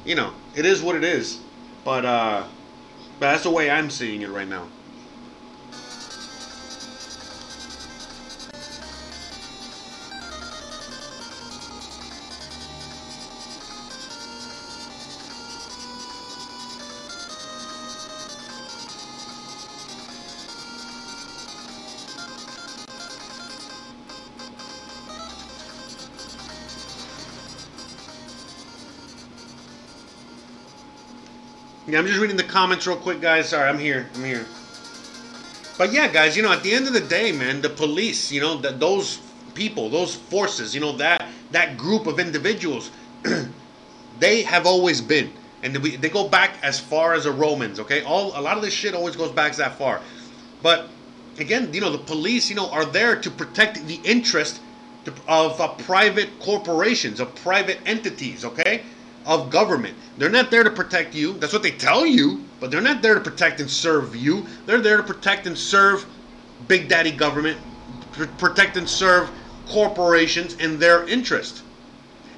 You 0.03 0.15
know, 0.15 0.33
it 0.55 0.65
is 0.65 0.81
what 0.81 0.95
it 0.95 1.03
is. 1.03 1.39
But 1.83 2.05
uh, 2.05 2.43
that's 3.19 3.43
the 3.43 3.49
way 3.51 3.69
I'm 3.69 3.89
seeing 3.89 4.21
it 4.21 4.29
right 4.29 4.47
now. 4.47 4.67
Yeah, 31.91 31.99
I'm 31.99 32.07
just 32.07 32.21
reading 32.21 32.37
the 32.37 32.43
comments 32.43 32.87
real 32.87 32.95
quick, 32.95 33.19
guys. 33.19 33.49
Sorry, 33.49 33.67
I'm 33.67 33.77
here. 33.77 34.07
I'm 34.15 34.23
here. 34.23 34.45
But 35.77 35.91
yeah, 35.91 36.07
guys, 36.07 36.37
you 36.37 36.41
know, 36.41 36.53
at 36.53 36.63
the 36.63 36.71
end 36.71 36.87
of 36.87 36.93
the 36.93 37.01
day, 37.01 37.33
man, 37.33 37.61
the 37.61 37.67
police, 37.67 38.31
you 38.31 38.39
know, 38.39 38.55
that 38.59 38.79
those 38.79 39.19
people, 39.55 39.89
those 39.89 40.15
forces, 40.15 40.73
you 40.73 40.79
know, 40.79 40.93
that 40.93 41.27
that 41.51 41.75
group 41.75 42.07
of 42.07 42.17
individuals, 42.17 42.91
they 44.19 44.41
have 44.43 44.65
always 44.65 45.01
been, 45.01 45.33
and 45.63 45.77
we, 45.79 45.97
they 45.97 46.07
go 46.07 46.29
back 46.29 46.55
as 46.63 46.79
far 46.79 47.13
as 47.13 47.25
the 47.25 47.31
Romans. 47.33 47.77
Okay, 47.77 48.03
all 48.03 48.39
a 48.39 48.41
lot 48.41 48.55
of 48.55 48.63
this 48.63 48.73
shit 48.73 48.95
always 48.95 49.17
goes 49.17 49.31
back 49.33 49.53
that 49.57 49.77
far. 49.77 49.99
But 50.63 50.87
again, 51.39 51.73
you 51.73 51.81
know, 51.81 51.91
the 51.91 51.97
police, 51.97 52.49
you 52.49 52.55
know, 52.55 52.69
are 52.69 52.85
there 52.85 53.19
to 53.19 53.29
protect 53.29 53.85
the 53.85 53.99
interest 54.05 54.61
of 55.27 55.59
uh, 55.59 55.67
private 55.73 56.39
corporations, 56.39 57.19
of 57.19 57.35
private 57.35 57.79
entities. 57.85 58.45
Okay 58.45 58.83
of 59.25 59.49
government. 59.49 59.95
They're 60.17 60.29
not 60.29 60.51
there 60.51 60.63
to 60.63 60.69
protect 60.69 61.15
you. 61.15 61.33
That's 61.33 61.53
what 61.53 61.63
they 61.63 61.71
tell 61.71 62.05
you, 62.05 62.43
but 62.59 62.71
they're 62.71 62.81
not 62.81 63.01
there 63.01 63.15
to 63.15 63.21
protect 63.21 63.59
and 63.59 63.69
serve 63.69 64.15
you. 64.15 64.45
They're 64.65 64.81
there 64.81 64.97
to 64.97 65.03
protect 65.03 65.47
and 65.47 65.57
serve 65.57 66.05
big 66.67 66.87
daddy 66.87 67.11
government, 67.11 67.57
protect 68.37 68.77
and 68.77 68.87
serve 68.87 69.29
corporations 69.67 70.55
and 70.59 70.79
their 70.79 71.07
interest. 71.07 71.63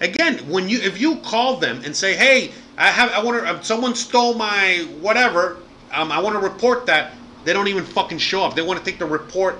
Again, 0.02 0.38
when 0.50 0.70
you 0.70 0.80
if 0.80 1.00
you 1.00 1.18
call 1.18 1.58
them 1.58 1.82
and 1.86 1.96
say, 1.96 2.16
"Hey, 2.16 2.52
I 2.78 2.88
have 2.88 3.12
I 3.12 3.24
want 3.24 3.42
to 3.42 3.50
uh, 3.50 3.62
someone 3.62 3.96
stole 3.96 4.34
my 4.34 4.88
whatever, 5.00 5.58
um, 5.94 6.12
I 6.12 6.20
want 6.20 6.36
to 6.36 6.40
report 6.40 6.86
that," 6.88 7.14
they 7.46 7.54
don't 7.54 7.68
even 7.68 7.86
fucking 7.86 8.18
show 8.18 8.44
up. 8.44 8.56
They 8.56 8.62
want 8.62 8.80
to 8.80 8.86
take 8.86 9.00
the 9.00 9.06
report 9.06 9.60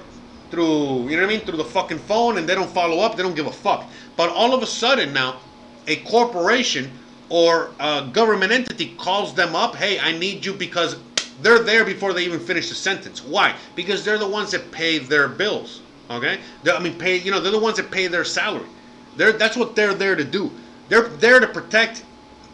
through, 0.52 1.10
you 1.10 1.16
know 1.16 1.24
what 1.24 1.24
I 1.24 1.38
mean, 1.38 1.40
through 1.40 1.58
the 1.58 1.66
fucking 1.66 2.00
phone, 2.00 2.38
and 2.38 2.48
they 2.48 2.56
don't 2.56 2.70
follow 2.70 3.00
up. 3.00 3.16
They 3.16 3.24
don't 3.24 3.36
give 3.36 3.48
a 3.48 3.52
fuck. 3.52 3.90
But 4.16 4.30
all 4.30 4.54
of 4.54 4.62
a 4.62 4.68
sudden 4.68 5.12
now, 5.12 5.40
a 5.88 5.96
corporation 5.98 6.92
or 7.30 7.72
a 7.80 8.10
government 8.12 8.52
entity 8.52 8.96
calls 8.98 9.34
them 9.34 9.56
up, 9.56 9.76
hey, 9.76 10.00
I 10.00 10.18
need 10.18 10.46
you 10.46 10.54
because 10.54 10.98
they're 11.42 11.60
there 11.60 11.86
before 11.86 12.14
they 12.14 12.24
even 12.24 12.40
finish 12.40 12.70
the 12.70 12.76
sentence. 12.76 13.24
Why? 13.24 13.56
Because 13.76 14.06
they're 14.06 14.18
the 14.18 14.28
ones 14.28 14.52
that 14.52 14.72
pay 14.72 14.98
their 15.00 15.28
bills. 15.28 15.82
Okay? 16.10 16.40
They're, 16.64 16.76
I 16.76 16.80
mean, 16.80 16.98
pay. 16.98 17.18
You 17.18 17.32
know, 17.32 17.40
they're 17.40 17.52
the 17.52 17.60
ones 17.60 17.78
that 17.78 17.92
pay 17.92 18.08
their 18.08 18.24
salary. 18.24 18.68
They're 19.16 19.32
that's 19.32 19.58
what 19.58 19.76
they're 19.76 19.94
there 19.94 20.16
to 20.16 20.24
do. 20.24 20.52
They're 20.90 21.08
there 21.08 21.40
to 21.40 21.48
protect 21.48 22.04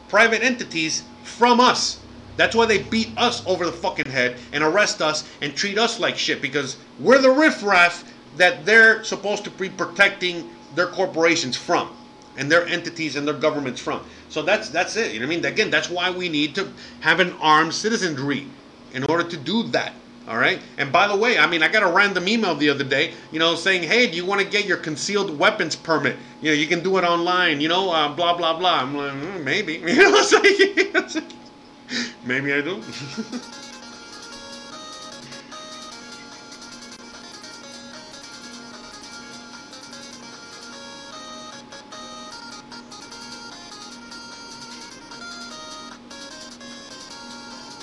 private 0.08 0.44
entities 0.44 1.04
from 1.24 1.60
us. 1.60 2.00
That's 2.38 2.56
why 2.56 2.66
they 2.66 2.84
beat 2.84 3.10
us 3.18 3.46
over 3.46 3.66
the 3.66 3.72
fucking 3.72 4.10
head 4.10 4.38
and 4.54 4.64
arrest 4.64 5.02
us 5.02 5.30
and 5.42 5.56
treat 5.56 5.78
us 5.78 6.00
like 6.00 6.18
shit 6.18 6.42
because 6.42 6.78
we're 7.00 7.22
the 7.22 7.30
riffraff 7.30 8.06
that 8.38 8.66
they're 8.66 9.04
supposed 9.04 9.44
to 9.44 9.50
be 9.50 9.70
protecting 9.70 10.50
their 10.74 10.88
corporations 10.88 11.58
from 11.58 11.90
and 12.40 12.50
their 12.50 12.66
entities 12.66 13.18
and 13.18 13.28
their 13.28 13.36
governments 13.36 13.82
from. 13.82 14.04
So 14.30 14.42
that's 14.42 14.70
that's 14.70 14.96
it. 14.96 15.12
You 15.12 15.20
know 15.20 15.28
what 15.28 15.34
I 15.34 15.36
mean? 15.36 15.46
Again, 15.46 15.70
that's 15.70 15.90
why 15.90 16.10
we 16.10 16.30
need 16.30 16.56
to 16.56 16.72
have 17.02 17.20
an 17.20 17.34
armed 17.42 17.74
citizenry 17.74 18.48
in 18.94 19.04
order 19.04 19.26
to 19.26 19.38
do 19.38 19.64
that. 19.64 19.94
All 20.28 20.38
right. 20.38 20.62
And 20.78 20.92
by 20.92 21.08
the 21.08 21.16
way, 21.16 21.38
I 21.38 21.48
mean 21.48 21.62
I 21.62 21.68
got 21.68 21.84
a 21.84 21.92
random 21.92 22.28
email 22.28 22.56
the 22.56 22.70
other 22.70 22.86
day, 22.86 23.14
you 23.32 23.40
know, 23.40 23.56
saying, 23.56 23.84
"Hey, 23.84 24.10
do 24.10 24.16
you 24.16 24.26
want 24.26 24.42
to 24.42 24.48
get 24.48 24.66
your 24.66 24.78
concealed 24.78 25.38
weapons 25.38 25.76
permit? 25.76 26.16
You 26.42 26.52
know, 26.52 26.56
you 26.56 26.68
can 26.68 26.82
do 26.82 26.98
it 26.98 27.04
online. 27.04 27.60
You 27.60 27.68
know, 27.68 27.92
uh, 27.92 28.08
blah 28.16 28.38
blah 28.38 28.58
blah." 28.58 28.82
I'm 28.82 28.96
like, 28.96 29.12
mm, 29.12 29.44
maybe. 29.44 29.74
You 29.86 29.96
know, 29.96 30.16
it's 30.16 31.16
like, 31.16 31.32
maybe 32.26 32.54
I 32.54 32.62
do. 32.62 32.82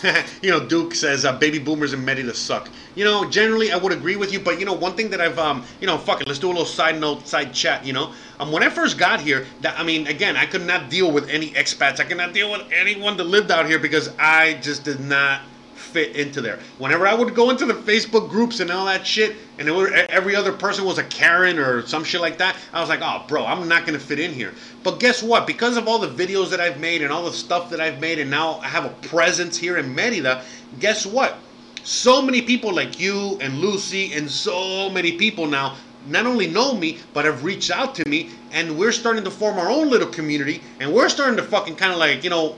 you 0.43 0.51
know, 0.51 0.61
Duke 0.61 0.95
says 0.95 1.25
uh, 1.25 1.37
baby 1.39 1.59
boomers 1.59 1.93
and 1.93 2.05
Merida 2.05 2.35
suck. 2.35 2.69
You 2.95 3.05
know, 3.05 3.29
generally 3.29 3.73
I 3.73 3.77
would 3.77 3.93
agree 3.93 4.17
with 4.17 4.33
you, 4.33 4.41
but 4.41 4.59
you 4.59 4.67
know, 4.67 4.73
one 4.73 4.95
thing 4.95 5.11
that 5.11 5.21
I've, 5.21 5.39
um, 5.39 5.65
you 5.81 5.87
know, 5.87 5.99
fuck 5.99 6.21
it, 6.21 6.27
let's 6.27 6.39
do 6.39 6.49
a 6.49 6.51
little 6.51 6.65
side 6.65 7.01
note, 7.01 7.27
side 7.27 7.53
chat. 7.53 7.85
You 7.85 7.93
know, 7.93 8.13
um, 8.39 8.53
when 8.53 8.63
I 8.63 8.69
first 8.69 8.99
got 8.99 9.21
here, 9.21 9.47
that 9.61 9.79
I 9.79 9.83
mean, 9.83 10.07
again, 10.07 10.37
I 10.37 10.47
could 10.47 10.67
not 10.67 10.91
deal 10.91 11.11
with 11.11 11.29
any 11.29 11.51
expats. 11.51 12.01
I 12.01 12.05
could 12.05 12.17
not 12.17 12.33
deal 12.33 12.51
with 12.51 12.63
anyone 12.73 13.17
that 13.17 13.25
lived 13.25 13.51
out 13.51 13.67
here 13.67 13.79
because 13.79 14.11
I 14.19 14.55
just 14.55 14.85
did 14.85 15.01
not 15.01 15.43
fit 15.87 16.17
into 16.17 16.41
there. 16.41 16.59
Whenever 16.79 17.07
I 17.07 17.15
would 17.15 17.35
go 17.35 17.51
into 17.51 17.65
the 17.65 17.75
Facebook 17.75 18.29
groups 18.29 18.61
and 18.61 18.71
all 18.71 18.87
that 18.87 19.07
shit, 19.07 19.37
and 19.59 19.75
were, 19.75 19.89
every 19.89 20.35
other 20.37 20.53
person 20.53 20.85
was 20.85 20.99
a 20.99 21.05
Karen 21.05 21.59
or 21.59 21.87
some 21.87 22.05
shit 22.05 22.21
like 22.21 22.39
that, 22.39 22.57
I 22.73 22.81
was 22.81 22.89
like, 22.89 23.01
oh, 23.03 23.25
bro, 23.29 23.47
I'm 23.47 23.67
not 23.69 23.87
gonna 23.87 23.99
fit 23.99 24.19
in 24.19 24.33
here. 24.33 24.53
But 24.83 25.01
guess 25.01 25.23
what? 25.23 25.47
Because 25.47 25.77
of 25.77 25.89
all 25.89 25.99
the 25.99 26.09
videos 26.09 26.51
that 26.51 26.61
I've 26.61 26.79
made 26.79 27.03
and 27.03 27.13
all 27.13 27.25
the 27.25 27.33
stuff 27.33 27.71
that 27.71 27.81
I've 27.81 28.01
made, 28.01 28.19
and 28.19 28.31
now 28.31 28.59
I 28.59 28.69
have 28.69 28.85
a 28.85 29.09
presence 29.09 29.57
here 29.57 29.79
in 29.79 29.95
Merida, 29.95 30.43
guess 30.81 31.07
what? 31.07 31.39
So 31.85 32.21
many 32.21 32.43
people 32.43 32.75
like 32.75 32.99
you 32.99 33.39
and 33.41 33.59
Lucy 33.61 34.13
and 34.13 34.29
so 34.29 34.91
many 34.91 35.13
people 35.13 35.47
now 35.47 35.77
not 36.09 36.27
only 36.27 36.47
know 36.47 36.75
me, 36.75 36.99
but 37.13 37.25
have 37.25 37.45
reached 37.45 37.71
out 37.71 37.95
to 37.97 38.09
me, 38.09 38.31
and 38.53 38.79
we're 38.79 38.93
starting 38.93 39.25
to 39.25 39.31
form 39.31 39.59
our 39.59 39.69
own 39.69 39.91
little 39.91 40.09
community, 40.09 40.63
and 40.81 40.93
we're 40.93 41.09
starting 41.09 41.37
to 41.37 41.43
fucking 41.43 41.77
kind 41.77 41.93
of 41.93 41.99
like, 41.99 42.23
you 42.23 42.31
know, 42.31 42.57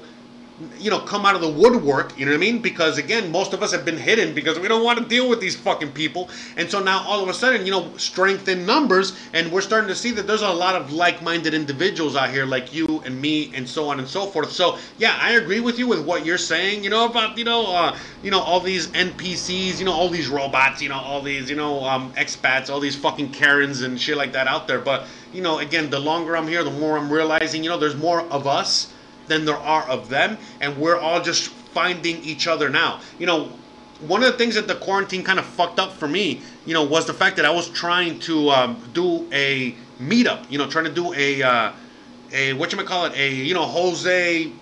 you 0.79 0.91
know, 0.91 0.99
come 0.99 1.25
out 1.25 1.37
of 1.37 1.41
the 1.41 1.49
woodwork, 1.49 2.19
you 2.19 2.25
know 2.25 2.33
what 2.33 2.39
I 2.39 2.41
mean? 2.41 2.61
Because 2.61 2.99
again, 2.99 3.31
most 3.31 3.53
of 3.53 3.63
us 3.63 3.71
have 3.73 3.85
been 3.85 3.97
hidden 3.97 4.35
because 4.35 4.59
we 4.59 4.67
don't 4.67 4.83
want 4.83 4.99
to 4.99 5.05
deal 5.05 5.29
with 5.29 5.41
these 5.41 5.55
fucking 5.55 5.93
people. 5.93 6.29
And 6.57 6.69
so 6.69 6.83
now 6.83 7.05
all 7.07 7.23
of 7.23 7.29
a 7.29 7.35
sudden, 7.35 7.65
you 7.65 7.71
know, 7.71 7.97
strength 7.97 8.49
in 8.49 8.67
numbers, 8.67 9.17
and 9.33 9.53
we're 9.53 9.61
starting 9.61 9.89
to 9.89 9.95
see 9.95 10.11
that 10.13 10.27
there's 10.27 10.43
a 10.43 10.51
lot 10.51 10.75
of 10.75 10.93
like-minded 10.93 11.55
individuals 11.55 12.17
out 12.17 12.31
here 12.31 12.45
like 12.45 12.75
you 12.75 13.01
and 13.05 13.21
me 13.21 13.53
and 13.55 13.69
so 13.69 13.89
on 13.89 14.01
and 14.01 14.09
so 14.09 14.27
forth. 14.27 14.51
So 14.51 14.79
yeah, 14.99 15.17
I 15.21 15.33
agree 15.33 15.61
with 15.61 15.79
you 15.79 15.87
with 15.87 16.05
what 16.05 16.27
you're 16.27 16.39
saying, 16.39 16.83
you 16.83 16.91
know, 16.91 17.07
about, 17.07 17.39
you 17.39 17.45
know, 17.45 17.73
uh, 17.73 17.97
you 18.23 18.33
know, 18.33 18.41
all 18.41 18.61
these 18.61 18.89
NPCs, 18.89 19.79
you 19.79 19.85
know, 19.85 19.93
all 19.93 20.09
these 20.09 20.29
robots, 20.29 20.83
you 20.83 20.89
know, 20.89 20.99
all 20.99 21.23
these, 21.23 21.49
you 21.49 21.57
know, 21.57 21.85
um, 21.85 22.13
expats, 22.15 22.69
all 22.69 22.81
these 22.81 22.97
fucking 22.97 23.31
Karens 23.31 23.83
and 23.83 24.01
shit 24.01 24.17
like 24.17 24.33
that 24.33 24.49
out 24.49 24.67
there. 24.67 24.81
But, 24.81 25.07
you 25.33 25.41
know, 25.41 25.59
again, 25.59 25.89
the 25.89 26.01
longer 26.01 26.37
I'm 26.37 26.49
here, 26.49 26.65
the 26.65 26.71
more 26.71 26.99
I'm 26.99 27.13
realizing, 27.13 27.63
you 27.63 27.71
know, 27.71 27.79
there's 27.79 27.97
more 27.97 28.23
of 28.23 28.49
us 28.49 28.93
than 29.29 29.45
there 29.45 29.57
are 29.57 29.83
of 29.89 30.09
them, 30.09 30.39
and 30.61 30.77
we're 30.77 30.99
all 30.99 31.21
just 31.21 31.49
finding 31.49 32.23
each 32.23 32.47
other 32.47 32.69
now. 32.69 33.01
You 33.19 33.27
know, 33.27 33.53
one 34.01 34.23
of 34.23 34.31
the 34.31 34.39
things 34.39 34.55
that 34.55 34.69
the 34.69 34.77
quarantine 34.77 35.23
kind 35.23 35.39
of 35.39 35.45
fucked 35.45 35.79
up 35.79 35.93
for 35.93 36.09
me, 36.09 36.41
you 36.67 36.75
know, 36.75 36.85
was 36.85 37.07
the 37.07 37.15
fact 37.15 37.37
that 37.37 37.45
I 37.45 37.51
was 37.51 37.69
trying 37.69 38.19
to 38.21 38.51
um, 38.51 38.83
do 38.93 39.29
a 39.33 39.75
meetup. 40.01 40.51
You 40.51 40.59
know, 40.59 40.69
trying 40.69 40.85
to 40.85 40.93
do 40.93 41.13
a 41.15 41.43
uh, 41.43 41.73
a 42.33 42.53
what 42.55 42.73
you 42.73 42.79
call 42.85 43.07
it, 43.07 43.15
a 43.17 43.33
you 43.33 43.55
know 43.55 43.65
Jose 43.65 44.53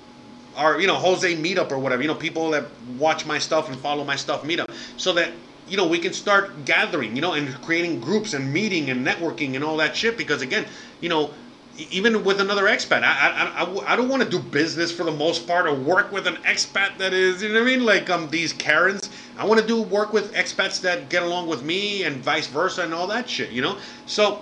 or 0.59 0.81
you 0.81 0.87
know 0.87 0.95
Jose 0.95 1.37
meetup 1.37 1.71
or 1.71 1.79
whatever. 1.79 2.03
You 2.03 2.09
know, 2.09 2.15
people 2.15 2.51
that 2.51 2.65
watch 2.99 3.27
my 3.27 3.39
stuff 3.39 3.69
and 3.69 3.79
follow 3.79 4.05
my 4.05 4.17
stuff 4.17 4.43
meetup, 4.43 4.71
so 4.97 5.13
that 5.15 5.33
you 5.69 5.77
know 5.77 5.87
we 5.87 5.99
can 5.99 6.13
start 6.13 6.65
gathering, 6.65 7.15
you 7.15 7.23
know, 7.23 7.35
and 7.35 7.55
creating 7.63 8.01
groups 8.01 8.35
and 8.35 8.53
meeting 8.53 8.91
and 8.91 9.07
networking 9.07 9.55
and 9.55 9.65
all 9.65 9.77
that 9.77 9.97
shit. 9.97 10.17
Because 10.17 10.43
again, 10.43 10.67
you 11.01 11.09
know, 11.09 11.31
even 11.79 12.25
with 12.25 12.41
another 12.41 12.65
expat. 12.65 13.03
I, 13.03 13.31
I, 13.31 13.65
I, 13.65 13.93
I 13.93 13.97
don't 13.97 14.09
want 14.09 14.23
to 14.23 14.29
do 14.29 14.39
business 14.39 14.91
for 14.91 15.05
the 15.05 15.13
most 15.13 15.47
part 15.47 15.67
or 15.67 15.75
work 15.75 16.13
with 16.13 16.27
an 16.27 16.37
expat 16.37 16.99
that 16.99 17.13
is, 17.13 17.43
you 17.43 17.49
know 17.49 17.61
what 17.61 17.63
I 17.63 17.77
mean? 17.77 17.85
Like 17.85 18.11
um 18.11 18.29
these 18.31 18.53
Karens. 18.53 19.11
I 19.39 19.45
want 19.45 19.61
to 19.61 19.67
do 19.67 19.83
work 19.83 20.13
with 20.13 20.33
expats 20.33 20.81
that 20.81 21.11
get 21.11 21.23
along 21.23 21.49
with 21.49 21.63
me 21.63 22.05
and 22.05 22.17
vice 22.17 22.47
versa 22.47 22.83
and 22.83 22.95
all 22.95 23.07
that 23.09 23.29
shit, 23.29 23.51
you 23.51 23.61
know? 23.61 23.77
So, 24.07 24.41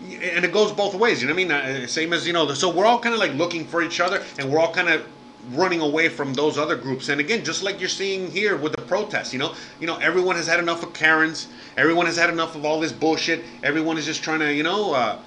and 0.00 0.44
it 0.44 0.52
goes 0.52 0.72
both 0.72 0.94
ways, 0.94 1.20
you 1.20 1.28
know 1.28 1.34
what 1.34 1.40
I 1.40 1.70
mean? 1.74 1.82
Uh, 1.82 1.86
same 1.86 2.12
as, 2.14 2.26
you 2.26 2.32
know, 2.32 2.52
so 2.54 2.70
we're 2.70 2.86
all 2.86 2.98
kind 2.98 3.14
of 3.14 3.20
like 3.20 3.34
looking 3.34 3.66
for 3.66 3.82
each 3.82 4.00
other 4.00 4.22
and 4.38 4.50
we're 4.50 4.60
all 4.60 4.72
kind 4.72 4.88
of 4.88 5.04
running 5.52 5.80
away 5.80 6.08
from 6.08 6.32
those 6.34 6.56
other 6.56 6.76
groups. 6.76 7.10
And 7.10 7.20
again, 7.20 7.44
just 7.44 7.62
like 7.62 7.80
you're 7.80 7.88
seeing 7.88 8.30
here 8.30 8.56
with 8.56 8.72
the 8.72 8.82
protests, 8.82 9.32
you 9.32 9.38
know, 9.38 9.54
you 9.80 9.86
know, 9.86 9.96
everyone 9.96 10.36
has 10.36 10.46
had 10.46 10.58
enough 10.58 10.82
of 10.82 10.94
Karens. 10.94 11.48
Everyone 11.76 12.06
has 12.06 12.16
had 12.16 12.30
enough 12.30 12.54
of 12.54 12.64
all 12.64 12.80
this 12.80 12.92
bullshit. 12.92 13.44
Everyone 13.62 13.98
is 13.98 14.06
just 14.06 14.22
trying 14.22 14.40
to, 14.40 14.52
you 14.52 14.62
know, 14.62 14.94
uh, 14.94 15.18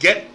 get 0.00 0.26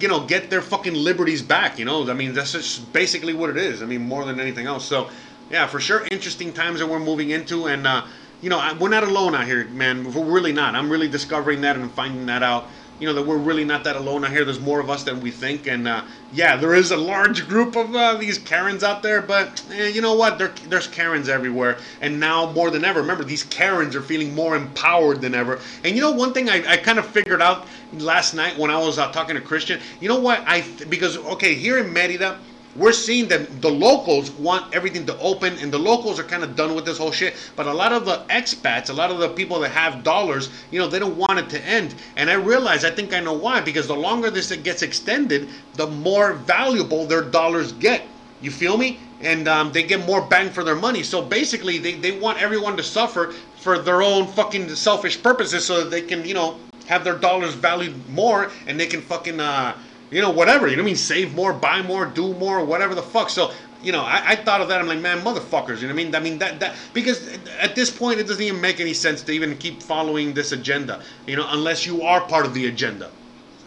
you 0.00 0.08
know 0.08 0.20
get 0.26 0.50
their 0.50 0.62
fucking 0.62 0.94
liberties 0.94 1.42
back 1.42 1.78
you 1.78 1.84
know? 1.84 2.08
I 2.08 2.14
mean 2.14 2.32
that's 2.32 2.52
just 2.52 2.92
basically 2.92 3.34
what 3.34 3.50
it 3.50 3.56
is. 3.56 3.82
I 3.82 3.86
mean 3.86 4.02
more 4.02 4.24
than 4.24 4.40
anything 4.40 4.66
else. 4.66 4.84
So 4.84 5.10
yeah 5.50 5.66
for 5.66 5.80
sure 5.80 6.06
interesting 6.10 6.52
times 6.52 6.80
that 6.80 6.86
we're 6.86 7.00
moving 7.00 7.30
into. 7.30 7.66
And 7.66 7.86
uh, 7.86 8.06
you 8.40 8.50
know 8.50 8.76
we're 8.80 8.88
not 8.88 9.04
alone 9.04 9.34
out 9.34 9.46
here 9.46 9.64
man. 9.68 10.12
We're 10.12 10.24
really 10.24 10.52
not. 10.52 10.74
I'm 10.74 10.90
really 10.90 11.08
discovering 11.08 11.60
that 11.62 11.76
and 11.76 11.90
finding 11.92 12.26
that 12.26 12.42
out 12.42 12.68
you 13.00 13.06
know 13.06 13.14
that 13.14 13.26
we're 13.26 13.38
really 13.38 13.64
not 13.64 13.82
that 13.84 13.96
alone 13.96 14.24
out 14.24 14.30
here. 14.30 14.44
There's 14.44 14.60
more 14.60 14.78
of 14.78 14.90
us 14.90 15.02
than 15.02 15.20
we 15.20 15.30
think, 15.30 15.66
and 15.66 15.88
uh, 15.88 16.04
yeah, 16.32 16.56
there 16.56 16.74
is 16.74 16.90
a 16.90 16.96
large 16.96 17.48
group 17.48 17.74
of 17.74 17.94
uh, 17.96 18.14
these 18.14 18.38
Karens 18.38 18.84
out 18.84 19.02
there. 19.02 19.22
But 19.22 19.62
eh, 19.72 19.88
you 19.88 20.02
know 20.02 20.14
what? 20.14 20.38
There, 20.38 20.52
there's 20.68 20.86
Karens 20.86 21.28
everywhere, 21.28 21.78
and 22.02 22.20
now 22.20 22.52
more 22.52 22.70
than 22.70 22.84
ever. 22.84 23.00
Remember, 23.00 23.24
these 23.24 23.44
Karens 23.44 23.96
are 23.96 24.02
feeling 24.02 24.34
more 24.34 24.54
empowered 24.54 25.22
than 25.22 25.34
ever. 25.34 25.60
And 25.82 25.96
you 25.96 26.02
know, 26.02 26.12
one 26.12 26.34
thing 26.34 26.50
I, 26.50 26.62
I 26.72 26.76
kind 26.76 26.98
of 26.98 27.06
figured 27.06 27.40
out 27.40 27.66
last 27.94 28.34
night 28.34 28.58
when 28.58 28.70
I 28.70 28.78
was 28.78 28.98
uh, 28.98 29.10
talking 29.12 29.34
to 29.34 29.40
Christian. 29.40 29.80
You 30.00 30.08
know 30.08 30.20
what? 30.20 30.44
I 30.46 30.62
because 30.88 31.16
okay, 31.16 31.54
here 31.54 31.78
in 31.78 31.92
Merida 31.92 32.38
we're 32.76 32.92
seeing 32.92 33.26
that 33.28 33.60
the 33.60 33.70
locals 33.70 34.30
want 34.32 34.72
everything 34.74 35.04
to 35.06 35.18
open 35.18 35.58
and 35.58 35.72
the 35.72 35.78
locals 35.78 36.20
are 36.20 36.24
kind 36.24 36.44
of 36.44 36.54
done 36.54 36.74
with 36.74 36.84
this 36.84 36.98
whole 36.98 37.10
shit. 37.10 37.34
But 37.56 37.66
a 37.66 37.72
lot 37.72 37.92
of 37.92 38.04
the 38.04 38.18
expats 38.30 38.90
a 38.90 38.92
lot 38.92 39.10
of 39.10 39.18
the 39.18 39.28
people 39.28 39.60
that 39.60 39.70
have 39.70 40.04
dollars 40.04 40.50
you 40.70 40.78
know 40.78 40.86
they 40.86 40.98
don't 40.98 41.16
want 41.16 41.38
it 41.38 41.50
to 41.50 41.64
end. 41.64 41.94
And 42.16 42.30
i 42.30 42.34
realize 42.34 42.84
i 42.84 42.90
think 42.90 43.12
i 43.12 43.20
know 43.20 43.32
why 43.32 43.60
because 43.60 43.88
the 43.88 43.96
longer 43.96 44.30
this 44.30 44.54
gets 44.56 44.82
extended 44.82 45.48
the 45.74 45.86
more 45.86 46.34
valuable 46.34 47.06
their 47.06 47.22
dollars 47.22 47.72
get. 47.72 48.02
You 48.40 48.50
feel 48.50 48.78
me? 48.78 48.98
And 49.20 49.48
um, 49.48 49.70
they 49.72 49.82
get 49.82 50.06
more 50.06 50.22
bang 50.22 50.48
for 50.48 50.64
their 50.64 50.76
money. 50.76 51.02
So 51.02 51.20
basically 51.20 51.76
they, 51.76 51.92
they 51.92 52.18
want 52.18 52.40
everyone 52.40 52.76
to 52.78 52.82
suffer 52.82 53.34
for 53.56 53.78
their 53.78 54.00
own 54.00 54.26
fucking 54.26 54.74
selfish 54.74 55.22
purposes 55.22 55.66
so 55.66 55.84
that 55.84 55.90
they 55.90 56.02
can 56.02 56.24
you 56.24 56.34
know 56.34 56.56
have 56.86 57.04
their 57.04 57.18
dollars 57.18 57.54
valued 57.54 58.08
more 58.08 58.50
and 58.66 58.78
they 58.78 58.86
can 58.86 59.00
fucking 59.00 59.38
uh, 59.38 59.76
you 60.10 60.20
know, 60.20 60.30
whatever. 60.30 60.66
You 60.66 60.76
know 60.76 60.82
what 60.82 60.86
I 60.88 60.92
mean? 60.92 60.96
Save 60.96 61.34
more, 61.34 61.52
buy 61.52 61.82
more, 61.82 62.06
do 62.06 62.34
more, 62.34 62.64
whatever 62.64 62.94
the 62.94 63.02
fuck. 63.02 63.30
So, 63.30 63.52
you 63.82 63.92
know, 63.92 64.02
I, 64.02 64.30
I 64.30 64.36
thought 64.36 64.60
of 64.60 64.68
that. 64.68 64.80
I'm 64.80 64.86
like, 64.86 64.98
man, 64.98 65.20
motherfuckers. 65.20 65.80
You 65.80 65.88
know 65.88 65.94
what 65.94 66.00
I 66.00 66.04
mean? 66.04 66.14
I 66.14 66.20
mean 66.20 66.38
that 66.38 66.60
that 66.60 66.76
because 66.92 67.38
at 67.60 67.74
this 67.74 67.90
point 67.90 68.20
it 68.20 68.26
doesn't 68.26 68.42
even 68.42 68.60
make 68.60 68.80
any 68.80 68.92
sense 68.92 69.22
to 69.22 69.32
even 69.32 69.56
keep 69.56 69.82
following 69.82 70.34
this 70.34 70.52
agenda. 70.52 71.02
You 71.26 71.36
know, 71.36 71.46
unless 71.48 71.86
you 71.86 72.02
are 72.02 72.20
part 72.20 72.44
of 72.44 72.54
the 72.54 72.66
agenda, 72.66 73.10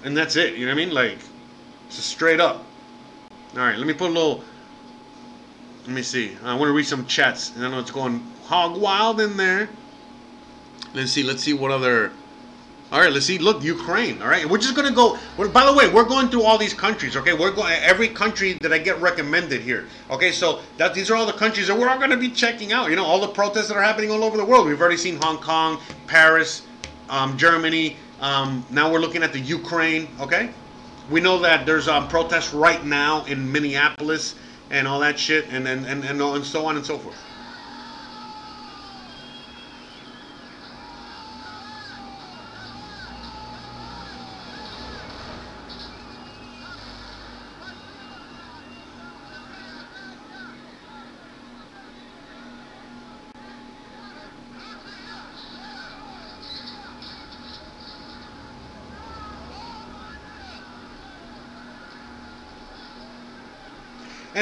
and 0.03 0.15
that's 0.15 0.35
it. 0.35 0.55
You 0.55 0.65
know 0.65 0.73
what 0.73 0.81
I 0.81 0.85
mean? 0.85 0.93
Like, 0.93 1.17
just 1.89 2.07
straight 2.07 2.39
up. 2.39 2.65
All 3.53 3.59
right, 3.59 3.77
let 3.77 3.87
me 3.87 3.93
put 3.93 4.09
a 4.09 4.13
little. 4.13 4.43
Let 5.85 5.91
me 5.91 6.01
see. 6.01 6.37
I 6.43 6.53
want 6.55 6.69
to 6.69 6.73
read 6.73 6.85
some 6.85 7.05
chats, 7.07 7.55
and 7.55 7.65
I 7.65 7.69
know 7.69 7.79
it's 7.79 7.91
going 7.91 8.25
hog 8.45 8.79
wild 8.79 9.19
in 9.19 9.37
there. 9.37 9.69
Let's 10.93 11.11
see. 11.11 11.23
Let's 11.23 11.43
see 11.43 11.53
what 11.53 11.71
other 11.71 12.11
all 12.93 12.99
right, 12.99 13.11
let's 13.11 13.25
see. 13.25 13.39
Look, 13.39 13.63
Ukraine. 13.63 14.21
All 14.21 14.27
right, 14.27 14.47
we're 14.47 14.59
just 14.59 14.75
gonna 14.75 14.91
go. 14.91 15.17
by 15.47 15.65
the 15.65 15.73
way, 15.73 15.89
we're 15.89 16.03
going 16.03 16.29
through 16.29 16.43
all 16.43 16.59
these 16.59 16.75
countries. 16.75 17.17
Okay, 17.17 17.33
we're 17.33 17.49
going 17.49 17.73
every 17.81 18.07
country 18.07 18.53
that 18.61 18.71
I 18.71 18.77
get 18.77 19.01
recommended 19.01 19.61
here. 19.61 19.87
Okay, 20.11 20.31
so 20.31 20.61
that 20.77 20.93
these 20.93 21.09
are 21.09 21.15
all 21.15 21.25
the 21.25 21.33
countries 21.33 21.65
that 21.69 21.75
we're 21.75 21.89
all 21.89 21.97
gonna 21.97 22.15
be 22.15 22.29
checking 22.29 22.71
out. 22.71 22.91
You 22.91 22.95
know, 22.95 23.03
all 23.03 23.19
the 23.19 23.29
protests 23.29 23.69
that 23.69 23.77
are 23.77 23.81
happening 23.81 24.11
all 24.11 24.23
over 24.23 24.37
the 24.37 24.45
world. 24.45 24.67
We've 24.67 24.79
already 24.79 24.97
seen 24.97 25.19
Hong 25.23 25.37
Kong, 25.37 25.79
Paris, 26.05 26.61
um, 27.09 27.35
Germany. 27.35 27.97
Um, 28.21 28.63
now 28.69 28.91
we're 28.91 29.01
looking 29.01 29.23
at 29.23 29.33
the 29.33 29.39
Ukraine. 29.39 30.07
Okay, 30.19 30.51
we 31.09 31.19
know 31.19 31.39
that 31.39 31.65
there's 31.65 31.87
um, 31.87 32.07
protests 32.07 32.53
right 32.53 32.85
now 32.85 33.25
in 33.25 33.51
Minneapolis 33.51 34.35
and 34.69 34.87
all 34.87 34.99
that 34.99 35.17
shit, 35.17 35.47
and 35.49 35.67
and 35.67 35.87
and, 35.87 36.03
and, 36.03 36.21
and 36.21 36.45
so 36.45 36.67
on 36.67 36.75
and 36.75 36.85
so 36.85 36.99
forth. 36.99 37.15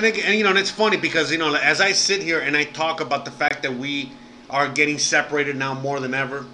And, 0.03 0.17
and 0.17 0.37
you 0.37 0.43
know, 0.43 0.49
and 0.49 0.59
it's 0.59 0.71
funny 0.71 0.97
because 0.97 1.31
you 1.31 1.37
know, 1.37 1.53
as 1.55 1.81
I 1.81 1.91
sit 1.91 2.21
here 2.21 2.39
and 2.39 2.55
I 2.55 2.65
talk 2.65 3.01
about 3.01 3.25
the 3.25 3.31
fact 3.31 3.63
that 3.63 3.75
we 3.75 4.11
are 4.49 4.67
getting 4.67 4.97
separated 4.97 5.55
now 5.55 5.73
more 5.73 5.99
than 5.99 6.13
ever, 6.13 6.45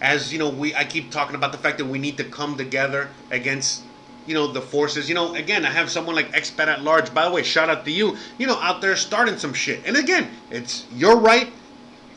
as 0.00 0.32
you 0.32 0.38
know, 0.38 0.48
we 0.48 0.74
I 0.74 0.84
keep 0.84 1.10
talking 1.10 1.36
about 1.36 1.52
the 1.52 1.58
fact 1.58 1.78
that 1.78 1.86
we 1.86 1.98
need 1.98 2.16
to 2.18 2.24
come 2.24 2.56
together 2.56 3.08
against 3.30 3.82
you 4.26 4.34
know 4.34 4.46
the 4.46 4.60
forces. 4.60 5.08
You 5.08 5.14
know, 5.14 5.34
again, 5.34 5.64
I 5.64 5.70
have 5.70 5.90
someone 5.90 6.14
like 6.14 6.32
Expat 6.32 6.66
at 6.66 6.82
Large. 6.82 7.14
By 7.14 7.24
the 7.24 7.30
way, 7.30 7.42
shout 7.42 7.70
out 7.70 7.84
to 7.84 7.90
you. 7.90 8.16
You 8.38 8.46
know, 8.46 8.58
out 8.60 8.80
there 8.80 8.96
starting 8.96 9.38
some 9.38 9.54
shit. 9.54 9.80
And 9.86 9.96
again, 9.96 10.30
it's 10.50 10.86
your 10.92 11.18
right, 11.18 11.52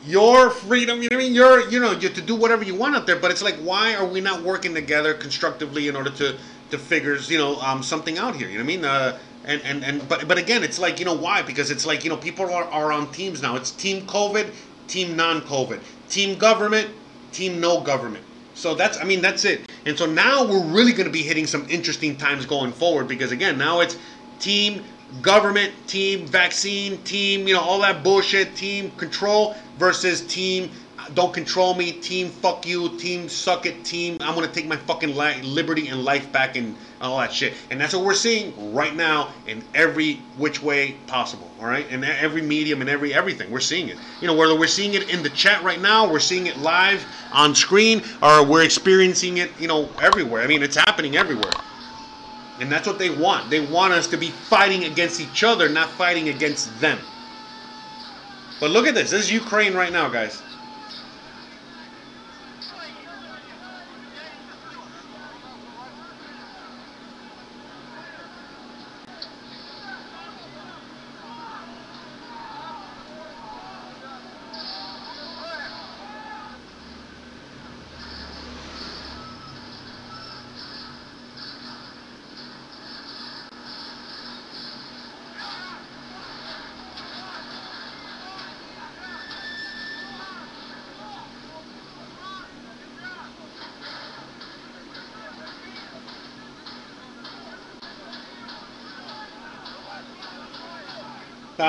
your 0.04 0.50
freedom. 0.50 1.02
You 1.02 1.08
know 1.10 1.16
what 1.16 1.22
I 1.22 1.26
mean? 1.26 1.34
You're 1.34 1.70
you 1.70 1.80
know 1.80 1.92
you 1.92 2.08
to 2.08 2.20
do 2.20 2.34
whatever 2.34 2.64
you 2.64 2.74
want 2.74 2.96
out 2.96 3.06
there. 3.06 3.16
But 3.16 3.30
it's 3.30 3.42
like, 3.42 3.56
why 3.56 3.94
are 3.94 4.06
we 4.06 4.20
not 4.20 4.42
working 4.42 4.74
together 4.74 5.14
constructively 5.14 5.88
in 5.88 5.96
order 5.96 6.10
to 6.10 6.36
to 6.70 6.78
figures 6.78 7.30
you 7.30 7.38
know 7.38 7.60
um, 7.60 7.82
something 7.82 8.18
out 8.18 8.36
here? 8.36 8.48
You 8.48 8.58
know 8.58 8.64
what 8.64 8.72
I 8.72 8.76
mean? 8.76 8.84
Uh, 8.84 9.18
And, 9.50 9.60
and, 9.62 9.84
and 9.84 10.08
but 10.08 10.28
but 10.28 10.38
again, 10.38 10.62
it's 10.62 10.78
like 10.78 11.00
you 11.00 11.04
know 11.04 11.16
why? 11.16 11.42
Because 11.42 11.72
it's 11.72 11.84
like 11.84 12.04
you 12.04 12.10
know 12.10 12.16
people 12.16 12.44
are, 12.44 12.64
are 12.64 12.92
on 12.92 13.10
teams 13.10 13.42
now. 13.42 13.56
It's 13.56 13.72
team 13.72 14.06
COVID, 14.06 14.52
team 14.86 15.16
non-COVID, 15.16 15.80
team 16.08 16.38
government, 16.38 16.88
team 17.32 17.58
no 17.58 17.80
government. 17.80 18.24
So 18.54 18.76
that's 18.76 18.98
I 18.98 19.04
mean 19.04 19.20
that's 19.20 19.44
it. 19.44 19.68
And 19.86 19.98
so 19.98 20.06
now 20.06 20.44
we're 20.44 20.64
really 20.64 20.92
going 20.92 21.06
to 21.06 21.12
be 21.12 21.22
hitting 21.22 21.48
some 21.48 21.68
interesting 21.68 22.16
times 22.16 22.46
going 22.46 22.70
forward 22.70 23.08
because 23.08 23.32
again 23.32 23.58
now 23.58 23.80
it's 23.80 23.98
team 24.38 24.84
government, 25.20 25.72
team 25.88 26.28
vaccine, 26.28 26.98
team 27.02 27.48
you 27.48 27.54
know 27.54 27.60
all 27.60 27.80
that 27.80 28.04
bullshit, 28.04 28.54
team 28.54 28.92
control 28.92 29.56
versus 29.78 30.24
team 30.28 30.70
don't 31.14 31.32
control 31.32 31.74
me, 31.74 31.92
team 31.92 32.28
fuck 32.28 32.66
you, 32.66 32.96
team 32.98 33.28
suck 33.28 33.66
it, 33.66 33.84
team 33.84 34.16
I'm 34.20 34.34
gonna 34.34 34.48
take 34.48 34.66
my 34.66 34.76
fucking 34.76 35.16
li- 35.16 35.42
liberty 35.42 35.88
and 35.88 36.04
life 36.04 36.30
back 36.32 36.56
and 36.56 36.76
all 37.00 37.18
that 37.18 37.32
shit. 37.32 37.54
And 37.70 37.80
that's 37.80 37.94
what 37.94 38.04
we're 38.04 38.14
seeing 38.14 38.74
right 38.74 38.94
now 38.94 39.32
in 39.46 39.64
every 39.74 40.16
which 40.36 40.62
way 40.62 40.96
possible. 41.06 41.50
All 41.60 41.66
right, 41.66 41.88
in 41.90 42.04
every 42.04 42.42
medium 42.42 42.80
and 42.80 42.90
every 42.90 43.12
everything, 43.12 43.50
we're 43.50 43.60
seeing 43.60 43.88
it. 43.88 43.96
You 44.20 44.26
know, 44.26 44.34
whether 44.34 44.58
we're 44.58 44.66
seeing 44.66 44.94
it 44.94 45.10
in 45.10 45.22
the 45.22 45.30
chat 45.30 45.62
right 45.62 45.80
now, 45.80 46.10
we're 46.10 46.20
seeing 46.20 46.46
it 46.46 46.58
live 46.58 47.04
on 47.32 47.54
screen, 47.54 48.02
or 48.22 48.44
we're 48.44 48.64
experiencing 48.64 49.38
it, 49.38 49.50
you 49.58 49.68
know, 49.68 49.88
everywhere. 50.00 50.42
I 50.42 50.46
mean, 50.46 50.62
it's 50.62 50.76
happening 50.76 51.16
everywhere. 51.16 51.52
And 52.60 52.70
that's 52.70 52.86
what 52.86 52.98
they 52.98 53.08
want. 53.08 53.48
They 53.48 53.60
want 53.60 53.94
us 53.94 54.06
to 54.08 54.18
be 54.18 54.28
fighting 54.28 54.84
against 54.84 55.20
each 55.20 55.42
other, 55.42 55.68
not 55.68 55.88
fighting 55.88 56.28
against 56.28 56.78
them. 56.80 56.98
But 58.60 58.70
look 58.70 58.86
at 58.86 58.94
this. 58.94 59.10
This 59.10 59.24
is 59.24 59.32
Ukraine 59.32 59.74
right 59.74 59.90
now, 59.90 60.08
guys. 60.10 60.42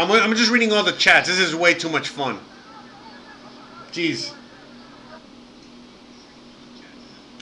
I'm, 0.02 0.11
I'm 0.11 0.36
just 0.36 0.52
reading 0.52 0.72
all 0.72 0.84
the 0.84 0.91
chats. 0.94 1.28
This 1.28 1.40
is 1.40 1.56
way 1.56 1.73
too 1.73 1.90
much 1.90 2.10
fun. 2.10 2.40
Jeez. 3.91 4.34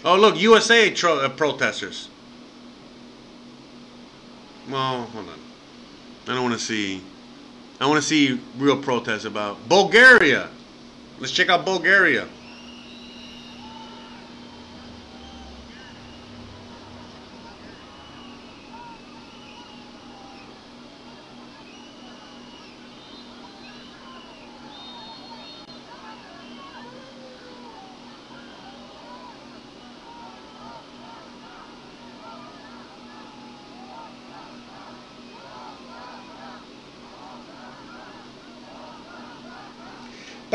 Oh, 0.04 0.18
look, 0.18 0.40
USA 0.40 0.90
tro- 0.92 1.20
uh, 1.20 1.30
protesters. 1.30 2.10
Well, 4.70 5.04
hold 5.04 5.30
on. 5.30 5.40
I 6.28 6.36
don't 6.36 6.44
want 6.44 6.54
to 6.54 6.60
see. 6.60 7.02
I 7.82 7.88
want 7.88 8.02
to 8.02 8.08
see 8.08 8.40
real 8.58 8.78
protests 8.78 9.26
about 9.26 9.68
Bulgaria. 9.70 10.50
Let's 11.20 11.32
check 11.32 11.50
out 11.50 11.66
Bulgaria. 11.66 12.28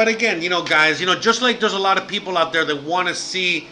But 0.05 0.15
again, 0.15 0.43
you 0.43 0.51
know, 0.51 0.63
guys, 0.63 1.01
you 1.01 1.07
know, 1.07 1.19
just 1.19 1.41
like 1.41 1.61
there's 1.61 1.73
a 1.73 1.79
lot 1.79 1.97
of 1.97 2.07
people 2.07 2.37
out 2.37 2.53
there 2.53 2.67
that 2.67 2.83
want 2.83 3.09
to 3.09 3.15
see, 3.15 3.69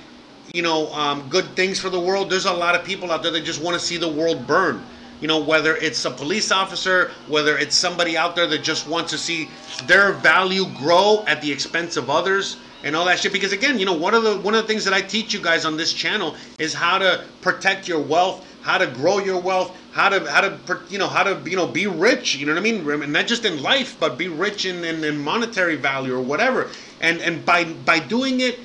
you 0.54 0.62
know, 0.62 0.90
um, 0.94 1.28
good 1.28 1.44
things 1.54 1.78
for 1.78 1.90
the 1.90 2.00
world, 2.00 2.30
there's 2.30 2.46
a 2.46 2.52
lot 2.54 2.74
of 2.74 2.86
people 2.86 3.12
out 3.12 3.22
there 3.22 3.32
that 3.32 3.44
just 3.44 3.62
want 3.62 3.78
to 3.78 3.86
see 3.86 3.98
the 3.98 4.08
world 4.08 4.46
burn. 4.46 4.82
You 5.20 5.28
know, 5.28 5.38
whether 5.38 5.76
it's 5.76 6.02
a 6.06 6.10
police 6.10 6.50
officer, 6.50 7.10
whether 7.28 7.58
it's 7.58 7.76
somebody 7.76 8.16
out 8.16 8.34
there 8.34 8.46
that 8.46 8.62
just 8.62 8.88
wants 8.88 9.10
to 9.10 9.18
see 9.18 9.50
their 9.84 10.12
value 10.12 10.64
grow 10.78 11.22
at 11.26 11.42
the 11.42 11.52
expense 11.52 11.98
of 11.98 12.08
others 12.08 12.56
and 12.82 12.96
all 12.96 13.04
that 13.04 13.18
shit. 13.18 13.34
Because 13.34 13.52
again, 13.52 13.78
you 13.78 13.84
know, 13.84 13.92
one 13.92 14.14
of 14.14 14.22
the 14.22 14.38
one 14.38 14.54
of 14.54 14.62
the 14.62 14.66
things 14.66 14.86
that 14.86 14.94
I 14.94 15.02
teach 15.02 15.34
you 15.34 15.40
guys 15.42 15.66
on 15.66 15.76
this 15.76 15.92
channel 15.92 16.34
is 16.58 16.72
how 16.72 16.96
to 16.96 17.26
protect 17.42 17.86
your 17.86 18.00
wealth, 18.00 18.46
how 18.62 18.78
to 18.78 18.86
grow 18.86 19.18
your 19.18 19.40
wealth, 19.40 19.76
how 19.92 20.08
to 20.08 20.30
how 20.30 20.40
to 20.40 20.80
you 20.88 20.98
know 20.98 21.08
how 21.08 21.22
to 21.22 21.48
you 21.48 21.56
know 21.56 21.66
be 21.66 21.86
rich. 21.86 22.36
You 22.36 22.46
know 22.46 22.54
what 22.54 22.60
I 22.60 22.62
mean? 22.62 22.88
And 22.88 23.12
not 23.12 23.26
just 23.26 23.44
in 23.44 23.62
life, 23.62 23.96
but 24.00 24.16
be 24.16 24.28
rich 24.28 24.64
in, 24.64 24.84
in, 24.84 25.04
in 25.04 25.18
monetary 25.18 25.76
value 25.76 26.14
or 26.14 26.22
whatever. 26.22 26.70
And 27.00 27.20
and 27.20 27.44
by 27.44 27.64
by 27.64 27.98
doing 27.98 28.40
it 28.40 28.58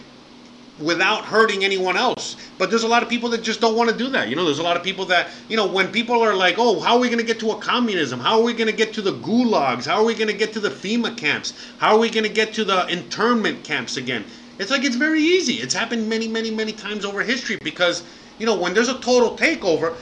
without 0.79 1.25
hurting 1.25 1.63
anyone 1.63 1.97
else. 1.97 2.35
But 2.57 2.69
there's 2.69 2.83
a 2.83 2.87
lot 2.87 3.03
of 3.03 3.09
people 3.09 3.29
that 3.29 3.41
just 3.41 3.61
don't 3.61 3.75
want 3.75 3.89
to 3.89 3.97
do 3.97 4.09
that. 4.09 4.29
You 4.29 4.35
know, 4.35 4.45
there's 4.45 4.59
a 4.59 4.63
lot 4.63 4.77
of 4.77 4.83
people 4.83 5.05
that, 5.05 5.29
you 5.49 5.57
know, 5.57 5.65
when 5.65 5.91
people 5.91 6.21
are 6.21 6.35
like, 6.35 6.55
oh, 6.57 6.79
how 6.79 6.95
are 6.95 6.99
we 6.99 7.07
going 7.07 7.19
to 7.19 7.25
get 7.25 7.39
to 7.39 7.51
a 7.51 7.57
communism? 7.59 8.19
How 8.19 8.37
are 8.37 8.43
we 8.43 8.53
going 8.53 8.69
to 8.69 8.75
get 8.75 8.93
to 8.93 9.01
the 9.01 9.13
gulags? 9.13 9.85
How 9.85 9.97
are 9.97 10.05
we 10.05 10.13
going 10.13 10.27
to 10.27 10.37
get 10.37 10.53
to 10.53 10.59
the 10.59 10.69
FEMA 10.69 11.17
camps? 11.17 11.53
How 11.79 11.95
are 11.95 11.99
we 11.99 12.09
going 12.09 12.25
to 12.25 12.29
get 12.29 12.53
to 12.55 12.63
the 12.63 12.87
internment 12.87 13.63
camps 13.63 13.97
again? 13.97 14.23
It's 14.59 14.71
like 14.71 14.83
it's 14.83 14.95
very 14.95 15.21
easy. 15.21 15.55
It's 15.55 15.73
happened 15.73 16.09
many, 16.09 16.27
many, 16.27 16.51
many 16.51 16.71
times 16.71 17.05
over 17.05 17.21
history 17.21 17.57
because, 17.63 18.03
you 18.39 18.45
know, 18.45 18.55
when 18.55 18.73
there's 18.73 18.89
a 18.89 18.99
total 18.99 19.37
takeover, 19.37 19.95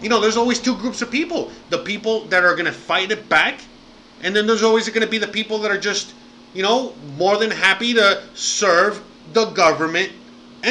you 0.00 0.08
know, 0.08 0.20
there's 0.20 0.36
always 0.36 0.58
two 0.58 0.76
groups 0.76 1.00
of 1.02 1.10
people 1.10 1.50
the 1.70 1.78
people 1.78 2.24
that 2.26 2.44
are 2.44 2.54
going 2.54 2.66
to 2.66 2.72
fight 2.72 3.10
it 3.10 3.28
back, 3.28 3.60
and 4.22 4.34
then 4.34 4.46
there's 4.46 4.62
always 4.62 4.88
going 4.88 5.04
to 5.04 5.10
be 5.10 5.18
the 5.18 5.28
people 5.28 5.58
that 5.58 5.70
are 5.70 5.80
just, 5.80 6.14
you 6.54 6.62
know, 6.62 6.94
more 7.16 7.36
than 7.38 7.50
happy 7.50 7.94
to 7.94 8.22
serve 8.34 9.02
the 9.32 9.46
government 9.46 10.12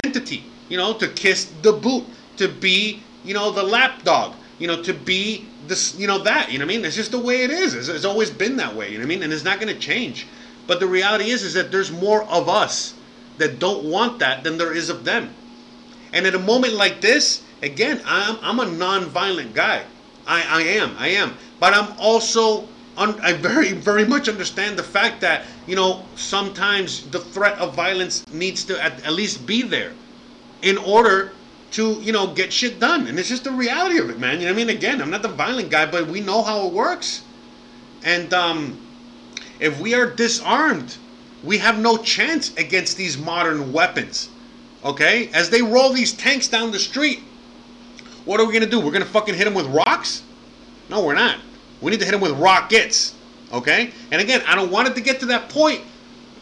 entity, 0.04 0.44
you 0.70 0.78
know, 0.78 0.94
to 0.94 1.08
kiss 1.10 1.52
the 1.62 1.74
boot, 1.74 2.04
to 2.38 2.48
be, 2.48 3.02
you 3.24 3.34
know, 3.34 3.52
the 3.52 3.64
lapdog, 3.64 4.36
you 4.60 4.68
know, 4.68 4.82
to 4.84 4.94
be 4.94 5.48
this, 5.68 5.98
you 5.98 6.08
know, 6.08 6.20
that, 6.20 6.52
you 6.52 6.60
know 6.60 6.66
what 6.66 6.74
I 6.74 6.78
mean? 6.78 6.86
It's 6.86 6.96
just 6.96 7.12
the 7.12 7.20
way 7.20 7.44
it 7.44 7.50
is. 7.50 7.74
It's, 7.74 7.88
it's 7.88 8.06
always 8.06 8.30
been 8.30 8.58
that 8.58 8.76
way, 8.76 8.90
you 8.90 8.98
know 8.98 9.04
what 9.04 9.06
I 9.06 9.16
mean? 9.16 9.24
And 9.24 9.34
it's 9.34 9.44
not 9.44 9.60
going 9.60 9.74
to 9.74 9.80
change. 9.80 10.28
But 10.68 10.80
the 10.80 10.88
reality 10.88 11.30
is, 11.30 11.44
is 11.44 11.54
that 11.54 11.72
there's 11.72 11.92
more 11.92 12.24
of 12.24 12.48
us 12.48 12.94
that 13.38 13.60
don't 13.60 13.84
want 13.86 14.20
that 14.20 14.44
than 14.44 14.58
there 14.58 14.74
is 14.74 14.90
of 14.90 15.04
them. 15.04 15.34
And 16.14 16.26
at 16.26 16.36
a 16.36 16.40
moment 16.40 16.74
like 16.74 17.02
this, 17.02 17.44
again, 17.62 18.02
I'm, 18.06 18.38
I'm 18.42 18.60
a 18.60 18.72
non-violent 18.72 19.54
guy. 19.54 19.84
I, 20.28 20.44
I 20.48 20.62
am, 20.64 20.96
I 20.98 21.10
am. 21.10 21.36
But 21.60 21.74
I'm 21.74 21.94
also 22.00 22.68
I 22.98 23.34
very, 23.34 23.72
very 23.72 24.06
much 24.06 24.28
understand 24.28 24.78
the 24.78 24.84
fact 24.84 25.22
that, 25.22 25.46
you 25.66 25.76
know, 25.76 26.04
sometimes 26.16 27.10
the 27.10 27.20
threat 27.20 27.58
of 27.58 27.74
violence 27.74 28.26
needs 28.32 28.64
to 28.66 28.84
at, 28.84 29.04
at 29.06 29.14
least 29.14 29.46
be 29.46 29.62
there 29.62 29.94
in 30.62 30.78
order 30.78 31.32
to, 31.72 31.94
you 32.02 32.12
know, 32.12 32.28
get 32.34 32.52
shit 32.52 32.80
done. 32.80 33.08
And 33.08 33.18
it's 33.18 33.30
just 33.30 33.46
the 33.46 33.52
reality 33.52 33.98
of 33.98 34.10
it, 34.10 34.20
man. 34.20 34.40
You 34.40 34.48
know 34.48 34.54
what 34.54 34.62
I 34.62 34.66
mean? 34.66 34.76
Again, 34.76 35.02
I'm 35.02 35.10
not 35.10 35.22
the 35.22 35.30
violent 35.30 35.72
guy, 35.72 35.86
but 35.86 36.08
we 36.08 36.20
know 36.20 36.44
how 36.44 36.68
it 36.68 36.74
works. 36.74 37.24
And 38.04 38.34
um, 38.34 38.78
if 39.60 39.80
we 39.80 39.94
are 39.94 40.08
disarmed, 40.08 40.98
we 41.44 41.58
have 41.60 41.80
no 41.80 41.98
chance 41.98 42.56
against 42.58 42.98
these 42.98 43.18
modern 43.18 43.72
weapons. 43.72 44.30
Okay? 44.84 45.30
As 45.34 45.50
they 45.50 45.62
roll 45.62 45.94
these 45.94 46.14
tanks 46.14 46.48
down 46.48 46.72
the 46.72 46.80
street, 46.80 47.22
what 48.26 48.40
are 48.40 48.46
we 48.46 48.54
going 48.54 48.64
to 48.64 48.70
do? 48.70 48.80
We're 48.80 48.92
going 48.92 49.04
to 49.04 49.10
fucking 49.10 49.36
hit 49.36 49.46
them 49.46 49.54
with 49.54 49.68
rocks? 49.68 50.24
No, 50.90 51.04
we're 51.04 51.16
not. 51.16 51.38
We 51.82 51.92
need 51.92 52.00
to 52.00 52.06
hit 52.06 52.12
them 52.12 52.22
with 52.22 52.34
rockets. 52.34 53.16
Okay? 53.52 53.92
And 54.12 54.22
again, 54.22 54.42
I 54.48 54.56
don't 54.56 54.72
want 54.72 54.88
it 54.88 54.96
to 54.96 55.02
get 55.02 55.20
to 55.22 55.26
that 55.28 55.50
point. 55.50 55.82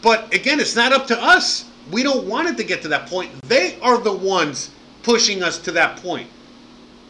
But 0.01 0.33
again, 0.33 0.59
it's 0.59 0.75
not 0.75 0.93
up 0.93 1.07
to 1.07 1.21
us. 1.21 1.65
We 1.91 2.03
don't 2.03 2.27
want 2.27 2.47
it 2.47 2.57
to 2.57 2.63
get 2.63 2.81
to 2.83 2.87
that 2.89 3.07
point. 3.07 3.31
They 3.43 3.79
are 3.81 3.97
the 3.97 4.13
ones 4.13 4.71
pushing 5.03 5.43
us 5.43 5.57
to 5.59 5.71
that 5.71 5.97
point. 5.97 6.27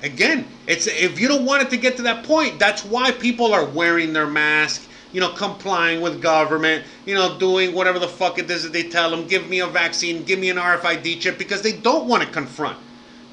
Again, 0.02 0.48
it's 0.68 0.88
if 0.88 1.20
you 1.20 1.28
don't 1.28 1.46
want 1.46 1.64
it 1.64 1.70
to 1.72 1.78
get 1.78 1.98
to 1.98 2.04
that 2.04 2.24
point, 2.24 2.58
that's 2.58 2.86
why 2.86 3.12
people 3.12 3.54
are 3.54 3.66
wearing 3.66 4.14
their 4.14 4.28
mask, 4.28 4.88
you 5.12 5.20
know, 5.20 5.30
complying 5.30 6.02
with 6.02 6.22
government, 6.22 6.84
you 7.06 7.16
know, 7.16 7.38
doing 7.38 7.74
whatever 7.74 8.00
the 8.00 8.08
fuck 8.08 8.38
it 8.38 8.50
is 8.50 8.64
that 8.64 8.74
they 8.74 8.84
tell 8.84 9.10
them, 9.10 9.28
give 9.28 9.50
me 9.50 9.60
a 9.60 9.68
vaccine, 9.68 10.24
give 10.24 10.40
me 10.40 10.50
an 10.50 10.58
RFID 10.58 11.20
chip, 11.20 11.38
because 11.38 11.62
they 11.62 11.74
don't 11.74 12.08
want 12.08 12.24
to 12.24 12.30
confront. 12.30 12.78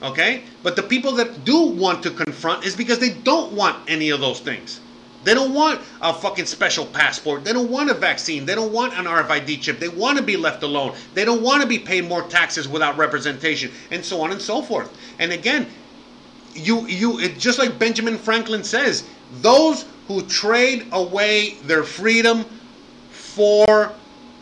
Okay? 0.03 0.43
But 0.62 0.77
the 0.77 0.82
people 0.82 1.12
that 1.12 1.44
do 1.44 1.62
want 1.62 2.03
to 2.05 2.11
confront 2.11 2.65
is 2.65 2.77
because 2.77 2.98
they 2.98 3.11
don't 3.11 3.53
want 3.53 3.77
any 3.89 4.11
of 4.11 4.20
those 4.20 4.40
things. 4.40 4.81
They 5.24 5.35
don't 5.35 5.55
want 5.55 5.81
a 6.01 6.15
fucking 6.15 6.47
special 6.47 6.86
passport. 6.86 7.43
They 7.43 7.53
don't 7.53 7.69
want 7.69 7.90
a 7.90 7.94
vaccine. 7.94 8.47
They 8.47 8.55
don't 8.55 8.73
want 8.73 8.97
an 8.97 9.07
RFID 9.07 9.61
chip. 9.61 9.81
They 9.81 9.89
want 9.89 10.19
to 10.19 10.23
be 10.23 10.36
left 10.36 10.62
alone. 10.62 10.94
They 11.15 11.24
don't 11.24 11.43
want 11.43 11.62
to 11.62 11.69
be 11.69 11.81
paying 11.81 12.07
more 12.07 12.23
taxes 12.23 12.69
without 12.69 12.97
representation, 12.97 13.73
and 13.90 14.05
so 14.05 14.20
on 14.20 14.31
and 14.31 14.40
so 14.40 14.62
forth. 14.62 14.97
And 15.19 15.32
again, 15.32 15.66
you 16.55 16.86
you 16.86 17.19
it, 17.19 17.39
just 17.39 17.59
like 17.59 17.77
Benjamin 17.77 18.19
Franklin 18.19 18.62
says, 18.62 19.03
those 19.40 19.85
who 20.09 20.23
trade 20.23 20.86
away 20.93 21.55
their 21.65 21.82
freedom 21.82 22.44
for 23.11 23.93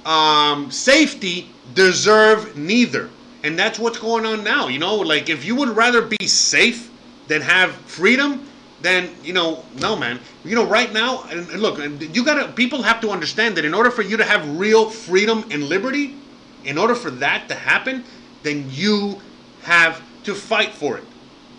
um, 0.04 0.70
safety 0.70 1.50
deserve 1.74 2.56
neither. 2.56 3.10
And 3.42 3.58
that's 3.58 3.78
what's 3.78 3.98
going 3.98 4.24
on 4.26 4.44
now. 4.44 4.68
You 4.68 4.78
know, 4.78 4.96
like 4.96 5.28
if 5.28 5.44
you 5.44 5.54
would 5.56 5.70
rather 5.70 6.02
be 6.02 6.26
safe 6.26 6.90
than 7.28 7.42
have 7.42 7.72
freedom, 7.72 8.46
then 8.82 9.10
you 9.22 9.32
know, 9.32 9.64
no, 9.80 9.96
man. 9.96 10.20
You 10.44 10.54
know, 10.54 10.66
right 10.66 10.92
now, 10.92 11.24
and 11.24 11.48
look, 11.54 11.78
you 12.14 12.24
gotta. 12.24 12.52
People 12.52 12.82
have 12.82 13.00
to 13.00 13.10
understand 13.10 13.56
that 13.56 13.64
in 13.64 13.74
order 13.74 13.90
for 13.90 14.02
you 14.02 14.16
to 14.16 14.24
have 14.24 14.58
real 14.58 14.90
freedom 14.90 15.44
and 15.50 15.64
liberty, 15.64 16.16
in 16.64 16.78
order 16.78 16.94
for 16.94 17.10
that 17.10 17.48
to 17.48 17.54
happen, 17.54 18.04
then 18.42 18.66
you 18.70 19.20
have 19.62 20.02
to 20.24 20.34
fight 20.34 20.72
for 20.72 20.98
it. 20.98 21.04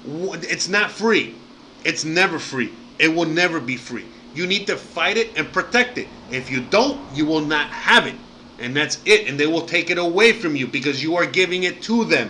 It's 0.08 0.68
not 0.68 0.92
free. 0.92 1.36
It's 1.84 2.06
never 2.06 2.40
free. 2.40 2.72
It 3.00 3.14
will 3.14 3.26
never 3.26 3.60
be 3.60 3.78
free. 3.78 4.06
You 4.34 4.48
need 4.48 4.68
to 4.68 4.76
fight 4.76 5.18
it 5.18 5.38
and 5.38 5.52
protect 5.52 5.98
it. 5.98 6.08
If 6.32 6.52
you 6.52 6.62
don't, 6.62 7.00
you 7.16 7.26
will 7.26 7.42
not 7.42 7.68
have 7.70 8.06
it. 8.08 8.16
And 8.60 8.76
that's 8.76 9.00
it. 9.06 9.28
And 9.28 9.40
they 9.40 9.48
will 9.48 9.66
take 9.66 9.90
it 9.90 9.98
away 9.98 10.34
from 10.34 10.56
you 10.56 10.68
because 10.68 11.02
you 11.02 11.16
are 11.16 11.26
giving 11.26 11.64
it 11.64 11.82
to 11.84 12.06
them. 12.06 12.30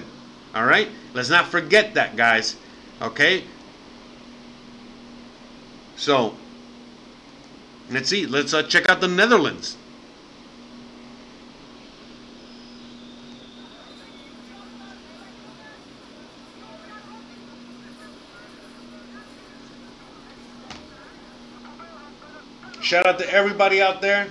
All 0.53 0.65
right? 0.65 0.89
Let's 1.13 1.29
not 1.29 1.47
forget 1.47 1.93
that, 1.95 2.15
guys. 2.15 2.55
Okay? 3.01 3.43
So, 5.95 6.35
let's 7.89 8.09
see. 8.09 8.25
Let's 8.25 8.53
uh, 8.53 8.63
check 8.63 8.89
out 8.89 9.01
the 9.01 9.07
Netherlands. 9.07 9.77
Shout 22.86 23.07
out 23.07 23.18
to 23.18 23.28
everybody 23.34 23.82
out 23.82 23.99
there. 23.99 24.28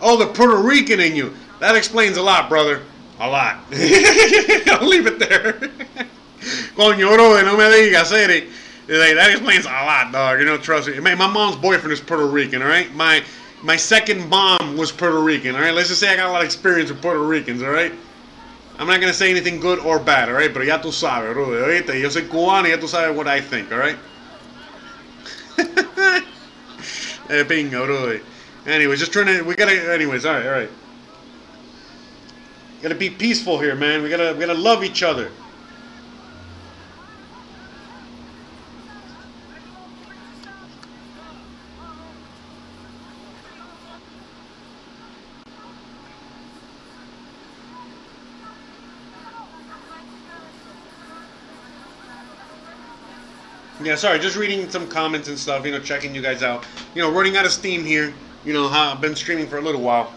Oh, 0.00 0.16
the 0.16 0.28
Puerto 0.28 0.56
Rican 0.56 0.98
in 0.98 1.14
you. 1.14 1.34
That 1.60 1.76
explains 1.76 2.16
a 2.16 2.22
lot, 2.22 2.48
brother. 2.48 2.80
A 3.20 3.28
lot. 3.28 3.56
I'll 3.72 4.88
leave 4.88 5.06
it 5.06 5.18
there. 5.18 5.52
Coño, 6.74 7.14
bro, 7.14 7.36
eh, 7.36 7.42
no 7.42 7.54
me 7.54 7.64
digas, 7.64 8.46
that 8.86 9.30
explains 9.30 9.66
a 9.66 9.68
lot, 9.68 10.10
dog. 10.10 10.38
You 10.38 10.46
know, 10.46 10.56
trust 10.56 10.88
me. 10.88 10.98
Man, 10.98 11.18
my 11.18 11.30
mom's 11.30 11.56
boyfriend 11.56 11.92
is 11.92 12.00
Puerto 12.00 12.26
Rican, 12.26 12.62
all 12.62 12.68
right? 12.68 12.90
My 12.94 13.22
my 13.62 13.76
second 13.76 14.26
mom 14.30 14.78
was 14.78 14.90
Puerto 14.90 15.20
Rican, 15.20 15.54
all 15.54 15.60
right? 15.60 15.74
Let's 15.74 15.88
just 15.88 16.00
say 16.00 16.10
I 16.10 16.16
got 16.16 16.30
a 16.30 16.32
lot 16.32 16.40
of 16.40 16.46
experience 16.46 16.88
with 16.88 17.02
Puerto 17.02 17.22
Ricans, 17.22 17.62
all 17.62 17.70
right? 17.70 17.92
I'm 18.78 18.86
not 18.86 19.00
gonna 19.00 19.14
say 19.14 19.30
anything 19.30 19.58
good 19.58 19.78
or 19.78 19.98
bad, 19.98 20.28
alright? 20.28 20.52
Pero 20.52 20.64
ya 20.64 20.78
tú 20.78 20.92
sabes, 20.92 21.32
bro. 21.32 21.48
¿oíste? 21.48 21.98
Yo 22.00 22.10
soy 22.10 22.22
cubano 22.28 22.66
y 22.66 22.70
ya 22.70 22.78
tú 22.78 22.88
sabes 22.88 23.14
what 23.16 23.26
I 23.26 23.40
think, 23.40 23.72
alright? 23.72 23.96
eh, 27.30 27.44
bingo, 27.44 27.86
bro. 27.86 28.20
Anyways, 28.66 29.00
just 29.00 29.12
trying 29.12 29.26
to. 29.26 29.42
We 29.42 29.54
gotta. 29.54 29.94
Anyways, 29.94 30.26
alright, 30.26 30.44
alright. 30.44 30.70
Gotta 32.82 32.96
be 32.96 33.08
peaceful 33.08 33.58
here, 33.58 33.74
man. 33.74 34.02
We 34.02 34.10
gotta. 34.10 34.34
We 34.34 34.40
gotta 34.40 34.58
love 34.58 34.84
each 34.84 35.02
other. 35.02 35.30
Yeah, 53.86 53.94
sorry, 53.94 54.18
just 54.18 54.36
reading 54.36 54.68
some 54.68 54.88
comments 54.88 55.28
and 55.28 55.38
stuff, 55.38 55.64
you 55.64 55.70
know, 55.70 55.78
checking 55.78 56.12
you 56.12 56.20
guys 56.20 56.42
out. 56.42 56.66
You 56.96 57.02
know, 57.02 57.12
running 57.12 57.36
out 57.36 57.46
of 57.46 57.52
steam 57.52 57.84
here. 57.84 58.12
You 58.44 58.52
know, 58.52 58.66
I've 58.66 59.00
been 59.00 59.14
streaming 59.14 59.46
for 59.46 59.58
a 59.58 59.60
little 59.60 59.80
while. 59.80 60.12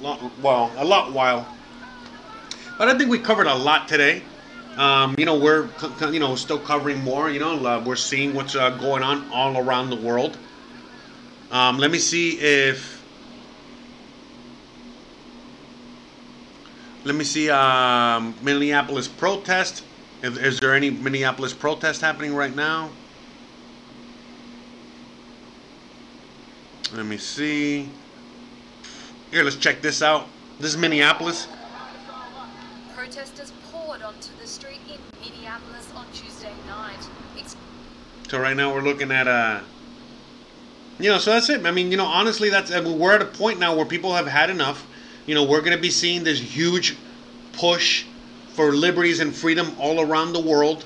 A 0.00 0.02
Lot, 0.02 0.32
well, 0.40 0.72
a 0.78 0.84
lot 0.86 1.12
while. 1.12 1.46
But 2.78 2.88
I 2.88 2.96
think 2.96 3.10
we 3.10 3.18
covered 3.18 3.48
a 3.48 3.54
lot 3.54 3.86
today. 3.86 4.22
Um, 4.78 5.14
you 5.18 5.26
know, 5.26 5.38
we're, 5.38 5.68
you 6.10 6.20
know, 6.20 6.34
still 6.36 6.58
covering 6.58 7.04
more. 7.04 7.28
You 7.28 7.40
know, 7.40 7.66
uh, 7.66 7.84
we're 7.84 7.96
seeing 7.96 8.32
what's 8.32 8.56
uh, 8.56 8.70
going 8.78 9.02
on 9.02 9.30
all 9.30 9.58
around 9.58 9.90
the 9.90 9.96
world. 9.96 10.38
Um, 11.50 11.76
let 11.76 11.90
me 11.90 11.98
see 11.98 12.38
if. 12.40 13.04
Let 17.04 17.14
me 17.14 17.24
see. 17.24 17.50
Um, 17.50 18.34
Minneapolis 18.40 19.06
protest. 19.06 19.84
Is, 20.22 20.38
is 20.38 20.60
there 20.60 20.74
any 20.74 20.88
Minneapolis 20.88 21.52
protest 21.52 22.00
happening 22.00 22.34
right 22.34 22.56
now? 22.56 22.88
Let 26.94 27.06
me 27.06 27.16
see. 27.16 27.88
Here, 29.30 29.42
let's 29.42 29.56
check 29.56 29.80
this 29.80 30.02
out. 30.02 30.26
This 30.60 30.72
is 30.72 30.76
Minneapolis. 30.76 31.48
Protesters 32.94 33.50
poured 33.70 34.02
onto 34.02 34.28
the 34.38 34.46
street 34.46 34.80
in 34.90 34.98
Minneapolis 35.24 35.90
on 35.96 36.04
Tuesday 36.12 36.52
night. 36.66 37.08
It's 37.38 37.56
so 38.28 38.38
right 38.38 38.54
now 38.54 38.74
we're 38.74 38.82
looking 38.82 39.10
at 39.10 39.26
uh 39.26 39.60
you 40.98 41.08
know, 41.08 41.16
so 41.16 41.30
that's 41.32 41.48
it. 41.48 41.64
I 41.64 41.70
mean, 41.70 41.90
you 41.90 41.96
know, 41.96 42.04
honestly, 42.04 42.50
that's 42.50 42.70
I 42.70 42.82
mean, 42.82 42.98
we're 42.98 43.14
at 43.14 43.22
a 43.22 43.26
point 43.26 43.58
now 43.58 43.74
where 43.74 43.86
people 43.86 44.14
have 44.14 44.26
had 44.26 44.50
enough. 44.50 44.86
You 45.24 45.34
know, 45.34 45.44
we're 45.44 45.60
going 45.60 45.74
to 45.74 45.80
be 45.80 45.90
seeing 45.90 46.24
this 46.24 46.38
huge 46.38 46.96
push 47.54 48.04
for 48.48 48.72
liberties 48.72 49.20
and 49.20 49.34
freedom 49.34 49.74
all 49.78 50.00
around 50.00 50.34
the 50.34 50.40
world. 50.40 50.84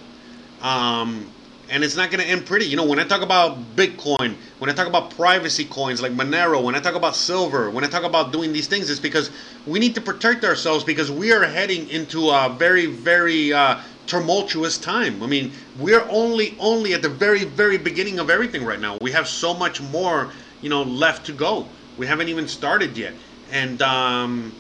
Um, 0.63 1.33
and 1.69 1.83
it's 1.83 1.97
not 1.97 2.11
going 2.11 2.23
to 2.23 2.31
end 2.31 2.47
pretty. 2.47 2.67
You 2.67 2.77
know, 2.77 2.85
when 2.85 2.99
I 2.99 3.05
talk 3.05 3.23
about 3.23 3.59
Bitcoin, 3.75 4.35
when 4.59 4.71
I 4.71 4.73
talk 4.73 4.87
about 4.87 5.11
privacy 5.11 5.65
coins 5.65 6.01
like 6.01 6.13
Monero, 6.13 6.63
when 6.63 6.75
I 6.75 6.81
talk 6.81 6.95
about 6.95 7.17
silver, 7.17 7.71
when 7.71 7.85
I 7.85 7.89
talk 7.89 8.05
about 8.05 8.33
doing 8.33 8.53
these 8.53 8.69
things, 8.69 8.89
it's 8.89 9.01
because 9.01 9.31
we 9.67 9.79
need 9.79 9.95
to 9.97 10.01
protect 10.01 10.45
ourselves 10.45 10.85
because 10.85 11.11
we 11.11 11.33
are 11.33 11.45
heading 11.45 11.89
into 11.89 12.31
a 12.31 12.55
very, 12.57 12.87
very 12.87 13.53
uh, 13.53 13.81
tumultuous 14.07 14.79
time. 14.79 15.23
I 15.23 15.27
mean, 15.27 15.53
we're 15.79 16.07
only 16.09 16.57
only 16.61 16.95
at 16.95 17.03
the 17.03 17.09
very, 17.09 17.45
very 17.45 17.79
beginning 17.79 18.19
of 18.19 18.31
everything 18.31 18.65
right 18.65 18.81
now. 18.81 18.97
We 19.01 19.11
have 19.13 19.27
so 19.27 19.53
much 19.53 19.81
more, 19.81 20.31
you 20.63 20.69
know, 20.69 20.83
left 20.83 21.27
to 21.27 21.33
go. 21.33 21.67
We 21.99 22.07
haven't 22.07 22.29
even 22.29 22.47
started 22.47 22.97
yet, 22.97 23.15
and 23.51 23.83
um, 23.83 24.53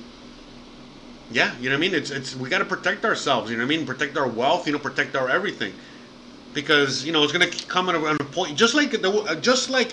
yeah, 1.31 1.53
you 1.61 1.69
know 1.69 1.77
what 1.77 1.85
I 1.85 1.89
mean. 1.89 1.95
It's 1.95 2.11
it's 2.11 2.35
we 2.35 2.49
got 2.49 2.59
to 2.59 2.65
protect 2.65 3.05
ourselves. 3.05 3.51
You 3.51 3.57
know 3.59 3.62
what 3.65 3.73
I 3.73 3.77
mean. 3.77 3.87
Protect 3.87 4.16
our 4.16 4.27
wealth. 4.27 4.66
You 4.66 4.73
know, 4.73 4.78
protect 4.81 5.15
our 5.15 5.28
everything 5.28 5.73
because 6.57 7.05
you 7.05 7.12
know 7.12 7.23
it's 7.23 7.33
to 7.33 7.66
come 7.69 7.91
at 7.91 7.95
a, 7.95 8.24
point 8.33 8.57
just 8.57 8.74
like 8.74 8.91
the, 8.91 9.39
just 9.43 9.69
like 9.69 9.93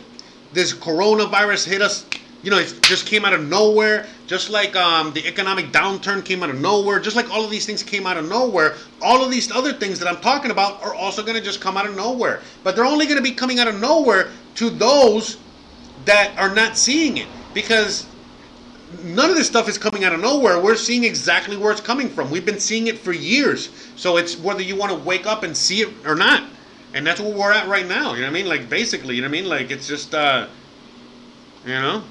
this 0.54 0.74
coronavirus 0.74 1.68
hit 1.68 1.82
us 1.82 2.06
you 2.42 2.50
know 2.50 2.58
it 2.58 2.80
just 2.82 3.06
came 3.06 3.26
out 3.26 3.34
of 3.34 3.46
nowhere 3.46 4.08
just 4.28 4.50
like 4.50 4.74
um, 4.78 5.12
the 5.14 5.28
economic 5.28 5.66
downturn 5.74 6.24
came 6.24 6.42
out 6.42 6.50
of 6.50 6.60
nowhere 6.60 7.02
just 7.02 7.18
like 7.18 7.30
all 7.30 7.44
of 7.44 7.52
these 7.52 7.66
things 7.66 7.84
came 7.84 8.08
out 8.08 8.16
of 8.16 8.28
nowhere 8.30 8.76
all 9.02 9.24
of 9.24 9.30
these 9.30 9.52
other 9.52 9.74
things 9.74 10.00
that 10.00 10.08
i'm 10.08 10.22
talking 10.22 10.52
about 10.52 10.82
are 10.82 10.96
also 10.96 11.22
going 11.22 11.36
to 11.36 11.44
just 11.44 11.60
come 11.60 11.76
out 11.76 11.86
of 11.86 11.96
nowhere 11.98 12.40
but 12.64 12.78
they're 12.78 12.86
only 12.86 13.06
going 13.06 13.18
to 13.18 13.24
be 13.24 13.32
coming 13.32 13.60
out 13.60 13.68
of 13.68 13.80
nowhere 13.82 14.32
to 14.56 14.70
those 14.70 15.38
that 16.06 16.34
are 16.38 16.56
not 16.56 16.78
seeing 16.78 17.18
it 17.18 17.28
because 17.54 18.08
none 19.04 19.30
of 19.30 19.36
this 19.36 19.48
stuff 19.48 19.68
is 19.68 19.78
coming 19.78 20.04
out 20.04 20.14
of 20.14 20.22
nowhere. 20.22 20.60
We're 20.60 20.76
seeing 20.76 21.04
exactly 21.04 21.58
where 21.58 21.72
it's 21.72 21.82
coming 21.82 22.10
from. 22.10 22.30
We've 22.30 22.46
been 22.46 22.60
seeing 22.60 22.88
it 22.88 23.00
for 23.00 23.12
years. 23.12 23.70
So 23.96 24.18
it's 24.18 24.38
whether 24.38 24.62
you 24.62 24.76
want 24.76 24.92
to 24.92 24.98
wake 24.98 25.26
up 25.26 25.44
and 25.44 25.56
see 25.56 25.82
it 25.82 25.90
or 26.06 26.16
not. 26.16 26.44
And 26.94 27.06
that's 27.06 27.20
where 27.20 27.36
we're 27.36 27.52
at 27.52 27.68
right 27.68 27.88
now. 27.88 28.14
You 28.14 28.22
know 28.22 28.28
what 28.28 28.32
I 28.32 28.34
mean? 28.34 28.48
Like 28.48 28.70
basically, 28.70 29.16
you 29.16 29.22
know 29.22 29.28
what 29.28 29.38
I 29.38 29.42
mean? 29.42 29.50
Like 29.50 29.72
it's 29.72 29.88
just 29.88 30.14
uh 30.14 30.48
you 31.66 31.74
know 31.74 32.04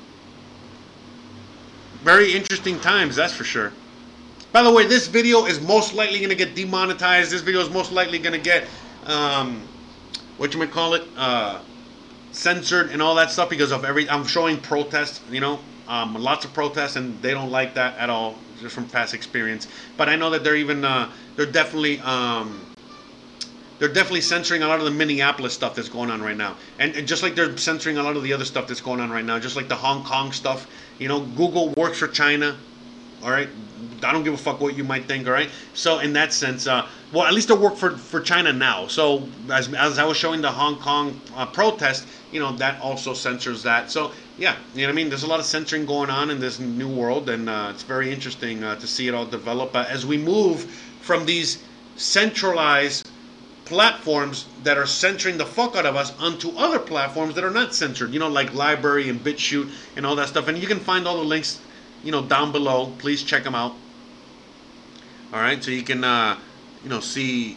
very 2.02 2.32
interesting 2.32 2.80
times, 2.80 3.14
that's 3.14 3.32
for 3.32 3.44
sure. 3.44 3.72
By 4.50 4.62
the 4.62 4.72
way, 4.72 4.86
this 4.86 5.06
video 5.06 5.46
is 5.46 5.60
most 5.60 5.94
likely 5.94 6.18
going 6.18 6.30
to 6.30 6.34
get 6.36 6.54
demonetized. 6.54 7.30
This 7.30 7.42
video 7.42 7.60
is 7.60 7.70
most 7.70 7.92
likely 7.92 8.18
going 8.18 8.34
to 8.34 8.40
get 8.40 8.66
um 9.06 9.62
what 10.36 10.52
you 10.52 10.58
might 10.58 10.70
call 10.70 10.94
it 10.94 11.02
uh 11.16 11.60
censored 12.32 12.90
and 12.90 13.00
all 13.00 13.14
that 13.14 13.30
stuff 13.30 13.50
because 13.50 13.72
of 13.72 13.84
every 13.84 14.08
I'm 14.10 14.24
showing 14.26 14.58
protests, 14.58 15.20
you 15.30 15.40
know, 15.40 15.60
um, 15.86 16.14
lots 16.14 16.44
of 16.44 16.52
protests, 16.54 16.96
and 16.96 17.20
they 17.22 17.32
don't 17.32 17.50
like 17.50 17.74
that 17.74 17.96
at 17.98 18.10
all, 18.10 18.36
just 18.60 18.74
from 18.74 18.88
past 18.88 19.14
experience. 19.14 19.68
But 19.96 20.08
I 20.08 20.16
know 20.16 20.30
that 20.30 20.42
they're 20.42 20.56
even 20.56 20.84
uh, 20.84 21.10
they're 21.36 21.46
definitely 21.46 22.00
um, 22.00 22.60
they're 23.82 23.92
definitely 23.92 24.20
censoring 24.20 24.62
a 24.62 24.68
lot 24.68 24.78
of 24.78 24.84
the 24.84 24.92
Minneapolis 24.92 25.52
stuff 25.52 25.74
that's 25.74 25.88
going 25.88 26.08
on 26.08 26.22
right 26.22 26.36
now, 26.36 26.56
and, 26.78 26.94
and, 26.94 27.08
just 27.08 27.24
like 27.24 27.34
they're 27.34 27.56
censoring 27.56 27.98
a 27.98 28.02
lot 28.04 28.16
of 28.16 28.22
the 28.22 28.32
other 28.32 28.44
stuff 28.44 28.68
that's 28.68 28.80
going 28.80 29.00
on 29.00 29.10
right 29.10 29.24
now, 29.24 29.40
just 29.40 29.56
like 29.56 29.66
the 29.66 29.74
Hong 29.74 30.04
Kong 30.04 30.30
stuff. 30.30 30.68
You 31.00 31.08
know, 31.08 31.18
Google 31.18 31.70
works 31.70 31.98
for 31.98 32.06
China. 32.06 32.56
All 33.24 33.32
right, 33.32 33.48
I 34.04 34.12
don't 34.12 34.22
give 34.22 34.34
a 34.34 34.36
fuck 34.38 34.60
what 34.60 34.76
you 34.76 34.84
might 34.84 35.06
think. 35.06 35.26
All 35.26 35.32
right, 35.32 35.50
so 35.74 35.98
in 35.98 36.12
that 36.12 36.32
sense, 36.32 36.68
uh, 36.68 36.86
well, 37.12 37.24
at 37.24 37.34
least 37.34 37.48
they 37.48 37.54
work 37.54 37.74
for 37.74 37.96
for 37.96 38.20
China 38.20 38.52
now. 38.52 38.86
So 38.86 39.26
as 39.50 39.74
as 39.74 39.98
I 39.98 40.04
was 40.04 40.16
showing 40.16 40.42
the 40.42 40.52
Hong 40.52 40.76
Kong 40.78 41.20
uh, 41.34 41.46
protest, 41.46 42.06
you 42.30 42.38
know, 42.38 42.52
that 42.58 42.80
also 42.80 43.12
censors 43.14 43.64
that. 43.64 43.90
So 43.90 44.12
yeah, 44.38 44.54
you 44.76 44.82
know 44.82 44.86
what 44.86 44.92
I 44.92 44.94
mean. 44.94 45.08
There's 45.08 45.24
a 45.24 45.26
lot 45.26 45.40
of 45.40 45.46
censoring 45.46 45.86
going 45.86 46.08
on 46.08 46.30
in 46.30 46.38
this 46.38 46.60
new 46.60 46.88
world, 46.88 47.28
and 47.30 47.50
uh, 47.50 47.72
it's 47.74 47.82
very 47.82 48.12
interesting 48.12 48.62
uh, 48.62 48.76
to 48.76 48.86
see 48.86 49.08
it 49.08 49.14
all 49.14 49.26
develop 49.26 49.74
as 49.74 50.06
we 50.06 50.18
move 50.18 50.66
from 51.00 51.26
these 51.26 51.64
centralized 51.96 53.08
platforms 53.72 54.44
that 54.64 54.76
are 54.76 54.84
censoring 54.84 55.38
the 55.38 55.46
fuck 55.46 55.74
out 55.76 55.86
of 55.86 55.96
us 55.96 56.12
onto 56.20 56.50
other 56.58 56.78
platforms 56.78 57.34
that 57.34 57.42
are 57.42 57.50
not 57.50 57.74
censored. 57.74 58.12
You 58.12 58.20
know, 58.20 58.28
like 58.28 58.50
LBRY 58.50 59.08
and 59.08 59.18
BitChute 59.18 59.70
and 59.96 60.04
all 60.04 60.14
that 60.16 60.28
stuff. 60.28 60.46
And 60.48 60.58
you 60.58 60.66
can 60.66 60.78
find 60.78 61.08
all 61.08 61.16
the 61.16 61.24
links, 61.24 61.58
you 62.04 62.12
know, 62.12 62.20
down 62.20 62.52
below. 62.52 62.92
Please 62.98 63.22
check 63.22 63.44
them 63.44 63.54
out. 63.54 63.72
All 65.32 65.40
right, 65.40 65.64
so 65.64 65.70
you 65.70 65.82
can, 65.82 66.04
uh, 66.04 66.38
you 66.84 66.90
know, 66.90 67.00
see 67.00 67.56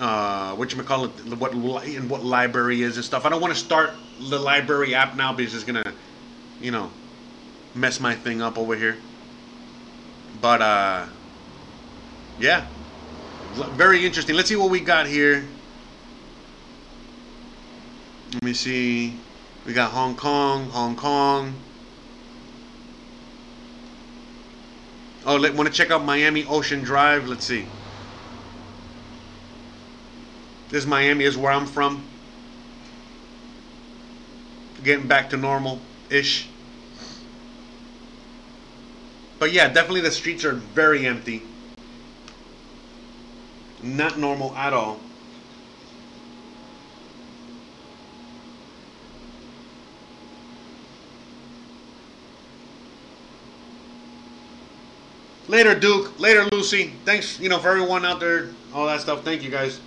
uh, 0.00 0.54
what 0.54 0.72
you 0.72 0.82
call 0.82 1.04
it, 1.04 1.10
what 1.38 1.52
and 1.52 2.08
what 2.08 2.22
LBRY 2.22 2.78
is 2.78 2.96
and 2.96 3.04
stuff. 3.04 3.26
I 3.26 3.28
don't 3.28 3.42
want 3.42 3.52
to 3.52 3.60
start 3.60 3.90
the 4.18 4.38
LBRY 4.38 4.94
app 4.94 5.14
now 5.14 5.34
because 5.34 5.54
it's 5.54 5.64
gonna, 5.64 5.92
you 6.58 6.70
know, 6.70 6.90
mess 7.74 8.00
my 8.00 8.14
thing 8.14 8.40
up 8.40 8.56
over 8.56 8.74
here. 8.74 8.96
But 10.40 10.62
uh, 10.62 11.06
yeah, 12.40 12.66
very 13.54 14.04
interesting. 14.04 14.34
Let's 14.34 14.48
see 14.48 14.56
what 14.56 14.70
we 14.70 14.80
got 14.80 15.06
here. 15.06 15.44
Let 18.32 18.42
me 18.42 18.52
see. 18.52 19.16
We 19.64 19.72
got 19.72 19.92
Hong 19.92 20.16
Kong, 20.16 20.68
Hong 20.70 20.96
Kong. 20.96 21.54
Oh, 25.24 25.36
let, 25.36 25.54
want 25.54 25.68
to 25.68 25.72
check 25.72 25.90
out 25.90 26.04
Miami 26.04 26.44
Ocean 26.44 26.82
Drive? 26.82 27.28
Let's 27.28 27.44
see. 27.44 27.66
This 30.68 30.84
Miami 30.84 31.24
is 31.24 31.36
where 31.36 31.52
I'm 31.52 31.66
from. 31.66 32.02
Getting 34.82 35.06
back 35.06 35.30
to 35.30 35.36
normal 35.36 35.80
ish. 36.10 36.48
But 39.38 39.52
yeah, 39.52 39.68
definitely 39.68 40.02
the 40.02 40.10
streets 40.10 40.44
are 40.44 40.52
very 40.52 41.06
empty. 41.06 41.42
Not 43.84 44.18
normal 44.18 44.56
at 44.56 44.72
all. 44.72 44.98
Later, 55.48 55.78
Duke. 55.78 56.18
Later, 56.18 56.46
Lucy. 56.50 56.94
Thanks, 57.04 57.38
you 57.38 57.50
know, 57.50 57.58
for 57.58 57.68
everyone 57.68 58.06
out 58.06 58.20
there, 58.20 58.48
all 58.72 58.86
that 58.86 59.02
stuff. 59.02 59.22
Thank 59.22 59.42
you, 59.42 59.50
guys. 59.50 59.78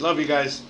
Love 0.00 0.18
you 0.18 0.26
guys. 0.26 0.62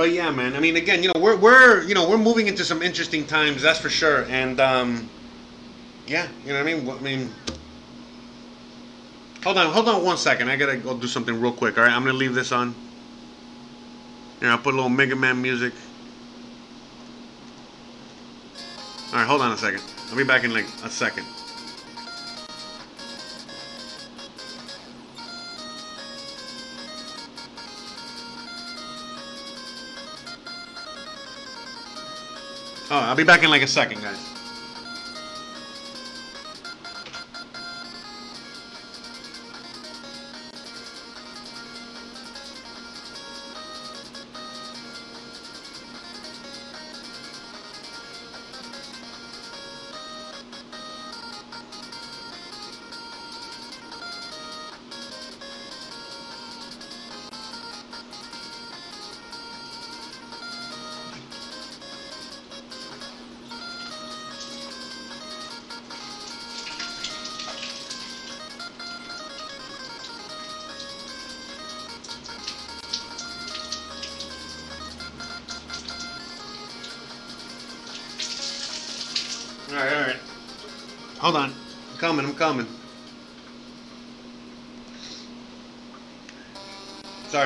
But 0.00 0.12
yeah, 0.12 0.30
man. 0.30 0.56
I 0.56 0.60
mean, 0.60 0.76
again, 0.76 1.02
you 1.02 1.12
know, 1.12 1.20
we're 1.20 1.36
we're 1.36 1.82
you 1.82 1.92
know 1.92 2.08
we're 2.08 2.16
moving 2.16 2.46
into 2.46 2.64
some 2.64 2.80
interesting 2.80 3.26
times. 3.26 3.60
That's 3.60 3.78
for 3.78 3.90
sure. 3.90 4.24
And 4.30 4.58
um, 4.58 5.10
yeah, 6.06 6.26
you 6.42 6.54
know 6.54 6.64
what 6.64 6.72
I 6.72 6.74
mean. 6.74 6.88
I 6.88 7.00
mean, 7.02 7.30
hold 9.44 9.58
on, 9.58 9.70
hold 9.70 9.90
on 9.90 10.02
one 10.02 10.16
second. 10.16 10.48
I 10.48 10.56
gotta 10.56 10.78
go 10.78 10.96
do 10.96 11.06
something 11.06 11.38
real 11.38 11.52
quick. 11.52 11.76
All 11.76 11.84
right, 11.84 11.92
I'm 11.92 12.02
gonna 12.02 12.16
leave 12.16 12.34
this 12.34 12.50
on. 12.50 12.74
Here, 14.40 14.48
I'll 14.48 14.56
put 14.56 14.72
a 14.72 14.76
little 14.76 14.88
Mega 14.88 15.14
Man 15.14 15.42
music. 15.42 15.74
All 19.12 19.18
right, 19.18 19.26
hold 19.26 19.42
on 19.42 19.52
a 19.52 19.58
second. 19.58 19.82
I'll 20.08 20.16
be 20.16 20.24
back 20.24 20.44
in 20.44 20.54
like 20.54 20.64
a 20.82 20.88
second. 20.88 21.26
Oh, 32.92 32.98
I'll 32.98 33.14
be 33.14 33.22
back 33.22 33.44
in 33.44 33.50
like 33.50 33.62
a 33.62 33.68
second, 33.68 34.02
guys. 34.02 34.29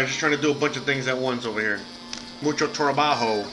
Sorry, 0.05 0.11
just 0.11 0.21
trying 0.21 0.33
to 0.33 0.43
do 0.43 0.51
a 0.51 0.55
bunch 0.55 0.77
of 0.77 0.85
things 0.85 1.09
at 1.09 1.17
once 1.17 1.47
over 1.47 1.61
here. 1.61 1.81
Mucho 2.43 2.67
trabajo. 2.67 3.49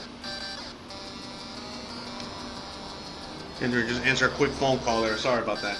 And 3.61 3.71
just 3.71 4.01
answer 4.01 4.25
a 4.25 4.29
quick 4.31 4.51
phone 4.51 4.79
call 4.79 5.01
there. 5.01 5.17
Sorry 5.17 5.41
about 5.41 5.61
that. 5.61 5.77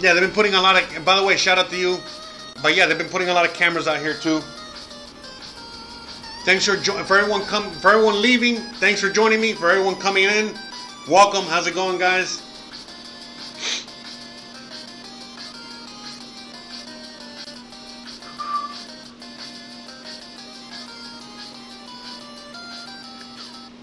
Yeah, 0.00 0.14
they've 0.14 0.22
been 0.22 0.32
putting 0.32 0.54
a 0.54 0.60
lot 0.60 0.82
of. 0.82 1.04
By 1.04 1.14
the 1.14 1.24
way, 1.24 1.36
shout 1.36 1.56
out 1.58 1.70
to 1.70 1.76
you. 1.76 1.98
But 2.62 2.74
yeah, 2.74 2.86
they've 2.86 2.98
been 2.98 3.08
putting 3.08 3.28
a 3.28 3.32
lot 3.32 3.46
of 3.46 3.54
cameras 3.54 3.86
out 3.86 4.00
here 4.00 4.14
too. 4.14 4.40
Thanks 6.44 6.64
for 6.64 6.76
for 7.04 7.18
everyone 7.18 7.42
come 7.42 7.70
for 7.70 7.92
everyone 7.92 8.20
leaving. 8.20 8.56
Thanks 8.80 9.00
for 9.00 9.08
joining 9.08 9.40
me. 9.40 9.52
For 9.52 9.70
everyone 9.70 9.94
coming 9.96 10.24
in, 10.24 10.58
welcome. 11.08 11.44
How's 11.44 11.66
it 11.66 11.74
going, 11.74 11.98
guys? 11.98 12.42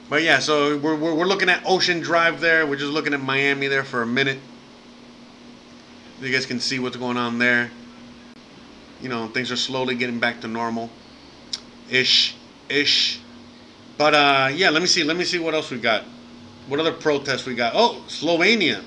But 0.08 0.22
yeah, 0.22 0.40
so 0.40 0.78
we're, 0.78 0.96
we're, 0.96 1.16
we're 1.16 1.26
looking 1.26 1.50
at 1.50 1.64
Ocean 1.66 2.00
Drive 2.00 2.40
there. 2.40 2.68
We're 2.68 2.76
just 2.76 2.92
looking 2.92 3.14
at 3.14 3.22
Miami 3.22 3.68
there 3.68 3.84
for 3.84 4.04
a 4.04 4.08
minute. 4.08 4.38
You 6.22 6.32
guys 6.32 6.46
can 6.46 6.60
see 6.60 6.80
what's 6.80 6.96
going 6.96 7.18
on 7.18 7.40
there. 7.40 7.72
You 9.02 9.10
know, 9.10 9.28
things 9.28 9.52
are 9.52 9.58
slowly 9.58 9.96
getting 9.96 10.20
back 10.20 10.42
to 10.42 10.48
normal. 10.48 10.90
Ish. 11.90 12.36
Ish. 12.70 13.20
But 13.98 14.14
uh 14.14 14.50
yeah, 14.54 14.70
let 14.70 14.82
me 14.82 14.88
see. 14.88 15.04
Let 15.04 15.18
me 15.18 15.24
see 15.24 15.40
what 15.40 15.54
else 15.54 15.72
we 15.72 15.80
got. 15.80 16.04
What 16.68 16.80
other 16.80 16.92
protests 16.92 17.46
we 17.46 17.56
got? 17.56 17.74
Oh, 17.76 18.04
Slovenia. 18.08 18.84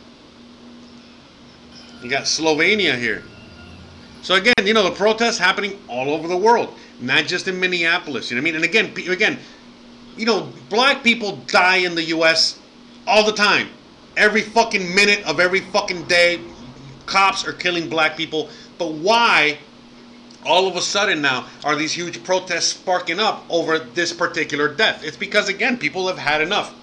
You 2.02 2.10
got 2.10 2.24
Slovenia 2.24 2.96
here. 2.98 3.22
So 4.22 4.34
again, 4.34 4.54
you 4.64 4.74
know, 4.74 4.84
the 4.84 4.94
protests 4.94 5.38
happening 5.38 5.78
all 5.88 6.10
over 6.10 6.26
the 6.26 6.36
world, 6.36 6.74
not 7.00 7.26
just 7.26 7.46
in 7.48 7.58
Minneapolis. 7.58 8.30
You 8.30 8.36
know 8.36 8.42
what 8.42 8.48
I 8.48 8.52
mean? 8.52 8.54
And 8.56 8.64
again, 8.64 9.10
again, 9.10 9.38
you 10.16 10.26
know, 10.26 10.52
black 10.68 11.04
people 11.04 11.36
die 11.46 11.76
in 11.76 11.94
the 11.94 12.04
U.S. 12.04 12.58
all 13.06 13.24
the 13.24 13.32
time. 13.32 13.68
Every 14.16 14.42
fucking 14.42 14.94
minute 14.94 15.24
of 15.24 15.38
every 15.38 15.60
fucking 15.60 16.04
day, 16.04 16.40
cops 17.06 17.46
are 17.46 17.52
killing 17.52 17.88
black 17.88 18.16
people. 18.16 18.48
But 18.76 18.92
why, 18.92 19.58
all 20.44 20.66
of 20.66 20.76
a 20.76 20.82
sudden 20.82 21.22
now, 21.22 21.46
are 21.64 21.76
these 21.76 21.92
huge 21.92 22.24
protests 22.24 22.66
sparking 22.66 23.20
up 23.20 23.44
over 23.48 23.78
this 23.78 24.12
particular 24.12 24.74
death? 24.74 25.04
It's 25.04 25.16
because 25.16 25.48
again, 25.48 25.78
people 25.78 26.08
have 26.08 26.18
had 26.18 26.40
enough. 26.40 26.74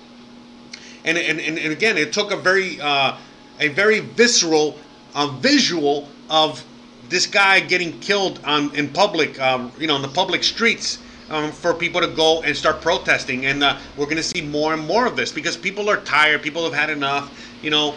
And 1.05 1.17
and, 1.17 1.39
and, 1.39 1.57
and 1.57 1.71
again, 1.71 1.97
it 1.97 2.11
took 2.11 2.31
a 2.31 2.37
very 2.37 2.81
uh, 2.81 3.15
a 3.59 3.69
very 3.69 4.01
visceral 4.01 4.77
uh, 5.13 5.27
visual 5.39 6.09
of 6.29 6.63
this 7.09 7.25
guy 7.27 7.59
getting 7.59 7.97
killed 7.99 8.39
on 8.43 8.75
in 8.75 8.89
public, 8.89 9.39
um, 9.39 9.71
you 9.79 9.87
know, 9.87 9.95
in 9.95 10.01
the 10.01 10.07
public 10.07 10.43
streets 10.43 10.99
um, 11.29 11.51
for 11.51 11.73
people 11.73 12.01
to 12.01 12.07
go 12.07 12.41
and 12.43 12.55
start 12.55 12.81
protesting. 12.81 13.45
And 13.45 13.63
uh, 13.63 13.77
we're 13.95 14.05
going 14.05 14.17
to 14.17 14.23
see 14.23 14.41
more 14.41 14.73
and 14.73 14.85
more 14.85 15.05
of 15.05 15.15
this 15.15 15.31
because 15.31 15.55
people 15.55 15.89
are 15.89 15.97
tired. 16.01 16.41
People 16.41 16.63
have 16.63 16.73
had 16.73 16.89
enough. 16.89 17.31
You 17.61 17.69
know, 17.69 17.95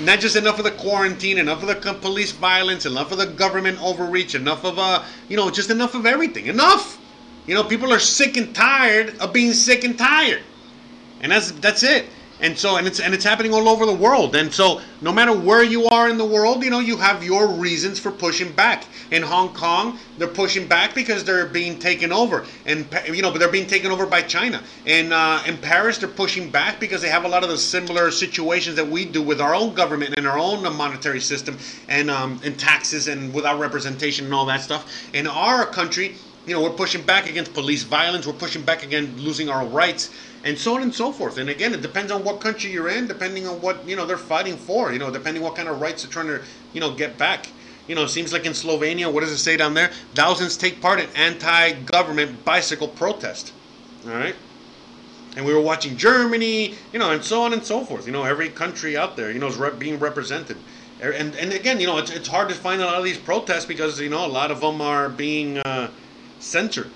not 0.00 0.20
just 0.20 0.36
enough 0.36 0.58
of 0.58 0.64
the 0.64 0.70
quarantine, 0.72 1.38
enough 1.38 1.62
of 1.62 1.68
the 1.68 1.94
police 1.94 2.32
violence, 2.32 2.86
enough 2.86 3.12
of 3.12 3.18
the 3.18 3.26
government 3.26 3.82
overreach, 3.82 4.34
enough 4.34 4.64
of 4.64 4.78
uh, 4.78 5.02
you 5.28 5.36
know, 5.36 5.50
just 5.50 5.70
enough 5.70 5.94
of 5.94 6.06
everything. 6.06 6.46
Enough. 6.46 7.00
You 7.46 7.54
know, 7.54 7.62
people 7.62 7.92
are 7.92 8.00
sick 8.00 8.36
and 8.36 8.54
tired 8.54 9.16
of 9.18 9.32
being 9.32 9.52
sick 9.52 9.84
and 9.84 9.96
tired, 9.96 10.42
and 11.20 11.30
that's 11.30 11.52
that's 11.52 11.82
it. 11.82 12.06
And 12.38 12.58
so, 12.58 12.76
and 12.76 12.86
it's 12.86 13.00
and 13.00 13.14
it's 13.14 13.24
happening 13.24 13.54
all 13.54 13.66
over 13.68 13.86
the 13.86 13.94
world. 13.94 14.36
And 14.36 14.52
so, 14.52 14.82
no 15.00 15.10
matter 15.10 15.32
where 15.32 15.62
you 15.62 15.86
are 15.86 16.10
in 16.10 16.18
the 16.18 16.24
world, 16.24 16.62
you 16.62 16.68
know, 16.70 16.80
you 16.80 16.98
have 16.98 17.24
your 17.24 17.48
reasons 17.48 17.98
for 17.98 18.10
pushing 18.10 18.52
back. 18.52 18.84
In 19.10 19.22
Hong 19.22 19.54
Kong, 19.54 19.98
they're 20.18 20.28
pushing 20.28 20.66
back 20.66 20.94
because 20.94 21.24
they're 21.24 21.46
being 21.46 21.78
taken 21.78 22.12
over, 22.12 22.44
and 22.66 22.86
you 23.06 23.22
know, 23.22 23.30
but 23.30 23.38
they're 23.38 23.48
being 23.48 23.66
taken 23.66 23.90
over 23.90 24.04
by 24.04 24.20
China. 24.20 24.62
And 24.84 25.14
uh, 25.14 25.42
in 25.46 25.56
Paris, 25.58 25.96
they're 25.98 26.08
pushing 26.08 26.50
back 26.50 26.78
because 26.78 27.00
they 27.00 27.08
have 27.08 27.24
a 27.24 27.28
lot 27.28 27.42
of 27.42 27.48
the 27.48 27.56
similar 27.56 28.10
situations 28.10 28.76
that 28.76 28.86
we 28.86 29.06
do 29.06 29.22
with 29.22 29.40
our 29.40 29.54
own 29.54 29.74
government 29.74 30.14
and 30.18 30.26
our 30.26 30.38
own 30.38 30.62
monetary 30.76 31.20
system, 31.20 31.56
and 31.88 32.10
um, 32.10 32.38
and 32.44 32.58
taxes 32.58 33.08
and 33.08 33.32
without 33.32 33.58
representation 33.58 34.26
and 34.26 34.34
all 34.34 34.44
that 34.46 34.60
stuff. 34.60 35.08
In 35.14 35.26
our 35.26 35.64
country, 35.64 36.16
you 36.46 36.54
know, 36.54 36.62
we're 36.62 36.70
pushing 36.70 37.02
back 37.02 37.28
against 37.28 37.54
police 37.54 37.82
violence. 37.82 38.26
We're 38.26 38.34
pushing 38.34 38.62
back 38.62 38.84
against 38.84 39.18
losing 39.18 39.48
our 39.48 39.64
rights 39.66 40.10
and 40.44 40.56
so 40.56 40.76
on 40.76 40.82
and 40.82 40.94
so 40.94 41.12
forth. 41.12 41.38
And 41.38 41.50
again, 41.50 41.74
it 41.74 41.82
depends 41.82 42.12
on 42.12 42.24
what 42.24 42.40
country 42.40 42.70
you're 42.70 42.88
in, 42.88 43.06
depending 43.06 43.46
on 43.46 43.60
what 43.60 43.86
you 43.88 43.96
know 43.96 44.06
they're 44.06 44.16
fighting 44.16 44.56
for. 44.56 44.92
You 44.92 44.98
know, 44.98 45.10
depending 45.10 45.42
what 45.42 45.56
kind 45.56 45.68
of 45.68 45.80
rights 45.80 46.02
they're 46.02 46.12
trying 46.12 46.28
to 46.28 46.42
you 46.72 46.80
know 46.80 46.94
get 46.94 47.18
back. 47.18 47.48
You 47.88 47.94
know, 47.94 48.04
it 48.04 48.08
seems 48.08 48.32
like 48.32 48.44
in 48.44 48.52
Slovenia, 48.52 49.12
what 49.12 49.20
does 49.20 49.30
it 49.30 49.38
say 49.38 49.56
down 49.56 49.74
there? 49.74 49.92
Thousands 50.14 50.56
take 50.56 50.80
part 50.80 50.98
in 50.98 51.08
anti-government 51.14 52.44
bicycle 52.44 52.88
protest. 52.88 53.52
All 54.04 54.12
right. 54.12 54.34
And 55.36 55.46
we 55.46 55.54
were 55.54 55.60
watching 55.60 55.96
Germany, 55.96 56.74
you 56.92 56.98
know, 56.98 57.12
and 57.12 57.22
so 57.22 57.42
on 57.42 57.52
and 57.52 57.62
so 57.62 57.84
forth. 57.84 58.06
You 58.06 58.12
know, 58.12 58.24
every 58.24 58.48
country 58.48 58.96
out 58.96 59.16
there, 59.16 59.30
you 59.30 59.38
know, 59.38 59.46
is 59.46 59.74
being 59.78 60.00
represented. 60.00 60.56
Er, 61.02 61.10
and 61.12 61.34
and 61.36 61.52
again, 61.52 61.78
you 61.78 61.86
know, 61.86 61.98
it's, 61.98 62.10
it's 62.10 62.28
hard 62.28 62.48
to 62.48 62.54
find 62.54 62.80
a 62.80 62.84
lot 62.84 62.96
of 62.96 63.04
these 63.04 63.18
protests 63.18 63.66
because 63.66 64.00
you 64.00 64.08
know 64.08 64.24
a 64.24 64.28
lot 64.28 64.50
of 64.50 64.60
them 64.60 64.80
are 64.80 65.08
being 65.08 65.58
uh, 65.58 65.90
censored 66.40 66.90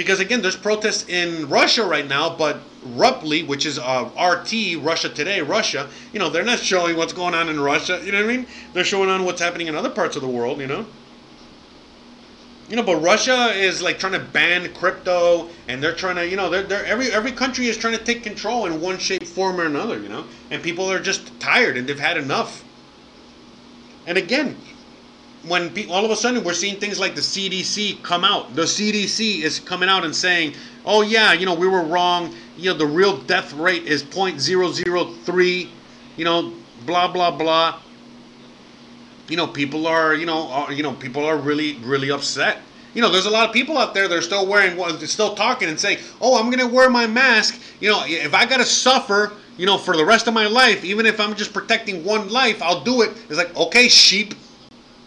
because 0.00 0.18
again, 0.18 0.40
there's 0.40 0.56
protests 0.56 1.06
in 1.10 1.46
Russia 1.50 1.84
right 1.84 2.08
now, 2.08 2.34
but 2.34 2.60
Ruptly, 2.82 3.42
which 3.42 3.66
is 3.66 3.78
uh, 3.78 4.08
RT, 4.18 4.82
Russia 4.82 5.10
Today, 5.10 5.42
Russia, 5.42 5.90
you 6.14 6.18
know, 6.18 6.30
they're 6.30 6.42
not 6.42 6.58
showing 6.58 6.96
what's 6.96 7.12
going 7.12 7.34
on 7.34 7.50
in 7.50 7.60
Russia. 7.60 8.00
You 8.02 8.12
know 8.12 8.24
what 8.24 8.30
I 8.30 8.36
mean? 8.38 8.46
They're 8.72 8.84
showing 8.84 9.10
on 9.10 9.26
what's 9.26 9.42
happening 9.42 9.66
in 9.66 9.74
other 9.74 9.90
parts 9.90 10.16
of 10.16 10.22
the 10.22 10.28
world. 10.28 10.58
You 10.58 10.68
know. 10.68 10.86
You 12.70 12.76
know, 12.76 12.82
but 12.82 12.96
Russia 12.96 13.52
is 13.54 13.82
like 13.82 13.98
trying 13.98 14.14
to 14.14 14.20
ban 14.20 14.72
crypto, 14.72 15.50
and 15.68 15.82
they're 15.82 15.94
trying 15.94 16.16
to, 16.16 16.26
you 16.26 16.36
know, 16.36 16.48
they're, 16.48 16.62
they're 16.62 16.86
every 16.86 17.12
every 17.12 17.32
country 17.32 17.66
is 17.66 17.76
trying 17.76 17.98
to 17.98 18.02
take 18.02 18.22
control 18.22 18.64
in 18.64 18.80
one 18.80 18.96
shape, 18.96 19.24
form, 19.24 19.60
or 19.60 19.66
another. 19.66 19.98
You 19.98 20.08
know, 20.08 20.24
and 20.50 20.62
people 20.62 20.90
are 20.90 21.00
just 21.00 21.38
tired 21.38 21.76
and 21.76 21.86
they've 21.86 22.00
had 22.00 22.16
enough. 22.16 22.64
And 24.06 24.16
again, 24.16 24.56
when 25.44 25.72
all 25.88 26.04
of 26.04 26.10
a 26.10 26.16
sudden 26.16 26.44
we're 26.44 26.52
seeing 26.52 26.76
things 26.76 27.00
like 27.00 27.14
the 27.14 27.20
CDC 27.20 28.02
come 28.02 28.24
out. 28.24 28.54
The 28.54 28.62
CDC 28.62 29.42
is 29.42 29.58
coming 29.58 29.88
out 29.88 30.04
and 30.04 30.14
saying, 30.14 30.54
"Oh 30.84 31.02
yeah, 31.02 31.32
you 31.32 31.46
know 31.46 31.54
we 31.54 31.66
were 31.66 31.82
wrong. 31.82 32.34
You 32.56 32.72
know 32.72 32.76
the 32.76 32.86
real 32.86 33.16
death 33.16 33.52
rate 33.54 33.84
is 33.84 34.02
0.003. 34.02 35.68
You 36.16 36.24
know, 36.24 36.52
blah 36.84 37.08
blah 37.08 37.30
blah." 37.30 37.78
You 39.28 39.36
know, 39.36 39.46
people 39.46 39.86
are 39.86 40.14
you 40.14 40.26
know 40.26 40.48
are, 40.48 40.72
you 40.72 40.82
know 40.82 40.92
people 40.92 41.24
are 41.24 41.36
really 41.36 41.76
really 41.76 42.10
upset. 42.10 42.58
You 42.92 43.00
know, 43.00 43.10
there's 43.10 43.26
a 43.26 43.30
lot 43.30 43.48
of 43.48 43.54
people 43.54 43.78
out 43.78 43.94
there 43.94 44.08
that 44.08 44.18
are 44.18 44.22
still 44.22 44.46
wearing, 44.46 44.76
still 45.06 45.34
talking 45.34 45.68
and 45.68 45.80
saying, 45.80 45.98
"Oh, 46.20 46.38
I'm 46.38 46.50
gonna 46.50 46.66
wear 46.66 46.90
my 46.90 47.06
mask." 47.06 47.58
You 47.80 47.90
know, 47.90 48.02
if 48.04 48.34
I 48.34 48.44
gotta 48.44 48.66
suffer, 48.66 49.32
you 49.56 49.64
know, 49.64 49.78
for 49.78 49.96
the 49.96 50.04
rest 50.04 50.26
of 50.26 50.34
my 50.34 50.48
life, 50.48 50.84
even 50.84 51.06
if 51.06 51.18
I'm 51.18 51.34
just 51.34 51.54
protecting 51.54 52.04
one 52.04 52.28
life, 52.28 52.60
I'll 52.60 52.82
do 52.82 53.00
it. 53.02 53.12
It's 53.28 53.38
like, 53.38 53.56
okay, 53.56 53.88
sheep 53.88 54.34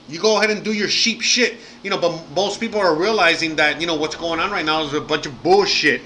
you 0.10 0.20
go 0.20 0.38
ahead 0.38 0.50
and 0.50 0.64
do 0.64 0.74
your 0.74 0.90
sheep 0.90 1.22
shit. 1.22 1.58
You 1.84 1.90
know, 1.90 1.98
but 1.98 2.22
most 2.36 2.60
people 2.60 2.80
are 2.80 2.96
realizing 2.96 3.56
that, 3.58 3.80
you 3.80 3.88
know, 3.88 3.96
what's 3.96 4.16
going 4.16 4.40
on 4.40 4.52
right 4.52 4.66
now 4.66 4.84
is 4.84 4.94
a 4.94 5.02
bunch 5.02 5.26
of 5.26 5.44
bullshit. 5.44 6.02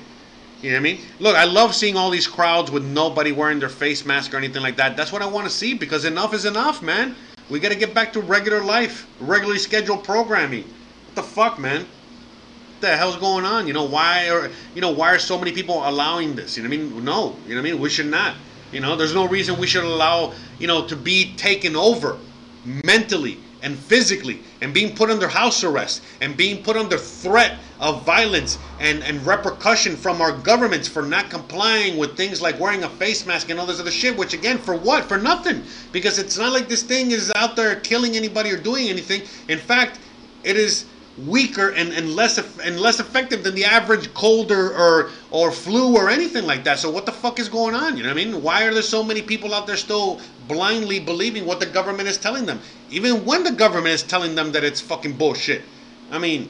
You 0.61 0.71
know 0.71 0.75
what 0.75 0.79
I 0.79 0.83
mean? 0.83 0.99
Look, 1.19 1.35
I 1.35 1.43
love 1.43 1.75
seeing 1.75 1.95
all 1.95 2.09
these 2.09 2.27
crowds 2.27 2.71
with 2.71 2.83
nobody 2.83 3.31
wearing 3.31 3.59
their 3.59 3.69
face 3.69 4.05
mask 4.05 4.33
or 4.33 4.37
anything 4.37 4.63
like 4.63 4.75
that. 4.77 4.97
That's 4.97 5.11
what 5.11 5.21
I 5.21 5.27
want 5.27 5.45
to 5.45 5.53
see 5.53 5.75
because 5.75 6.05
enough 6.05 6.33
is 6.33 6.45
enough, 6.45 6.81
man. 6.81 7.15
We 7.49 7.59
got 7.59 7.71
to 7.71 7.77
get 7.77 7.93
back 7.93 8.11
to 8.13 8.21
regular 8.21 8.63
life, 8.63 9.07
regularly 9.19 9.59
scheduled 9.59 10.03
programming. 10.03 10.63
What 10.63 11.15
the 11.15 11.23
fuck, 11.23 11.59
man? 11.59 11.81
What 11.81 12.81
the 12.81 12.97
hell's 12.97 13.17
going 13.17 13.45
on? 13.45 13.67
You 13.67 13.73
know, 13.73 13.85
why 13.85 14.29
are, 14.29 14.49
you 14.73 14.81
know, 14.81 14.91
why 14.91 15.13
are 15.13 15.19
so 15.19 15.37
many 15.37 15.51
people 15.51 15.87
allowing 15.87 16.35
this? 16.35 16.57
You 16.57 16.63
know 16.63 16.69
what 16.69 16.75
I 16.75 16.77
mean? 16.79 17.05
No, 17.05 17.35
you 17.45 17.55
know 17.55 17.61
what 17.61 17.67
I 17.67 17.71
mean? 17.71 17.79
We 17.79 17.89
should 17.89 18.07
not. 18.07 18.35
You 18.71 18.79
know, 18.79 18.95
there's 18.95 19.13
no 19.13 19.27
reason 19.27 19.59
we 19.59 19.67
should 19.67 19.83
allow, 19.83 20.33
you 20.59 20.67
know, 20.67 20.87
to 20.87 20.95
be 20.95 21.35
taken 21.35 21.75
over 21.75 22.17
mentally 22.65 23.37
and 23.61 23.77
physically 23.77 24.39
and 24.61 24.73
being 24.73 24.95
put 24.95 25.09
under 25.09 25.27
house 25.27 25.63
arrest 25.63 26.01
and 26.21 26.37
being 26.37 26.63
put 26.63 26.75
under 26.75 26.97
threat 26.97 27.57
of 27.79 28.03
violence 28.05 28.57
and, 28.79 29.03
and 29.03 29.23
repercussion 29.25 29.95
from 29.95 30.21
our 30.21 30.31
governments 30.31 30.87
for 30.87 31.03
not 31.03 31.29
complying 31.29 31.97
with 31.97 32.17
things 32.17 32.41
like 32.41 32.59
wearing 32.59 32.83
a 32.83 32.89
face 32.89 33.25
mask 33.25 33.49
and 33.49 33.59
all 33.59 33.65
this 33.65 33.79
other 33.79 33.91
shit, 33.91 34.17
which 34.17 34.33
again, 34.33 34.57
for 34.57 34.75
what? 34.75 35.05
For 35.05 35.17
nothing. 35.17 35.63
Because 35.91 36.19
it's 36.19 36.37
not 36.37 36.53
like 36.53 36.67
this 36.67 36.83
thing 36.83 37.11
is 37.11 37.31
out 37.31 37.55
there 37.55 37.79
killing 37.81 38.15
anybody 38.15 38.51
or 38.51 38.57
doing 38.57 38.89
anything. 38.89 39.21
In 39.47 39.59
fact, 39.59 39.99
it 40.43 40.55
is 40.55 40.85
weaker 41.25 41.69
and, 41.69 41.91
and 41.93 42.15
less 42.15 42.37
and 42.59 42.79
less 42.79 42.99
effective 42.99 43.43
than 43.43 43.55
the 43.55 43.65
average 43.65 44.13
cold 44.13 44.51
or, 44.51 44.77
or 44.77 45.09
or 45.31 45.51
flu 45.51 45.95
or 45.95 46.09
anything 46.09 46.45
like 46.45 46.63
that. 46.63 46.79
So 46.79 46.89
what 46.89 47.05
the 47.05 47.11
fuck 47.11 47.39
is 47.39 47.49
going 47.49 47.73
on? 47.73 47.97
You 47.97 48.03
know 48.03 48.09
what 48.09 48.19
I 48.19 48.25
mean? 48.25 48.43
Why 48.43 48.63
are 48.63 48.73
there 48.73 48.83
so 48.83 49.03
many 49.03 49.21
people 49.21 49.53
out 49.53 49.65
there 49.65 49.77
still 49.77 50.21
blindly 50.47 50.99
believing 50.99 51.45
what 51.45 51.59
the 51.59 51.65
government 51.65 52.07
is 52.07 52.17
telling 52.17 52.45
them? 52.45 52.59
Even 52.89 53.25
when 53.25 53.43
the 53.43 53.51
government 53.51 53.93
is 53.93 54.03
telling 54.03 54.35
them 54.35 54.51
that 54.51 54.63
it's 54.63 54.79
fucking 54.79 55.13
bullshit. 55.13 55.63
I 56.11 56.19
mean, 56.19 56.49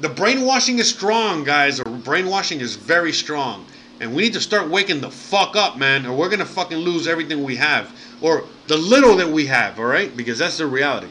the 0.00 0.08
brainwashing 0.08 0.78
is 0.78 0.88
strong, 0.88 1.44
guys. 1.44 1.78
The 1.78 1.84
brainwashing 1.84 2.60
is 2.60 2.76
very 2.76 3.12
strong. 3.12 3.64
And 4.00 4.14
we 4.14 4.22
need 4.22 4.32
to 4.32 4.40
start 4.40 4.68
waking 4.68 5.00
the 5.00 5.10
fuck 5.10 5.54
up, 5.54 5.78
man, 5.78 6.06
or 6.06 6.16
we're 6.16 6.28
gonna 6.28 6.44
fucking 6.44 6.78
lose 6.78 7.06
everything 7.06 7.44
we 7.44 7.56
have. 7.56 7.94
Or 8.20 8.44
the 8.66 8.76
little 8.76 9.16
that 9.16 9.28
we 9.28 9.46
have, 9.46 9.78
alright? 9.78 10.16
Because 10.16 10.38
that's 10.38 10.58
the 10.58 10.66
reality. 10.66 11.08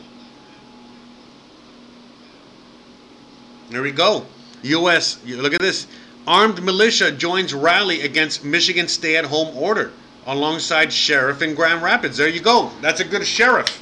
There 3.72 3.82
we 3.82 3.92
go. 3.92 4.26
U.S. 4.64 5.18
Look 5.26 5.54
at 5.54 5.62
this. 5.62 5.88
Armed 6.28 6.62
militia 6.62 7.12
joins 7.12 7.54
rally 7.54 8.02
against 8.02 8.44
Michigan 8.44 8.88
stay-at-home 8.88 9.58
order 9.58 9.92
alongside 10.28 10.94
sheriff 10.94 11.42
in 11.42 11.56
Grand 11.56 11.82
Rapids. 11.82 12.18
There 12.18 12.28
you 12.28 12.42
go. 12.42 12.70
That's 12.82 13.00
a 13.00 13.06
good 13.06 13.26
sheriff. 13.26 13.82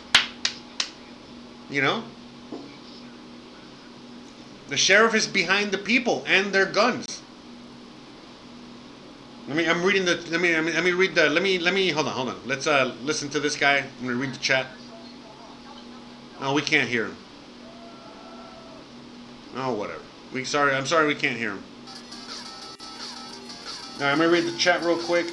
You 1.70 1.82
know? 1.82 2.03
The 4.70 4.78
sheriff 4.78 5.16
is 5.16 5.26
behind 5.26 5.72
the 5.72 5.80
people 5.80 6.24
and 6.28 6.53
their 6.53 6.68
guns. 6.68 7.22
Let 9.48 9.57
me. 9.57 9.68
I'm 9.68 9.84
reading 9.84 10.06
the. 10.06 10.16
Let 10.30 10.40
me. 10.40 10.56
Let 10.56 10.84
me, 10.84 10.91
read 10.91 11.16
the. 11.16 11.28
Let 11.28 11.41
me. 11.41 11.57
Let 11.57 11.74
me. 11.74 11.90
Hold 11.90 12.06
on. 12.06 12.14
Hold 12.14 12.30
on. 12.30 12.40
Let's 12.45 12.68
uh 12.68 12.94
listen 13.03 13.30
to 13.30 13.40
this 13.40 13.56
guy. 13.56 13.78
I'm 13.78 14.06
gonna 14.06 14.16
read 14.16 14.32
the 14.32 14.38
chat. 14.38 14.68
No, 16.40 16.53
we 16.53 16.61
can't 16.61 16.88
hear 16.88 17.06
him. 17.06 17.18
Oh, 19.61 19.73
whatever. 19.73 19.99
We 20.31 20.45
sorry. 20.45 20.73
I'm 20.73 20.86
sorry 20.86 21.06
we 21.06 21.15
can't 21.15 21.38
hear 21.38 21.52
him. 21.52 21.64
All 23.95 24.06
right, 24.06 24.11
I'm 24.14 24.18
gonna 24.18 24.30
read 24.30 24.45
the 24.45 24.57
chat 24.57 24.81
real 24.84 24.98
quick. 24.98 25.26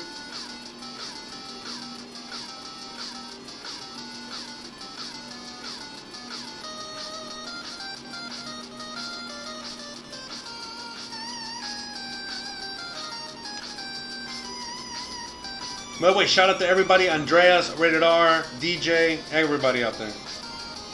By 16.01 16.11
the 16.11 16.19
way, 16.19 16.27
shout 16.27 16.51
out 16.51 16.59
to 16.59 16.67
everybody 16.67 17.09
Andreas, 17.09 17.71
Rated 17.79 18.03
R, 18.03 18.43
DJ, 18.59 19.21
everybody 19.31 19.85
out 19.85 19.95
there. 19.95 20.11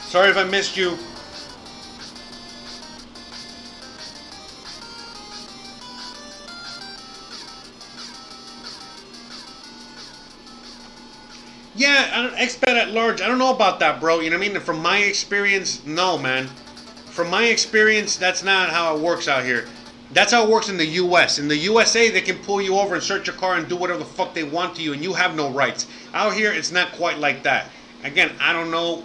Sorry 0.03 0.29
if 0.29 0.37
I 0.37 0.43
missed 0.43 0.77
you. 0.77 0.99
Yeah, 11.75 12.29
expat 12.35 12.75
at 12.75 12.91
large. 12.91 13.21
I 13.21 13.27
don't 13.27 13.39
know 13.39 13.53
about 13.53 13.79
that, 13.79 13.99
bro. 13.99 14.19
You 14.19 14.29
know 14.29 14.37
what 14.37 14.47
I 14.47 14.49
mean? 14.53 14.61
From 14.61 14.79
my 14.79 14.99
experience, 14.99 15.83
no, 15.85 16.17
man. 16.19 16.47
From 17.07 17.29
my 17.29 17.45
experience, 17.45 18.15
that's 18.15 18.43
not 18.43 18.69
how 18.69 18.95
it 18.95 19.01
works 19.01 19.27
out 19.27 19.43
here. 19.43 19.65
That's 20.11 20.31
how 20.31 20.43
it 20.43 20.49
works 20.49 20.69
in 20.69 20.77
the 20.77 20.85
U.S. 20.85 21.39
In 21.39 21.47
the 21.47 21.57
USA, 21.57 22.11
they 22.11 22.21
can 22.21 22.37
pull 22.39 22.61
you 22.61 22.77
over 22.77 22.93
and 22.93 23.03
search 23.03 23.25
your 23.25 23.35
car 23.35 23.55
and 23.55 23.67
do 23.67 23.75
whatever 23.75 23.97
the 23.97 24.05
fuck 24.05 24.35
they 24.35 24.43
want 24.43 24.75
to 24.75 24.83
you, 24.83 24.93
and 24.93 25.01
you 25.01 25.13
have 25.13 25.35
no 25.35 25.49
rights. 25.49 25.87
Out 26.13 26.33
here, 26.33 26.51
it's 26.51 26.71
not 26.71 26.91
quite 26.91 27.17
like 27.17 27.41
that. 27.43 27.69
Again, 28.03 28.31
I 28.39 28.53
don't 28.53 28.69
know, 28.69 29.03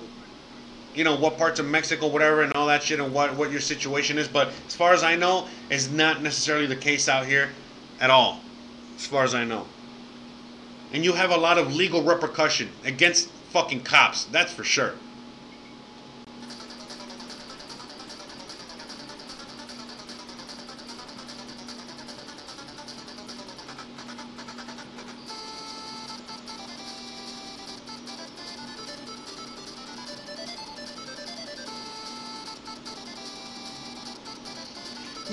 you 0.95 1.05
know, 1.05 1.16
what 1.16 1.39
parts 1.39 1.61
of 1.61 1.66
Mexico, 1.66 2.09
whatever, 2.09 2.43
and 2.43 2.53
all 2.53 2.66
that 2.66 2.82
shit, 2.82 3.01
and 3.01 3.15
what 3.15 3.35
what 3.36 3.51
your 3.51 3.61
situation 3.61 4.19
is. 4.19 4.28
But 4.28 4.49
as 4.66 4.74
far 4.74 4.93
as 4.93 5.03
I 5.03 5.16
know, 5.16 5.47
it's 5.70 5.90
not 5.90 6.23
necessarily 6.23 6.66
the 6.66 6.77
case 6.77 7.09
out 7.09 7.24
here, 7.24 7.49
at 8.01 8.11
all. 8.11 8.40
As 8.97 9.07
far 9.07 9.24
as 9.24 9.35
I 9.35 9.45
know. 9.45 9.66
And 10.90 11.05
you 11.05 11.12
have 11.15 11.31
a 11.31 11.36
lot 11.36 11.59
of 11.59 11.74
legal 11.74 12.02
repercussion 12.02 12.78
against 12.82 13.39
fucking 13.52 13.85
cops. 13.85 14.24
That's 14.24 14.52
for 14.52 14.65
sure. 14.65 15.08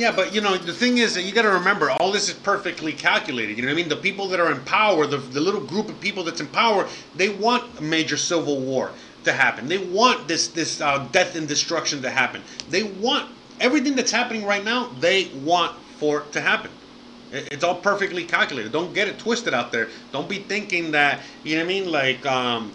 Yeah, 0.05 0.15
but 0.15 0.35
you 0.35 0.41
know 0.41 0.55
the 0.55 0.71
thing 0.71 0.99
is 0.99 1.15
that 1.15 1.23
you 1.23 1.31
got 1.31 1.41
to 1.41 1.49
remember 1.49 1.89
all 1.89 2.11
this 2.11 2.29
is 2.29 2.35
perfectly 2.35 2.93
calculated. 2.93 3.57
You 3.57 3.63
know 3.63 3.69
what 3.69 3.73
I 3.73 3.75
mean? 3.77 3.89
The 3.89 3.95
people 3.95 4.27
that 4.27 4.39
are 4.39 4.51
in 4.51 4.61
power, 4.61 5.07
the, 5.07 5.17
the 5.17 5.39
little 5.39 5.61
group 5.61 5.89
of 5.89 5.99
people 5.99 6.23
that's 6.23 6.39
in 6.39 6.45
power, 6.45 6.87
they 7.15 7.29
want 7.29 7.79
a 7.79 7.81
major 7.81 8.15
civil 8.15 8.59
war 8.61 8.91
to 9.23 9.33
happen. 9.33 9.67
They 9.67 9.79
want 9.79 10.27
this 10.27 10.49
this 10.49 10.79
uh, 10.79 11.07
death 11.11 11.35
and 11.35 11.47
destruction 11.47 12.03
to 12.03 12.11
happen. 12.11 12.43
They 12.69 12.83
want 12.83 13.31
everything 13.59 13.95
that's 13.95 14.11
happening 14.11 14.45
right 14.45 14.63
now. 14.63 14.91
They 14.99 15.29
want 15.43 15.75
for 15.97 16.19
to 16.33 16.39
happen. 16.39 16.69
It's 17.31 17.63
all 17.63 17.73
perfectly 17.73 18.25
calculated. 18.25 18.71
Don't 18.71 18.93
get 18.93 19.07
it 19.07 19.17
twisted 19.17 19.55
out 19.55 19.71
there. 19.71 19.89
Don't 20.11 20.29
be 20.29 20.37
thinking 20.37 20.91
that 20.91 21.21
you 21.43 21.55
know 21.55 21.63
what 21.63 21.65
I 21.65 21.79
mean. 21.79 21.91
Like 21.91 22.23
um, 22.27 22.71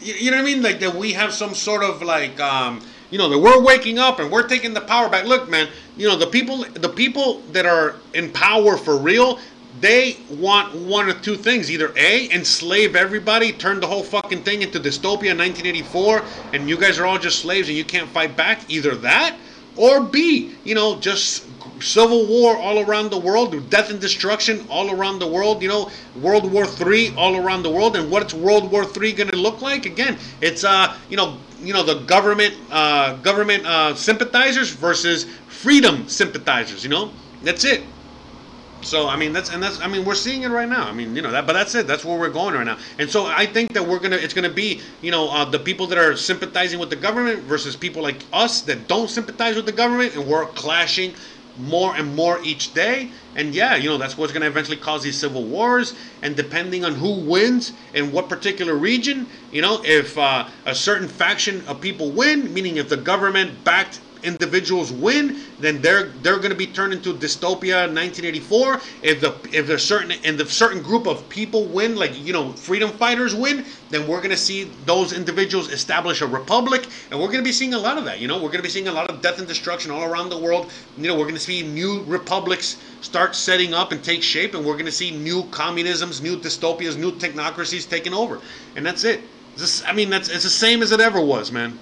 you, 0.00 0.14
you 0.14 0.30
know 0.30 0.38
what 0.38 0.44
I 0.44 0.54
mean? 0.54 0.62
Like 0.62 0.80
that 0.80 0.94
we 0.94 1.12
have 1.12 1.34
some 1.34 1.54
sort 1.54 1.84
of 1.84 2.00
like 2.00 2.40
um, 2.40 2.80
you 3.10 3.18
know 3.18 3.28
that 3.28 3.38
we're 3.38 3.62
waking 3.62 3.98
up 3.98 4.18
and 4.18 4.30
we're 4.30 4.46
taking 4.46 4.74
the 4.74 4.80
power 4.80 5.08
back. 5.08 5.24
Look, 5.24 5.48
man, 5.48 5.68
you 5.96 6.08
know 6.08 6.16
the 6.16 6.26
people 6.26 6.58
the 6.58 6.88
people 6.88 7.40
that 7.52 7.66
are 7.66 7.96
in 8.14 8.30
power 8.32 8.76
for 8.76 8.96
real, 8.96 9.38
they 9.80 10.18
want 10.30 10.74
one 10.74 11.08
of 11.08 11.22
two 11.22 11.36
things: 11.36 11.70
either 11.70 11.92
a 11.96 12.30
enslave 12.30 12.96
everybody, 12.96 13.52
turn 13.52 13.80
the 13.80 13.86
whole 13.86 14.02
fucking 14.02 14.42
thing 14.42 14.62
into 14.62 14.78
dystopia 14.78 15.36
1984, 15.36 16.22
and 16.52 16.68
you 16.68 16.76
guys 16.76 16.98
are 16.98 17.06
all 17.06 17.18
just 17.18 17.40
slaves 17.40 17.68
and 17.68 17.76
you 17.76 17.84
can't 17.84 18.08
fight 18.08 18.36
back. 18.36 18.68
Either 18.68 18.94
that, 18.96 19.36
or 19.76 20.00
b 20.00 20.54
you 20.64 20.74
know 20.74 20.98
just 20.98 21.46
civil 21.80 22.26
war 22.26 22.56
all 22.56 22.80
around 22.84 23.10
the 23.10 23.18
world 23.18 23.70
death 23.70 23.90
and 23.90 24.00
destruction 24.00 24.66
all 24.68 24.90
around 24.90 25.20
the 25.20 25.26
world 25.26 25.62
you 25.62 25.68
know 25.68 25.88
world 26.20 26.50
war 26.50 26.66
three 26.66 27.14
all 27.16 27.36
around 27.36 27.62
the 27.62 27.70
world 27.70 27.94
and 27.96 28.10
what's 28.10 28.34
world 28.34 28.70
war 28.70 28.84
three 28.84 29.12
going 29.12 29.30
to 29.30 29.36
look 29.36 29.62
like 29.62 29.86
again 29.86 30.18
it's 30.40 30.64
uh 30.64 30.96
you 31.08 31.16
know 31.16 31.38
you 31.62 31.72
know 31.72 31.82
the 31.82 32.00
government 32.04 32.54
uh 32.70 33.16
government 33.16 33.64
uh 33.66 33.94
sympathizers 33.94 34.70
versus 34.70 35.24
freedom 35.48 36.08
sympathizers 36.08 36.82
you 36.84 36.90
know 36.90 37.10
that's 37.42 37.64
it 37.64 37.84
so 38.80 39.08
I 39.08 39.16
mean 39.16 39.32
that's 39.32 39.50
and 39.50 39.62
that's 39.62 39.80
I 39.80 39.88
mean 39.88 40.04
we're 40.04 40.14
seeing 40.14 40.42
it 40.42 40.50
right 40.50 40.68
now. 40.68 40.86
I 40.86 40.92
mean 40.92 41.16
you 41.16 41.22
know 41.22 41.30
that 41.32 41.46
but 41.46 41.52
that's 41.54 41.74
it. 41.74 41.86
That's 41.86 42.04
where 42.04 42.18
we're 42.18 42.30
going 42.30 42.54
right 42.54 42.64
now. 42.64 42.78
And 42.98 43.10
so 43.10 43.26
I 43.26 43.44
think 43.44 43.72
that 43.72 43.86
we're 43.86 43.98
gonna 43.98 44.16
it's 44.16 44.34
gonna 44.34 44.48
be 44.48 44.80
you 45.00 45.10
know 45.10 45.28
uh, 45.30 45.44
the 45.44 45.58
people 45.58 45.86
that 45.88 45.98
are 45.98 46.16
sympathizing 46.16 46.78
with 46.78 46.90
the 46.90 46.96
government 46.96 47.40
versus 47.42 47.76
people 47.76 48.02
like 48.02 48.24
us 48.32 48.60
that 48.62 48.86
don't 48.86 49.10
sympathize 49.10 49.56
with 49.56 49.66
the 49.66 49.72
government 49.72 50.14
and 50.14 50.26
we're 50.26 50.46
clashing 50.46 51.14
more 51.58 51.94
and 51.96 52.14
more 52.14 52.40
each 52.42 52.72
day. 52.72 53.12
And 53.34 53.54
yeah, 53.54 53.76
you 53.76 53.88
know 53.88 53.98
that's 53.98 54.16
what's 54.16 54.32
gonna 54.32 54.46
eventually 54.46 54.76
cause 54.76 55.02
these 55.02 55.18
civil 55.18 55.46
wars. 55.46 55.94
And 56.22 56.36
depending 56.36 56.84
on 56.84 56.94
who 56.94 57.20
wins 57.20 57.72
in 57.92 58.12
what 58.12 58.28
particular 58.28 58.74
region, 58.74 59.28
you 59.50 59.60
know 59.60 59.82
if 59.84 60.16
uh, 60.16 60.48
a 60.64 60.74
certain 60.74 61.08
faction 61.08 61.66
of 61.66 61.80
people 61.80 62.12
win, 62.12 62.52
meaning 62.54 62.76
if 62.76 62.88
the 62.88 62.96
government 62.96 63.64
backed 63.64 64.00
individuals 64.22 64.92
win, 64.92 65.40
then 65.60 65.80
they're 65.80 66.08
they're 66.22 66.38
going 66.38 66.50
to 66.50 66.56
be 66.56 66.66
turned 66.66 66.92
into 66.92 67.12
dystopia 67.14 67.86
1984. 67.86 68.80
If 69.02 69.20
the 69.20 69.34
if 69.52 69.68
a 69.68 69.78
certain 69.78 70.12
and 70.24 70.38
the 70.38 70.46
certain 70.46 70.82
group 70.82 71.06
of 71.06 71.28
people 71.28 71.66
win, 71.66 71.96
like 71.96 72.12
you 72.16 72.32
know 72.32 72.52
freedom 72.52 72.90
fighters 72.90 73.34
win, 73.34 73.64
then 73.90 74.06
we're 74.06 74.18
going 74.18 74.30
to 74.30 74.36
see 74.36 74.64
those 74.86 75.12
individuals 75.12 75.70
establish 75.72 76.20
a 76.20 76.26
republic, 76.26 76.86
and 77.10 77.18
we're 77.18 77.26
going 77.26 77.38
to 77.38 77.44
be 77.44 77.52
seeing 77.52 77.74
a 77.74 77.78
lot 77.78 77.98
of 77.98 78.04
that. 78.04 78.20
You 78.20 78.28
know, 78.28 78.36
we're 78.36 78.50
going 78.50 78.58
to 78.58 78.62
be 78.62 78.68
seeing 78.68 78.88
a 78.88 78.92
lot 78.92 79.10
of 79.10 79.22
death 79.22 79.38
and 79.38 79.48
destruction 79.48 79.90
all 79.90 80.04
around 80.04 80.28
the 80.30 80.38
world. 80.38 80.70
You 80.96 81.08
know, 81.08 81.14
we're 81.14 81.24
going 81.24 81.34
to 81.34 81.40
see 81.40 81.62
new 81.62 82.02
republics 82.04 82.76
start 83.00 83.34
setting 83.34 83.74
up 83.74 83.92
and 83.92 84.02
take 84.02 84.22
shape, 84.22 84.54
and 84.54 84.64
we're 84.64 84.74
going 84.74 84.86
to 84.86 84.92
see 84.92 85.10
new 85.10 85.44
communisms, 85.50 86.20
new 86.20 86.36
dystopias, 86.36 86.96
new 86.96 87.12
technocracies 87.12 87.88
taking 87.88 88.14
over, 88.14 88.40
and 88.76 88.84
that's 88.84 89.04
it. 89.04 89.20
Just- 89.56 89.88
I 89.88 89.92
mean, 89.92 90.10
that's 90.10 90.28
it's 90.28 90.44
the 90.44 90.50
same 90.50 90.82
as 90.82 90.92
it 90.92 91.00
ever 91.00 91.20
was, 91.20 91.50
man. 91.50 91.78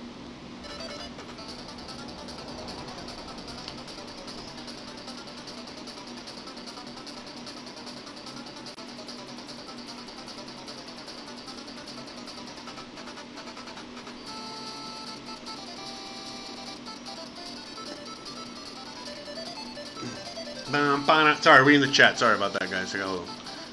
Sorry, 21.47 21.63
reading 21.63 21.81
the 21.81 21.93
chat. 21.95 22.19
Sorry 22.19 22.35
about 22.35 22.55
that, 22.55 22.69
guys. 22.73 22.93
I 22.93 22.99
got 22.99 23.07
a 23.07 23.11
little, 23.11 23.27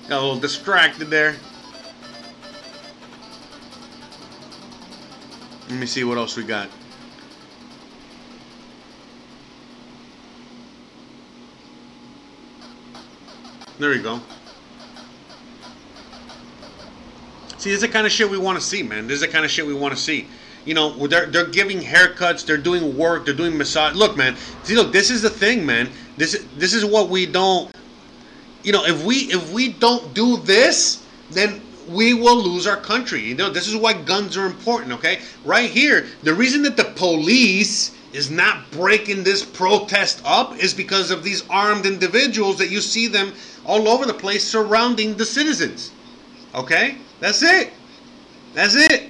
got 0.08 0.20
a 0.20 0.22
little 0.22 0.40
distracted 0.40 1.10
there. 1.10 1.36
Let 5.72 5.80
me 5.80 5.88
see 5.88 6.04
what 6.04 6.20
else 6.20 6.38
we 6.38 6.44
got. 6.44 6.70
There 13.80 13.90
we 13.90 13.98
go. 13.98 14.22
See, 17.58 17.72
this 17.72 17.78
is 17.78 17.82
the 17.82 17.88
kind 17.88 18.06
of 18.06 18.12
shit 18.12 18.30
we 18.30 18.38
want 18.38 18.60
to 18.60 18.64
see, 18.64 18.84
man. 18.84 19.08
This 19.08 19.16
is 19.16 19.22
the 19.22 19.28
kind 19.30 19.44
of 19.44 19.50
shit 19.50 19.66
we 19.66 19.74
want 19.74 19.96
to 19.96 20.00
see. 20.00 20.28
You 20.66 20.76
know, 20.76 21.08
they're 21.08 21.26
they're 21.26 21.48
giving 21.48 21.80
haircuts, 21.80 22.46
they're 22.46 22.56
doing 22.56 22.96
work, 22.96 23.26
they're 23.26 23.34
doing 23.34 23.58
massage. 23.58 23.96
Look, 23.96 24.16
man. 24.16 24.36
See, 24.62 24.76
look, 24.76 24.94
this 24.94 25.10
is 25.10 25.24
the 25.24 25.30
thing, 25.32 25.66
man. 25.66 25.90
This 26.18 26.34
is 26.34 26.46
this 26.58 26.74
is 26.74 26.86
what 26.86 27.10
we 27.10 27.26
don't. 27.26 27.74
You 28.64 28.72
know, 28.72 28.86
if 28.86 29.04
we 29.04 29.16
if 29.32 29.52
we 29.52 29.74
don't 29.74 30.14
do 30.14 30.38
this, 30.38 31.06
then 31.32 31.62
we 31.90 32.14
will 32.14 32.42
lose 32.42 32.66
our 32.68 32.78
country. 32.78 33.22
You 33.22 33.36
know, 33.36 33.50
this 33.50 33.68
is 33.68 33.76
why 33.76 33.94
guns 33.94 34.38
are 34.38 34.46
important. 34.46 34.94
Okay, 34.94 35.22
right 35.44 35.70
here, 35.70 36.08
the 36.24 36.34
reason 36.34 36.62
that 36.64 36.78
the 36.78 36.86
police 36.96 37.96
is 38.14 38.30
not 38.30 38.70
breaking 38.72 39.24
this 39.24 39.44
protest 39.44 40.22
up 40.24 40.56
is 40.58 40.74
because 40.74 41.12
of 41.12 41.24
these 41.24 41.44
armed 41.50 41.86
individuals 41.86 42.58
that 42.60 42.70
you 42.70 42.80
see 42.80 43.08
them 43.08 43.34
all 43.66 43.88
over 43.90 44.06
the 44.06 44.14
place 44.14 44.48
surrounding 44.48 45.16
the 45.16 45.26
citizens. 45.26 45.92
Okay? 46.54 46.98
That's 47.20 47.42
it. 47.42 47.74
That's 48.54 48.76
it. 48.76 49.10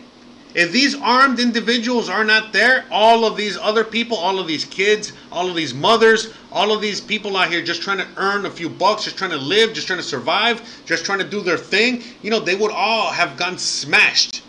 If 0.56 0.72
these 0.72 0.96
armed 0.96 1.40
individuals 1.40 2.10
are 2.10 2.24
not 2.24 2.54
there, 2.54 2.86
all 2.92 3.26
of 3.26 3.36
these 3.36 3.58
other 3.58 3.84
people, 3.84 4.18
all 4.18 4.40
of 4.40 4.48
these 4.48 4.66
kids, 4.66 5.14
all 5.32 5.50
of 5.50 5.56
these 5.56 5.74
mothers, 5.74 6.32
all 6.52 6.72
of 6.72 6.82
these 6.82 7.02
people 7.02 7.36
out 7.36 7.50
here 7.50 7.64
just 7.64 7.82
trying 7.82 7.98
to 7.98 8.08
earn 8.18 8.46
a 8.46 8.52
few 8.52 8.70
bucks, 8.70 9.06
just 9.06 9.18
trying 9.18 9.32
to 9.32 9.38
live, 9.38 9.74
just 9.74 9.88
trying 9.88 10.00
to 10.00 10.04
survive, 10.04 10.62
just 10.86 11.06
trying 11.06 11.20
to 11.20 11.28
do 11.28 11.42
their 11.42 11.58
thing, 11.58 12.04
you 12.22 12.30
know, 12.30 12.40
they 12.40 12.56
would 12.56 12.72
all 12.72 13.12
have 13.12 13.36
gone 13.36 13.58
smashed. 13.58 14.44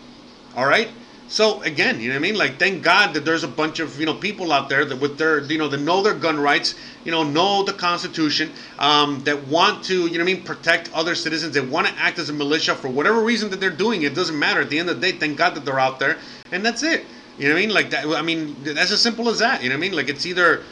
All 0.55 0.67
right? 0.67 0.89
So 1.27 1.61
again, 1.63 1.99
you 1.99 2.09
know 2.09 2.15
what 2.15 2.19
I 2.19 2.21
mean? 2.21 2.35
Like 2.35 2.59
thank 2.59 2.83
God 2.83 3.13
that 3.15 3.25
there's 3.25 3.43
a 3.43 3.47
bunch 3.47 3.79
of, 3.79 3.99
you 3.99 4.05
know, 4.05 4.13
people 4.13 4.51
out 4.51 4.69
there 4.69 4.85
that 4.85 4.95
with 4.97 5.17
their, 5.17 5.39
you 5.41 5.57
know, 5.57 5.67
that 5.67 5.79
know 5.79 6.03
their 6.03 6.13
gun 6.13 6.39
rights, 6.39 6.75
you 7.03 7.11
know, 7.11 7.23
know 7.23 7.63
the 7.63 7.73
Constitution, 7.73 8.51
um, 8.77 9.23
that 9.23 9.47
want 9.47 9.83
to, 9.85 10.05
you 10.05 10.17
know 10.17 10.23
what 10.23 10.31
I 10.31 10.33
mean, 10.33 10.43
protect 10.43 10.91
other 10.93 11.15
citizens, 11.15 11.53
They 11.53 11.61
want 11.61 11.87
to 11.87 11.93
act 11.93 12.19
as 12.19 12.29
a 12.29 12.33
militia 12.33 12.75
for 12.75 12.89
whatever 12.89 13.21
reason 13.21 13.49
that 13.49 13.59
they're 13.59 13.69
doing 13.71 14.03
it. 14.03 14.13
Doesn't 14.13 14.37
matter. 14.37 14.61
At 14.61 14.69
the 14.69 14.77
end 14.77 14.89
of 14.89 15.01
the 15.01 15.11
day, 15.11 15.17
thank 15.17 15.37
God 15.37 15.55
that 15.55 15.65
they're 15.65 15.79
out 15.79 15.99
there. 15.99 16.17
And 16.51 16.63
that's 16.63 16.83
it. 16.83 17.05
You 17.37 17.49
know 17.49 17.55
what 17.55 17.59
I 17.59 17.65
mean? 17.65 17.73
Like 17.73 17.89
that 17.89 18.05
I 18.05 18.21
mean, 18.21 18.55
that's 18.63 18.91
as 18.91 19.01
simple 19.01 19.27
as 19.27 19.39
that. 19.39 19.61
You 19.63 19.69
know 19.69 19.75
what 19.75 19.79
I 19.79 19.87
mean? 19.87 19.95
Like 19.95 20.09
it's 20.09 20.25
either 20.25 20.63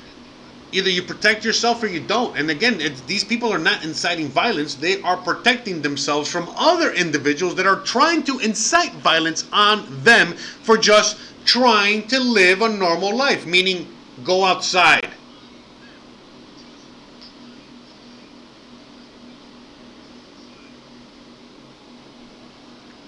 either 0.74 0.90
you 0.90 1.04
protect 1.04 1.46
yourself 1.46 1.82
or 1.84 1.88
you 1.88 2.00
don't. 2.00 2.38
And 2.38 2.50
again, 2.50 2.80
these 3.08 3.24
people 3.24 3.54
are 3.54 3.60
not 3.60 3.84
inciting 3.84 4.28
violence; 4.28 4.76
they 4.76 5.02
are 5.02 5.18
protecting 5.18 5.82
themselves 5.82 6.30
from 6.30 6.50
other 6.58 6.92
individuals 6.92 7.56
that 7.56 7.66
are 7.66 7.80
trying 7.82 8.24
to 8.24 8.40
incite 8.40 8.92
violence 8.94 9.48
on 9.54 9.86
them 10.04 10.34
for 10.34 10.78
just 10.78 11.18
trying 11.46 12.08
to 12.08 12.20
live 12.20 12.62
a 12.62 12.70
normal 12.70 13.16
life, 13.16 13.46
meaning 13.46 13.88
go 14.24 14.44
outside. 14.44 15.10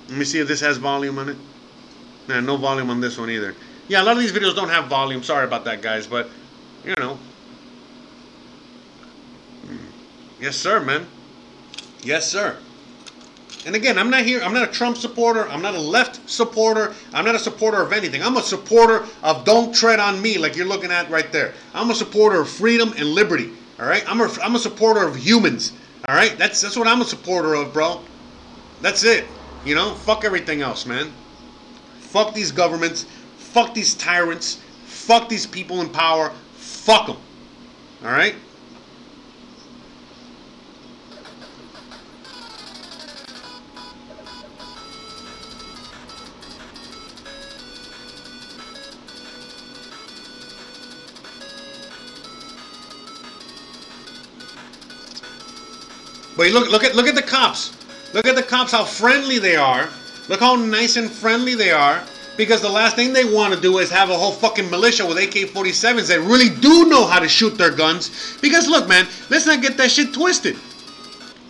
Let 0.09 0.19
me 0.19 0.25
see 0.25 0.39
if 0.39 0.47
this 0.47 0.61
has 0.61 0.77
volume 0.77 1.17
on 1.17 1.29
it. 1.29 1.37
Nah, 2.27 2.39
no 2.39 2.57
volume 2.57 2.89
on 2.89 3.01
this 3.01 3.17
one 3.17 3.29
either. 3.29 3.55
Yeah, 3.87 4.01
a 4.01 4.03
lot 4.03 4.13
of 4.13 4.19
these 4.19 4.31
videos 4.31 4.55
don't 4.55 4.69
have 4.69 4.87
volume. 4.87 5.23
Sorry 5.23 5.45
about 5.45 5.65
that, 5.65 5.81
guys, 5.81 6.07
but 6.07 6.29
you 6.83 6.93
know. 6.97 7.17
Yes, 10.45 10.57
sir, 10.57 10.79
man. 10.79 11.07
Yes, 12.03 12.29
sir. 12.29 12.55
And 13.65 13.75
again, 13.75 13.97
I'm 13.97 14.11
not 14.11 14.25
here. 14.25 14.43
I'm 14.43 14.53
not 14.53 14.69
a 14.69 14.71
Trump 14.71 14.95
supporter. 14.95 15.49
I'm 15.49 15.63
not 15.63 15.73
a 15.73 15.79
left 15.79 16.29
supporter. 16.29 16.93
I'm 17.15 17.25
not 17.25 17.33
a 17.33 17.39
supporter 17.39 17.81
of 17.81 17.91
anything. 17.91 18.21
I'm 18.21 18.37
a 18.37 18.43
supporter 18.43 19.07
of 19.23 19.43
don't 19.43 19.73
tread 19.73 19.99
on 19.99 20.21
me, 20.21 20.37
like 20.37 20.55
you're 20.55 20.67
looking 20.67 20.91
at 20.91 21.09
right 21.09 21.31
there. 21.31 21.55
I'm 21.73 21.89
a 21.89 21.95
supporter 21.95 22.41
of 22.41 22.47
freedom 22.47 22.93
and 22.95 23.07
liberty. 23.07 23.53
All 23.79 23.87
right. 23.87 24.03
I'm 24.07 24.21
a 24.21 24.29
I'm 24.43 24.53
a 24.53 24.59
supporter 24.59 25.07
of 25.07 25.15
humans. 25.15 25.73
All 26.07 26.13
right. 26.13 26.37
That's 26.37 26.61
that's 26.61 26.77
what 26.77 26.87
I'm 26.87 27.01
a 27.01 27.05
supporter 27.05 27.55
of, 27.55 27.73
bro. 27.73 28.01
That's 28.83 29.03
it. 29.03 29.25
You 29.65 29.73
know, 29.73 29.95
fuck 29.95 30.25
everything 30.25 30.61
else, 30.61 30.85
man. 30.85 31.11
Fuck 32.01 32.35
these 32.35 32.51
governments. 32.51 33.07
Fuck 33.39 33.73
these 33.73 33.95
tyrants. 33.95 34.61
Fuck 34.83 35.27
these 35.27 35.47
people 35.47 35.81
in 35.81 35.89
power. 35.89 36.31
Fuck 36.53 37.07
them. 37.07 37.17
All 38.03 38.11
right. 38.11 38.35
But 56.37 56.51
look, 56.51 56.69
look 56.69 56.83
at 56.83 56.95
look 56.95 57.07
at 57.07 57.15
the 57.15 57.21
cops. 57.21 57.75
Look 58.13 58.25
at 58.25 58.35
the 58.35 58.43
cops. 58.43 58.71
How 58.71 58.83
friendly 58.83 59.39
they 59.39 59.55
are. 59.55 59.89
Look 60.27 60.39
how 60.39 60.55
nice 60.55 60.97
and 60.97 61.09
friendly 61.09 61.55
they 61.55 61.71
are. 61.71 62.03
Because 62.37 62.61
the 62.61 62.69
last 62.69 62.97
thing 62.97 63.13
they 63.13 63.23
want 63.23 63.53
to 63.53 63.61
do 63.61 63.77
is 63.77 63.89
have 63.91 64.09
a 64.09 64.17
whole 64.17 64.33
fucking 64.33 64.69
militia 64.69 65.05
with 65.05 65.17
AK-47s 65.17 66.09
that 66.09 66.19
really 66.19 66.49
do 66.59 66.89
know 66.89 67.05
how 67.05 67.19
to 67.19 67.29
shoot 67.29 67.57
their 67.57 67.71
guns. 67.71 68.37
Because 68.41 68.67
look, 68.67 68.89
man, 68.89 69.07
let's 69.29 69.45
not 69.45 69.61
get 69.61 69.77
that 69.77 69.89
shit 69.89 70.13
twisted. 70.13 70.57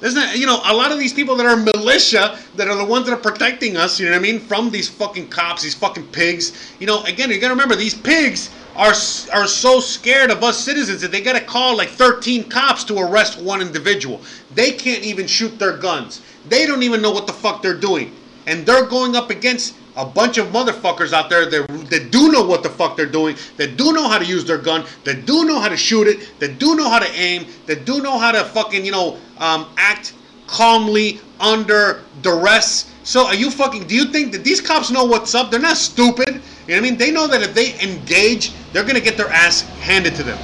Let's 0.02 0.14
not, 0.14 0.38
you 0.38 0.46
know, 0.46 0.62
a 0.66 0.74
lot 0.74 0.92
of 0.92 1.00
these 1.00 1.14
people 1.14 1.36
that 1.38 1.46
are 1.48 1.56
militia, 1.56 2.38
that 2.56 2.68
are 2.68 2.76
the 2.76 2.86
ones 2.86 3.08
that 3.08 3.14
are 3.14 3.22
protecting 3.32 3.78
us, 3.78 4.00
you 4.00 4.06
know 4.06 4.12
what 4.12 4.20
I 4.20 4.22
mean, 4.22 4.40
from 4.40 4.70
these 4.70 4.88
fucking 4.88 5.30
cops, 5.30 5.64
these 5.64 5.74
fucking 5.74 6.06
pigs. 6.08 6.76
You 6.80 6.86
know, 6.86 7.02
again, 7.06 7.32
you 7.32 7.40
gotta 7.40 7.54
remember, 7.54 7.76
these 7.76 7.96
pigs 7.96 8.52
are 8.76 8.94
are 9.34 9.48
so 9.48 9.80
scared 9.80 10.32
of 10.32 10.44
us 10.44 10.58
citizens 10.58 11.02
that 11.02 11.12
they 11.12 11.22
gotta 11.22 11.42
call 11.42 11.78
like 11.78 11.90
13 11.90 12.50
cops 12.50 12.84
to 12.86 12.98
arrest 13.00 13.42
one 13.42 13.62
individual. 13.62 14.22
They 14.54 14.72
can't 14.72 15.04
even 15.04 15.28
shoot 15.28 15.58
their 15.58 15.78
guns. 15.78 16.22
They 16.50 16.66
don't 16.66 16.84
even 16.84 17.02
know 17.02 17.12
what 17.12 17.28
the 17.28 17.34
fuck 17.34 17.62
they're 17.62 17.74
doing. 17.74 18.14
And 18.48 18.66
they're 18.66 18.86
going 18.86 19.16
up 19.16 19.30
against 19.30 19.76
a 19.96 20.06
bunch 20.06 20.38
of 20.38 20.48
motherfuckers 20.48 21.14
out 21.14 21.30
there 21.30 21.50
that, 21.50 21.68
that 21.90 22.12
do 22.12 22.32
know 22.32 22.44
what 22.46 22.64
the 22.64 22.70
fuck 22.70 22.98
they're 22.98 23.06
doing, 23.06 23.36
that 23.58 23.78
do 23.78 23.94
know 23.94 24.08
how 24.08 24.18
to 24.18 24.26
use 24.26 24.46
their 24.46 24.58
gun, 24.58 24.86
that 25.06 25.26
do 25.26 25.46
know 25.46 25.60
how 25.60 25.70
to 25.70 25.78
shoot 25.78 26.08
it, 26.08 26.38
that 26.40 26.60
do 26.60 26.76
know 26.76 26.90
how 26.90 27.00
to 27.00 27.10
aim, 27.14 27.46
that 27.66 27.86
do 27.86 28.02
know 28.02 28.20
how 28.20 28.32
to 28.32 28.44
fucking, 28.44 28.86
you 28.86 28.92
know, 28.92 29.18
um, 29.38 29.68
act 29.78 30.14
calmly 30.48 31.20
under 31.40 32.04
duress. 32.22 32.92
So 33.04 33.26
are 33.26 33.36
you 33.36 33.50
fucking, 33.50 33.88
do 33.88 33.96
you 33.96 34.06
think 34.06 34.32
that 34.34 34.44
these 34.44 34.62
cops 34.62 34.92
know 34.92 35.06
what's 35.06 35.34
up? 35.34 35.50
They're 35.50 35.60
not 35.60 35.78
stupid. 35.78 36.42
You 36.68 36.76
know 36.76 36.82
what 36.82 36.88
I 36.88 36.90
mean? 36.90 36.98
They 36.98 37.12
know 37.12 37.28
that 37.28 37.42
if 37.42 37.54
they 37.54 37.80
engage, 37.82 38.54
they're 38.74 38.84
going 38.84 38.96
to 38.96 39.02
get 39.02 39.18
their 39.18 39.30
ass 39.30 39.62
handed 39.80 40.16
to 40.16 40.24
them. 40.24 40.40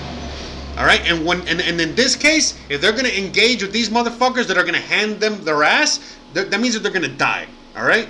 All 0.78 0.86
right, 0.86 1.02
and 1.06 1.26
when 1.26 1.42
and, 1.48 1.60
and 1.60 1.82
in 1.82 1.96
this 1.96 2.16
case, 2.16 2.58
if 2.70 2.80
they're 2.80 2.94
gonna 2.94 3.10
engage 3.10 3.62
with 3.62 3.74
these 3.74 3.90
motherfuckers 3.90 4.48
that 4.48 4.58
are 4.58 4.64
gonna 4.64 4.80
hand 4.80 5.20
them 5.20 5.44
their 5.44 5.64
ass, 5.64 6.00
that, 6.34 6.50
that 6.50 6.62
means 6.62 6.74
that 6.76 6.80
they're 6.80 6.94
gonna 6.94 7.10
die. 7.10 7.46
All 7.76 7.86
right, 7.86 8.08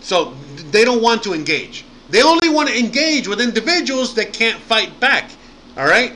so 0.00 0.34
they 0.70 0.84
don't 0.84 1.02
want 1.02 1.22
to 1.24 1.34
engage. 1.34 1.84
They 2.08 2.22
only 2.22 2.48
want 2.48 2.68
to 2.68 2.78
engage 2.78 3.28
with 3.28 3.40
individuals 3.40 4.14
that 4.14 4.32
can't 4.32 4.58
fight 4.58 4.98
back. 4.98 5.30
All 5.76 5.86
right? 5.86 6.12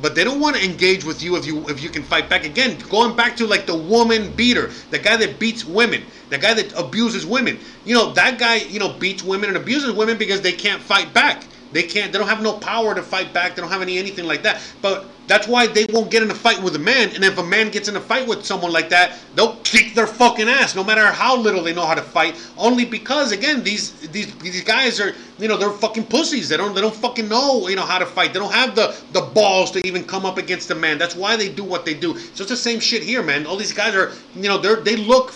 But 0.00 0.14
they 0.14 0.24
don't 0.24 0.40
want 0.40 0.56
to 0.56 0.64
engage 0.64 1.04
with 1.04 1.22
you 1.22 1.36
if 1.36 1.44
you 1.44 1.68
if 1.68 1.82
you 1.82 1.88
can 1.88 2.02
fight 2.02 2.28
back. 2.28 2.44
Again, 2.44 2.78
going 2.88 3.16
back 3.16 3.36
to 3.38 3.46
like 3.46 3.66
the 3.66 3.76
woman 3.76 4.30
beater, 4.32 4.70
the 4.90 4.98
guy 4.98 5.16
that 5.16 5.38
beats 5.38 5.64
women, 5.64 6.04
the 6.30 6.38
guy 6.38 6.54
that 6.54 6.72
abuses 6.78 7.26
women. 7.26 7.58
You 7.84 7.94
know, 7.94 8.12
that 8.12 8.38
guy, 8.38 8.56
you 8.56 8.78
know, 8.78 8.92
beats 8.92 9.22
women 9.22 9.48
and 9.48 9.56
abuses 9.56 9.92
women 9.92 10.16
because 10.16 10.40
they 10.40 10.52
can't 10.52 10.80
fight 10.80 11.12
back. 11.12 11.42
They 11.72 11.82
can't. 11.82 12.12
They 12.12 12.18
don't 12.18 12.28
have 12.28 12.42
no 12.42 12.54
power 12.54 12.94
to 12.94 13.02
fight 13.02 13.32
back. 13.32 13.54
They 13.54 13.62
don't 13.62 13.70
have 13.70 13.82
any 13.82 13.98
anything 13.98 14.26
like 14.26 14.42
that. 14.42 14.60
But 14.80 15.06
that's 15.26 15.46
why 15.46 15.66
they 15.66 15.84
won't 15.90 16.10
get 16.10 16.22
in 16.22 16.30
a 16.30 16.34
fight 16.34 16.62
with 16.62 16.74
a 16.76 16.78
man. 16.78 17.10
And 17.14 17.22
if 17.22 17.36
a 17.36 17.42
man 17.42 17.70
gets 17.70 17.88
in 17.88 17.96
a 17.96 18.00
fight 18.00 18.26
with 18.26 18.44
someone 18.44 18.72
like 18.72 18.88
that, 18.88 19.18
they'll 19.34 19.56
kick 19.56 19.94
their 19.94 20.06
fucking 20.06 20.48
ass, 20.48 20.74
no 20.74 20.82
matter 20.82 21.04
how 21.04 21.36
little 21.36 21.62
they 21.62 21.74
know 21.74 21.84
how 21.84 21.94
to 21.94 22.02
fight. 22.02 22.36
Only 22.56 22.86
because 22.86 23.32
again, 23.32 23.62
these 23.62 23.92
these 24.08 24.34
these 24.38 24.64
guys 24.64 24.98
are 25.00 25.14
you 25.38 25.48
know 25.48 25.56
they're 25.56 25.70
fucking 25.70 26.06
pussies. 26.06 26.48
They 26.48 26.56
don't 26.56 26.74
they 26.74 26.80
don't 26.80 26.94
fucking 26.94 27.28
know 27.28 27.68
you 27.68 27.76
know 27.76 27.84
how 27.84 27.98
to 27.98 28.06
fight. 28.06 28.32
They 28.32 28.38
don't 28.38 28.52
have 28.52 28.74
the 28.74 28.98
the 29.12 29.20
balls 29.20 29.70
to 29.72 29.86
even 29.86 30.04
come 30.04 30.24
up 30.24 30.38
against 30.38 30.70
a 30.70 30.74
man. 30.74 30.96
That's 30.98 31.14
why 31.14 31.36
they 31.36 31.50
do 31.50 31.64
what 31.64 31.84
they 31.84 31.94
do. 31.94 32.16
So 32.18 32.42
it's 32.42 32.50
the 32.50 32.56
same 32.56 32.80
shit 32.80 33.02
here, 33.02 33.22
man. 33.22 33.46
All 33.46 33.56
these 33.56 33.72
guys 33.72 33.94
are 33.94 34.12
you 34.34 34.48
know 34.48 34.56
they're 34.58 34.76
they 34.76 34.96
look 34.96 35.34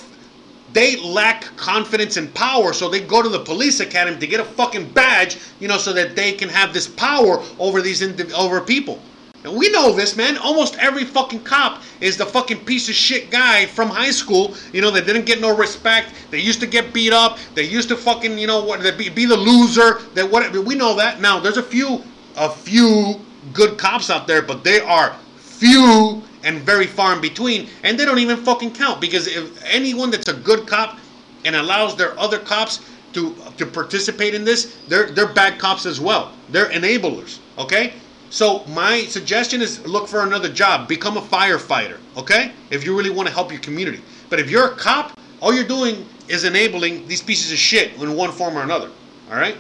they 0.73 0.97
lack 1.01 1.45
confidence 1.57 2.17
and 2.17 2.33
power, 2.35 2.73
so 2.73 2.89
they 2.89 3.01
go 3.01 3.23
to 3.23 3.29
the 3.29 3.41
police 3.41 3.81
academy 3.81 4.19
to 4.19 4.27
get 4.27 4.41
a 4.41 4.45
fucking 4.45 4.91
badge, 4.93 5.39
you 5.61 5.69
know, 5.69 5.77
so 5.77 5.93
that 5.93 6.17
they 6.17 6.33
can 6.33 6.49
have 6.49 6.73
this 6.73 6.89
power 6.89 7.43
over 7.59 7.83
these 7.83 8.03
indiv- 8.03 8.33
over 8.33 8.61
people. 8.61 9.01
And 9.45 9.57
we 9.57 9.71
know 9.71 9.93
this, 9.93 10.17
man. 10.17 10.39
Almost 10.39 10.79
every 10.79 11.05
fucking 11.05 11.43
cop 11.43 11.83
is 12.01 12.17
the 12.17 12.27
fucking 12.27 12.65
piece 12.65 12.89
of 12.89 12.95
shit 12.95 13.31
guy 13.31 13.67
from 13.67 13.89
high 13.89 14.13
school, 14.13 14.55
you 14.73 14.81
know, 14.81 14.91
they 14.91 15.01
didn't 15.01 15.27
get 15.27 15.41
no 15.41 15.57
respect. 15.57 16.13
They 16.31 16.39
used 16.39 16.61
to 16.61 16.67
get 16.67 16.93
beat 16.95 17.13
up. 17.13 17.39
They 17.55 17.65
used 17.65 17.89
to 17.89 17.97
fucking, 17.97 18.39
you 18.39 18.47
know, 18.47 18.65
what, 18.65 18.81
be, 18.97 19.09
be 19.09 19.27
the 19.27 19.37
loser. 19.37 20.01
That 20.15 20.31
what 20.31 20.53
we 20.53 20.77
know 20.77 20.95
that. 20.95 21.21
Now, 21.21 21.41
there's 21.41 21.57
a 21.57 21.63
few, 21.63 22.03
a 22.37 22.49
few 22.49 23.21
good 23.53 23.79
cops 23.79 24.11
out 24.11 24.29
there, 24.29 24.43
but 24.43 24.63
they 24.63 24.81
are 24.81 25.17
few 25.37 26.23
and 26.45 26.61
very 26.61 26.87
far 26.87 27.15
in 27.15 27.21
between, 27.21 27.69
and 27.83 27.99
they 27.99 28.05
don't 28.05 28.19
even 28.19 28.37
fucking 28.37 28.75
count 28.75 29.01
because 29.01 29.27
if 29.27 29.63
anyone 29.65 30.11
that's 30.11 30.29
a 30.29 30.35
good 30.35 30.67
cop 30.67 30.99
and 31.45 31.57
allows 31.57 31.97
their 31.97 32.19
other 32.19 32.39
cops 32.39 32.81
to 33.13 33.35
to 33.59 33.67
participate 33.67 34.35
in 34.35 34.45
this, 34.45 34.77
they're 34.89 35.11
they're 35.11 35.33
bad 35.33 35.59
cops 35.59 35.87
as 35.87 36.01
well. 36.01 36.33
They're 36.51 36.71
enablers. 36.71 37.39
Okay. 37.59 37.95
So 38.31 38.65
my 38.67 39.03
suggestion 39.03 39.61
is 39.61 39.87
look 39.87 40.09
for 40.09 40.23
another 40.23 40.49
job. 40.49 40.89
Become 40.89 41.19
a 41.19 41.21
firefighter. 41.21 41.99
Okay. 42.17 42.53
If 42.71 42.85
you 42.85 42.97
really 42.97 43.11
want 43.11 43.29
to 43.29 43.35
help 43.35 43.51
your 43.53 43.61
community. 43.61 44.01
But 44.31 44.41
if 44.41 44.51
you're 44.51 44.69
a 44.69 44.77
cop, 44.77 45.19
all 45.41 45.53
you're 45.53 45.65
doing 45.65 46.07
is 46.29 46.45
enabling 46.45 47.07
these 47.07 47.23
pieces 47.23 47.53
of 47.53 47.59
shit 47.59 47.95
in 48.01 48.17
one 48.17 48.33
form 48.33 48.57
or 48.57 48.63
another. 48.63 48.91
All 49.31 49.37
right. 49.37 49.57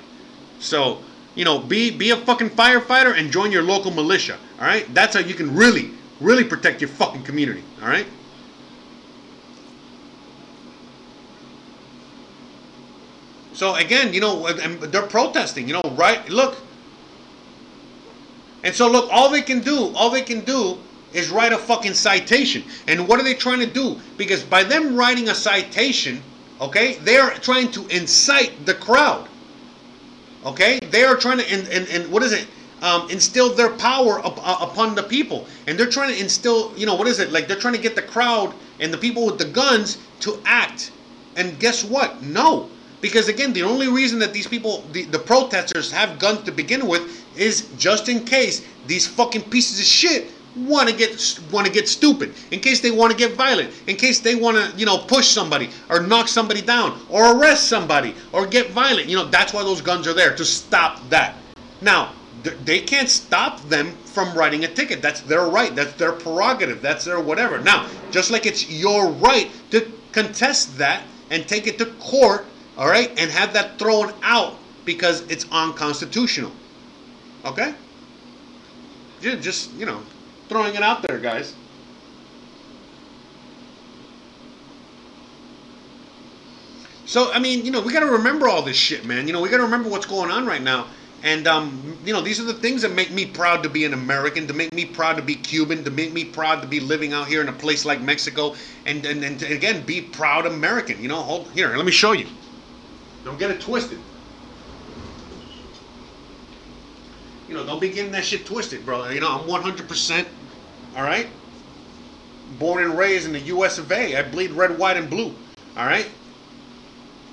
So 0.59 0.98
you 1.34 1.44
know, 1.44 1.59
be 1.59 1.90
be 1.90 2.10
a 2.10 2.16
fucking 2.16 2.50
firefighter 2.50 3.18
and 3.18 3.30
join 3.30 3.52
your 3.52 3.62
local 3.62 3.90
militia. 3.90 4.38
All 4.59 4.66
right. 4.66 4.86
That's 4.94 5.14
how 5.14 5.20
you 5.20 5.34
can 5.34 5.54
really 5.54 5.90
really 6.23 6.44
protect 6.44 6.81
your 6.81 6.89
fucking 6.89 7.23
community. 7.24 7.62
All 7.82 7.89
right. 7.89 8.07
So 13.53 13.74
again, 13.74 14.15
you 14.15 14.20
know, 14.20 14.53
they're 14.53 15.03
protesting. 15.03 15.69
You 15.69 15.74
know, 15.74 15.82
right? 15.97 16.28
Look. 16.28 16.57
And 18.65 18.74
so 18.74 18.90
look, 18.90 19.09
all 19.12 19.28
they 19.28 19.43
can 19.43 19.61
do, 19.61 19.93
all 19.94 20.11
they 20.11 20.23
can 20.23 20.40
do 20.40 20.78
is 21.12 21.31
write 21.31 21.53
a 21.53 21.59
fucking 21.59 21.94
citation. 21.94 22.65
And 22.89 23.07
what 23.09 23.20
are 23.20 23.23
they 23.23 23.35
trying 23.35 23.61
to 23.61 23.66
do? 23.66 24.01
Because 24.16 24.43
by 24.43 24.62
them 24.62 24.97
writing 24.97 25.28
a 25.28 25.35
citation, 25.35 26.23
okay, 26.61 26.94
they 26.99 27.19
are 27.19 27.35
trying 27.35 27.70
to 27.73 27.86
incite 27.89 28.65
the 28.65 28.74
crowd. 28.74 29.28
Okay, 30.44 30.78
they 30.90 31.05
are 31.05 31.16
trying 31.16 31.39
to, 31.39 31.53
and, 31.53 31.69
and, 31.69 31.89
and 31.89 32.11
what 32.11 32.23
is 32.23 32.32
it? 32.32 32.47
Um, 32.82 33.09
instill 33.10 33.54
their 33.54 33.70
power 33.70 34.18
up, 34.18 34.38
uh, 34.42 34.59
upon 34.60 34.96
the 34.96 35.04
people, 35.04 35.46
and 35.68 35.78
they're 35.78 35.88
trying 35.88 36.12
to 36.12 36.20
instill, 36.20 36.76
you 36.76 36.84
know, 36.84 36.96
what 36.96 37.06
is 37.06 37.20
it? 37.20 37.30
Like 37.30 37.46
they're 37.46 37.56
trying 37.56 37.74
to 37.74 37.80
get 37.80 37.94
the 37.94 38.02
crowd 38.02 38.52
and 38.80 38.92
the 38.92 38.98
people 38.98 39.24
with 39.24 39.38
the 39.38 39.44
guns 39.44 39.98
to 40.20 40.40
act. 40.44 40.90
And 41.36 41.59
guess 41.60 41.84
what? 41.84 42.22
No, 42.22 42.68
because 43.00 43.28
again, 43.28 43.52
the 43.52 43.62
only 43.62 43.88
reason 43.88 44.18
that 44.18 44.32
these 44.32 44.46
people, 44.46 44.84
the, 44.92 45.04
the 45.04 45.18
protesters, 45.18 45.92
have 45.92 46.18
guns 46.18 46.42
to 46.42 46.52
begin 46.52 46.86
with 46.88 47.24
is 47.36 47.68
just 47.78 48.09
in 48.09 48.24
case 48.24 48.66
these 48.86 49.06
fucking 49.06 49.42
pieces 49.42 49.78
of 49.78 49.86
shit 49.86 50.30
want 50.54 50.88
to 50.88 50.94
get 50.94 51.40
want 51.50 51.66
to 51.66 51.72
get 51.72 51.88
stupid 51.88 52.34
in 52.50 52.60
case 52.60 52.80
they 52.80 52.90
want 52.90 53.10
to 53.10 53.16
get 53.16 53.32
violent 53.32 53.72
in 53.86 53.96
case 53.96 54.20
they 54.20 54.34
want 54.34 54.54
to 54.54 54.78
you 54.78 54.84
know 54.84 54.98
push 54.98 55.28
somebody 55.28 55.70
or 55.88 56.00
knock 56.00 56.28
somebody 56.28 56.60
down 56.60 57.00
or 57.09 57.38
arrest 57.38 57.68
somebody 57.68 58.14
or 58.32 58.46
get 58.46 58.70
violent 58.70 59.09
you 59.09 59.16
know 59.16 59.24
that's 59.24 59.54
why 59.54 59.62
those 59.62 59.80
guns 59.80 60.06
are 60.06 60.12
there 60.12 60.36
to 60.36 60.44
stop 60.44 61.00
that 61.09 61.36
now 61.80 62.12
they 62.64 62.81
can't 62.81 63.09
stop 63.09 63.60
them 63.69 63.93
from 64.05 64.36
writing 64.36 64.64
a 64.64 64.69
ticket 64.69 65.01
that's 65.01 65.20
their 65.23 65.47
right 65.47 65.74
that's 65.74 65.93
their 65.94 66.12
prerogative 66.12 66.82
that's 66.82 67.05
their 67.05 67.20
whatever 67.20 67.60
now 67.60 67.89
just 68.10 68.31
like 68.31 68.47
it's 68.47 68.70
your 68.70 69.09
right 69.09 69.51
to 69.70 69.90
contest 70.12 70.78
that 70.78 71.02
and 71.31 71.47
take 71.47 71.66
it 71.66 71.78
to 71.78 71.86
court 72.01 72.44
all 72.77 72.89
right 72.89 73.10
and 73.19 73.31
have 73.31 73.52
that 73.52 73.78
thrown 73.78 74.12
out 74.23 74.56
because 74.85 75.23
it's 75.31 75.47
unconstitutional 75.52 76.52
okay 77.44 77.74
just 79.20 79.73
you 79.74 79.86
know 79.86 80.02
throwing 80.52 80.74
it 80.74 80.82
out 80.82 81.02
there, 81.02 81.19
guys. 81.19 81.55
So 87.06 87.32
I 87.32 87.39
mean, 87.39 87.64
you 87.64 87.70
know, 87.70 87.81
we 87.81 87.93
got 87.93 88.01
to 88.01 88.06
remember 88.06 88.48
all 88.48 88.62
this 88.62 88.77
shit, 88.77 89.05
man. 89.05 89.27
You 89.27 89.32
know, 89.32 89.40
we 89.40 89.48
got 89.48 89.59
to 89.59 89.64
remember 89.64 89.89
what's 89.89 90.06
going 90.06 90.31
on 90.31 90.47
right 90.47 90.62
now. 90.62 90.86
And 91.23 91.47
um, 91.47 91.97
you 92.05 92.12
know, 92.12 92.20
these 92.20 92.40
are 92.40 92.44
the 92.44 92.55
things 92.55 92.82
that 92.82 92.93
make 92.93 93.12
me 93.12 93.27
proud 93.27 93.62
to 93.62 93.69
be 93.69 93.85
an 93.85 93.94
American, 93.94 94.47
to 94.49 94.53
make 94.53 94.74
me 94.74 94.85
proud 94.85 95.16
to 95.16 95.23
be 95.23 95.36
Cuban, 95.36 95.85
to 95.85 95.90
make 95.90 96.12
me 96.12 96.24
proud 96.24 96.62
to 96.62 96.69
be 96.69 96.81
living 96.81 97.12
out 97.12 97.28
here 97.28 97.40
in 97.40 97.49
a 97.49 97.53
place 97.53 97.85
like 97.85 98.01
Mexico, 98.01 98.55
and 98.86 99.05
and, 99.07 99.23
and 99.24 99.40
again, 99.43 99.85
be 99.86 100.01
proud 100.01 100.47
American. 100.47 101.01
You 101.01 101.09
know, 101.09 101.23
hold 101.23 101.49
here, 101.53 101.77
let 101.77 101.86
me 101.86 101.93
show 101.93 102.12
you. 102.12 102.27
Don't 103.24 103.39
get 103.39 103.51
it 103.51 103.61
twisted. 103.61 103.99
You 107.49 107.55
know, 107.55 107.66
don't 107.66 107.81
be 107.81 107.90
getting 107.90 108.12
that 108.12 108.24
shit 108.24 108.47
twisted, 108.47 108.85
bro. 108.85 109.09
You 109.11 109.20
know, 109.20 109.28
I'm 109.28 109.47
100%, 109.47 110.27
all 110.97 111.03
right? 111.03 111.28
Born 112.59 112.82
and 112.82 112.97
raised 112.97 113.27
in 113.27 113.32
the 113.32 113.40
US 113.40 113.78
of 113.78 113.93
A. 113.93 114.16
I 114.16 114.23
bleed 114.23 114.53
red, 114.53 114.78
white, 114.78 114.97
and 114.97 115.11
blue, 115.11 115.35
all 115.77 115.86
right? 115.86 116.09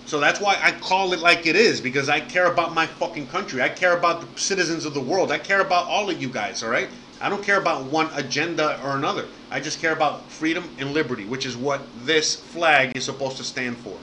So 0.10 0.20
that's 0.20 0.40
why 0.40 0.58
I 0.60 0.72
call 0.72 1.14
it 1.14 1.20
like 1.20 1.46
it 1.46 1.56
is, 1.56 1.80
because 1.80 2.10
I 2.10 2.20
care 2.20 2.48
about 2.48 2.74
my 2.74 2.88
fucking 2.88 3.28
country. 3.28 3.62
I 3.62 3.70
care 3.70 3.96
about 3.96 4.22
the 4.22 4.40
citizens 4.40 4.84
of 4.84 4.96
the 4.96 5.00
world. 5.00 5.32
I 5.32 5.38
care 5.38 5.62
about 5.62 5.86
all 5.86 6.10
of 6.10 6.20
you 6.20 6.30
guys, 6.30 6.64
all 6.64 6.72
right? 6.72 6.90
I 7.22 7.30
don't 7.30 7.44
care 7.44 7.60
about 7.60 7.84
one 7.84 8.10
agenda 8.16 8.84
or 8.84 8.98
another. 8.98 9.28
I 9.52 9.60
just 9.60 9.80
care 9.80 9.94
about 9.94 10.28
freedom 10.28 10.68
and 10.80 10.94
liberty, 10.94 11.26
which 11.26 11.46
is 11.46 11.56
what 11.56 11.82
this 12.06 12.36
flag 12.36 12.98
is 12.98 13.04
supposed 13.04 13.38
to 13.38 13.44
stand 13.44 13.78
for. 13.78 13.96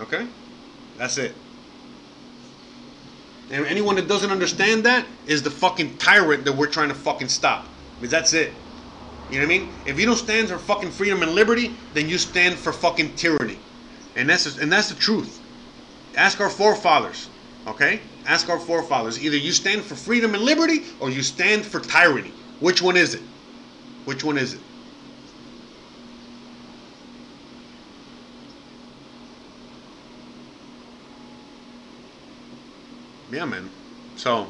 Okay? 0.00 0.26
That's 0.98 1.16
it. 1.16 1.32
And 3.52 3.64
anyone 3.66 3.94
that 3.94 4.08
doesn't 4.08 4.32
understand 4.32 4.82
that 4.82 5.06
is 5.28 5.44
the 5.44 5.50
fucking 5.52 5.96
tyrant 5.98 6.44
that 6.44 6.56
we're 6.56 6.66
trying 6.66 6.88
to 6.88 6.94
fucking 6.96 7.28
stop. 7.28 7.68
Because 8.00 8.10
that's 8.10 8.32
it. 8.32 8.52
You 9.30 9.38
know 9.38 9.46
what 9.46 9.54
I 9.54 9.58
mean? 9.58 9.68
If 9.86 10.00
you 10.00 10.06
don't 10.06 10.16
stand 10.16 10.48
for 10.48 10.58
fucking 10.58 10.90
freedom 10.90 11.22
and 11.22 11.36
liberty, 11.36 11.76
then 11.94 12.08
you 12.08 12.18
stand 12.18 12.56
for 12.56 12.72
fucking 12.72 13.14
tyranny. 13.14 13.60
And 14.16 14.28
that's 14.28 14.58
and 14.58 14.70
that's 14.70 14.88
the 14.88 14.96
truth. 14.96 15.38
Ask 16.14 16.40
our 16.40 16.50
forefathers, 16.50 17.28
okay? 17.66 18.02
Ask 18.26 18.48
our 18.48 18.60
forefathers. 18.60 19.22
Either 19.22 19.36
you 19.36 19.52
stand 19.52 19.82
for 19.82 19.94
freedom 19.94 20.34
and 20.34 20.42
liberty 20.42 20.80
or 21.00 21.10
you 21.10 21.22
stand 21.22 21.64
for 21.64 21.80
tyranny. 21.80 22.32
Which 22.58 22.82
one 22.82 22.96
is 22.96 23.14
it? 23.14 23.22
Which 24.04 24.22
one 24.24 24.36
is 24.38 24.54
it? 24.54 24.60
Yeah, 33.32 33.46
man. 33.46 33.70
So, 34.14 34.46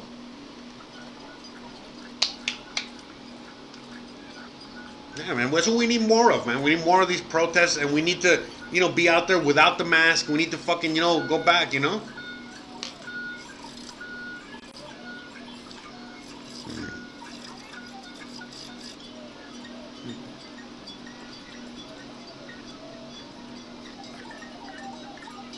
yeah, 5.17 5.33
man. 5.33 5.49
That's 5.51 5.67
what 5.67 5.77
we 5.77 5.87
need 5.87 6.01
more 6.01 6.31
of, 6.33 6.45
man. 6.45 6.61
We 6.61 6.75
need 6.75 6.83
more 6.83 7.01
of 7.01 7.07
these 7.07 7.21
protests, 7.21 7.77
and 7.77 7.93
we 7.93 8.01
need 8.01 8.21
to, 8.21 8.43
you 8.73 8.79
know, 8.79 8.89
be 8.89 9.07
out 9.07 9.27
there 9.27 9.39
without 9.39 9.77
the 9.77 9.85
mask. 9.85 10.27
We 10.27 10.35
need 10.35 10.51
to 10.51 10.57
fucking, 10.57 10.95
you 10.95 11.01
know, 11.01 11.25
go 11.27 11.37
back, 11.37 11.73
you 11.73 11.79
know. 11.79 12.01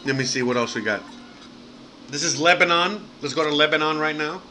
Let 0.06 0.16
me 0.16 0.24
see 0.24 0.44
what 0.44 0.56
else 0.56 0.76
we 0.76 0.84
got. 0.84 1.02
This 2.10 2.22
is 2.22 2.40
Lebanon. 2.40 3.08
Let's 3.24 3.34
go 3.34 3.44
to 3.44 3.50
Lebanon 3.50 3.98
right 3.98 4.16
now. 4.16 4.42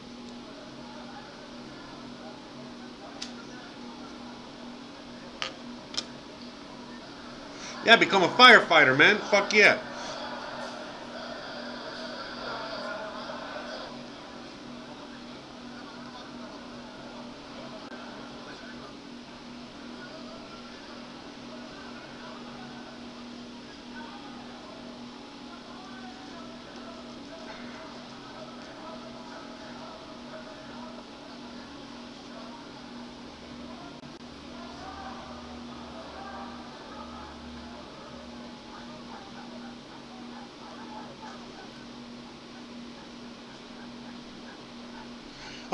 Yeah, 7.85 7.95
become 7.97 8.23
a 8.23 8.27
firefighter, 8.27 8.97
man. 8.97 9.17
Fuck 9.17 9.53
yeah. 9.53 9.77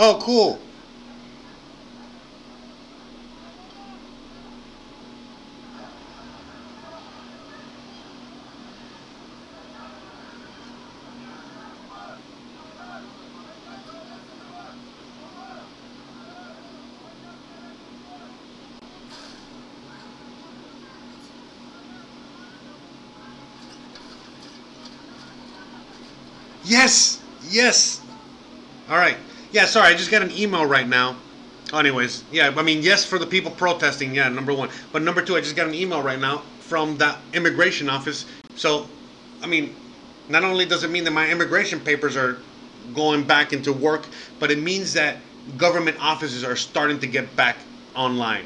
Oh, 0.03 0.18
cool. 0.19 0.60
Yes, 26.64 27.22
yes. 27.49 28.02
All 28.90 28.98
right. 28.98 29.18
Yeah, 29.52 29.65
sorry, 29.65 29.94
I 29.94 29.98
just 29.98 30.10
got 30.10 30.22
an 30.22 30.32
email 30.32 30.65
right 30.65 30.88
now. 30.88 31.18
Anyways, 31.73 32.23
yeah, 32.32 32.53
I 32.56 32.64
mean, 32.64 32.82
yes, 32.82 33.03
for 33.06 33.19
the 33.19 33.26
people 33.26 33.52
protesting, 33.52 34.15
yeah, 34.15 34.30
number 34.30 34.53
one. 34.53 34.69
But 34.91 35.02
number 35.02 35.22
two, 35.22 35.36
I 35.36 35.41
just 35.41 35.56
got 35.56 35.68
an 35.68 35.73
email 35.73 36.02
right 36.02 36.19
now 36.19 36.44
from 36.60 36.98
the 36.98 37.15
immigration 37.34 37.90
office. 37.90 38.26
So, 38.56 38.88
I 39.41 39.48
mean, 39.48 39.76
not 40.30 40.44
only 40.44 40.65
does 40.65 40.84
it 40.84 40.90
mean 40.90 41.03
that 41.03 41.11
my 41.11 41.30
immigration 41.30 41.80
papers 41.82 42.15
are 42.15 42.38
going 42.94 43.23
back 43.23 43.52
into 43.52 43.73
work, 43.73 44.06
but 44.40 44.52
it 44.52 44.60
means 44.60 44.94
that 44.94 45.18
government 45.57 45.98
offices 45.99 46.44
are 46.44 46.56
starting 46.56 46.99
to 46.99 47.07
get 47.07 47.36
back 47.36 47.57
online. 47.95 48.45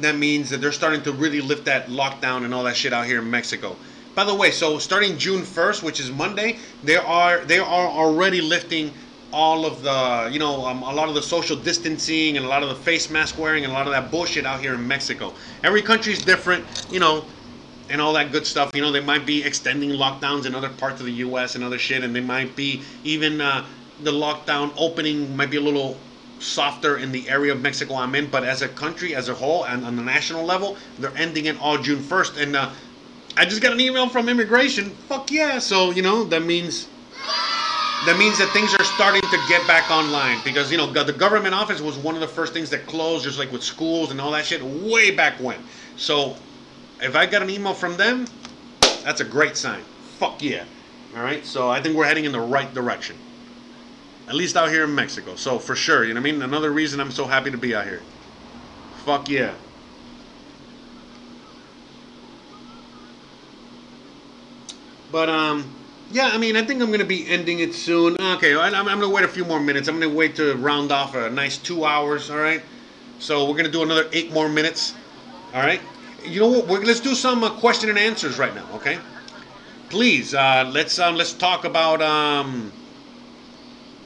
That 0.00 0.16
means 0.16 0.48
that 0.50 0.60
they're 0.60 0.72
starting 0.72 1.02
to 1.02 1.12
really 1.12 1.40
lift 1.40 1.66
that 1.66 1.88
lockdown 1.88 2.44
and 2.44 2.54
all 2.54 2.64
that 2.64 2.76
shit 2.76 2.92
out 2.92 3.06
here 3.06 3.18
in 3.18 3.30
Mexico. 3.30 3.76
By 4.14 4.24
the 4.24 4.34
way, 4.34 4.50
so 4.50 4.78
starting 4.78 5.18
June 5.18 5.42
1st, 5.42 5.82
which 5.82 6.00
is 6.00 6.10
Monday, 6.10 6.58
they 6.82 6.96
are 6.96 7.44
they 7.44 7.58
are 7.58 7.88
already 7.88 8.40
lifting 8.40 8.92
all 9.32 9.66
of 9.66 9.82
the 9.82 10.30
you 10.32 10.38
know 10.38 10.64
um, 10.66 10.82
a 10.82 10.92
lot 10.92 11.08
of 11.08 11.14
the 11.14 11.22
social 11.22 11.56
distancing 11.56 12.36
and 12.36 12.46
a 12.46 12.48
lot 12.48 12.62
of 12.62 12.68
the 12.68 12.74
face 12.74 13.10
mask 13.10 13.38
wearing 13.38 13.64
and 13.64 13.72
a 13.72 13.76
lot 13.76 13.86
of 13.86 13.92
that 13.92 14.10
bullshit 14.10 14.46
out 14.46 14.60
here 14.60 14.74
in 14.74 14.86
Mexico. 14.86 15.32
Every 15.62 15.82
country 15.82 16.12
is 16.12 16.24
different, 16.24 16.64
you 16.90 17.00
know, 17.00 17.24
and 17.90 18.00
all 18.00 18.12
that 18.14 18.32
good 18.32 18.46
stuff. 18.46 18.70
You 18.74 18.80
know, 18.80 18.92
they 18.92 19.00
might 19.00 19.26
be 19.26 19.42
extending 19.44 19.90
lockdowns 19.90 20.46
in 20.46 20.54
other 20.54 20.70
parts 20.70 21.00
of 21.00 21.06
the 21.06 21.12
U.S. 21.12 21.54
and 21.54 21.64
other 21.64 21.78
shit, 21.78 22.04
and 22.04 22.14
they 22.14 22.20
might 22.20 22.56
be 22.56 22.82
even 23.04 23.40
uh, 23.40 23.64
the 24.02 24.12
lockdown 24.12 24.72
opening 24.76 25.36
might 25.36 25.50
be 25.50 25.56
a 25.56 25.60
little 25.60 25.96
softer 26.40 26.98
in 26.98 27.10
the 27.10 27.28
area 27.28 27.52
of 27.52 27.60
Mexico 27.60 27.96
I'm 27.96 28.14
in. 28.14 28.28
But 28.30 28.44
as 28.44 28.62
a 28.62 28.68
country, 28.68 29.14
as 29.14 29.28
a 29.28 29.34
whole, 29.34 29.64
and 29.64 29.84
on 29.84 29.96
the 29.96 30.02
national 30.02 30.44
level, 30.44 30.76
they're 30.98 31.16
ending 31.16 31.46
it 31.46 31.60
all 31.60 31.78
June 31.78 31.98
1st. 31.98 32.42
And 32.42 32.56
uh, 32.56 32.70
I 33.36 33.44
just 33.44 33.60
got 33.60 33.72
an 33.72 33.80
email 33.80 34.08
from 34.08 34.28
immigration. 34.28 34.90
Fuck 35.08 35.30
yeah! 35.30 35.58
So 35.58 35.90
you 35.90 36.02
know 36.02 36.24
that 36.24 36.42
means 36.42 36.88
that 38.06 38.16
means 38.18 38.38
that 38.38 38.48
things 38.50 38.74
are 38.74 38.84
starting 38.84 39.22
to 39.22 39.38
get 39.48 39.66
back 39.66 39.90
online 39.90 40.38
because 40.44 40.70
you 40.70 40.78
know 40.78 40.86
the 40.86 41.12
government 41.12 41.54
office 41.54 41.80
was 41.80 41.96
one 41.98 42.14
of 42.14 42.20
the 42.20 42.28
first 42.28 42.52
things 42.52 42.70
that 42.70 42.86
closed 42.86 43.24
just 43.24 43.38
like 43.38 43.50
with 43.50 43.62
schools 43.62 44.10
and 44.10 44.20
all 44.20 44.30
that 44.30 44.46
shit 44.46 44.62
way 44.62 45.10
back 45.10 45.40
when. 45.40 45.58
So 45.96 46.36
if 47.00 47.16
i 47.16 47.26
got 47.26 47.42
an 47.42 47.50
email 47.50 47.74
from 47.74 47.96
them 47.96 48.26
that's 49.04 49.20
a 49.20 49.24
great 49.24 49.56
sign. 49.56 49.82
Fuck 50.18 50.42
yeah. 50.42 50.64
All 51.16 51.22
right? 51.22 51.44
So 51.44 51.68
i 51.70 51.82
think 51.82 51.96
we're 51.96 52.06
heading 52.06 52.24
in 52.24 52.32
the 52.32 52.40
right 52.40 52.72
direction. 52.72 53.16
At 54.28 54.34
least 54.34 54.56
out 54.56 54.68
here 54.68 54.84
in 54.84 54.94
mexico. 54.94 55.34
So 55.34 55.58
for 55.58 55.74
sure 55.74 56.04
you 56.04 56.14
know 56.14 56.20
what 56.20 56.28
i 56.28 56.32
mean? 56.32 56.42
Another 56.42 56.70
reason 56.70 57.00
i'm 57.00 57.10
so 57.10 57.24
happy 57.24 57.50
to 57.50 57.58
be 57.58 57.74
out 57.74 57.84
here. 57.84 58.02
Fuck 59.04 59.28
yeah. 59.28 59.54
But 65.10 65.28
um 65.28 65.77
yeah, 66.10 66.30
I 66.32 66.38
mean, 66.38 66.56
I 66.56 66.62
think 66.62 66.80
I'm 66.80 66.88
going 66.88 67.00
to 67.00 67.06
be 67.06 67.26
ending 67.28 67.60
it 67.60 67.74
soon. 67.74 68.16
Okay, 68.20 68.56
I'm, 68.56 68.74
I'm 68.74 68.84
going 68.84 69.00
to 69.00 69.08
wait 69.08 69.24
a 69.24 69.28
few 69.28 69.44
more 69.44 69.60
minutes. 69.60 69.88
I'm 69.88 69.98
going 69.98 70.10
to 70.10 70.16
wait 70.16 70.36
to 70.36 70.54
round 70.56 70.90
off 70.90 71.14
a 71.14 71.28
nice 71.30 71.58
two 71.58 71.84
hours, 71.84 72.30
all 72.30 72.38
right? 72.38 72.62
So 73.18 73.44
we're 73.44 73.54
going 73.54 73.66
to 73.66 73.70
do 73.70 73.82
another 73.82 74.08
eight 74.12 74.32
more 74.32 74.48
minutes, 74.48 74.94
all 75.52 75.60
right? 75.60 75.80
You 76.24 76.40
know 76.40 76.48
what? 76.48 76.66
We're, 76.66 76.82
let's 76.82 77.00
do 77.00 77.14
some 77.14 77.44
uh, 77.44 77.50
question 77.50 77.90
and 77.90 77.98
answers 77.98 78.38
right 78.38 78.54
now, 78.54 78.66
okay? 78.74 78.98
Please, 79.90 80.34
uh, 80.34 80.70
let's 80.72 80.98
um, 80.98 81.16
let's 81.16 81.32
talk 81.32 81.64
about 81.64 82.02
um, 82.02 82.72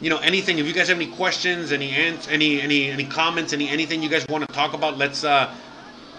you 0.00 0.10
know 0.10 0.18
anything. 0.18 0.58
If 0.58 0.66
you 0.66 0.72
guys 0.72 0.88
have 0.88 0.96
any 0.96 1.10
questions, 1.10 1.72
any 1.72 1.90
ans- 1.90 2.28
any 2.28 2.60
any 2.60 2.90
any 2.90 3.04
comments, 3.04 3.52
any 3.52 3.68
anything 3.68 4.02
you 4.02 4.08
guys 4.08 4.24
want 4.28 4.46
to 4.46 4.54
talk 4.54 4.74
about, 4.74 4.96
let's 4.96 5.24
uh, 5.24 5.52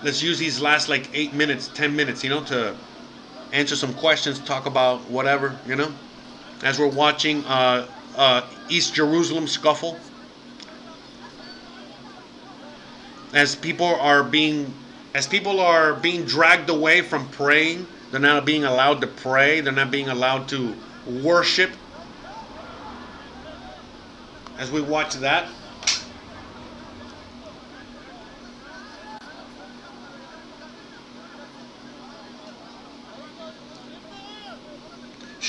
let's 0.04 0.22
use 0.22 0.38
these 0.38 0.60
last 0.62 0.90
like 0.90 1.10
eight 1.14 1.34
minutes, 1.34 1.70
ten 1.74 1.96
minutes, 1.96 2.24
you 2.24 2.30
know, 2.30 2.44
to 2.46 2.76
answer 3.54 3.76
some 3.76 3.94
questions, 3.94 4.40
talk 4.40 4.66
about 4.66 5.00
whatever, 5.10 5.58
you 5.66 5.76
know. 5.76 5.94
As 6.64 6.80
we're 6.80 6.88
watching 6.88 7.46
uh, 7.46 7.88
uh, 8.18 8.42
East 8.68 8.96
Jerusalem 8.96 9.48
scuffle, 9.48 9.98
as 13.34 13.56
people 13.56 13.86
are 13.86 14.24
being, 14.24 14.74
as 15.14 15.28
people 15.28 15.60
are 15.60 15.94
being 15.94 16.26
dragged 16.26 16.70
away 16.70 17.02
from 17.02 17.30
praying, 17.30 17.86
they're 18.12 18.20
not 18.20 18.46
being 18.46 18.64
allowed 18.64 19.02
to 19.02 19.08
pray. 19.08 19.62
They're 19.62 19.74
not 19.74 19.92
being 19.92 20.10
allowed 20.10 20.48
to 20.50 20.76
worship. 21.08 21.72
As 24.58 24.72
we 24.72 24.82
watch 24.82 25.16
that, 25.16 25.48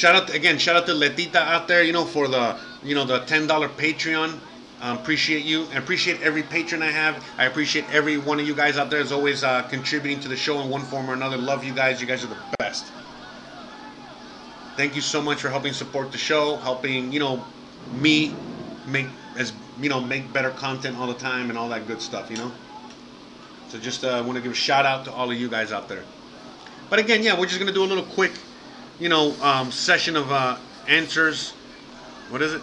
shout 0.05 0.17
out 0.17 0.35
again 0.35 0.59
shout 0.59 0.77
out 0.77 0.85
to 0.85 0.93
letita 0.93 1.37
out 1.37 1.67
there 1.67 1.83
you 1.83 1.91
know 1.91 2.05
for 2.05 2.29
the 2.29 2.59
you 2.83 2.95
know 2.95 3.07
the 3.07 3.21
$10 3.21 3.49
patreon. 3.49 4.39
Um, 4.83 4.99
appreciate 4.99 5.47
you 5.47 5.63
and 5.71 5.79
appreciate 5.79 6.21
every 6.21 6.43
patron 6.43 6.83
i 6.83 6.91
have. 6.91 7.25
I 7.39 7.47
appreciate 7.47 7.87
every 7.91 8.19
one 8.19 8.39
of 8.39 8.47
you 8.47 8.55
guys 8.55 8.77
out 8.77 8.91
there 8.91 9.01
is 9.01 9.13
always 9.13 9.43
uh, 9.43 9.63
contributing 9.63 10.21
to 10.21 10.29
the 10.29 10.37
show 10.37 10.61
in 10.61 10.69
one 10.69 10.83
form 10.83 11.09
or 11.09 11.15
another. 11.15 11.39
Love 11.39 11.65
you 11.65 11.73
guys. 11.73 12.03
You 12.03 12.07
guys 12.07 12.23
are 12.23 12.27
the 12.27 12.37
best. 12.59 12.93
Thank 14.77 14.95
you 14.95 15.01
so 15.01 15.23
much 15.23 15.41
for 15.41 15.49
helping 15.49 15.73
support 15.73 16.13
the 16.13 16.19
show 16.19 16.57
helping 16.57 17.11
you 17.11 17.21
know 17.21 17.43
me 17.95 18.35
make 18.87 19.07
as 19.39 19.55
you 19.81 19.89
know 19.89 20.03
make 20.03 20.31
better 20.35 20.51
content 20.51 20.99
all 20.99 21.07
the 21.07 21.21
time 21.31 21.49
and 21.49 21.59
all 21.59 21.71
that 21.71 21.87
good 21.87 22.03
stuff 22.03 22.31
you 22.31 22.37
know? 22.37 22.53
So 23.71 23.79
just 23.79 24.05
uh, 24.05 24.23
want 24.27 24.37
to 24.37 24.43
give 24.43 24.53
a 24.53 24.55
shout 24.69 24.85
out 24.85 25.07
to 25.07 25.13
all 25.13 25.31
of 25.31 25.39
you 25.39 25.49
guys 25.49 25.73
out 25.73 25.89
there. 25.89 26.05
But 26.91 26.99
again, 26.99 27.23
yeah, 27.23 27.41
we're 27.41 27.47
just 27.47 27.59
gonna 27.59 27.73
do 27.73 27.85
a 27.85 27.91
little 27.93 28.05
quick, 28.05 28.33
you 28.99 29.09
know, 29.09 29.35
um, 29.43 29.73
session 29.73 30.17
of 30.17 30.31
uh, 30.31 30.57
answers. 30.87 31.51
What 32.31 32.43
is 32.43 32.55
it? 32.55 32.63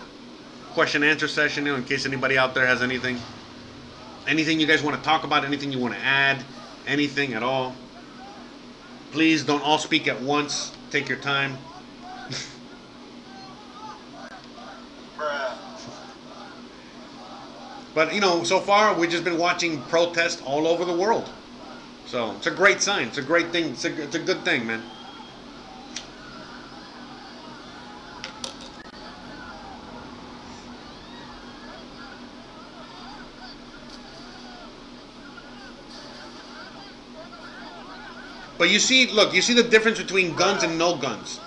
Question 0.73 1.03
answer 1.03 1.27
session. 1.27 1.65
You 1.65 1.73
know, 1.73 1.77
in 1.77 1.83
case 1.83 2.05
anybody 2.05 2.37
out 2.37 2.53
there 2.53 2.65
has 2.65 2.81
anything, 2.81 3.19
anything 4.27 4.59
you 4.59 4.67
guys 4.67 4.81
want 4.81 4.97
to 4.97 5.03
talk 5.03 5.23
about, 5.23 5.43
anything 5.43 5.71
you 5.71 5.79
want 5.79 5.93
to 5.93 5.99
add, 6.01 6.43
anything 6.87 7.33
at 7.33 7.43
all. 7.43 7.75
Please 9.11 9.43
don't 9.43 9.61
all 9.61 9.77
speak 9.77 10.07
at 10.07 10.21
once. 10.21 10.71
Take 10.89 11.09
your 11.09 11.17
time. 11.17 11.57
But 17.93 18.13
you 18.13 18.21
know, 18.21 18.43
so 18.43 18.59
far 18.59 18.97
we've 18.97 19.09
just 19.09 19.25
been 19.25 19.37
watching 19.37 19.81
protests 19.83 20.41
all 20.45 20.65
over 20.65 20.85
the 20.85 20.93
world. 20.93 21.29
So 22.05 22.31
it's 22.37 22.47
a 22.47 22.51
great 22.51 22.81
sign. 22.81 23.07
It's 23.09 23.17
a 23.17 23.21
great 23.21 23.51
thing. 23.51 23.71
It's 23.71 23.85
a, 23.85 24.01
it's 24.01 24.15
a 24.15 24.19
good 24.19 24.43
thing, 24.45 24.65
man. 24.65 24.81
But 38.61 38.69
you 38.69 38.77
see, 38.77 39.07
look, 39.07 39.33
you 39.33 39.41
see 39.41 39.55
the 39.55 39.63
difference 39.63 39.97
between 39.97 40.35
guns 40.35 40.61
and 40.61 40.77
no 40.77 40.95
guns. 40.95 41.39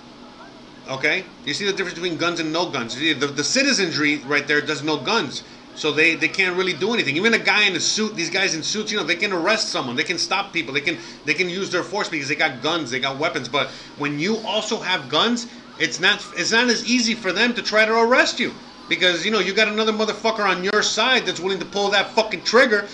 Okay? 0.89 1.23
You 1.45 1.53
see 1.53 1.63
the 1.65 1.71
difference 1.71 1.93
between 1.93 2.17
guns 2.17 2.41
and 2.41 2.51
no 2.51 2.69
guns. 2.69 2.93
The, 2.93 3.13
the, 3.13 3.41
citizenry 3.41 4.17
right 4.25 4.45
there 4.45 4.59
does 4.59 4.83
no 4.83 4.97
guns. 4.97 5.41
So 5.75 5.93
they, 5.93 6.15
they 6.15 6.27
can't 6.27 6.57
really 6.57 6.73
do 6.73 6.93
anything. 6.93 7.15
Even 7.15 7.33
a 7.33 7.39
guy 7.39 7.63
in 7.67 7.75
a 7.77 7.79
suit, 7.79 8.17
these 8.17 8.29
guys 8.29 8.53
in 8.53 8.61
suits, 8.61 8.91
you 8.91 8.97
know, 8.97 9.05
they 9.05 9.15
can 9.15 9.31
arrest 9.31 9.69
someone. 9.69 9.95
They 9.95 10.03
can 10.03 10.17
stop 10.17 10.51
people. 10.51 10.73
They 10.73 10.81
can 10.81 10.97
they 11.23 11.33
can 11.33 11.47
use 11.47 11.71
their 11.71 11.83
force 11.83 12.09
because 12.09 12.27
they 12.27 12.35
got 12.35 12.61
guns, 12.61 12.91
they 12.91 12.99
got 12.99 13.17
weapons. 13.17 13.47
But 13.47 13.69
when 13.97 14.19
you 14.19 14.35
also 14.39 14.77
have 14.81 15.07
guns, 15.07 15.47
it's 15.79 16.01
not 16.01 16.21
it's 16.35 16.51
not 16.51 16.67
as 16.67 16.85
easy 16.85 17.15
for 17.15 17.31
them 17.31 17.53
to 17.53 17.61
try 17.61 17.85
to 17.85 17.97
arrest 17.97 18.41
you. 18.41 18.53
Because, 18.89 19.23
you 19.23 19.31
know, 19.31 19.39
you 19.39 19.53
got 19.53 19.69
another 19.69 19.93
motherfucker 19.93 20.45
on 20.45 20.65
your 20.65 20.83
side 20.83 21.25
that's 21.25 21.39
willing 21.39 21.59
to 21.59 21.65
pull 21.65 21.91
that 21.91 22.09
fucking 22.09 22.43
trigger 22.43 22.89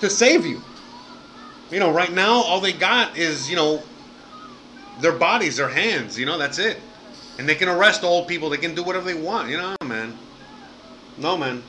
to 0.00 0.08
save 0.08 0.46
you. 0.46 0.62
You 1.70 1.80
know, 1.80 1.90
right 1.90 2.12
now 2.12 2.42
all 2.42 2.60
they 2.60 2.72
got 2.72 3.16
is, 3.16 3.50
you 3.50 3.56
know, 3.56 3.82
their 5.00 5.12
bodies, 5.12 5.56
their 5.56 5.68
hands, 5.68 6.18
you 6.18 6.24
know, 6.26 6.38
that's 6.38 6.58
it. 6.58 6.80
And 7.38 7.48
they 7.48 7.54
can 7.54 7.68
arrest 7.68 8.04
old 8.04 8.28
people, 8.28 8.48
they 8.48 8.56
can 8.56 8.74
do 8.74 8.82
whatever 8.82 9.04
they 9.04 9.20
want, 9.20 9.50
you 9.50 9.56
know, 9.56 9.74
man. 9.84 10.16
No, 11.18 11.36
man. 11.36 11.62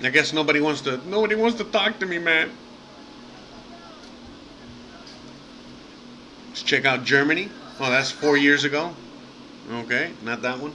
I 0.00 0.10
guess 0.10 0.32
nobody 0.32 0.60
wants 0.60 0.80
to 0.82 0.96
nobody 1.08 1.34
wants 1.34 1.58
to 1.58 1.64
talk 1.64 1.98
to 1.98 2.06
me, 2.06 2.18
man. 2.18 2.50
Let's 6.50 6.62
check 6.62 6.84
out 6.84 7.04
Germany. 7.04 7.48
Oh, 7.80 7.90
that's 7.90 8.10
four 8.10 8.36
years 8.36 8.62
ago. 8.62 8.94
Okay, 9.70 10.12
not 10.22 10.40
that 10.42 10.60
one. 10.60 10.72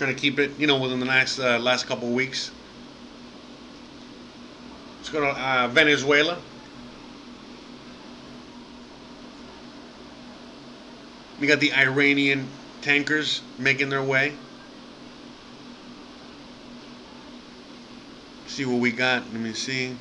Trying 0.00 0.14
to 0.14 0.18
keep 0.18 0.38
it, 0.38 0.58
you 0.58 0.66
know, 0.66 0.78
within 0.78 0.98
the 0.98 1.04
last 1.04 1.38
uh, 1.38 1.58
last 1.58 1.86
couple 1.86 2.08
of 2.08 2.14
weeks. 2.14 2.50
Let's 4.96 5.10
go 5.10 5.20
to 5.20 5.28
uh, 5.28 5.68
Venezuela. 5.68 6.38
We 11.38 11.46
got 11.46 11.60
the 11.60 11.74
Iranian 11.74 12.48
tankers 12.80 13.42
making 13.58 13.90
their 13.90 14.02
way. 14.02 14.32
see 18.46 18.64
what 18.64 18.80
we 18.80 18.92
got. 18.92 19.30
Let 19.30 19.42
me 19.42 19.52
see. 19.52 19.96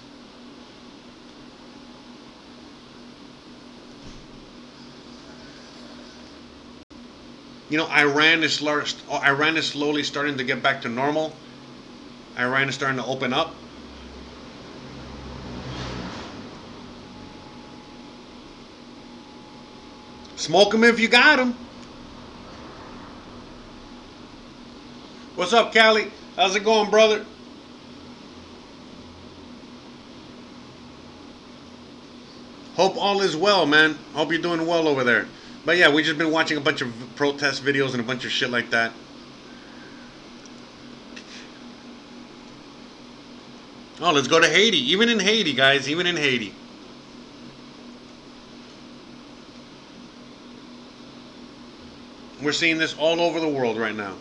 You 7.70 7.78
know, 7.78 7.88
Iran 7.88 8.42
is 8.44 8.62
large, 8.62 8.96
oh, 9.10 9.22
Iran 9.22 9.56
is 9.56 9.68
slowly 9.68 10.02
starting 10.04 10.38
to 10.38 10.44
get 10.44 10.64
back 10.64 10.82
to 10.82 10.90
normal. 10.90 11.34
Iran 12.38 12.68
is 12.68 12.76
starting 12.76 12.98
to 12.98 13.06
open 13.06 13.32
up. 13.32 13.54
Smoke 20.36 20.72
them 20.72 20.84
if 20.84 21.00
you 21.00 21.08
got 21.08 21.36
them. 21.36 21.56
What's 25.36 25.54
up, 25.54 25.72
Callie? 25.72 26.12
How's 26.36 26.56
it 26.56 26.64
going, 26.64 26.90
brother? 26.90 27.26
Hope 32.76 32.98
all 32.98 33.22
is 33.22 33.36
well, 33.36 33.66
man. 33.66 33.98
Hope 34.14 34.32
you're 34.32 34.42
doing 34.42 34.66
well 34.66 34.88
over 34.88 35.04
there. 35.04 35.28
But 35.66 35.78
yeah, 35.78 35.90
we 35.90 36.04
just 36.04 36.18
been 36.18 36.32
watching 36.32 36.58
a 36.58 36.62
bunch 36.62 36.82
of 36.82 36.94
protest 37.16 37.64
videos 37.64 37.92
and 37.92 38.00
a 38.00 38.04
bunch 38.04 38.26
of 38.26 38.32
shit 38.32 38.50
like 38.50 38.70
that. 38.72 38.92
Oh, 44.02 44.12
let's 44.14 44.28
go 44.28 44.40
to 44.40 44.48
Haiti. 44.48 44.78
Even 44.92 45.10
in 45.10 45.20
Haiti, 45.20 45.54
guys. 45.54 45.90
Even 45.90 46.08
in 46.08 46.16
Haiti. 46.16 46.54
We're 52.42 52.54
seeing 52.54 52.78
this 52.78 52.98
all 52.98 53.20
over 53.20 53.42
the 53.42 53.50
world 53.50 53.78
right 53.78 53.96
now. 53.96 54.14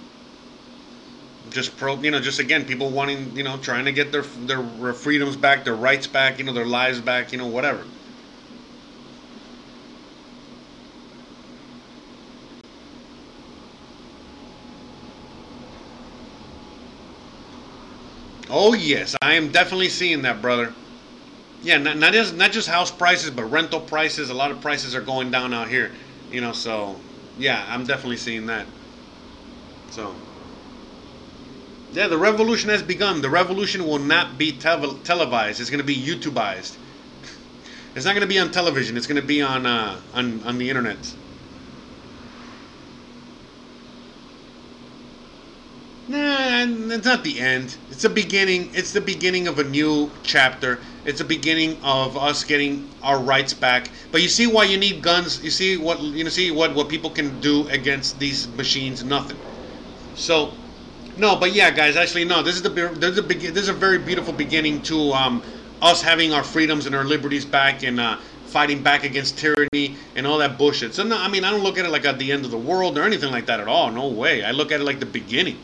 Just 1.51 1.77
pro, 1.77 1.95
you 1.97 2.11
know, 2.11 2.21
just 2.21 2.41
again, 2.41 2.65
people 2.65 2.91
wanting, 2.91 3.37
you 3.37 3.45
know, 3.45 3.57
trying 3.59 3.85
to 3.85 3.93
get 3.93 4.11
their 4.11 4.23
their 4.23 4.93
freedoms 4.93 5.37
back, 5.37 5.65
their 5.65 5.77
rights 5.77 6.07
back, 6.09 6.39
you 6.39 6.45
know, 6.45 6.53
their 6.53 6.67
lives 6.67 7.01
back, 7.01 7.33
you 7.33 7.39
know, 7.39 7.47
whatever. 7.47 7.85
Oh 18.51 18.75
yes, 18.75 19.15
I 19.23 19.35
am 19.35 19.51
definitely 19.53 19.89
seeing 19.89 20.23
that, 20.23 20.41
brother. 20.41 20.75
Yeah, 21.63 21.79
not, 21.79 21.99
not 21.99 22.13
just 22.13 22.35
not 22.37 22.53
just 22.53 22.69
house 22.69 22.91
prices, 22.91 23.31
but 23.31 23.45
rental 23.47 23.81
prices. 23.81 24.31
A 24.31 24.35
lot 24.35 24.51
of 24.51 24.61
prices 24.61 24.95
are 24.95 25.01
going 25.03 25.31
down 25.31 25.55
out 25.55 25.69
here. 25.69 25.93
You 26.31 26.41
know, 26.41 26.53
so 26.53 27.01
yeah, 27.37 27.67
I'm 27.69 27.85
definitely 27.85 28.17
seeing 28.19 28.47
that. 28.47 28.67
So 29.91 30.15
yeah, 31.91 32.07
the 32.09 32.19
revolution 32.19 32.71
has 32.71 32.83
begun. 32.83 33.23
The 33.23 33.31
revolution 33.31 33.85
will 33.87 33.99
not 33.99 34.39
be 34.39 34.53
tel- 34.53 34.99
televised. 34.99 35.61
It's 35.61 35.71
going 35.71 35.81
to 35.81 35.87
be 35.87 35.97
YouTubeized. 35.97 36.77
It's 37.95 38.05
not 38.05 38.13
going 38.13 38.21
to 38.23 38.29
be 38.29 38.39
on 38.39 38.53
television. 38.53 38.97
It's 38.97 39.07
going 39.09 39.21
to 39.21 39.27
be 39.27 39.43
on 39.43 39.67
uh, 39.67 40.01
on 40.13 40.43
on 40.45 40.59
the 40.59 40.69
internet. 40.69 41.15
Nah, 46.09 46.65
it's 46.65 47.05
not 47.05 47.23
the 47.23 47.39
end. 47.39 47.77
It's 47.91 48.01
the 48.01 48.09
beginning. 48.09 48.71
It's 48.73 48.95
the 48.95 49.01
beginning 49.01 49.47
of 49.47 49.59
a 49.59 49.65
new 49.65 50.11
chapter. 50.23 50.79
It's 51.05 51.19
the 51.19 51.25
beginning 51.25 51.77
of 51.83 52.17
us 52.17 52.45
getting 52.45 52.89
our 53.03 53.21
rights 53.21 53.53
back. 53.53 53.91
But 54.11 54.23
you 54.23 54.29
see 54.29 54.47
why 54.47 54.65
you 54.65 54.79
need 54.79 55.03
guns. 55.03 55.45
You 55.45 55.51
see 55.51 55.77
what 55.77 56.01
you 56.01 56.25
know. 56.25 56.31
See 56.31 56.51
what 56.51 56.75
what 56.75 56.89
people 56.89 57.11
can 57.11 57.39
do 57.41 57.69
against 57.69 58.19
these 58.19 58.49
machines. 58.57 59.05
Nothing. 59.05 59.37
So, 60.15 60.53
no. 61.19 61.37
But 61.37 61.53
yeah, 61.53 61.71
guys. 61.71 61.95
Actually, 61.95 62.25
no. 62.25 62.43
This 62.43 62.57
is 62.57 62.63
the 62.63 62.71
this 62.71 63.11
is 63.11 63.19
a 63.19 63.23
this 63.23 63.63
is 63.65 63.69
a 63.69 63.75
very 63.75 63.99
beautiful 63.99 64.33
beginning 64.33 64.81
to 64.85 65.13
um, 65.13 65.43
us 65.83 66.01
having 66.01 66.33
our 66.33 66.43
freedoms 66.43 66.87
and 66.87 66.95
our 66.95 67.05
liberties 67.05 67.45
back 67.45 67.83
and 67.83 68.01
uh, 68.01 68.17
fighting 68.47 68.83
back 68.83 69.05
against 69.05 69.37
tyranny 69.37 69.97
and 70.17 70.27
all 70.27 70.39
that 70.39 70.57
bullshit. 70.57 70.95
So 70.95 71.05
no, 71.05 71.19
I 71.19 71.29
mean 71.29 71.45
I 71.45 71.51
don't 71.51 71.63
look 71.63 71.77
at 71.77 71.85
it 71.85 71.91
like 71.91 72.07
at 72.07 72.19
the 72.19 72.33
end 72.33 72.47
of 72.47 72.51
the 72.51 72.57
world 72.57 72.97
or 72.97 73.03
anything 73.03 73.31
like 73.31 73.45
that 73.45 73.61
at 73.61 73.69
all. 73.69 73.93
No 73.93 74.09
way. 74.09 74.43
I 74.43 74.53
look 74.53 74.73
at 74.73 74.81
it 74.81 74.85
like 74.85 75.01
the 75.01 75.07
beginning. 75.21 75.59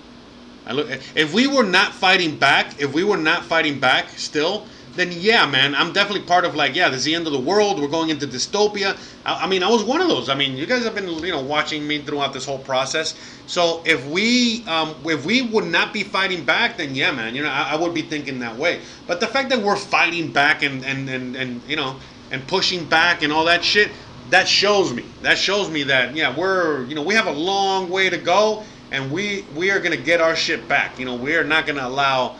I 0.66 0.72
look, 0.72 0.88
if 1.14 1.34
we 1.34 1.46
were 1.46 1.64
not 1.64 1.92
fighting 1.92 2.36
back, 2.36 2.80
if 2.80 2.92
we 2.92 3.04
were 3.04 3.16
not 3.16 3.44
fighting 3.44 3.80
back 3.80 4.08
still, 4.10 4.66
then 4.96 5.10
yeah, 5.12 5.44
man, 5.46 5.74
I'm 5.74 5.92
definitely 5.92 6.26
part 6.26 6.44
of 6.44 6.54
like, 6.54 6.74
yeah, 6.74 6.88
this 6.88 7.00
is 7.00 7.04
the 7.04 7.14
end 7.14 7.26
of 7.26 7.32
the 7.32 7.40
world. 7.40 7.80
We're 7.80 7.88
going 7.88 8.10
into 8.10 8.26
dystopia. 8.26 8.96
I, 9.24 9.44
I, 9.44 9.46
mean, 9.46 9.62
I 9.62 9.68
was 9.68 9.82
one 9.82 10.00
of 10.00 10.08
those. 10.08 10.28
I 10.28 10.34
mean, 10.34 10.56
you 10.56 10.66
guys 10.66 10.84
have 10.84 10.94
been, 10.94 11.08
you 11.08 11.32
know, 11.32 11.42
watching 11.42 11.86
me 11.86 11.98
throughout 12.00 12.32
this 12.32 12.46
whole 12.46 12.60
process. 12.60 13.14
So 13.46 13.82
if 13.84 14.06
we, 14.06 14.64
um, 14.66 14.94
if 15.04 15.26
we 15.26 15.42
would 15.42 15.64
not 15.64 15.92
be 15.92 16.04
fighting 16.04 16.44
back, 16.44 16.76
then 16.76 16.94
yeah, 16.94 17.10
man, 17.10 17.34
you 17.34 17.42
know, 17.42 17.50
I, 17.50 17.72
I 17.72 17.76
would 17.76 17.92
be 17.92 18.02
thinking 18.02 18.38
that 18.38 18.56
way. 18.56 18.80
But 19.06 19.20
the 19.20 19.26
fact 19.26 19.50
that 19.50 19.58
we're 19.58 19.76
fighting 19.76 20.32
back 20.32 20.62
and 20.62 20.84
and 20.84 21.08
and 21.08 21.36
and 21.36 21.60
you 21.68 21.76
know 21.76 21.96
and 22.30 22.46
pushing 22.46 22.84
back 22.84 23.22
and 23.22 23.32
all 23.32 23.44
that 23.44 23.62
shit, 23.62 23.90
that 24.30 24.48
shows 24.48 24.92
me. 24.92 25.04
That 25.22 25.38
shows 25.38 25.70
me 25.70 25.82
that 25.84 26.14
yeah, 26.16 26.34
we're, 26.34 26.84
you 26.86 26.94
know, 26.94 27.02
we 27.02 27.14
have 27.14 27.26
a 27.26 27.32
long 27.32 27.90
way 27.90 28.08
to 28.08 28.18
go 28.18 28.64
and 28.90 29.10
we 29.10 29.44
we 29.56 29.70
are 29.70 29.78
going 29.80 29.96
to 29.96 30.02
get 30.02 30.20
our 30.20 30.36
shit 30.36 30.68
back. 30.68 30.98
You 30.98 31.04
know, 31.04 31.14
we 31.14 31.36
are 31.36 31.44
not 31.44 31.66
going 31.66 31.78
to 31.78 31.86
allow 31.86 32.36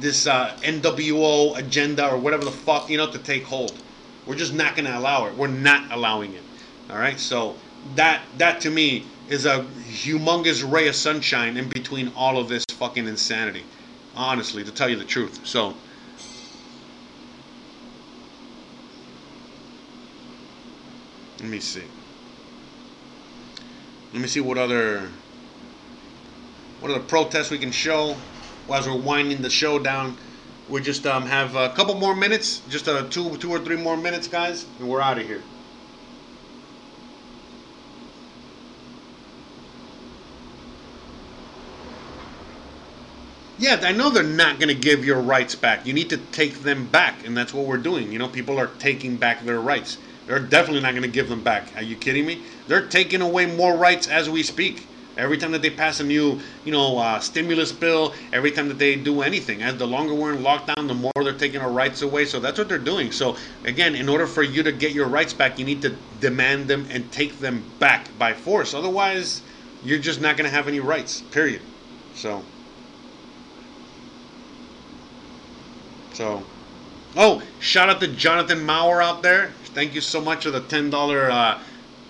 this 0.00 0.26
uh, 0.26 0.56
NWO 0.62 1.56
agenda 1.58 2.08
or 2.08 2.16
whatever 2.16 2.44
the 2.44 2.50
fuck 2.50 2.88
you 2.88 2.96
know 2.96 3.10
to 3.10 3.18
take 3.18 3.44
hold. 3.44 3.74
We're 4.26 4.36
just 4.36 4.54
not 4.54 4.74
going 4.74 4.86
to 4.86 4.98
allow 4.98 5.26
it. 5.26 5.36
We're 5.36 5.48
not 5.48 5.92
allowing 5.92 6.32
it. 6.32 6.42
All 6.90 6.96
right. 6.96 7.18
So 7.18 7.56
that 7.96 8.22
that 8.38 8.60
to 8.62 8.70
me 8.70 9.04
is 9.28 9.46
a 9.46 9.64
humongous 9.88 10.70
ray 10.70 10.88
of 10.88 10.94
sunshine 10.94 11.56
in 11.56 11.68
between 11.68 12.12
all 12.16 12.38
of 12.38 12.48
this 12.48 12.64
fucking 12.70 13.06
insanity. 13.06 13.64
Honestly, 14.16 14.64
to 14.64 14.70
tell 14.70 14.88
you 14.88 14.96
the 14.96 15.04
truth. 15.04 15.46
So. 15.46 15.74
Let 21.40 21.50
me 21.50 21.60
see. 21.60 21.82
Let 24.14 24.22
me 24.22 24.28
see 24.28 24.40
what 24.40 24.56
other 24.56 25.10
what 26.84 26.90
are 26.90 26.98
the 26.98 27.04
protests 27.06 27.50
we 27.50 27.56
can 27.56 27.72
show 27.72 28.14
as 28.70 28.86
we're 28.86 28.94
winding 28.94 29.40
the 29.40 29.48
show 29.48 29.78
down. 29.78 30.14
We 30.68 30.82
just 30.82 31.06
um, 31.06 31.24
have 31.24 31.56
a 31.56 31.70
couple 31.70 31.94
more 31.94 32.14
minutes, 32.14 32.60
just 32.68 32.86
uh, 32.86 33.08
two, 33.08 33.38
two 33.38 33.50
or 33.50 33.58
three 33.58 33.78
more 33.78 33.96
minutes, 33.96 34.28
guys, 34.28 34.66
and 34.78 34.86
we're 34.86 35.00
out 35.00 35.16
of 35.16 35.26
here. 35.26 35.40
Yeah, 43.56 43.80
I 43.82 43.92
know 43.92 44.10
they're 44.10 44.22
not 44.22 44.58
going 44.58 44.68
to 44.68 44.74
give 44.74 45.06
your 45.06 45.22
rights 45.22 45.54
back. 45.54 45.86
You 45.86 45.94
need 45.94 46.10
to 46.10 46.18
take 46.18 46.64
them 46.64 46.84
back, 46.88 47.26
and 47.26 47.34
that's 47.34 47.54
what 47.54 47.64
we're 47.64 47.78
doing. 47.78 48.12
You 48.12 48.18
know, 48.18 48.28
people 48.28 48.58
are 48.58 48.68
taking 48.78 49.16
back 49.16 49.42
their 49.46 49.60
rights. 49.60 49.96
They're 50.26 50.38
definitely 50.38 50.82
not 50.82 50.90
going 50.90 51.00
to 51.00 51.08
give 51.08 51.30
them 51.30 51.42
back. 51.42 51.74
Are 51.76 51.82
you 51.82 51.96
kidding 51.96 52.26
me? 52.26 52.42
They're 52.68 52.86
taking 52.86 53.22
away 53.22 53.46
more 53.46 53.74
rights 53.74 54.06
as 54.06 54.28
we 54.28 54.42
speak. 54.42 54.86
Every 55.16 55.38
time 55.38 55.52
that 55.52 55.62
they 55.62 55.70
pass 55.70 56.00
a 56.00 56.04
new, 56.04 56.40
you 56.64 56.72
know, 56.72 56.98
uh, 56.98 57.20
stimulus 57.20 57.70
bill, 57.70 58.14
every 58.32 58.50
time 58.50 58.68
that 58.68 58.78
they 58.78 58.96
do 58.96 59.22
anything, 59.22 59.62
as 59.62 59.76
the 59.76 59.86
longer 59.86 60.12
we're 60.12 60.32
in 60.32 60.42
lockdown, 60.42 60.88
the 60.88 60.94
more 60.94 61.12
they're 61.22 61.32
taking 61.32 61.60
our 61.60 61.70
rights 61.70 62.02
away. 62.02 62.24
So 62.24 62.40
that's 62.40 62.58
what 62.58 62.68
they're 62.68 62.78
doing. 62.78 63.12
So 63.12 63.36
again, 63.64 63.94
in 63.94 64.08
order 64.08 64.26
for 64.26 64.42
you 64.42 64.62
to 64.64 64.72
get 64.72 64.92
your 64.92 65.06
rights 65.06 65.32
back, 65.32 65.58
you 65.58 65.64
need 65.64 65.82
to 65.82 65.96
demand 66.20 66.66
them 66.66 66.86
and 66.90 67.10
take 67.12 67.38
them 67.38 67.62
back 67.78 68.06
by 68.18 68.32
force. 68.32 68.74
Otherwise, 68.74 69.42
you're 69.84 70.00
just 70.00 70.20
not 70.20 70.36
going 70.36 70.50
to 70.50 70.54
have 70.54 70.66
any 70.66 70.80
rights. 70.80 71.20
Period. 71.20 71.62
So. 72.14 72.42
So. 76.14 76.42
Oh, 77.16 77.42
shout 77.60 77.88
out 77.88 78.00
to 78.00 78.08
Jonathan 78.08 78.66
Maurer 78.66 79.00
out 79.00 79.22
there. 79.22 79.52
Thank 79.66 79.94
you 79.94 80.00
so 80.00 80.20
much 80.20 80.44
for 80.44 80.50
the 80.50 80.60
ten 80.60 80.90
dollar 80.90 81.30
uh, 81.30 81.60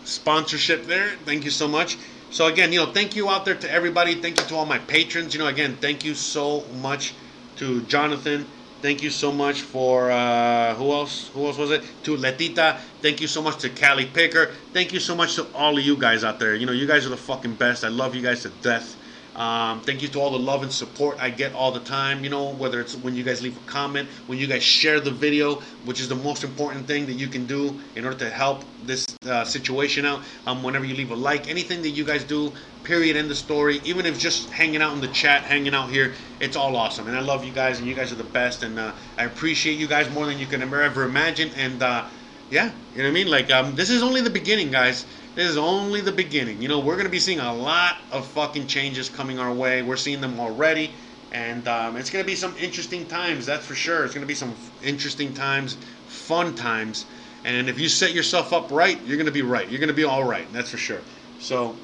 sponsorship 0.05 0.87
there. 0.87 1.11
Thank 1.27 1.45
you 1.45 1.51
so 1.51 1.69
much. 1.69 1.99
So 2.35 2.49
again, 2.49 2.73
you 2.73 2.81
know, 2.81 2.91
thank 2.91 3.15
you 3.15 3.31
out 3.31 3.45
there 3.45 3.55
to 3.55 3.71
everybody. 3.71 4.17
Thank 4.17 4.41
you 4.41 4.47
to 4.49 4.57
all 4.57 4.67
my 4.67 4.79
patrons. 4.79 5.35
You 5.35 5.39
know, 5.39 5.47
again, 5.47 5.77
thank 5.81 6.05
you 6.05 6.17
so 6.17 6.65
much 6.83 7.15
to 7.59 7.83
Jonathan. 7.83 8.45
Thank 8.83 9.05
you 9.05 9.11
so 9.11 9.31
much 9.31 9.61
for 9.61 10.11
uh, 10.11 10.75
who 10.75 10.91
else? 10.91 11.29
Who 11.29 11.47
else 11.47 11.57
was 11.57 11.71
it? 11.71 11.85
To 12.03 12.17
Letita. 12.17 12.81
Thank 13.01 13.21
you 13.21 13.29
so 13.29 13.41
much 13.41 13.59
to 13.59 13.71
Callie 13.71 14.07
Picker. 14.07 14.51
Thank 14.73 14.93
you 14.93 14.99
so 14.99 15.15
much 15.15 15.37
to 15.37 15.47
all 15.55 15.79
of 15.79 15.85
you 15.85 15.97
guys 15.97 16.25
out 16.25 16.41
there. 16.41 16.57
You 16.57 16.67
know, 16.67 16.73
you 16.73 16.89
guys 16.89 17.07
are 17.07 17.11
the 17.11 17.17
fucking 17.17 17.55
best. 17.55 17.85
I 17.85 17.89
love 17.89 18.17
you 18.17 18.21
guys 18.21 18.43
to 18.43 18.49
death. 18.63 18.97
Um, 19.35 19.81
thank 19.81 20.01
you 20.01 20.09
to 20.09 20.21
all 20.21 20.31
the 20.31 20.39
love 20.39 20.63
and 20.63 20.71
support 20.73 21.19
I 21.21 21.31
get 21.31 21.55
all 21.55 21.73
the 21.73 21.81
time. 21.81 22.23
You 22.23 22.31
know, 22.31 22.51
whether 22.51 22.81
it's 22.81 22.95
when 22.97 23.15
you 23.15 23.25
guys 23.25 23.43
leave 23.43 23.57
a 23.57 23.61
comment, 23.61 24.09
when 24.27 24.39
you 24.39 24.47
guys 24.47 24.63
share 24.63 25.01
the 25.01 25.11
video, 25.11 25.61
which 25.85 26.01
is 26.01 26.09
the 26.09 26.15
most 26.15 26.45
important 26.45 26.87
thing 26.87 27.07
that 27.07 27.15
you 27.15 27.27
can 27.29 27.47
do 27.47 27.81
in 27.97 28.05
order 28.05 28.17
to 28.19 28.31
help 28.31 28.65
this 28.85 29.07
uh, 29.27 29.45
situation 29.45 30.05
out. 30.05 30.23
Um, 30.47 30.63
whenever 30.63 30.85
you 30.85 30.95
leave 30.95 31.11
a 31.11 31.17
like, 31.17 31.49
anything 31.49 31.83
that 31.83 31.91
you 31.91 32.05
guys 32.05 32.23
do, 32.25 32.53
period, 32.85 33.17
end 33.17 33.29
the 33.31 33.35
story. 33.35 33.81
Even 33.85 34.07
if 34.07 34.19
just 34.19 34.51
hanging 34.51 34.83
out 34.83 34.93
in 34.95 35.01
the 35.01 35.09
chat, 35.09 35.43
hanging 35.43 35.75
out 35.75 35.91
here, 35.91 36.15
it's 36.41 36.57
all 36.57 36.77
awesome. 36.77 37.09
And 37.09 37.17
I 37.17 37.21
love 37.21 37.45
you 37.45 37.53
guys, 37.53 37.79
and 37.79 37.89
you 37.89 37.95
guys 37.95 38.13
are 38.13 38.17
the 38.17 38.25
best. 38.25 38.63
And 38.63 38.79
uh, 38.79 38.93
I 39.19 39.25
appreciate 39.25 39.79
you 39.79 39.89
guys 39.89 40.09
more 40.11 40.27
than 40.27 40.39
you 40.39 40.47
can 40.47 40.63
ever, 40.63 41.03
imagine. 41.03 41.51
And 41.57 41.83
uh, 41.83 42.05
yeah, 42.51 42.71
you 42.95 42.99
know 42.99 43.05
what 43.05 43.11
I 43.11 43.13
mean? 43.13 43.29
Like, 43.29 43.51
um, 43.51 43.75
this 43.75 43.91
is 43.91 44.03
only 44.03 44.21
the 44.21 44.31
beginning, 44.31 44.71
guys. 44.71 45.07
This 45.35 45.51
is 45.51 45.57
only 45.57 46.01
the 46.01 46.13
beginning. 46.13 46.63
You 46.63 46.69
know, 46.69 46.79
we're 46.79 46.95
going 46.95 47.07
to 47.07 47.11
be 47.11 47.19
seeing 47.19 47.41
a 47.41 47.53
lot 47.53 47.97
of 48.13 48.25
fucking 48.25 48.69
changes 48.69 49.09
coming 49.09 49.41
our 49.41 49.53
way. 49.53 49.83
We're 49.83 49.97
seeing 49.97 50.21
them 50.21 50.39
already. 50.39 50.93
And 51.33 51.67
um, 51.67 51.97
it's 51.97 52.09
going 52.09 52.25
to 52.25 52.27
be 52.27 52.37
some 52.37 52.55
interesting 52.57 53.05
times, 53.07 53.45
that's 53.45 53.67
for 53.67 53.75
sure. 53.75 54.05
It's 54.05 54.15
going 54.15 54.23
to 54.23 54.29
be 54.29 54.37
some 54.37 54.55
interesting 54.85 55.35
times, 55.35 55.77
fun 56.07 56.55
times. 56.55 57.05
And 57.45 57.69
if 57.69 57.81
you 57.81 57.89
set 57.89 58.13
yourself 58.15 58.53
up 58.53 58.71
right, 58.71 59.01
you're 59.05 59.17
going 59.17 59.27
to 59.27 59.33
be 59.33 59.43
right. 59.43 59.69
You're 59.69 59.81
going 59.81 59.89
to 59.89 59.95
be 59.95 60.05
all 60.05 60.23
right, 60.23 60.47
that's 60.53 60.71
for 60.71 60.77
sure. 60.77 61.01
So, 61.41 61.75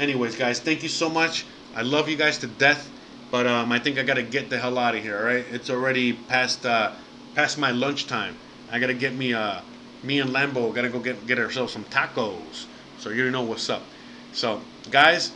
anyways, 0.00 0.34
guys, 0.34 0.58
thank 0.58 0.82
you 0.82 0.88
so 0.88 1.08
much. 1.08 1.46
I 1.76 1.82
love 1.82 2.08
you 2.08 2.16
guys 2.16 2.38
to 2.38 2.48
death. 2.48 2.90
But 3.30 3.46
um, 3.46 3.70
I 3.70 3.78
think 3.78 3.98
I 3.98 4.02
got 4.02 4.14
to 4.14 4.22
get 4.22 4.50
the 4.50 4.58
hell 4.58 4.76
out 4.76 4.96
of 4.96 5.02
here, 5.02 5.18
all 5.18 5.24
right? 5.24 5.44
It's 5.52 5.70
already 5.70 6.14
past, 6.14 6.66
uh, 6.66 6.92
past 7.36 7.58
my 7.58 7.70
lunchtime. 7.70 8.34
I 8.72 8.80
got 8.80 8.88
to 8.88 8.94
get 8.94 9.14
me 9.14 9.32
a 9.32 9.62
me 10.06 10.20
and 10.20 10.30
Lambo 10.30 10.72
gotta 10.74 10.88
go 10.88 11.00
get 11.00 11.26
get 11.26 11.38
ourselves 11.38 11.72
some 11.72 11.84
tacos. 11.84 12.66
So 12.98 13.10
you 13.10 13.30
know 13.30 13.42
what's 13.42 13.68
up. 13.68 13.82
So 14.32 14.60
guys, 14.90 15.32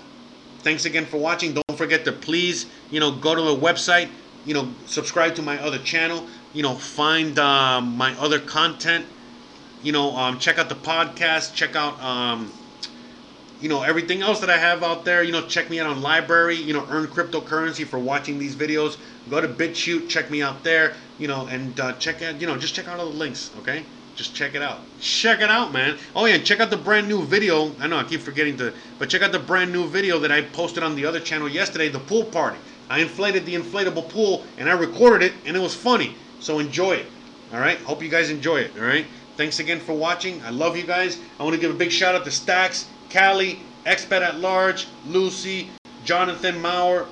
thanks 0.61 0.85
again 0.85 1.07
for 1.07 1.19
watching. 1.19 1.55
Don't 1.55 1.77
forget 1.77 2.05
to 2.05 2.13
please, 2.13 2.67
you 2.91 3.01
know, 3.01 3.11
go 3.13 3.35
to 3.35 3.43
the 3.43 3.57
website, 3.57 4.09
you 4.45 4.55
know, 4.55 4.69
subscribe 4.87 5.35
to 5.37 5.43
my 5.43 5.59
other 5.61 5.79
channel, 5.79 6.27
you 6.53 6.63
know, 6.63 6.75
find 6.75 7.39
um, 7.39 7.97
my 7.97 8.17
other 8.19 8.39
content, 8.39 9.07
you 9.83 9.93
know, 9.93 10.17
um, 10.17 10.39
check 10.39 10.59
out 10.59 10.69
the 10.69 10.75
podcast, 10.75 11.55
check 11.55 11.75
out 11.77 12.01
um, 12.03 12.53
you 13.61 13.69
know 13.69 13.83
everything 13.83 14.23
else 14.23 14.41
that 14.41 14.51
I 14.51 14.57
have 14.57 14.83
out 14.83 15.05
there. 15.05 15.23
You 15.23 15.33
know, 15.33 15.47
check 15.47 15.69
me 15.69 15.81
out 15.81 15.87
on 15.87 16.01
LBRY. 16.01 16.65
You 16.65 16.73
know, 16.73 16.87
earn 16.89 17.07
cryptocurrency 17.07 17.87
for 17.87 17.99
watching 17.99 18.39
these 18.39 18.57
videos. 18.57 18.97
Go 19.29 19.41
to 19.41 19.49
BitChute, 19.49 20.09
check 20.09 20.31
me 20.31 20.43
out 20.43 20.65
there. 20.65 20.95
You 21.19 21.29
know, 21.29 21.47
and 21.47 21.79
uh, 21.79 21.93
check 21.95 22.23
out. 22.23 22.41
You 22.41 22.47
know, 22.47 22.57
just 22.57 22.75
check 22.75 22.89
out 22.89 22.99
all 22.99 23.11
the 23.11 23.17
links. 23.17 23.51
Okay. 23.59 23.85
Just 24.21 24.35
check 24.35 24.55
it 24.55 24.61
out. 24.61 24.81
Check 25.01 25.41
it 25.41 25.49
out, 25.49 25.73
man. 25.73 25.97
Oh 26.15 26.27
yeah, 26.27 26.37
check 26.37 26.61
out 26.61 26.69
the 26.69 26.77
brand 26.77 27.09
new 27.09 27.25
video. 27.25 27.75
I 27.81 27.87
know 27.87 27.97
I 27.97 28.05
keep 28.05 28.21
forgetting 28.21 28.55
to, 28.59 28.75
but 28.99 29.09
check 29.09 29.23
out 29.23 29.33
the 29.33 29.39
brand 29.39 29.73
new 29.73 29.87
video 29.89 30.19
that 30.19 30.31
I 30.31 30.43
posted 30.43 30.83
on 30.83 30.95
the 30.95 31.07
other 31.07 31.21
channel 31.21 31.49
yesterday, 31.49 31.89
the 31.89 32.01
pool 32.01 32.25
party. 32.25 32.59
I 32.91 32.99
inflated 32.99 33.47
the 33.47 33.55
inflatable 33.55 34.11
pool 34.11 34.45
and 34.59 34.69
I 34.69 34.75
recorded 34.75 35.25
it 35.25 35.33
and 35.47 35.57
it 35.57 35.61
was 35.61 35.75
funny. 35.75 36.17
So 36.39 36.59
enjoy 36.59 36.97
it. 36.97 37.07
All 37.51 37.61
right. 37.61 37.79
Hope 37.79 38.03
you 38.03 38.11
guys 38.11 38.29
enjoy 38.29 38.59
it. 38.59 38.73
All 38.79 38.85
right. 38.85 39.07
Thanks 39.39 39.59
again 39.59 39.81
for 39.81 39.95
watching. 39.95 40.43
I 40.43 40.51
love 40.51 40.77
you 40.77 40.83
guys. 40.85 41.19
I 41.39 41.43
want 41.43 41.55
to 41.55 41.61
give 41.61 41.71
a 41.71 41.79
big 41.79 41.91
shout 41.91 42.15
out 42.15 42.27
to 42.27 42.31
Stacks, 42.31 42.91
Callie, 43.11 43.61
Expat 43.87 44.21
at 44.21 44.39
Large, 44.39 44.87
Lucy, 45.07 45.71
Jonathan 46.05 46.61
Maurer, 46.61 47.07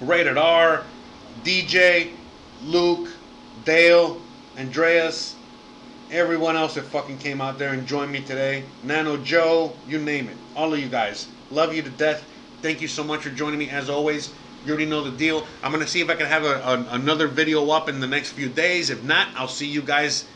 Rated 0.00 0.38
R, 0.38 0.82
DJ, 1.44 2.12
Luke, 2.62 3.10
Dale, 3.66 4.18
Andreas, 4.58 5.36
everyone 6.12 6.56
else 6.56 6.74
that 6.74 6.82
fucking 6.84 7.18
came 7.18 7.40
out 7.40 7.58
there 7.58 7.72
and 7.72 7.86
joined 7.86 8.12
me 8.12 8.20
today. 8.20 8.62
Nano 8.82 9.16
Joe, 9.16 9.72
you 9.88 9.98
name 9.98 10.28
it. 10.28 10.36
All 10.54 10.72
of 10.72 10.78
you 10.78 10.88
guys. 10.88 11.26
Love 11.50 11.74
you 11.74 11.82
to 11.82 11.90
death. 11.90 12.24
Thank 12.60 12.82
you 12.82 12.88
so 12.88 13.02
much 13.02 13.22
for 13.22 13.30
joining 13.30 13.58
me 13.58 13.70
as 13.70 13.88
always. 13.88 14.32
You 14.64 14.70
already 14.72 14.86
know 14.86 15.02
the 15.02 15.16
deal. 15.16 15.46
I'm 15.62 15.72
going 15.72 15.82
to 15.82 15.90
see 15.90 16.00
if 16.00 16.10
I 16.10 16.14
can 16.14 16.26
have 16.26 16.44
a, 16.44 16.60
a, 16.60 16.86
another 16.94 17.26
video 17.26 17.68
up 17.70 17.88
in 17.88 17.98
the 17.98 18.06
next 18.06 18.32
few 18.32 18.48
days. 18.48 18.90
If 18.90 19.02
not, 19.02 19.28
I'll 19.34 19.48
see 19.48 19.66
you 19.66 19.80
guys 19.82 20.26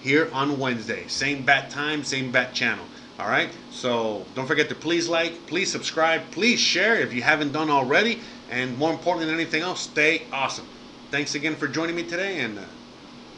here 0.00 0.28
on 0.32 0.58
Wednesday. 0.58 1.06
Same 1.06 1.44
bat 1.44 1.70
time, 1.70 2.02
same 2.02 2.32
bat 2.32 2.52
channel. 2.52 2.84
All 3.18 3.28
right? 3.28 3.50
So 3.70 4.26
don't 4.34 4.46
forget 4.46 4.68
to 4.70 4.74
please 4.74 5.08
like, 5.08 5.46
please 5.46 5.70
subscribe, 5.70 6.22
please 6.32 6.58
share 6.58 6.96
if 6.96 7.14
you 7.14 7.22
haven't 7.22 7.52
done 7.52 7.70
already. 7.70 8.20
And 8.50 8.76
more 8.78 8.90
important 8.90 9.26
than 9.26 9.34
anything 9.34 9.62
else, 9.62 9.80
stay 9.80 10.22
awesome. 10.32 10.66
Thanks 11.12 11.36
again 11.36 11.54
for 11.54 11.68
joining 11.68 11.96
me 11.96 12.02
today, 12.02 12.40
and 12.40 12.58
uh, 12.58 12.62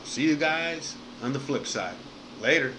see 0.05 0.23
you 0.23 0.37
guys 0.37 0.97
on 1.23 1.33
the 1.33 1.41
flip 1.41 1.67
side. 1.67 1.97
Later. 2.41 2.75